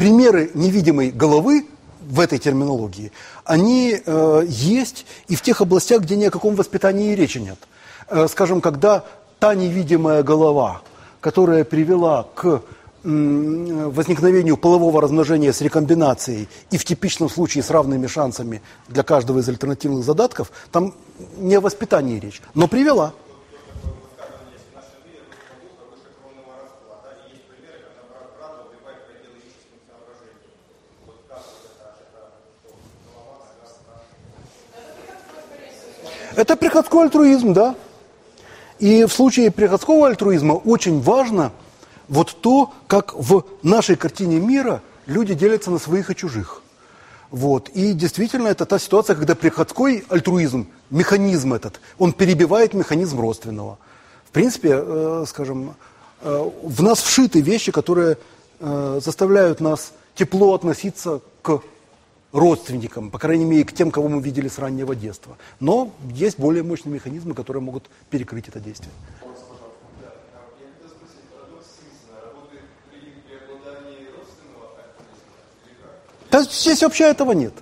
примеры 0.00 0.50
невидимой 0.54 1.10
головы 1.10 1.66
в 2.00 2.20
этой 2.20 2.38
терминологии, 2.38 3.12
они 3.44 4.00
э, 4.02 4.42
есть 4.48 5.04
и 5.28 5.36
в 5.36 5.42
тех 5.42 5.60
областях, 5.60 6.00
где 6.00 6.16
ни 6.16 6.24
о 6.24 6.30
каком 6.30 6.54
воспитании 6.54 7.12
и 7.12 7.14
речи 7.14 7.36
нет. 7.36 7.58
Э, 8.08 8.26
скажем, 8.26 8.62
когда 8.62 9.04
та 9.38 9.54
невидимая 9.54 10.22
голова, 10.22 10.80
которая 11.20 11.64
привела 11.64 12.26
к 12.34 12.62
возникновению 13.02 14.56
полового 14.56 15.02
размножения 15.02 15.52
с 15.52 15.60
рекомбинацией 15.60 16.48
и 16.70 16.78
в 16.78 16.84
типичном 16.84 17.28
случае 17.28 17.62
с 17.62 17.70
равными 17.70 18.06
шансами 18.06 18.62
для 18.88 19.02
каждого 19.02 19.40
из 19.40 19.48
альтернативных 19.48 20.04
задатков, 20.04 20.50
там 20.72 20.94
не 21.36 21.56
о 21.56 21.60
воспитании 21.60 22.18
речь, 22.18 22.40
но 22.54 22.68
привела. 22.68 23.12
Это 36.36 36.56
приходской 36.56 37.04
альтруизм, 37.04 37.52
да. 37.52 37.74
И 38.78 39.04
в 39.04 39.12
случае 39.12 39.50
приходского 39.50 40.08
альтруизма 40.08 40.54
очень 40.54 41.00
важно 41.00 41.52
вот 42.08 42.36
то, 42.40 42.72
как 42.86 43.14
в 43.14 43.44
нашей 43.62 43.96
картине 43.96 44.40
мира 44.40 44.82
люди 45.06 45.34
делятся 45.34 45.70
на 45.70 45.78
своих 45.78 46.10
и 46.10 46.16
чужих. 46.16 46.62
Вот. 47.30 47.68
И 47.70 47.92
действительно, 47.92 48.48
это 48.48 48.66
та 48.66 48.78
ситуация, 48.78 49.14
когда 49.14 49.34
приходской 49.34 50.04
альтруизм, 50.08 50.66
механизм 50.90 51.54
этот, 51.54 51.80
он 51.98 52.12
перебивает 52.12 52.74
механизм 52.74 53.20
родственного. 53.20 53.78
В 54.24 54.30
принципе, 54.30 54.70
э, 54.72 55.24
скажем, 55.28 55.74
э, 56.22 56.50
в 56.62 56.82
нас 56.82 57.00
вшиты 57.00 57.40
вещи, 57.40 57.70
которые 57.72 58.18
э, 58.58 59.00
заставляют 59.02 59.60
нас 59.60 59.92
тепло 60.14 60.54
относиться 60.54 61.20
к 61.42 61.60
родственникам, 62.32 63.10
по 63.10 63.18
крайней 63.18 63.44
мере, 63.44 63.64
к 63.64 63.72
тем, 63.72 63.90
кого 63.90 64.08
мы 64.08 64.20
видели 64.20 64.48
с 64.48 64.58
раннего 64.58 64.94
детства. 64.94 65.36
Но 65.58 65.92
есть 66.12 66.38
более 66.38 66.62
мощные 66.62 66.94
механизмы, 66.94 67.34
которые 67.34 67.62
могут 67.62 67.90
перекрыть 68.10 68.48
это 68.48 68.60
действие. 68.60 68.92
Да, 76.30 76.42
здесь 76.42 76.82
вообще 76.82 77.04
этого 77.04 77.32
нет. 77.32 77.54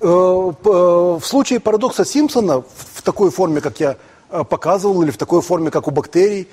Э, 0.00 0.06
э, 0.06 0.68
в 0.68 1.22
случае 1.22 1.60
парадокса 1.60 2.04
Симпсона 2.04 2.62
в 2.62 3.02
такой 3.02 3.30
форме, 3.30 3.60
как 3.60 3.78
я 3.78 3.96
э, 4.28 4.44
показывал, 4.44 5.02
или 5.02 5.10
в 5.10 5.16
такой 5.16 5.40
форме, 5.40 5.70
как 5.70 5.86
у 5.88 5.92
бактерий, 5.92 6.48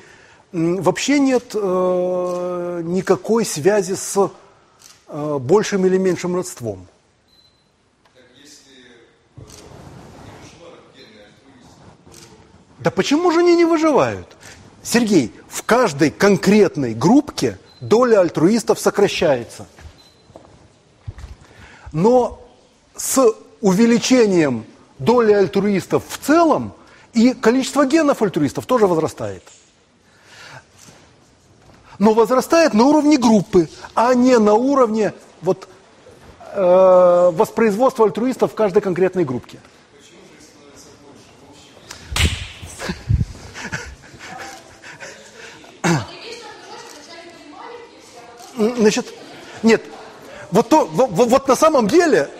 вообще 0.54 1.20
нет 1.20 1.54
никакой 1.54 3.46
связи 3.46 3.94
с 3.94 4.30
большим 5.12 5.86
или 5.86 5.98
меньшим 5.98 6.36
родством. 6.36 6.88
Да 12.80 12.90
почему 12.90 13.32
же 13.32 13.40
они 13.40 13.56
не 13.56 13.66
выживают? 13.66 14.28
Сергей, 14.82 15.32
в 15.48 15.64
каждой 15.64 16.10
конкретной 16.10 16.96
группке 16.96 17.60
доля 17.80 18.22
альтруистов 18.22 18.80
сокращается. 18.80 19.68
Но 21.92 22.42
с 22.96 23.24
увеличением 23.60 24.66
доли 24.98 25.34
альтруистов 25.34 26.04
в 26.08 26.18
целом 26.26 26.74
и 27.14 27.34
количество 27.34 27.86
генов 27.86 28.22
альтруистов 28.22 28.66
тоже 28.66 28.88
возрастает 28.88 29.44
но 32.02 32.14
возрастает 32.16 32.74
на 32.74 32.84
уровне 32.86 33.16
группы, 33.16 33.70
а 33.94 34.16
не 34.16 34.40
на 34.40 34.56
уровне 34.56 35.14
вот, 35.44 35.68
э, 36.52 37.32
воспроизводства 37.32 38.08
альтруистов 38.08 38.54
в 38.54 38.56
каждой 38.56 38.82
конкретной 38.82 39.24
группке. 39.24 39.60
Значит, 48.58 49.14
нет, 49.62 49.84
вот, 50.50 50.70
то, 50.70 50.86
вот, 50.92 51.12
вот 51.12 51.48
на 51.48 51.56
самом 51.56 51.88
деле 51.88 52.32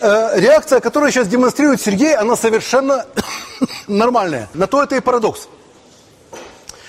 э, 0.00 0.40
реакция, 0.40 0.80
которую 0.80 1.12
сейчас 1.12 1.28
демонстрирует 1.28 1.80
Сергей, 1.80 2.16
она 2.16 2.34
совершенно 2.34 3.06
нормальная. 3.86 4.48
На 4.54 4.66
то 4.66 4.82
это 4.82 4.96
и 4.96 5.00
парадокс. 5.00 5.46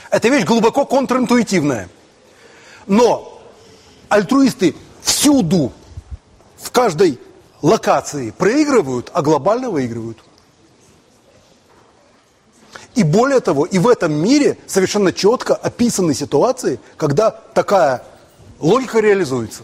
Это 0.10 0.28
вещь 0.30 0.44
глубоко 0.44 0.86
контринтуитивная. 0.86 1.88
Но 2.88 3.42
альтруисты 4.10 4.76
всюду, 5.02 5.72
в 6.58 6.72
каждой 6.72 7.20
локации 7.62 8.32
проигрывают, 8.32 9.10
а 9.14 9.22
глобально 9.22 9.70
выигрывают. 9.70 10.18
И 12.96 13.04
более 13.04 13.42
того, 13.42 13.66
и 13.66 13.78
в 13.78 13.88
этом 13.88 14.14
мире 14.14 14.58
совершенно 14.68 15.12
четко 15.12 15.54
описаны 15.54 16.14
ситуации, 16.14 16.80
когда 16.96 17.30
такая 17.30 18.04
логика 18.60 19.00
реализуется. 19.00 19.64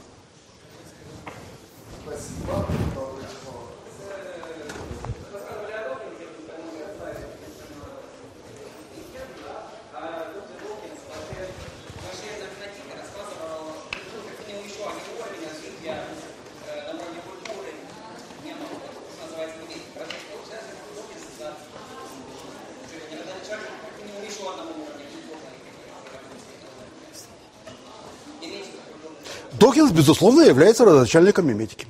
Докинс, 29.61 29.91
безусловно, 29.91 30.41
является 30.41 30.85
родоначальником 30.85 31.47
миметики. 31.47 31.85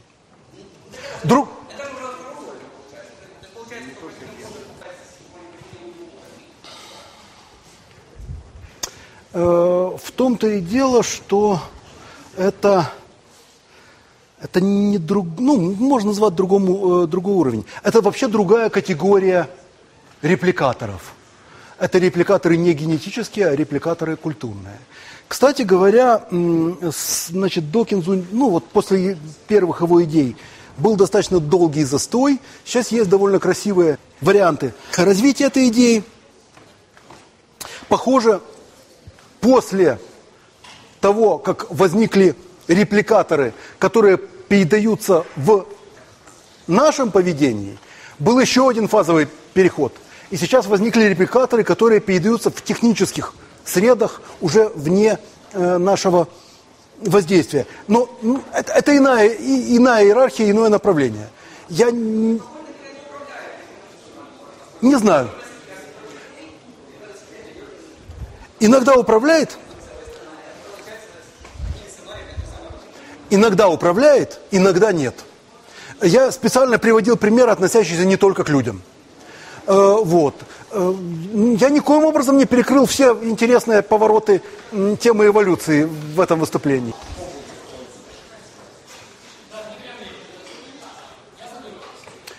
Друг... 1.23 1.47
Э, 9.31 9.97
в 9.97 10.11
том-то 10.11 10.47
и 10.47 10.59
дело, 10.59 11.01
что 11.01 11.61
это, 12.35 12.91
это 14.41 14.59
не 14.59 14.97
друг, 14.97 15.27
ну, 15.39 15.73
можно 15.73 16.09
назвать 16.09 16.35
другому, 16.35 17.03
э, 17.03 17.07
другой 17.07 17.35
уровень. 17.35 17.65
Это 17.83 18.01
вообще 18.01 18.27
другая 18.27 18.69
категория 18.69 19.47
репликаторов. 20.21 21.13
Это 21.79 21.99
репликаторы 21.99 22.57
не 22.57 22.73
генетические, 22.73 23.47
а 23.47 23.55
репликаторы 23.55 24.17
культурные. 24.17 24.77
Кстати 25.31 25.61
говоря, 25.61 26.25
значит, 26.29 27.71
Докинзу, 27.71 28.21
ну 28.31 28.49
вот 28.49 28.67
после 28.67 29.17
первых 29.47 29.79
его 29.79 30.03
идей, 30.03 30.35
был 30.75 30.97
достаточно 30.97 31.39
долгий 31.39 31.85
застой. 31.85 32.41
Сейчас 32.65 32.91
есть 32.91 33.09
довольно 33.09 33.39
красивые 33.39 33.97
варианты 34.19 34.73
развития 34.97 35.45
этой 35.45 35.69
идеи. 35.69 36.03
Похоже, 37.87 38.41
после 39.39 40.01
того, 40.99 41.37
как 41.37 41.71
возникли 41.71 42.35
репликаторы, 42.67 43.53
которые 43.79 44.17
передаются 44.17 45.23
в 45.37 45.65
нашем 46.67 47.09
поведении, 47.09 47.79
был 48.19 48.37
еще 48.37 48.67
один 48.67 48.89
фазовый 48.89 49.29
переход. 49.53 49.93
И 50.29 50.35
сейчас 50.35 50.65
возникли 50.65 51.03
репликаторы, 51.03 51.63
которые 51.63 52.01
передаются 52.01 52.51
в 52.51 52.61
технических 52.61 53.33
средах 53.69 54.21
уже 54.41 54.69
вне 54.69 55.19
э, 55.53 55.77
нашего 55.77 56.27
воздействия. 56.99 57.65
Но 57.87 58.09
это, 58.53 58.73
это 58.73 58.97
иная, 58.97 59.27
и, 59.29 59.77
иная 59.77 60.05
иерархия, 60.05 60.49
иное 60.49 60.69
направление. 60.69 61.29
Я 61.69 61.91
не, 61.91 62.41
не 64.81 64.95
знаю. 64.95 65.29
Иногда 68.59 68.93
управляет, 68.93 69.57
иногда 73.31 73.69
управляет, 73.69 74.39
иногда 74.51 74.91
нет. 74.91 75.15
Я 76.01 76.31
специально 76.31 76.77
приводил 76.77 77.17
пример, 77.17 77.49
относящийся 77.49 78.05
не 78.05 78.17
только 78.17 78.43
к 78.43 78.49
людям. 78.49 78.83
Э, 79.65 79.97
вот. 80.03 80.35
Э, 80.71 80.93
я 81.59 81.69
никоим 81.69 82.05
образом 82.05 82.37
не 82.37 82.45
перекрыл 82.45 82.85
все 82.85 83.11
интересные 83.21 83.81
повороты 83.81 84.41
темы 84.99 85.27
эволюции 85.27 85.83
в 85.83 86.19
этом 86.19 86.39
выступлении. 86.39 86.93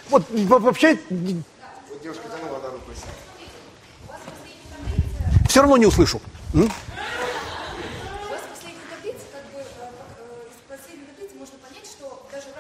Вот 0.09 0.25
вообще... 0.31 0.99
Все 5.49 5.61
равно 5.61 5.77
не 5.77 5.87
услышу. 5.87 6.21
М? 6.55 6.71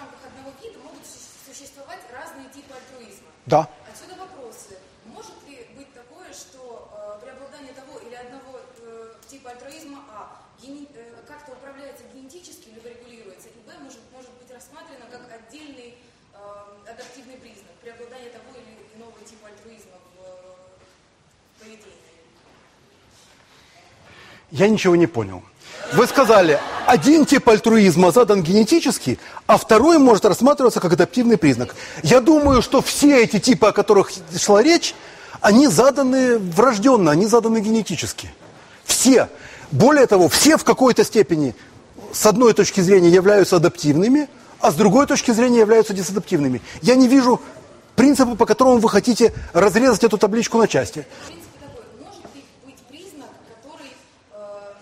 рамках 0.03 0.19
одного 0.27 0.51
вида 0.61 0.79
могут 0.81 1.03
существовать 1.47 2.01
разные 2.11 2.49
типы 2.51 2.75
альтруизма. 2.75 3.31
Да. 3.47 3.69
Отсюда 3.87 4.19
вопросы. 4.19 4.79
Может 5.07 5.37
ли 5.47 5.67
быть 5.77 5.93
такое, 5.95 6.33
что 6.33 6.91
э, 6.91 7.25
преобладание 7.25 7.73
того 7.73 7.99
или 7.99 8.15
одного 8.15 8.59
э, 8.59 9.15
типа 9.29 9.51
альтруизма 9.51 10.03
А 10.11 10.43
гени- 10.61 10.89
э, 10.95 11.23
как-то 11.27 11.53
управляется 11.53 12.05
генетически 12.15 12.71
либо 12.71 12.89
регулируется, 12.89 13.49
и 13.49 13.59
Б 13.67 13.79
может, 13.79 14.01
может 14.13 14.31
быть 14.43 14.51
рассмотрено 14.51 15.07
как 15.11 15.23
отдельный 15.31 15.95
э, 16.35 16.91
адаптивный 16.91 17.37
признак 17.37 17.75
преобладания 17.81 18.31
того 18.31 18.51
или 18.59 18.73
иного 18.97 19.19
типа 19.25 19.49
альтруизма 19.49 19.99
в 20.17 20.19
э, 20.19 21.61
поведении? 21.61 22.03
Я 24.53 24.69
ничего 24.69 24.95
не 24.97 25.07
понял. 25.07 25.43
Вы 25.93 26.07
сказали, 26.07 26.61
один 26.87 27.27
тип 27.27 27.49
альтруизма 27.49 28.13
задан 28.13 28.43
генетически, 28.43 29.19
а 29.47 29.57
второй 29.59 29.99
может 29.99 30.25
рассматриваться 30.25 30.81
как 30.81 30.93
адаптивный 30.93 31.37
признак. 31.37 31.75
Я 32.03 32.21
думаю, 32.21 32.63
что 32.63 32.81
все 32.81 33.23
эти 33.25 33.39
типы, 33.39 33.67
о 33.67 33.73
которых 33.73 34.13
шла 34.39 34.63
речь, 34.63 34.95
они 35.41 35.67
заданы 35.67 36.39
врожденно, 36.39 37.11
они 37.11 37.27
заданы 37.27 37.59
генетически. 37.59 38.33
Все. 38.85 39.29
Более 39.71 40.07
того, 40.07 40.29
все 40.29 40.57
в 40.57 40.65
какой-то 40.65 41.03
степени 41.05 41.55
с 42.13 42.25
одной 42.27 42.53
точки 42.53 42.81
зрения 42.81 43.09
являются 43.09 43.57
адаптивными, 43.57 44.29
а 44.61 44.71
с 44.71 44.75
другой 44.75 45.07
точки 45.07 45.31
зрения 45.33 45.59
являются 45.61 45.93
дисадаптивными. 45.93 46.63
Я 46.83 46.95
не 46.95 47.09
вижу 47.09 47.41
принципа, 47.97 48.37
по 48.37 48.47
которому 48.47 48.79
вы 48.79 48.89
хотите 48.89 49.33
разрезать 49.53 50.05
эту 50.05 50.19
табличку 50.19 50.59
на 50.59 50.69
части. 50.69 51.07
Принцип 51.27 51.51
такой, 51.61 51.85
может 52.05 52.23
ли 52.35 52.43
быть 52.65 52.79
признак, 52.89 53.31
который, 53.49 53.91
э, 54.33 54.73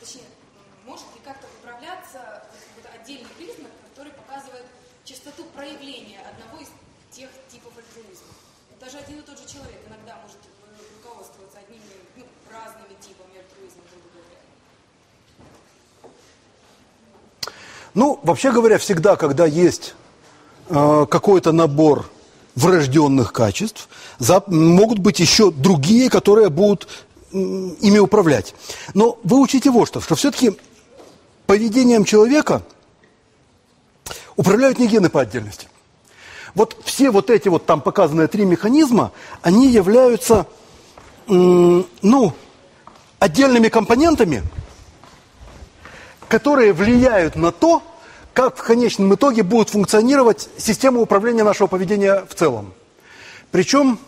точнее, 0.00 0.22
м, 0.24 0.86
может 0.86 1.04
ли 1.14 1.20
как-то 1.24 1.46
управляться 1.60 2.18
вот 2.46 2.56
какой-то 2.56 2.88
отдельный 3.02 3.28
признак, 3.36 3.70
который 3.90 4.12
показывает 4.12 4.64
частоту 5.04 5.44
проявления 5.54 6.20
одного 6.24 6.62
из 6.62 6.68
тех 7.10 7.28
типов 7.52 7.72
альтруизма? 7.76 8.32
Даже 8.80 8.98
один 8.98 9.18
и 9.18 9.22
тот 9.22 9.36
же 9.38 9.44
человек 9.46 9.82
иногда 9.86 10.16
может 10.22 10.38
э, 10.38 10.72
руководствоваться 11.02 11.58
одними, 11.58 11.82
ну, 12.16 12.24
разными 12.48 12.94
типами 13.02 13.38
альтруизма, 13.42 13.82
грубо 13.90 14.08
говоря. 14.14 14.40
Ну, 17.98 18.20
вообще 18.22 18.52
говоря, 18.52 18.78
всегда, 18.78 19.16
когда 19.16 19.44
есть 19.44 19.96
э, 20.68 21.06
какой-то 21.10 21.50
набор 21.50 22.08
врожденных 22.54 23.32
качеств, 23.32 23.88
за, 24.20 24.40
могут 24.46 25.00
быть 25.00 25.18
еще 25.18 25.50
другие, 25.50 26.08
которые 26.08 26.48
будут 26.48 26.86
м, 27.32 27.70
ими 27.80 27.98
управлять. 27.98 28.54
Но 28.94 29.18
вы 29.24 29.40
учите 29.40 29.72
вот 29.72 29.88
что, 29.88 30.00
что 30.00 30.14
все-таки 30.14 30.56
поведением 31.46 32.04
человека 32.04 32.62
управляют 34.36 34.78
не 34.78 34.86
гены 34.86 35.10
по 35.10 35.22
отдельности. 35.22 35.66
Вот 36.54 36.76
все 36.84 37.10
вот 37.10 37.30
эти 37.30 37.48
вот 37.48 37.66
там 37.66 37.80
показанные 37.80 38.28
три 38.28 38.44
механизма, 38.44 39.10
они 39.42 39.72
являются, 39.72 40.46
м, 41.26 41.84
ну, 42.02 42.32
отдельными 43.18 43.66
компонентами, 43.66 44.44
которые 46.28 46.72
влияют 46.72 47.36
на 47.36 47.52
то, 47.52 47.82
как 48.34 48.56
в 48.56 48.62
конечном 48.62 49.14
итоге 49.14 49.42
будет 49.42 49.70
функционировать 49.70 50.48
система 50.58 51.00
управления 51.00 51.42
нашего 51.42 51.66
поведения 51.66 52.24
в 52.28 52.34
целом. 52.34 52.72
Причем, 53.50 53.98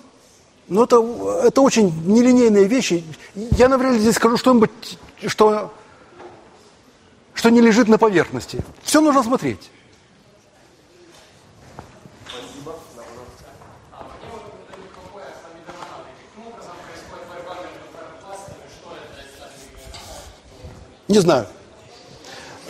ну 0.69 0.85
это, 0.85 0.97
это 1.45 1.61
очень 1.63 1.93
нелинейные 2.07 2.67
вещи. 2.67 3.03
Я, 3.35 3.69
наверное, 3.69 3.99
здесь 3.99 4.17
скажу 4.17 4.37
что-нибудь, 4.37 4.71
что, 5.27 5.73
что 7.35 7.51
не 7.51 7.61
лежит 7.61 7.89
на 7.89 7.99
поверхности. 7.99 8.63
Все 8.83 9.01
нужно 9.01 9.23
смотреть. 9.23 9.71
Не 21.09 21.19
знаю. 21.19 21.49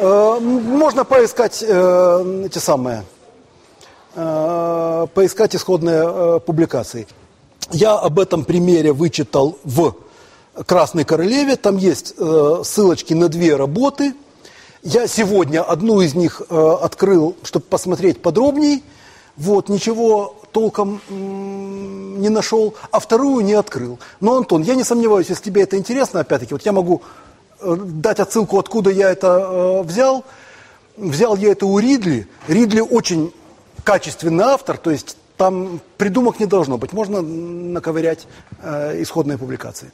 Э, 0.01 0.39
Можно 0.41 1.05
поискать 1.05 1.63
э, 1.67 2.45
эти 2.47 2.59
самые, 2.59 3.05
э, 4.15 5.07
поискать 5.13 5.55
исходные 5.55 6.03
э, 6.07 6.41
публикации. 6.41 7.07
Я 7.71 7.99
об 7.99 8.19
этом 8.19 8.47
примере 8.47 8.95
вычитал 8.95 9.59
в 9.63 9.95
«Красной 10.67 11.05
королеве». 11.05 11.57
Там 11.57 11.77
есть 11.77 12.15
ссылочки 12.65 13.13
на 13.13 13.29
две 13.29 13.57
работы. 13.57 14.15
Я 14.83 15.07
сегодня 15.07 15.63
одну 15.63 16.01
из 16.01 16.15
них 16.15 16.41
открыл, 16.51 17.37
чтобы 17.43 17.67
посмотреть 17.67 18.23
подробней. 18.23 18.83
Вот, 19.37 19.69
ничего 19.69 20.35
толком 20.51 21.01
не 21.11 22.29
нашел, 22.29 22.75
а 22.91 22.99
вторую 22.99 23.45
не 23.45 23.53
открыл. 23.53 23.99
Но, 24.21 24.39
Антон, 24.39 24.63
я 24.63 24.75
не 24.75 24.83
сомневаюсь, 24.83 25.29
если 25.29 25.45
тебе 25.45 25.63
это 25.63 25.77
интересно, 25.77 26.21
опять-таки, 26.21 26.55
вот 26.55 26.67
я 26.67 26.73
могу 26.73 27.03
дать 27.63 28.21
отсылку, 28.21 28.59
откуда 28.59 28.91
я 28.91 29.11
это 29.11 29.27
э, 29.27 29.83
взял. 29.83 30.25
Взял 30.97 31.37
я 31.37 31.53
это 31.53 31.67
у 31.67 31.79
Ридли. 31.79 32.27
Ридли 32.49 32.81
очень 32.81 33.33
качественный 33.85 34.45
автор, 34.45 34.77
то 34.77 34.91
есть 34.91 35.17
там 35.37 35.81
придумок 35.97 36.39
не 36.39 36.47
должно 36.47 36.77
быть. 36.77 36.93
Можно 36.93 37.23
наковырять 37.23 38.27
э, 38.63 39.01
исходные 39.03 39.39
публикации. 39.39 39.91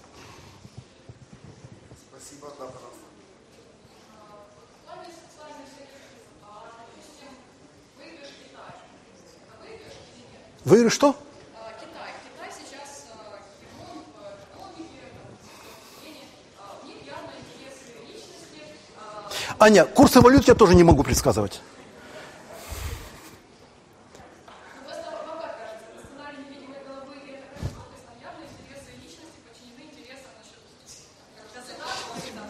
Спасибо, 2.10 2.48
да. 2.59 2.66
Выигрыш 10.64 10.94
что? 10.94 11.14
Китай. 11.78 12.10
Китай 12.34 12.51
сейчас 12.51 13.06
гегемон 13.60 14.02
в 14.02 14.18
экономике, 14.51 15.14
в 15.14 16.02
поведении. 16.02 16.26
У 16.82 16.86
них 16.88 17.06
явно 17.06 17.30
интересы 17.38 17.94
личности. 18.02 18.60
Аня, 19.59 19.85
курсы 19.85 20.20
валют 20.20 20.47
я 20.49 20.55
тоже 20.55 20.74
не 20.74 20.85
могу 20.85 21.03
предсказывать. 21.03 21.61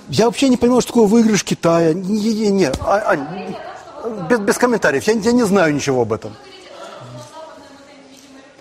Я 0.09 0.27
вообще 0.27 0.49
не 0.49 0.57
понимаю, 0.57 0.81
что 0.81 0.93
такое 0.93 1.09
выигрыш 1.09 1.45
Китая. 1.45 1.93
Не, 1.93 2.33
не, 2.33 2.51
не. 2.51 2.67
А- 2.81 3.11
Ань, 3.11 3.57
без, 4.29 4.39
без 4.39 4.57
комментариев. 4.57 5.03
Я, 5.05 5.15
я 5.15 5.33
не 5.33 5.45
знаю 5.45 5.75
ничего 5.75 6.03
об 6.03 6.13
этом. 6.13 6.35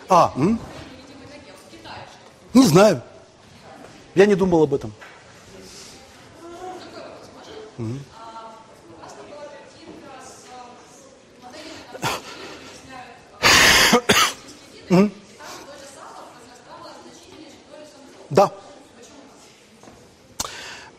А, 0.10 0.34
м? 0.36 0.60
не 2.54 2.66
знаю. 2.66 3.02
Я 4.16 4.26
не 4.26 4.36
думал 4.36 4.64
об 4.64 4.74
этом. 4.74 4.92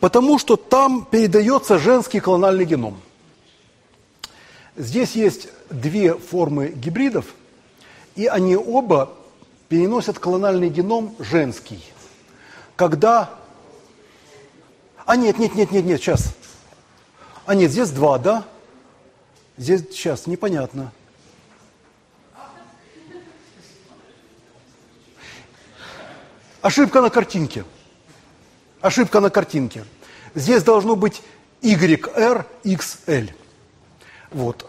Потому 0.06 0.38
что 0.38 0.54
там 0.54 1.04
передается 1.04 1.80
женский 1.80 2.20
клональный 2.20 2.64
геном. 2.64 3.00
Здесь 4.76 5.16
есть 5.16 5.48
две 5.68 6.14
формы 6.14 6.68
гибридов, 6.68 7.34
и 8.14 8.28
они 8.28 8.54
оба 8.56 9.12
переносят 9.68 10.20
клональный 10.20 10.68
геном 10.68 11.16
женский. 11.18 11.84
Когда... 12.76 13.34
А 15.06 15.16
нет, 15.16 15.40
нет, 15.40 15.56
нет, 15.56 15.72
нет, 15.72 15.84
нет, 15.84 16.00
сейчас. 16.00 16.36
А 17.44 17.56
нет, 17.56 17.72
здесь 17.72 17.90
два, 17.90 18.18
да? 18.18 18.44
Здесь 19.56 19.80
сейчас, 19.90 20.28
непонятно. 20.28 20.92
Ошибка 26.62 27.00
на 27.00 27.10
картинке. 27.10 27.64
Ошибка 28.80 29.18
на 29.18 29.30
картинке. 29.30 29.84
Здесь 30.36 30.62
должно 30.62 30.96
быть 30.96 31.22
YRXL. 31.62 33.30
Вот. 34.30 34.66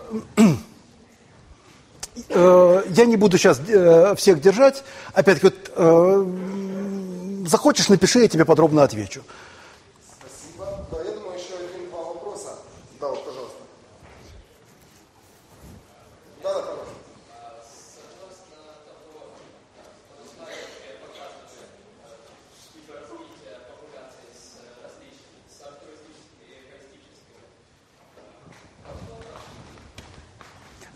Э, 2.29 2.83
Я 2.89 3.05
не 3.05 3.17
буду 3.17 3.37
сейчас 3.37 3.59
э, 3.67 4.15
всех 4.15 4.39
держать. 4.39 4.83
Опять-таки, 5.13 5.53
вот, 5.53 5.71
э, 5.75 7.45
захочешь, 7.47 7.89
напиши, 7.89 8.19
я 8.19 8.29
тебе 8.29 8.45
подробно 8.45 8.83
отвечу. 8.83 9.23
Спасибо. 10.17 10.87
Да, 10.89 11.03
я 11.03 11.11
думаю, 11.11 11.37
еще 11.37 11.53
один-два 11.55 12.01
вопроса. 12.01 12.55
Да, 13.01 13.09
вот, 13.09 13.25
пожалуйста. 13.25 13.57
Да, 16.43 16.53
да, 16.53 16.61
пожалуйста. 16.61 16.87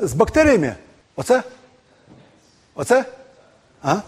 З 0.01 0.13
бактеріями? 0.13 0.75
Оце? 1.15 1.43
Оце? 2.75 3.05
А? 3.83 4.01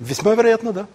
Весьма 0.00 0.34
вероятно, 0.34 0.72
да. 0.72 0.86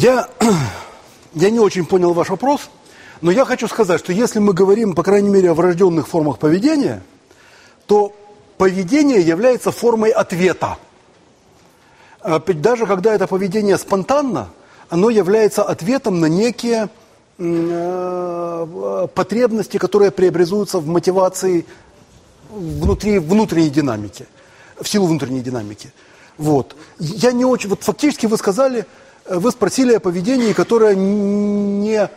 Я, 0.00 0.28
я 1.34 1.50
не 1.50 1.58
очень 1.58 1.84
понял 1.84 2.12
ваш 2.12 2.28
вопрос, 2.28 2.70
но 3.20 3.32
я 3.32 3.44
хочу 3.44 3.66
сказать, 3.66 3.98
что 3.98 4.12
если 4.12 4.38
мы 4.38 4.52
говорим, 4.52 4.94
по 4.94 5.02
крайней 5.02 5.28
мере, 5.28 5.50
о 5.50 5.54
врожденных 5.54 6.06
формах 6.06 6.38
поведения, 6.38 7.02
то 7.86 8.14
поведение 8.58 9.20
является 9.20 9.72
формой 9.72 10.10
ответа. 10.10 10.78
А 12.20 12.38
Даже 12.38 12.86
когда 12.86 13.12
это 13.12 13.26
поведение 13.26 13.76
спонтанно, 13.76 14.50
оно 14.88 15.10
является 15.10 15.64
ответом 15.64 16.20
на 16.20 16.26
некие 16.26 16.90
э, 17.38 19.08
потребности, 19.12 19.78
которые 19.78 20.12
преобразуются 20.12 20.78
в 20.78 20.86
мотивации 20.86 21.66
внутри 22.50 23.18
внутренней 23.18 23.70
динамики, 23.70 24.28
в 24.80 24.86
силу 24.86 25.08
внутренней 25.08 25.40
динамики. 25.40 25.92
Вот. 26.36 26.76
Я 27.00 27.32
не 27.32 27.44
очень, 27.44 27.68
вот 27.68 27.82
фактически 27.82 28.26
вы 28.26 28.36
сказали, 28.36 28.86
вы 29.28 29.50
спросили 29.50 29.94
о 29.94 30.00
поведении, 30.00 30.52
которое 30.52 30.94
не, 30.94 32.08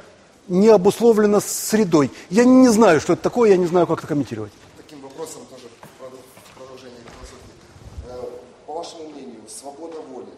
не 0.48 0.70
обусловлено 0.70 1.40
средой. 1.40 2.12
Я 2.30 2.46
не 2.46 2.70
знаю, 2.70 3.02
что 3.02 3.14
это 3.14 3.22
такое, 3.22 3.52
я 3.52 3.58
не 3.58 3.68
знаю, 3.68 3.88
как 3.88 4.00
это 4.00 4.08
комментировать. 4.08 4.52
таким 4.78 5.02
вопросом 5.02 5.42
тоже 5.50 5.68
в 5.82 6.58
продолжение 6.58 7.00
философии. 7.04 7.56
Э, 8.08 8.24
По 8.66 8.74
вашему 8.74 9.10
мнению, 9.10 9.42
свобода 9.50 10.00
воли. 10.02 10.32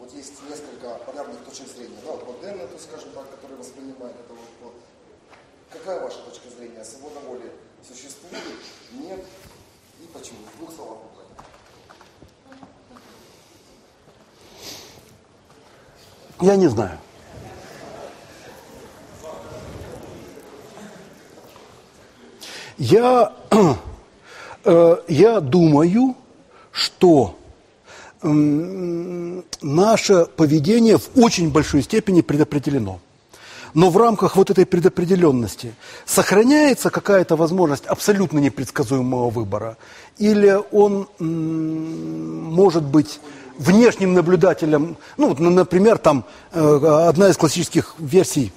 Вот 0.00 0.12
есть 0.14 0.32
несколько 0.48 0.98
полярных 1.04 1.38
точек 1.44 1.66
зрения. 1.68 1.98
Да, 2.04 2.12
вот 2.12 2.26
модерна, 2.26 2.66
то 2.66 2.78
скажем 2.78 3.10
так, 3.14 3.30
который 3.30 3.56
воспринимает 3.58 4.16
это 4.16 4.32
вот, 4.32 4.48
вот. 4.62 4.74
Какая 5.70 6.00
ваша 6.00 6.18
точка 6.20 6.48
зрения? 6.56 6.84
Свобода 6.84 7.20
воли 7.26 7.52
существует? 7.86 8.42
Нет? 8.92 9.24
И 10.00 10.06
почему? 10.12 10.38
В 10.54 10.58
двух 10.58 10.74
словах 10.74 10.98
буквально. 11.02 11.16
Я 16.46 16.54
не 16.54 16.68
знаю. 16.68 16.96
Я, 22.78 23.32
э, 24.64 24.96
я 25.08 25.40
думаю, 25.40 26.14
что 26.70 27.36
наше 28.22 30.26
поведение 30.36 30.98
в 30.98 31.08
очень 31.16 31.50
большой 31.50 31.82
степени 31.82 32.20
предопределено. 32.20 33.00
Но 33.74 33.90
в 33.90 33.96
рамках 33.96 34.36
вот 34.36 34.50
этой 34.50 34.66
предопределенности 34.66 35.74
сохраняется 36.04 36.90
какая-то 36.90 37.34
возможность 37.34 37.86
абсолютно 37.86 38.38
непредсказуемого 38.38 39.30
выбора? 39.30 39.78
Или 40.18 40.60
он 40.70 41.08
может 41.18 42.84
быть 42.84 43.18
внешним 43.58 44.14
наблюдателем, 44.14 44.96
ну, 45.16 45.28
вот, 45.28 45.38
например, 45.38 45.98
там 45.98 46.24
э, 46.52 47.06
одна 47.08 47.28
из 47.28 47.36
классических 47.36 47.94
версий 47.98 48.52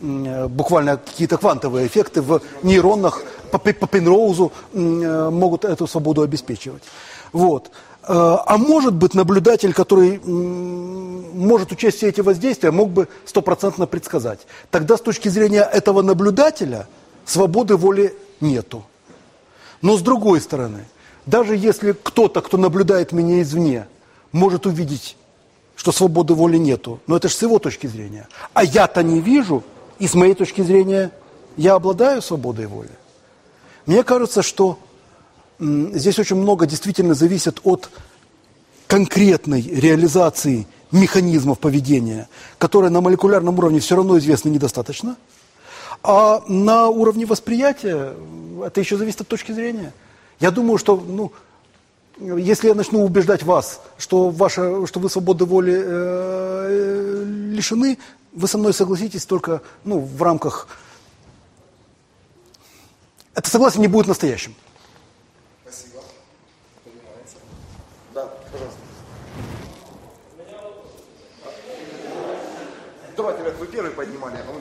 э, 0.00 0.46
буквально 0.48 0.96
какие-то 0.98 1.38
квантовые 1.38 1.86
эффекты 1.86 2.22
в 2.22 2.40
нейронах 2.62 3.22
по, 3.50 3.58
по 3.58 3.86
Пенроузу 3.86 4.52
э, 4.72 5.30
могут 5.30 5.64
эту 5.64 5.86
свободу 5.86 6.22
обеспечивать. 6.22 6.82
Вот. 7.32 7.70
А 8.08 8.56
может 8.56 8.94
быть, 8.94 9.14
наблюдатель, 9.14 9.72
который 9.72 10.20
может 10.24 11.72
учесть 11.72 11.96
все 11.96 12.08
эти 12.08 12.20
воздействия, 12.20 12.70
мог 12.70 12.90
бы 12.90 13.08
стопроцентно 13.24 13.88
предсказать. 13.88 14.46
Тогда 14.70 14.96
с 14.96 15.00
точки 15.00 15.28
зрения 15.28 15.62
этого 15.62 16.02
наблюдателя 16.02 16.86
свободы 17.24 17.76
воли 17.76 18.16
нету. 18.40 18.84
Но 19.82 19.96
с 19.96 20.02
другой 20.02 20.40
стороны, 20.40 20.84
даже 21.26 21.56
если 21.56 21.92
кто-то, 22.00 22.42
кто 22.42 22.56
наблюдает 22.56 23.10
меня 23.10 23.42
извне, 23.42 23.88
может 24.32 24.66
увидеть, 24.66 25.16
что 25.76 25.92
свободы 25.92 26.34
воли 26.34 26.56
нету, 26.56 27.00
но 27.06 27.16
это 27.16 27.28
же 27.28 27.34
с 27.34 27.42
его 27.42 27.58
точки 27.58 27.86
зрения. 27.86 28.28
А 28.54 28.64
я-то 28.64 29.02
не 29.02 29.20
вижу, 29.20 29.62
и 29.98 30.06
с 30.06 30.14
моей 30.14 30.34
точки 30.34 30.62
зрения 30.62 31.10
я 31.56 31.74
обладаю 31.74 32.22
свободой 32.22 32.66
воли. 32.66 32.90
Мне 33.86 34.02
кажется, 34.02 34.42
что 34.42 34.78
здесь 35.58 36.18
очень 36.18 36.36
много 36.36 36.66
действительно 36.66 37.14
зависит 37.14 37.60
от 37.64 37.90
конкретной 38.86 39.62
реализации 39.62 40.66
механизмов 40.92 41.58
поведения, 41.58 42.28
которые 42.58 42.90
на 42.90 43.00
молекулярном 43.00 43.58
уровне 43.58 43.80
все 43.80 43.96
равно 43.96 44.18
известны 44.18 44.50
недостаточно, 44.50 45.16
а 46.02 46.42
на 46.46 46.88
уровне 46.88 47.26
восприятия 47.26 48.14
это 48.64 48.80
еще 48.80 48.96
зависит 48.96 49.22
от 49.22 49.28
точки 49.28 49.52
зрения. 49.52 49.92
Я 50.38 50.50
думаю, 50.50 50.78
что 50.78 50.96
ну, 50.96 51.32
если 52.18 52.68
я 52.68 52.74
начну 52.74 53.04
убеждать 53.04 53.42
вас, 53.42 53.82
что, 53.98 54.30
ваша, 54.30 54.86
что 54.86 55.00
вы 55.00 55.10
свободы 55.10 55.44
воли 55.44 55.74
э, 55.76 57.24
лишены, 57.50 57.98
вы 58.32 58.48
со 58.48 58.58
мной 58.58 58.72
согласитесь 58.72 59.26
только 59.26 59.62
ну, 59.84 60.00
в 60.00 60.22
рамках... 60.22 60.68
Это 63.34 63.50
согласие 63.50 63.80
не 63.80 63.88
будет 63.88 64.06
настоящим. 64.06 64.54
Давайте, 73.16 73.40
ребят, 73.42 73.56
вы 73.58 73.66
первый 73.66 73.90
поднимали, 73.92 74.36
а 74.36 74.52
мы 74.52 74.60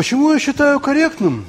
Почему 0.00 0.32
я 0.32 0.38
считаю 0.38 0.80
корректным? 0.80 1.44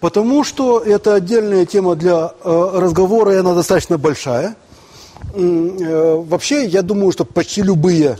Потому 0.00 0.42
что 0.42 0.80
это 0.80 1.14
отдельная 1.14 1.64
тема 1.64 1.94
для 1.94 2.32
э, 2.42 2.70
разговора, 2.74 3.34
и 3.34 3.36
она 3.36 3.54
достаточно 3.54 3.98
большая. 3.98 4.56
Э, 5.34 6.24
вообще, 6.26 6.64
я 6.66 6.82
думаю, 6.82 7.12
что 7.12 7.24
почти 7.24 7.62
любые 7.62 8.18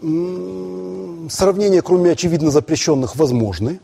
сравнения, 0.00 1.82
кроме 1.82 2.12
очевидно 2.12 2.50
запрещенных, 2.50 3.16
возможны. 3.16 3.80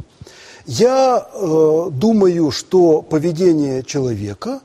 Я 0.65 1.29
э, 1.31 1.87
думаю, 1.91 2.51
что 2.51 3.03
поведение 3.03 3.83
человека 3.83 4.61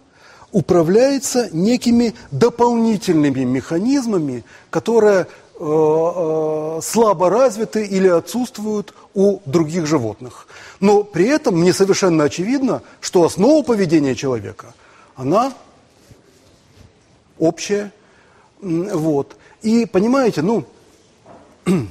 управляется 0.53 1.49
некими 1.51 2.13
дополнительными 2.31 3.43
механизмами, 3.43 4.45
которые 4.69 5.27
слабо 5.55 7.29
развиты 7.29 7.85
или 7.85 8.07
отсутствуют 8.07 8.93
у 9.13 9.39
других 9.45 9.85
животных. 9.85 10.47
Но 10.79 11.03
при 11.03 11.27
этом 11.27 11.59
мне 11.59 11.73
совершенно 11.73 12.23
очевидно, 12.23 12.81
что 12.99 13.23
основа 13.23 13.63
поведения 13.63 14.15
человека, 14.15 14.73
она 15.15 15.53
общая. 17.37 17.91
Вот. 18.61 19.35
И 19.61 19.85
понимаете, 19.85 20.41
ну, 20.41 20.65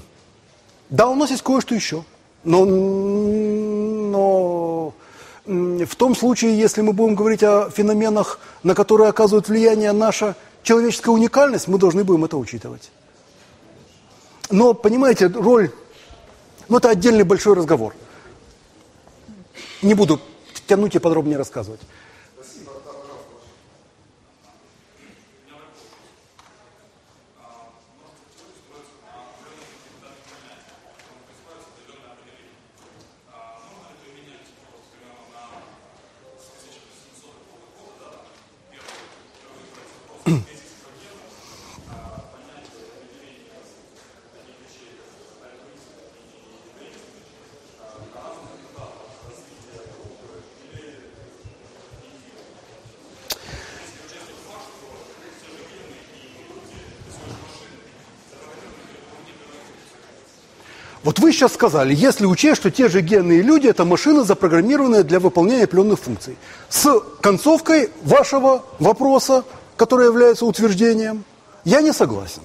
да, 0.90 1.08
у 1.08 1.14
нас 1.14 1.30
есть 1.30 1.42
кое-что 1.42 1.74
еще. 1.74 2.04
Но, 2.44 2.64
но 2.64 4.94
в 5.44 5.96
том 5.96 6.16
случае, 6.16 6.58
если 6.58 6.82
мы 6.82 6.92
будем 6.92 7.14
говорить 7.14 7.42
о 7.42 7.70
феноменах, 7.70 8.40
на 8.62 8.74
которые 8.74 9.08
оказывает 9.08 9.48
влияние 9.48 9.92
наша 9.92 10.36
человеческая 10.62 11.12
уникальность, 11.12 11.68
мы 11.68 11.78
должны 11.78 12.04
будем 12.04 12.24
это 12.24 12.36
учитывать. 12.36 12.90
Но, 14.52 14.74
понимаете, 14.74 15.28
роль, 15.28 15.70
ну 16.68 16.76
это 16.76 16.90
отдельный 16.90 17.24
большой 17.24 17.56
разговор. 17.56 17.94
Не 19.80 19.94
буду 19.94 20.20
тянуть 20.66 20.94
и 20.94 20.98
подробнее 20.98 21.38
рассказывать. 21.38 21.80
Сейчас 61.32 61.54
сказали, 61.54 61.94
если 61.94 62.26
учесть, 62.26 62.60
что 62.60 62.70
те 62.70 62.88
же 62.88 63.00
генные 63.00 63.42
люди– 63.42 63.66
это 63.68 63.84
машины, 63.84 64.24
запрограммированные 64.24 65.02
для 65.02 65.20
выполнения 65.20 65.64
определенных 65.64 66.00
функций. 66.00 66.36
С 66.68 67.00
концовкой 67.20 67.90
вашего 68.02 68.64
вопроса, 68.78 69.44
который 69.76 70.06
является 70.06 70.46
утверждением, 70.46 71.24
я 71.64 71.80
не 71.80 71.92
согласен. 71.92 72.42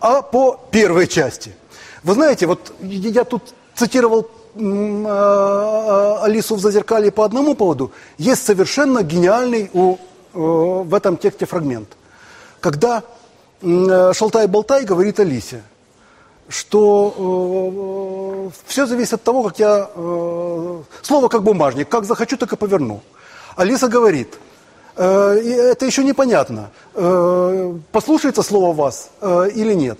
А 0.00 0.22
по 0.22 0.60
первой 0.70 1.06
части. 1.06 1.54
Вы 2.02 2.14
знаете, 2.14 2.46
вот 2.46 2.72
я 2.80 3.24
тут 3.24 3.54
цитировал 3.74 4.30
а, 4.56 6.20
Алису 6.22 6.56
в 6.56 6.60
«Зазеркалье» 6.60 7.10
по 7.10 7.24
одному 7.24 7.54
поводу. 7.54 7.92
Есть 8.18 8.44
совершенно 8.44 9.02
гениальный 9.02 9.70
у, 9.72 9.96
в 10.32 10.94
этом 10.94 11.16
тексте 11.16 11.46
фрагмент. 11.46 11.88
Когда 12.60 13.02
Шалтай-Болтай 13.62 14.84
говорит 14.84 15.20
Алисе– 15.20 15.62
что 16.48 18.48
э, 18.48 18.50
все 18.66 18.86
зависит 18.86 19.14
от 19.14 19.22
того, 19.22 19.42
как 19.42 19.58
я... 19.58 19.90
Э, 19.94 20.82
слово 21.02 21.28
как 21.28 21.42
бумажник, 21.42 21.88
как 21.88 22.04
захочу, 22.04 22.36
так 22.36 22.52
и 22.52 22.56
поверну. 22.56 23.02
Алиса 23.56 23.88
говорит, 23.88 24.38
э, 24.96 25.72
это 25.72 25.86
еще 25.86 26.04
непонятно, 26.04 26.70
э, 26.94 27.74
послушается 27.92 28.42
слово 28.42 28.74
вас 28.74 29.10
э, 29.20 29.50
или 29.54 29.74
нет. 29.74 29.98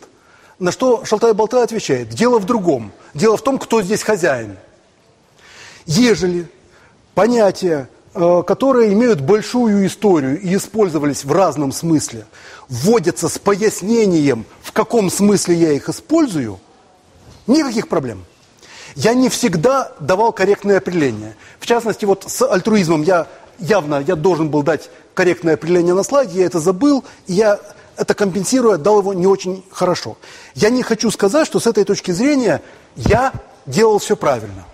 На 0.58 0.72
что 0.72 1.04
Шалтай-Болтай 1.04 1.64
отвечает, 1.64 2.08
дело 2.10 2.38
в 2.38 2.46
другом. 2.46 2.92
Дело 3.12 3.36
в 3.36 3.42
том, 3.42 3.58
кто 3.58 3.82
здесь 3.82 4.02
хозяин. 4.02 4.56
Ежели 5.84 6.48
понятия, 7.14 7.88
э, 7.88 7.95
которые 8.46 8.92
имеют 8.92 9.20
большую 9.20 9.86
историю 9.86 10.40
и 10.40 10.56
использовались 10.56 11.24
в 11.24 11.32
разном 11.32 11.72
смысле, 11.72 12.26
вводятся 12.68 13.28
с 13.28 13.38
пояснением, 13.38 14.44
в 14.62 14.72
каком 14.72 15.10
смысле 15.10 15.54
я 15.54 15.72
их 15.72 15.88
использую, 15.88 16.58
никаких 17.46 17.88
проблем. 17.88 18.24
Я 18.94 19.12
не 19.12 19.28
всегда 19.28 19.92
давал 20.00 20.32
корректное 20.32 20.78
определение. 20.78 21.36
В 21.58 21.66
частности, 21.66 22.06
вот 22.06 22.24
с 22.26 22.42
альтруизмом 22.46 23.02
я 23.02 23.26
явно 23.58 24.02
я 24.06 24.16
должен 24.16 24.48
был 24.48 24.62
дать 24.62 24.90
корректное 25.14 25.54
определение 25.54 25.94
на 25.94 26.02
слайде, 26.02 26.40
я 26.40 26.46
это 26.46 26.60
забыл, 26.60 27.04
и 27.26 27.34
я 27.34 27.58
это 27.96 28.14
компенсируя, 28.14 28.76
дал 28.76 29.00
его 29.00 29.14
не 29.14 29.26
очень 29.26 29.64
хорошо. 29.70 30.16
Я 30.54 30.70
не 30.70 30.82
хочу 30.82 31.10
сказать, 31.10 31.46
что 31.46 31.60
с 31.60 31.66
этой 31.66 31.84
точки 31.84 32.10
зрения 32.10 32.62
я 32.94 33.32
делал 33.66 33.98
все 33.98 34.16
правильно. 34.16 34.64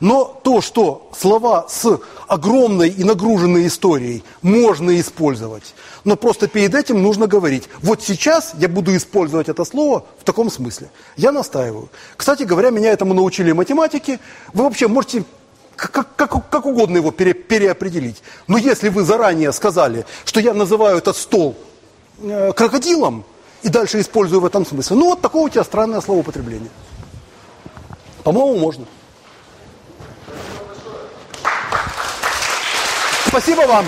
Но 0.00 0.40
то, 0.44 0.60
что 0.60 1.10
слова 1.16 1.66
с 1.68 2.00
огромной 2.28 2.88
и 2.88 3.02
нагруженной 3.02 3.66
историей 3.66 4.22
можно 4.42 4.98
использовать, 5.00 5.74
но 6.04 6.16
просто 6.16 6.46
перед 6.46 6.74
этим 6.74 7.02
нужно 7.02 7.26
говорить, 7.26 7.68
вот 7.82 8.02
сейчас 8.02 8.52
я 8.58 8.68
буду 8.68 8.96
использовать 8.96 9.48
это 9.48 9.64
слово 9.64 10.04
в 10.18 10.24
таком 10.24 10.50
смысле. 10.50 10.90
Я 11.16 11.32
настаиваю. 11.32 11.88
Кстати 12.16 12.44
говоря, 12.44 12.70
меня 12.70 12.92
этому 12.92 13.12
научили 13.14 13.52
математики. 13.52 14.20
Вы 14.52 14.64
вообще 14.64 14.86
можете 14.86 15.24
как, 15.74 16.14
как, 16.16 16.50
как 16.50 16.66
угодно 16.66 16.96
его 16.96 17.10
пере, 17.10 17.34
переопределить. 17.34 18.22
Но 18.46 18.58
если 18.58 18.88
вы 18.88 19.04
заранее 19.04 19.52
сказали, 19.52 20.06
что 20.24 20.40
я 20.40 20.54
называю 20.54 20.98
этот 20.98 21.16
стол 21.16 21.56
э, 22.20 22.52
крокодилом, 22.52 23.24
и 23.62 23.68
дальше 23.68 24.00
использую 24.00 24.40
в 24.40 24.44
этом 24.44 24.64
смысле, 24.64 24.96
ну 24.96 25.06
вот 25.06 25.20
такое 25.20 25.42
у 25.42 25.48
тебя 25.48 25.64
странное 25.64 26.00
словоупотребление. 26.00 26.70
По-моему, 28.22 28.58
можно. 28.58 28.84
Спасибо 33.28 33.66
вам. 33.66 33.84